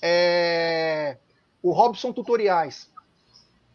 é... 0.00 1.18
o 1.62 1.72
Robson 1.72 2.12
Tutoriais. 2.12 2.90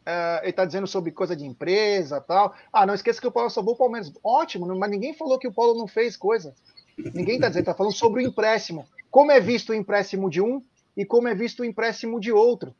É... 0.05 0.39
ele 0.41 0.49
está 0.49 0.65
dizendo 0.65 0.87
sobre 0.87 1.11
coisa 1.11 1.35
de 1.35 1.45
empresa 1.45 2.19
tal. 2.19 2.55
Ah, 2.73 2.85
não 2.85 2.93
esqueça 2.93 3.21
que 3.21 3.27
o 3.27 3.31
Paulo 3.31 3.49
salvou 3.49 3.75
o 3.75 3.77
Palmeiras. 3.77 4.11
Ótimo, 4.23 4.65
mas 4.75 4.89
ninguém 4.89 5.13
falou 5.13 5.37
que 5.37 5.47
o 5.47 5.53
Paulo 5.53 5.77
não 5.77 5.87
fez 5.87 6.17
coisa. 6.17 6.55
Ninguém 6.97 7.35
está 7.35 7.47
dizendo, 7.47 7.63
está 7.63 7.73
falando 7.73 7.93
sobre 7.93 8.23
o 8.23 8.27
empréstimo. 8.27 8.85
Como 9.09 9.31
é 9.31 9.39
visto 9.39 9.69
o 9.69 9.75
empréstimo 9.75 10.29
de 10.29 10.41
um, 10.41 10.63
e 10.95 11.05
como 11.05 11.27
é 11.27 11.35
visto 11.35 11.61
o 11.61 11.65
empréstimo 11.65 12.19
de 12.19 12.31
outro. 12.31 12.73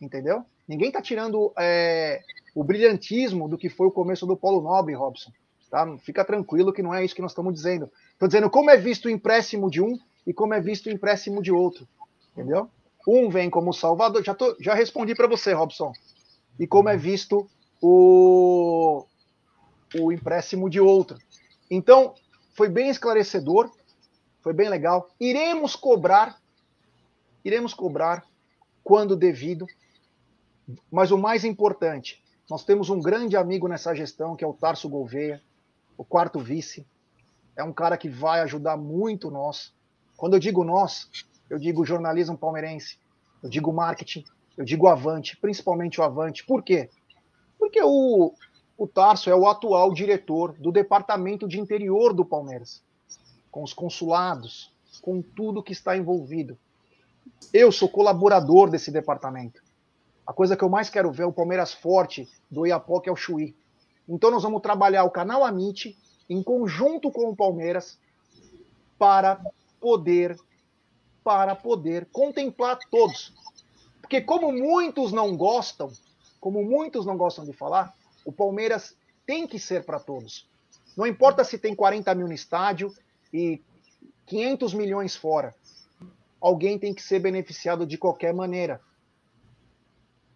Entendeu? 0.00 0.44
Ninguém 0.66 0.88
está 0.88 1.02
tirando 1.02 1.52
é, 1.58 2.22
o 2.54 2.62
brilhantismo 2.62 3.48
do 3.48 3.58
que 3.58 3.68
foi 3.68 3.86
o 3.86 3.90
começo 3.90 4.26
do 4.26 4.36
Polo 4.36 4.62
Nobre, 4.62 4.94
Robson. 4.94 5.32
Tá? 5.70 5.86
Fica 5.98 6.24
tranquilo 6.24 6.72
que 6.72 6.82
não 6.82 6.92
é 6.92 7.04
isso 7.04 7.14
que 7.14 7.22
nós 7.22 7.30
estamos 7.30 7.54
dizendo. 7.54 7.90
Estou 8.12 8.28
dizendo 8.28 8.50
como 8.50 8.70
é 8.70 8.76
visto 8.76 9.06
o 9.06 9.10
empréstimo 9.10 9.70
de 9.70 9.80
um 9.80 9.98
e 10.26 10.34
como 10.34 10.54
é 10.54 10.60
visto 10.60 10.86
o 10.86 10.90
empréstimo 10.90 11.42
de 11.42 11.52
outro. 11.52 11.86
Entendeu? 12.32 12.68
Um 13.06 13.30
vem 13.30 13.48
como 13.48 13.72
salvador. 13.72 14.24
Já, 14.24 14.34
tô, 14.34 14.56
já 14.60 14.74
respondi 14.74 15.14
para 15.14 15.28
você, 15.28 15.52
Robson. 15.52 15.92
E 16.58 16.66
como 16.66 16.88
é 16.88 16.96
visto 16.96 17.48
o, 17.80 19.06
o 19.98 20.12
empréstimo 20.12 20.68
de 20.68 20.80
outro. 20.80 21.16
Então, 21.70 22.14
foi 22.54 22.68
bem 22.68 22.90
esclarecedor, 22.90 23.70
foi 24.42 24.52
bem 24.52 24.68
legal. 24.68 25.08
Iremos 25.20 25.76
cobrar 25.76 26.40
iremos 27.44 27.74
cobrar, 27.74 28.24
quando 28.82 29.16
devido, 29.16 29.66
Mas 30.90 31.10
o 31.10 31.18
mais 31.18 31.44
importante, 31.44 32.22
nós 32.48 32.64
temos 32.64 32.90
um 32.90 33.00
grande 33.00 33.36
amigo 33.36 33.66
nessa 33.66 33.92
gestão, 33.92 34.36
que 34.36 34.44
é 34.44 34.46
o 34.46 34.54
Tarso 34.54 34.88
Gouveia, 34.88 35.42
o 36.00 36.04
quarto 36.04 36.40
vice. 36.40 36.86
É 37.54 37.62
um 37.62 37.74
cara 37.74 37.98
que 37.98 38.08
vai 38.08 38.40
ajudar 38.40 38.74
muito 38.78 39.30
nós. 39.30 39.70
Quando 40.16 40.32
eu 40.32 40.40
digo 40.40 40.64
nós, 40.64 41.10
eu 41.50 41.58
digo 41.58 41.84
jornalismo 41.84 42.38
palmeirense, 42.38 42.98
eu 43.42 43.50
digo 43.50 43.70
marketing, 43.70 44.24
eu 44.56 44.64
digo 44.64 44.88
Avante, 44.88 45.36
principalmente 45.36 46.00
o 46.00 46.02
Avante. 46.02 46.42
Por 46.46 46.62
quê? 46.62 46.88
Porque 47.58 47.82
o, 47.82 48.32
o 48.78 48.88
Tarso 48.88 49.28
é 49.28 49.36
o 49.36 49.46
atual 49.46 49.92
diretor 49.92 50.54
do 50.58 50.72
departamento 50.72 51.46
de 51.46 51.60
interior 51.60 52.14
do 52.14 52.24
Palmeiras, 52.24 52.82
com 53.50 53.62
os 53.62 53.74
consulados, 53.74 54.72
com 55.02 55.20
tudo 55.20 55.62
que 55.62 55.74
está 55.74 55.94
envolvido. 55.94 56.56
Eu 57.52 57.70
sou 57.70 57.90
colaborador 57.90 58.70
desse 58.70 58.90
departamento. 58.90 59.62
A 60.26 60.32
coisa 60.32 60.56
que 60.56 60.64
eu 60.64 60.70
mais 60.70 60.88
quero 60.88 61.12
ver 61.12 61.24
é 61.24 61.26
o 61.26 61.32
Palmeiras 61.32 61.74
forte 61.74 62.26
do 62.50 62.64
Iapoque 62.64 63.10
ao 63.10 63.16
Chuí. 63.16 63.54
Então 64.10 64.30
nós 64.30 64.42
vamos 64.42 64.60
trabalhar 64.60 65.04
o 65.04 65.10
canal 65.10 65.44
Amit 65.44 65.96
em 66.28 66.42
conjunto 66.42 67.12
com 67.12 67.30
o 67.30 67.36
Palmeiras 67.36 67.96
para 68.98 69.40
poder 69.80 70.36
para 71.22 71.54
poder 71.54 72.06
contemplar 72.06 72.78
todos. 72.90 73.32
Porque 74.00 74.20
como 74.20 74.50
muitos 74.50 75.12
não 75.12 75.36
gostam, 75.36 75.92
como 76.40 76.64
muitos 76.64 77.06
não 77.06 77.16
gostam 77.16 77.44
de 77.44 77.52
falar, 77.52 77.94
o 78.24 78.32
Palmeiras 78.32 78.96
tem 79.24 79.46
que 79.46 79.58
ser 79.58 79.84
para 79.84 80.00
todos. 80.00 80.48
Não 80.96 81.06
importa 81.06 81.44
se 81.44 81.58
tem 81.58 81.74
40 81.74 82.12
mil 82.14 82.26
no 82.26 82.32
estádio 82.32 82.92
e 83.32 83.62
500 84.26 84.74
milhões 84.74 85.14
fora. 85.14 85.54
Alguém 86.40 86.78
tem 86.78 86.92
que 86.92 87.02
ser 87.02 87.20
beneficiado 87.20 87.86
de 87.86 87.96
qualquer 87.96 88.34
maneira. 88.34 88.80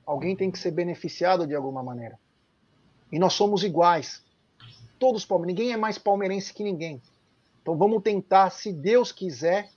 Alguém 0.07 0.37
tem 0.37 0.51
que 0.51 0.59
ser 0.59 0.71
beneficiado 0.71 1.47
de 1.47 1.55
alguma 1.55 1.83
maneira. 1.83 2.19
E 3.15 3.19
nós 3.21 3.35
somos 3.35 3.63
iguais. 3.63 4.21
Todos 4.99 5.25
palmeirenses. 5.25 5.57
Ninguém 5.57 5.73
é 5.73 5.77
mais 5.77 5.99
palmeirense 5.99 6.53
que 6.53 6.65
ninguém. 6.65 7.01
Então 7.63 7.77
vamos 7.77 8.03
tentar, 8.03 8.51
se 8.51 8.73
Deus 8.73 9.13
quiser. 9.13 9.71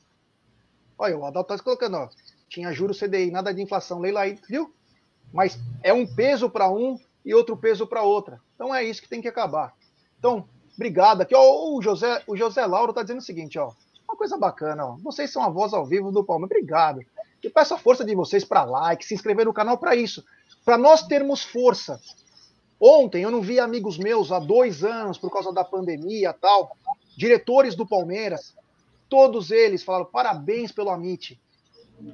Olha, 0.98 1.16
o 1.16 1.24
Adalto 1.24 1.54
está 1.54 1.64
colocando, 1.64 1.98
ó. 1.98 2.10
Tinha 2.50 2.74
juros 2.74 3.00
CDI, 3.00 3.30
nada 3.30 3.54
de 3.54 3.62
inflação, 3.62 4.00
leila 4.00 4.22
aí, 4.22 4.40
viu? 4.50 4.74
Mas 5.32 5.60
é 5.84 5.94
um 5.94 6.08
peso 6.08 6.50
para 6.50 6.68
um 6.68 7.00
e 7.24 7.32
outro 7.32 7.56
peso 7.56 7.86
para 7.86 8.02
outra. 8.02 8.42
Então 8.56 8.74
é 8.74 8.84
isso 8.84 9.04
que 9.04 9.08
tem 9.08 9.22
que 9.22 9.28
acabar. 9.28 9.76
Então, 10.18 10.50
obrigado. 10.74 11.22
Aqui, 11.22 11.36
ó, 11.36 11.76
o 11.76 11.80
José, 11.80 12.24
o 12.26 12.36
José 12.36 12.66
Lauro 12.66 12.90
está 12.90 13.04
dizendo 13.04 13.20
o 13.20 13.24
seguinte, 13.24 13.60
ó. 13.60 13.72
Uma 14.10 14.18
coisa 14.18 14.36
bacana, 14.36 14.84
ó. 14.84 14.96
Vocês 15.04 15.30
são 15.32 15.44
a 15.44 15.50
voz 15.50 15.76
ao 15.76 15.86
vivo 15.86 16.12
do 16.12 16.24
Palmeiras. 16.24 16.58
Obrigado. 16.58 17.02
E 17.44 17.50
peço 17.52 17.76
a 17.76 17.78
força 17.78 18.04
de 18.04 18.16
vocês 18.16 18.44
para 18.44 18.64
like, 18.64 19.06
se 19.06 19.14
inscrever 19.14 19.46
no 19.46 19.54
canal 19.54 19.78
para 19.78 19.96
isso. 19.96 20.26
Para 20.66 20.76
nós 20.76 21.04
termos 21.04 21.44
força. 21.44 22.02
Ontem 22.80 23.24
eu 23.24 23.32
não 23.32 23.42
vi 23.42 23.60
amigos 23.60 23.98
meus 23.98 24.32
há 24.32 24.40
dois 24.40 24.84
anos, 24.84 25.18
por 25.18 25.32
causa 25.32 25.52
da 25.52 25.64
pandemia 25.64 26.34
tal, 26.34 26.76
diretores 27.16 27.76
do 27.76 27.88
Palmeiras, 27.88 28.56
todos 29.10 29.50
eles 29.50 29.84
falaram 29.84 30.06
parabéns 30.06 30.72
pelo 30.72 30.90
Amit. 30.90 31.40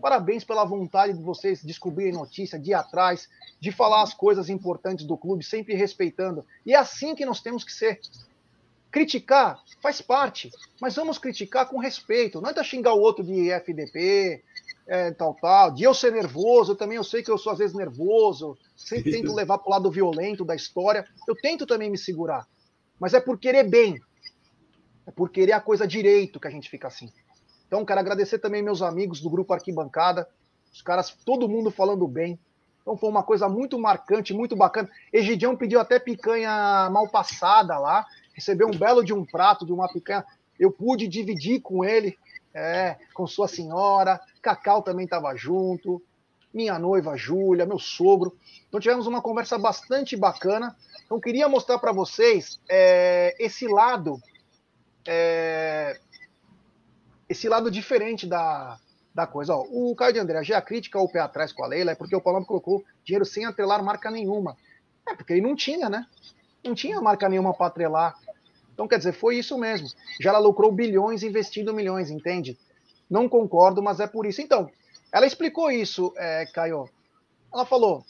Parabéns 0.02 0.46
pela 0.46 0.64
vontade 0.64 1.12
de 1.12 1.22
vocês 1.22 1.62
descobrirem 1.62 2.14
notícia, 2.14 2.58
de 2.58 2.74
atrás, 2.74 3.28
de 3.60 3.70
falar 3.70 4.02
as 4.02 4.14
coisas 4.14 4.50
importantes 4.50 5.06
do 5.06 5.18
clube, 5.18 5.44
sempre 5.44 5.74
respeitando. 5.76 6.46
E 6.66 6.74
é 6.74 6.78
assim 6.78 7.14
que 7.14 7.26
nós 7.26 7.42
temos 7.42 7.66
que 7.66 7.74
ser. 7.74 8.00
Criticar 8.90 9.62
faz 9.82 10.00
parte, 10.02 10.50
mas 10.80 10.96
vamos 10.96 11.18
criticar 11.18 11.68
com 11.68 11.80
respeito. 11.80 12.40
Não 12.40 12.50
é 12.50 12.64
xingar 12.64 12.94
o 12.94 13.02
outro 13.02 13.26
de 13.26 13.52
FDP, 13.52 14.42
é, 14.88 15.12
tal, 15.12 15.34
tal, 15.36 15.72
de 15.72 15.84
eu 15.84 15.94
ser 15.94 16.12
nervoso, 16.12 16.76
também 16.76 16.98
eu 16.98 17.04
sei 17.04 17.24
que 17.24 17.32
eu 17.32 17.38
sou 17.38 17.52
às 17.52 17.60
vezes 17.60 17.76
nervoso, 17.76 18.58
sempre 18.76 19.12
tento 19.12 19.32
levar 19.36 19.58
para 19.58 19.68
o 19.68 19.72
lado 19.72 19.92
violento 19.92 20.44
da 20.44 20.56
história. 20.56 21.06
Eu 21.28 21.36
tento 21.36 21.66
também 21.66 21.90
me 21.90 21.98
segurar, 21.98 22.48
mas 23.00 23.14
é 23.14 23.20
por 23.20 23.38
querer 23.40 23.70
bem, 23.70 24.00
é 25.06 25.12
por 25.12 25.30
querer 25.30 25.54
a 25.54 25.62
coisa 25.62 25.88
direito 25.88 26.40
que 26.40 26.48
a 26.48 26.52
gente 26.52 26.70
fica 26.70 26.88
assim. 26.88 27.12
Então, 27.68 27.86
quero 27.86 28.00
agradecer 28.00 28.40
também 28.40 28.62
meus 28.62 28.82
amigos 28.82 29.20
do 29.20 29.30
grupo 29.30 29.54
Arquibancada, 29.54 30.28
os 30.72 30.82
caras, 30.82 31.12
todo 31.26 31.50
mundo 31.50 31.72
falando 31.72 32.08
bem. 32.08 32.38
Então, 32.82 32.98
foi 32.98 33.10
uma 33.10 33.24
coisa 33.24 33.48
muito 33.48 33.80
marcante, 33.80 34.34
muito 34.34 34.56
bacana. 34.56 34.90
Egidião 35.12 35.56
pediu 35.56 35.80
até 35.80 35.98
picanha 35.98 36.90
mal 36.92 37.08
passada 37.08 37.80
lá, 37.80 38.06
recebeu 38.34 38.68
um 38.68 38.78
belo 38.78 39.04
de 39.04 39.14
um 39.14 39.26
prato, 39.26 39.66
de 39.66 39.72
uma 39.72 39.88
picanha. 39.88 40.26
Eu 40.60 40.72
pude 40.72 41.08
dividir 41.08 41.62
com 41.62 41.84
ele, 41.84 42.18
é, 42.54 42.98
com 43.14 43.26
sua 43.26 43.48
senhora. 43.48 44.20
Cacau 44.42 44.82
também 44.82 45.06
estava 45.06 45.36
junto. 45.36 46.02
Minha 46.54 46.78
noiva 46.78 47.18
Júlia, 47.18 47.66
meu 47.66 47.80
sogro. 47.80 48.38
Então 48.68 48.80
tivemos 48.80 49.08
uma 49.08 49.22
conversa 49.22 49.58
bastante 49.58 50.16
bacana. 50.16 50.76
Então 51.06 51.20
queria 51.20 51.50
mostrar 51.50 51.80
para 51.80 51.92
vocês 51.92 52.60
é, 52.70 53.36
esse 53.40 53.68
lado, 53.68 54.22
é, 55.08 56.00
esse 57.28 57.50
lado 57.50 57.72
diferente 57.72 58.28
da, 58.28 58.78
da 59.14 59.26
coisa. 59.26 59.56
Ó, 59.56 59.66
o 59.70 59.96
Caio 59.96 60.14
de 60.14 60.20
André, 60.20 60.44
já 60.44 60.58
a 60.60 60.62
crítica 60.62 61.00
ao 61.00 61.10
pé 61.10 61.20
atrás 61.20 61.52
com 61.52 61.64
a 61.64 61.68
Leila 61.68 61.92
é 61.92 61.96
porque 61.96 62.16
o 62.16 62.22
Palmeiras 62.22 62.48
colocou 62.48 62.84
dinheiro 63.04 63.26
sem 63.26 63.46
atrelar 63.46 63.84
marca 63.84 64.12
nenhuma. 64.12 64.56
É 65.08 65.16
porque 65.16 65.34
ele 65.34 65.42
não 65.42 65.56
tinha, 65.56 65.90
né? 65.90 66.06
Não 66.64 66.74
tinha 66.74 67.02
marca 67.02 67.28
nenhuma 67.28 67.54
para 67.54 67.68
atrelar. 67.68 68.16
Então, 68.74 68.88
quer 68.88 68.98
dizer, 68.98 69.14
foi 69.14 69.38
isso 69.38 69.58
mesmo. 69.58 69.88
Já 70.20 70.32
ela 70.32 70.40
lucrou 70.40 70.72
bilhões 70.72 71.24
investindo 71.24 71.74
milhões, 71.74 72.10
entende? 72.10 72.58
Não 73.10 73.30
concordo, 73.30 73.82
mas 73.82 74.00
é 74.00 74.08
por 74.08 74.26
isso. 74.26 74.42
Então, 74.42 74.70
ela 75.12 75.28
explicou 75.28 75.70
isso, 75.70 76.12
é, 76.18 76.46
Caio. 76.48 76.90
Ela 77.54 77.66
falou, 77.66 78.04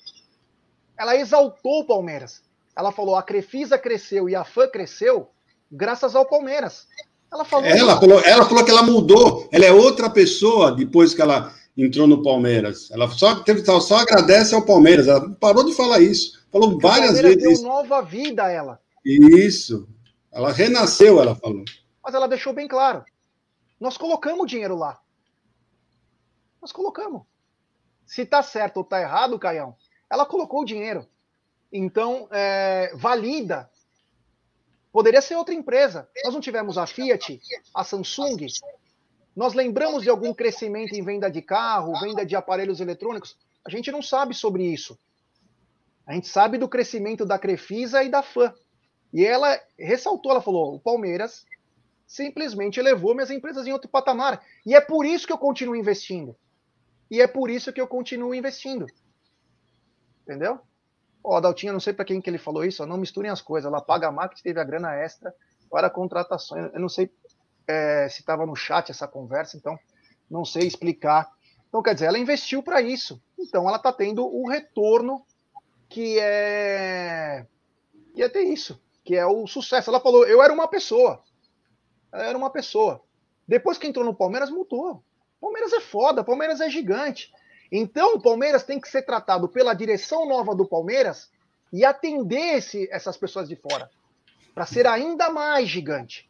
ela 0.98 1.18
exaltou 1.18 1.82
o 1.82 1.86
Palmeiras. 1.86 2.42
Ela 2.76 2.92
falou, 2.92 3.16
a 3.16 3.24
Crefisa 3.24 3.78
cresceu 3.78 4.30
e 4.30 4.36
a 4.36 4.44
fã 4.44 4.68
cresceu 4.68 5.30
graças 5.72 6.16
ao 6.16 6.26
Palmeiras. 6.26 6.88
Ela 7.32 7.44
falou, 7.44 7.66
ela 7.66 8.00
falou, 8.00 8.22
ela 8.22 8.46
falou 8.46 8.64
que 8.64 8.72
ela 8.72 8.84
mudou. 8.84 9.50
Ela 9.52 9.66
é 9.66 9.72
outra 9.72 10.10
pessoa 10.10 10.72
depois 10.72 11.14
que 11.14 11.22
ela 11.22 11.54
entrou 11.76 12.08
no 12.08 12.22
Palmeiras. 12.22 12.90
Ela 12.92 13.10
só, 13.10 13.44
só 13.82 13.98
agradece 13.98 14.56
ao 14.56 14.66
Palmeiras. 14.66 15.08
Ela 15.08 15.30
parou 15.40 15.66
de 15.66 15.74
falar 15.74 16.00
isso. 16.00 16.42
Falou 16.52 16.80
várias 16.80 17.20
vezes. 17.20 17.42
Deu 17.42 17.52
isso. 17.52 17.64
nova 17.64 18.02
vida 18.02 18.44
a 18.44 18.52
ela. 18.52 18.80
Isso. 19.04 19.88
Ela 20.34 20.52
renasceu, 20.52 21.22
ela 21.22 21.36
falou. 21.36 21.64
Mas 22.04 22.16
ela 22.16 22.28
deixou 22.28 22.54
bem 22.54 22.68
claro. 22.68 23.06
Nós 23.80 23.98
colocamos 23.98 24.50
dinheiro 24.50 24.76
lá. 24.76 25.00
Nós 26.60 26.72
colocamos. 26.72 27.22
Se 28.06 28.26
tá 28.26 28.42
certo 28.42 28.78
ou 28.78 28.84
tá 28.84 29.00
errado, 29.00 29.38
Caião, 29.38 29.76
ela 30.10 30.26
colocou 30.26 30.62
o 30.62 30.66
dinheiro. 30.66 31.08
Então, 31.72 32.28
é, 32.32 32.92
valida. 32.96 33.70
Poderia 34.92 35.22
ser 35.22 35.36
outra 35.36 35.54
empresa. 35.54 36.10
Nós 36.24 36.34
não 36.34 36.42
tivemos 36.42 36.78
a 36.78 36.88
Fiat, 36.88 37.40
a 37.74 37.84
Samsung. 37.84 38.48
Nós 39.36 39.54
lembramos 39.54 40.04
de 40.04 40.10
algum 40.10 40.34
crescimento 40.34 40.94
em 40.94 41.04
venda 41.04 41.30
de 41.30 41.42
carro, 41.42 42.00
venda 42.00 42.26
de 42.26 42.36
aparelhos 42.36 42.80
eletrônicos. 42.80 43.38
A 43.66 43.70
gente 43.70 43.92
não 43.92 44.02
sabe 44.02 44.34
sobre 44.34 44.64
isso. 44.64 44.98
A 46.06 46.14
gente 46.14 46.28
sabe 46.28 46.58
do 46.58 46.68
crescimento 46.68 47.26
da 47.26 47.40
Crefisa 47.40 48.04
e 48.04 48.10
da 48.10 48.22
FAM. 48.22 48.54
E 49.14 49.24
ela 49.24 49.62
ressaltou, 49.78 50.32
ela 50.32 50.42
falou: 50.42 50.74
o 50.74 50.80
Palmeiras 50.80 51.46
simplesmente 52.08 52.80
elevou 52.80 53.14
minhas 53.14 53.30
empresas 53.30 53.68
em 53.68 53.72
outro 53.72 53.88
patamar. 53.88 54.44
E 54.66 54.74
é 54.76 54.82
por 54.82 55.06
isso 55.06 55.28
que 55.28 55.34
eu 55.34 55.38
continuo 55.38 55.76
investindo. 55.76 56.36
E 57.12 57.22
é 57.22 57.28
por 57.28 57.50
isso 57.50 57.72
que 57.72 57.80
eu 57.80 57.88
continuo 57.88 58.34
investindo. 58.34 58.88
Entendeu? 60.24 60.60
Ó, 61.24 61.38
oh, 61.38 61.42
Daltinha, 61.42 61.72
não 61.72 61.80
sei 61.80 61.94
para 61.94 62.06
quem 62.06 62.20
que 62.20 62.30
ele 62.30 62.38
falou 62.38 62.66
isso, 62.66 62.84
ó, 62.84 62.86
não 62.86 62.98
misturem 62.98 63.30
as 63.32 63.42
coisas. 63.42 63.72
Ela 63.72 63.82
paga 63.82 64.08
a 64.08 64.12
marketing, 64.12 64.44
teve 64.44 64.60
a 64.60 64.64
grana 64.64 64.96
extra 64.96 65.34
para 65.70 65.90
contratações. 65.90 66.74
Eu 66.74 66.80
não 66.80 66.90
sei 66.90 67.12
é, 67.68 68.10
se 68.10 68.22
estava 68.22 68.46
no 68.46 68.56
chat 68.56 68.90
essa 68.90 69.08
conversa, 69.08 69.56
então 69.56 69.78
não 70.30 70.44
sei 70.44 70.68
explicar. 70.68 71.32
Então, 71.70 71.84
quer 71.84 71.94
dizer, 71.94 72.08
ela 72.08 72.20
investiu 72.20 72.64
para 72.64 72.82
isso. 72.82 73.22
Então, 73.38 73.68
ela 73.68 73.78
está 73.78 73.94
tendo 73.94 74.26
o 74.26 74.50
retorno 74.50 75.26
que 75.88 76.20
é. 76.20 77.46
Ia 78.16 78.30
ter 78.30 78.44
isso 78.44 78.80
que 79.04 79.16
é 79.16 79.26
o 79.26 79.46
sucesso. 79.48 79.90
Ela 79.90 80.00
falou: 80.00 80.26
eu 80.26 80.42
era 80.42 80.54
uma 80.54 80.68
pessoa. 80.68 81.24
Ela 82.12 82.24
era 82.24 82.38
uma 82.38 82.50
pessoa. 82.50 83.02
Depois 83.48 83.78
que 83.78 83.88
entrou 83.88 84.06
no 84.06 84.16
Palmeiras, 84.16 84.50
mudou. 84.50 85.04
Palmeiras 85.40 85.74
é 85.74 85.82
foda, 85.82 86.24
Palmeiras 86.24 86.62
é 86.62 86.70
gigante. 86.70 87.32
Então, 87.72 88.16
o 88.16 88.22
Palmeiras 88.22 88.64
tem 88.64 88.80
que 88.80 88.88
ser 88.88 89.02
tratado 89.02 89.50
pela 89.50 89.74
direção 89.74 90.28
nova 90.28 90.56
do 90.56 90.66
Palmeiras 90.66 91.30
e 91.72 91.84
atender 91.84 92.58
esse, 92.58 92.88
essas 92.92 93.18
pessoas 93.18 93.50
de 93.50 93.56
fora, 93.56 93.90
para 94.54 94.66
ser 94.66 94.86
ainda 94.86 95.30
mais 95.32 95.68
gigante. 95.68 96.30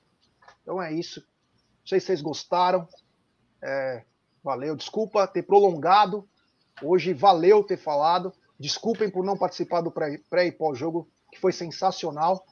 Então 0.61 0.81
é 0.81 0.93
isso. 0.93 1.19
Não 1.19 1.87
sei 1.87 1.99
se 1.99 2.07
vocês 2.07 2.21
gostaram. 2.21 2.87
É, 3.61 4.03
valeu. 4.41 4.75
Desculpa 4.75 5.27
ter 5.27 5.43
prolongado. 5.43 6.27
Hoje 6.81 7.13
valeu 7.13 7.61
ter 7.61 7.77
falado. 7.77 8.33
Desculpem 8.57 9.09
por 9.09 9.25
não 9.25 9.37
participar 9.37 9.81
do 9.81 9.91
pré, 9.91 10.19
pré 10.29 10.47
e 10.47 10.51
pós-jogo, 10.51 11.09
que 11.29 11.39
foi 11.39 11.51
sensacional. 11.51 12.45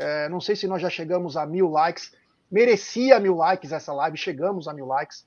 É, 0.00 0.30
não 0.30 0.40
sei 0.40 0.56
se 0.56 0.66
nós 0.66 0.80
já 0.80 0.88
chegamos 0.88 1.36
a 1.36 1.44
mil 1.44 1.68
likes. 1.68 2.10
Merecia 2.50 3.20
mil 3.20 3.36
likes 3.36 3.70
essa 3.70 3.92
live, 3.92 4.16
chegamos 4.16 4.66
a 4.66 4.72
mil 4.72 4.86
likes. 4.86 5.26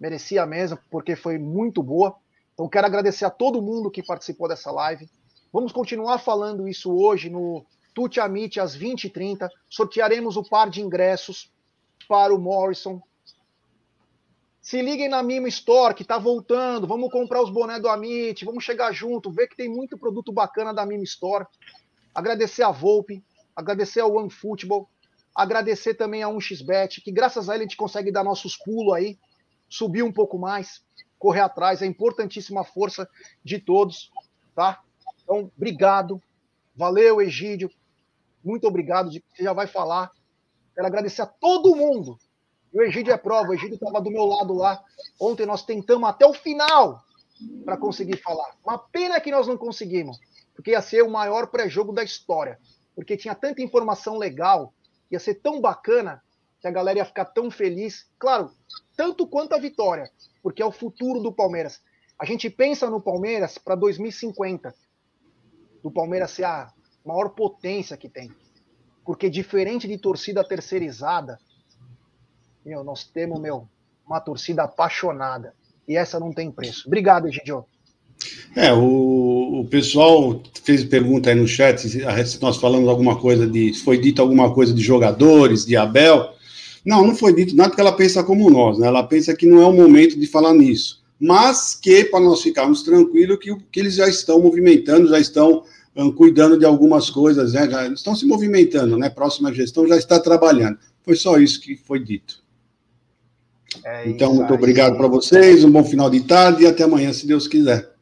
Merecia 0.00 0.44
mesmo, 0.44 0.76
porque 0.90 1.14
foi 1.14 1.38
muito 1.38 1.84
boa. 1.84 2.16
Então, 2.52 2.68
quero 2.68 2.88
agradecer 2.88 3.24
a 3.24 3.30
todo 3.30 3.62
mundo 3.62 3.88
que 3.88 4.02
participou 4.02 4.48
dessa 4.48 4.72
live. 4.72 5.08
Vamos 5.52 5.70
continuar 5.70 6.18
falando 6.18 6.66
isso 6.66 6.92
hoje 6.92 7.30
no 7.30 7.64
Tuti 7.94 8.18
Amit 8.18 8.58
às 8.58 8.76
20h30. 8.76 9.48
Sortearemos 9.70 10.36
o 10.36 10.42
par 10.42 10.68
de 10.68 10.82
ingressos 10.82 11.52
para 12.08 12.34
o 12.34 12.40
Morrison. 12.40 13.00
Se 14.60 14.82
liguem 14.82 15.08
na 15.08 15.22
Mimo 15.22 15.46
Store, 15.46 15.94
que 15.94 16.02
está 16.02 16.18
voltando. 16.18 16.88
Vamos 16.88 17.12
comprar 17.12 17.40
os 17.40 17.50
bonés 17.50 17.80
do 17.80 17.88
Amit, 17.88 18.44
vamos 18.44 18.64
chegar 18.64 18.92
junto, 18.92 19.30
ver 19.30 19.46
que 19.46 19.56
tem 19.56 19.68
muito 19.68 19.96
produto 19.96 20.32
bacana 20.32 20.74
da 20.74 20.84
Mimo 20.84 21.04
Store. 21.04 21.46
Agradecer 22.12 22.64
a 22.64 22.72
Volpe, 22.72 23.22
agradecer 23.56 24.00
ao 24.00 24.14
OneFootball, 24.14 24.88
agradecer 25.34 25.94
também 25.94 26.22
a 26.22 26.28
1xBet, 26.28 27.02
que 27.02 27.10
graças 27.10 27.48
a 27.48 27.54
ele 27.54 27.64
a 27.64 27.66
gente 27.66 27.76
consegue 27.76 28.12
dar 28.12 28.22
nossos 28.22 28.56
pulos 28.56 28.94
aí, 28.94 29.18
subir 29.68 30.02
um 30.02 30.12
pouco 30.12 30.38
mais, 30.38 30.84
correr 31.18 31.40
atrás, 31.40 31.82
é 31.82 31.86
importantíssima 31.86 32.62
força 32.62 33.08
de 33.42 33.58
todos, 33.58 34.10
tá? 34.54 34.80
Então, 35.22 35.50
obrigado. 35.56 36.22
Valeu, 36.74 37.20
Egídio. 37.20 37.70
Muito 38.44 38.66
obrigado. 38.66 39.10
Você 39.10 39.42
já 39.42 39.52
vai 39.52 39.66
falar. 39.66 40.12
Quero 40.74 40.86
agradecer 40.86 41.22
a 41.22 41.26
todo 41.26 41.74
mundo. 41.74 42.18
O 42.72 42.82
Egídio 42.82 43.12
é 43.12 43.16
prova. 43.16 43.48
O 43.48 43.54
Egídio 43.54 43.74
estava 43.74 44.00
do 44.00 44.10
meu 44.10 44.24
lado 44.24 44.54
lá. 44.54 44.84
Ontem 45.18 45.46
nós 45.46 45.64
tentamos 45.64 46.08
até 46.08 46.26
o 46.26 46.34
final 46.34 47.02
para 47.64 47.76
conseguir 47.76 48.18
falar. 48.18 48.56
Uma 48.64 48.78
pena 48.78 49.20
que 49.20 49.30
nós 49.30 49.48
não 49.48 49.56
conseguimos, 49.56 50.18
porque 50.54 50.70
ia 50.70 50.82
ser 50.82 51.02
o 51.02 51.10
maior 51.10 51.48
pré-jogo 51.48 51.92
da 51.92 52.04
história. 52.04 52.58
Porque 52.96 53.16
tinha 53.16 53.34
tanta 53.34 53.62
informação 53.62 54.16
legal, 54.16 54.74
ia 55.08 55.20
ser 55.20 55.34
tão 55.36 55.60
bacana, 55.60 56.20
que 56.60 56.66
a 56.66 56.70
galera 56.72 56.98
ia 56.98 57.04
ficar 57.04 57.26
tão 57.26 57.50
feliz. 57.50 58.08
Claro, 58.18 58.50
tanto 58.96 59.26
quanto 59.26 59.54
a 59.54 59.58
vitória, 59.58 60.10
porque 60.42 60.62
é 60.62 60.66
o 60.66 60.72
futuro 60.72 61.20
do 61.20 61.32
Palmeiras. 61.32 61.80
A 62.18 62.24
gente 62.24 62.50
pensa 62.50 62.90
no 62.90 63.00
Palmeiras 63.00 63.58
para 63.58 63.74
2050 63.74 64.74
do 65.82 65.90
Palmeiras 65.90 66.32
ser 66.32 66.44
a 66.44 66.72
maior 67.04 67.28
potência 67.30 67.96
que 67.96 68.08
tem. 68.08 68.32
Porque 69.04 69.30
diferente 69.30 69.86
de 69.86 69.98
torcida 69.98 70.42
terceirizada, 70.42 71.38
meu, 72.64 72.82
nós 72.82 73.04
temos, 73.04 73.38
meu, 73.38 73.68
uma 74.04 74.20
torcida 74.20 74.64
apaixonada. 74.64 75.54
E 75.86 75.96
essa 75.96 76.18
não 76.18 76.32
tem 76.32 76.50
preço. 76.50 76.88
Obrigado, 76.88 77.28
Egidio. 77.28 77.64
É, 78.56 78.72
o, 78.72 79.35
o 79.60 79.64
pessoal 79.64 80.42
fez 80.62 80.84
pergunta 80.84 81.30
aí 81.30 81.36
no 81.36 81.48
chat 81.48 81.78
se 81.88 82.42
nós 82.42 82.56
falamos 82.56 82.88
alguma 82.88 83.16
coisa 83.16 83.46
de. 83.46 83.72
Foi 83.72 83.98
dito 83.98 84.20
alguma 84.20 84.52
coisa 84.52 84.72
de 84.72 84.82
jogadores, 84.82 85.64
de 85.64 85.76
Abel. 85.76 86.30
Não, 86.84 87.06
não 87.06 87.14
foi 87.14 87.34
dito 87.34 87.56
nada 87.56 87.70
porque 87.70 87.80
ela 87.80 87.92
pensa 87.92 88.22
como 88.22 88.50
nós, 88.50 88.78
né? 88.78 88.86
Ela 88.86 89.02
pensa 89.02 89.34
que 89.34 89.46
não 89.46 89.60
é 89.62 89.66
o 89.66 89.72
momento 89.72 90.18
de 90.18 90.26
falar 90.26 90.52
nisso. 90.52 91.02
Mas 91.18 91.74
que, 91.74 92.04
para 92.04 92.20
nós 92.20 92.42
ficarmos 92.42 92.82
tranquilos, 92.82 93.38
que, 93.40 93.56
que 93.72 93.80
eles 93.80 93.94
já 93.94 94.06
estão 94.06 94.40
movimentando, 94.40 95.08
já 95.08 95.18
estão 95.18 95.64
cuidando 96.14 96.58
de 96.58 96.66
algumas 96.66 97.08
coisas, 97.08 97.54
né? 97.54 97.68
Já 97.70 97.88
estão 97.88 98.14
se 98.14 98.26
movimentando, 98.26 98.98
né? 98.98 99.08
Próxima 99.08 99.52
gestão 99.52 99.88
já 99.88 99.96
está 99.96 100.20
trabalhando. 100.20 100.78
Foi 101.02 101.16
só 101.16 101.38
isso 101.38 101.60
que 101.60 101.76
foi 101.76 102.04
dito. 102.04 102.44
É 103.84 104.08
então, 104.08 104.34
muito 104.34 104.52
obrigado 104.52 104.96
para 104.96 105.08
vocês, 105.08 105.64
um 105.64 105.70
bom 105.70 105.84
final 105.84 106.10
de 106.10 106.20
tarde 106.20 106.64
e 106.64 106.66
até 106.66 106.84
amanhã, 106.84 107.12
se 107.12 107.26
Deus 107.26 107.48
quiser. 107.48 107.95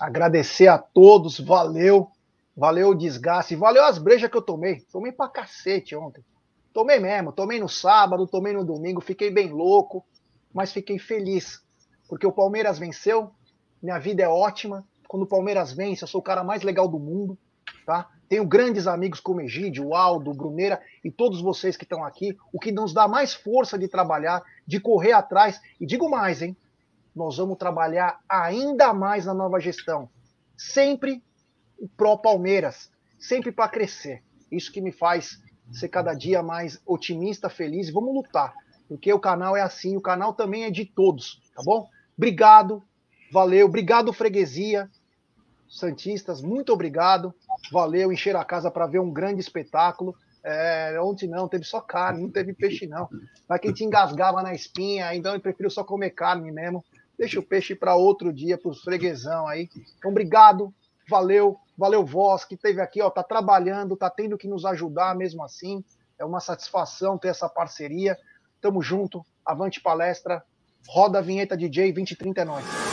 Agradecer 0.00 0.68
a 0.68 0.78
todos, 0.78 1.38
valeu, 1.38 2.10
valeu 2.56 2.88
o 2.88 2.94
desgaste, 2.94 3.54
valeu 3.54 3.84
as 3.84 3.98
brejas 3.98 4.30
que 4.30 4.36
eu 4.36 4.42
tomei. 4.42 4.80
Tomei 4.90 5.12
pra 5.12 5.28
cacete 5.28 5.94
ontem. 5.94 6.24
Tomei 6.72 6.98
mesmo, 6.98 7.32
tomei 7.32 7.60
no 7.60 7.68
sábado, 7.68 8.26
tomei 8.26 8.52
no 8.52 8.64
domingo, 8.64 9.00
fiquei 9.00 9.30
bem 9.30 9.50
louco, 9.52 10.04
mas 10.54 10.72
fiquei 10.72 10.98
feliz, 10.98 11.62
porque 12.08 12.26
o 12.26 12.32
Palmeiras 12.32 12.78
venceu, 12.78 13.32
minha 13.82 13.98
vida 13.98 14.22
é 14.22 14.28
ótima, 14.28 14.86
quando 15.08 15.24
o 15.24 15.26
Palmeiras 15.26 15.72
vence, 15.72 16.04
eu 16.04 16.08
sou 16.08 16.20
o 16.20 16.24
cara 16.24 16.44
mais 16.44 16.62
legal 16.62 16.86
do 16.86 16.98
mundo, 16.98 17.36
tá? 17.84 18.08
Tenho 18.28 18.46
grandes 18.46 18.86
amigos 18.86 19.18
como 19.18 19.40
Egídio, 19.40 19.88
o 19.88 19.94
Aldo, 19.96 20.32
Bruneira 20.32 20.80
e 21.04 21.10
todos 21.10 21.42
vocês 21.42 21.76
que 21.76 21.82
estão 21.82 22.04
aqui, 22.04 22.38
o 22.52 22.60
que 22.60 22.70
nos 22.70 22.94
dá 22.94 23.08
mais 23.08 23.34
força 23.34 23.76
de 23.76 23.88
trabalhar, 23.88 24.40
de 24.64 24.78
correr 24.78 25.10
atrás. 25.10 25.60
E 25.80 25.84
digo 25.84 26.08
mais, 26.08 26.40
hein? 26.40 26.56
Nós 27.14 27.36
vamos 27.36 27.58
trabalhar 27.58 28.20
ainda 28.28 28.92
mais 28.92 29.26
na 29.26 29.34
nova 29.34 29.60
gestão. 29.60 30.08
Sempre 30.56 31.22
pró 31.96 32.16
Palmeiras, 32.16 32.90
sempre 33.18 33.50
para 33.50 33.68
crescer. 33.68 34.22
Isso 34.50 34.72
que 34.72 34.80
me 34.80 34.92
faz 34.92 35.40
ser 35.72 35.88
cada 35.88 36.14
dia 36.14 36.42
mais 36.42 36.80
otimista, 36.84 37.48
feliz 37.48 37.90
vamos 37.90 38.14
lutar. 38.14 38.52
Porque 38.88 39.12
o 39.12 39.20
canal 39.20 39.56
é 39.56 39.60
assim, 39.60 39.96
o 39.96 40.00
canal 40.00 40.34
também 40.34 40.64
é 40.64 40.70
de 40.70 40.84
todos, 40.84 41.40
tá 41.54 41.62
bom? 41.64 41.88
Obrigado, 42.16 42.82
valeu, 43.32 43.66
obrigado, 43.66 44.12
freguesia. 44.12 44.90
Santistas, 45.68 46.42
muito 46.42 46.72
obrigado. 46.72 47.32
Valeu, 47.70 48.12
encher 48.12 48.34
a 48.34 48.44
casa 48.44 48.70
para 48.70 48.88
ver 48.88 48.98
um 48.98 49.12
grande 49.12 49.40
espetáculo. 49.40 50.16
É, 50.42 50.98
ontem 51.00 51.28
não, 51.28 51.46
teve 51.46 51.64
só 51.64 51.80
carne, 51.80 52.22
não 52.22 52.30
teve 52.30 52.52
peixe 52.52 52.86
não. 52.86 53.08
Mas 53.48 53.60
quem 53.60 53.72
te 53.72 53.84
engasgava 53.84 54.42
na 54.42 54.52
espinha, 54.52 55.14
então 55.14 55.32
eu 55.34 55.40
prefiro 55.40 55.70
só 55.70 55.84
comer 55.84 56.10
carne 56.10 56.50
mesmo. 56.50 56.84
Deixa 57.20 57.38
o 57.38 57.42
peixe 57.42 57.74
para 57.74 57.94
outro 57.94 58.32
dia, 58.32 58.56
para 58.56 58.70
os 58.70 58.80
freguesão 58.80 59.46
aí. 59.46 59.68
Então, 59.98 60.10
obrigado, 60.10 60.72
valeu, 61.06 61.58
valeu 61.76 62.02
vós 62.02 62.46
que 62.46 62.54
esteve 62.54 62.80
aqui, 62.80 63.02
ó, 63.02 63.10
tá 63.10 63.22
trabalhando, 63.22 63.94
tá 63.94 64.08
tendo 64.08 64.38
que 64.38 64.48
nos 64.48 64.64
ajudar 64.64 65.14
mesmo 65.14 65.44
assim. 65.44 65.84
É 66.18 66.24
uma 66.24 66.40
satisfação 66.40 67.18
ter 67.18 67.28
essa 67.28 67.46
parceria. 67.46 68.16
Tamo 68.58 68.80
junto, 68.80 69.22
avante 69.44 69.82
palestra, 69.82 70.42
roda 70.88 71.18
a 71.18 71.22
vinheta 71.22 71.58
DJ 71.58 71.92
2030 71.92 72.40
é 72.40 72.44
nóis. 72.46 72.89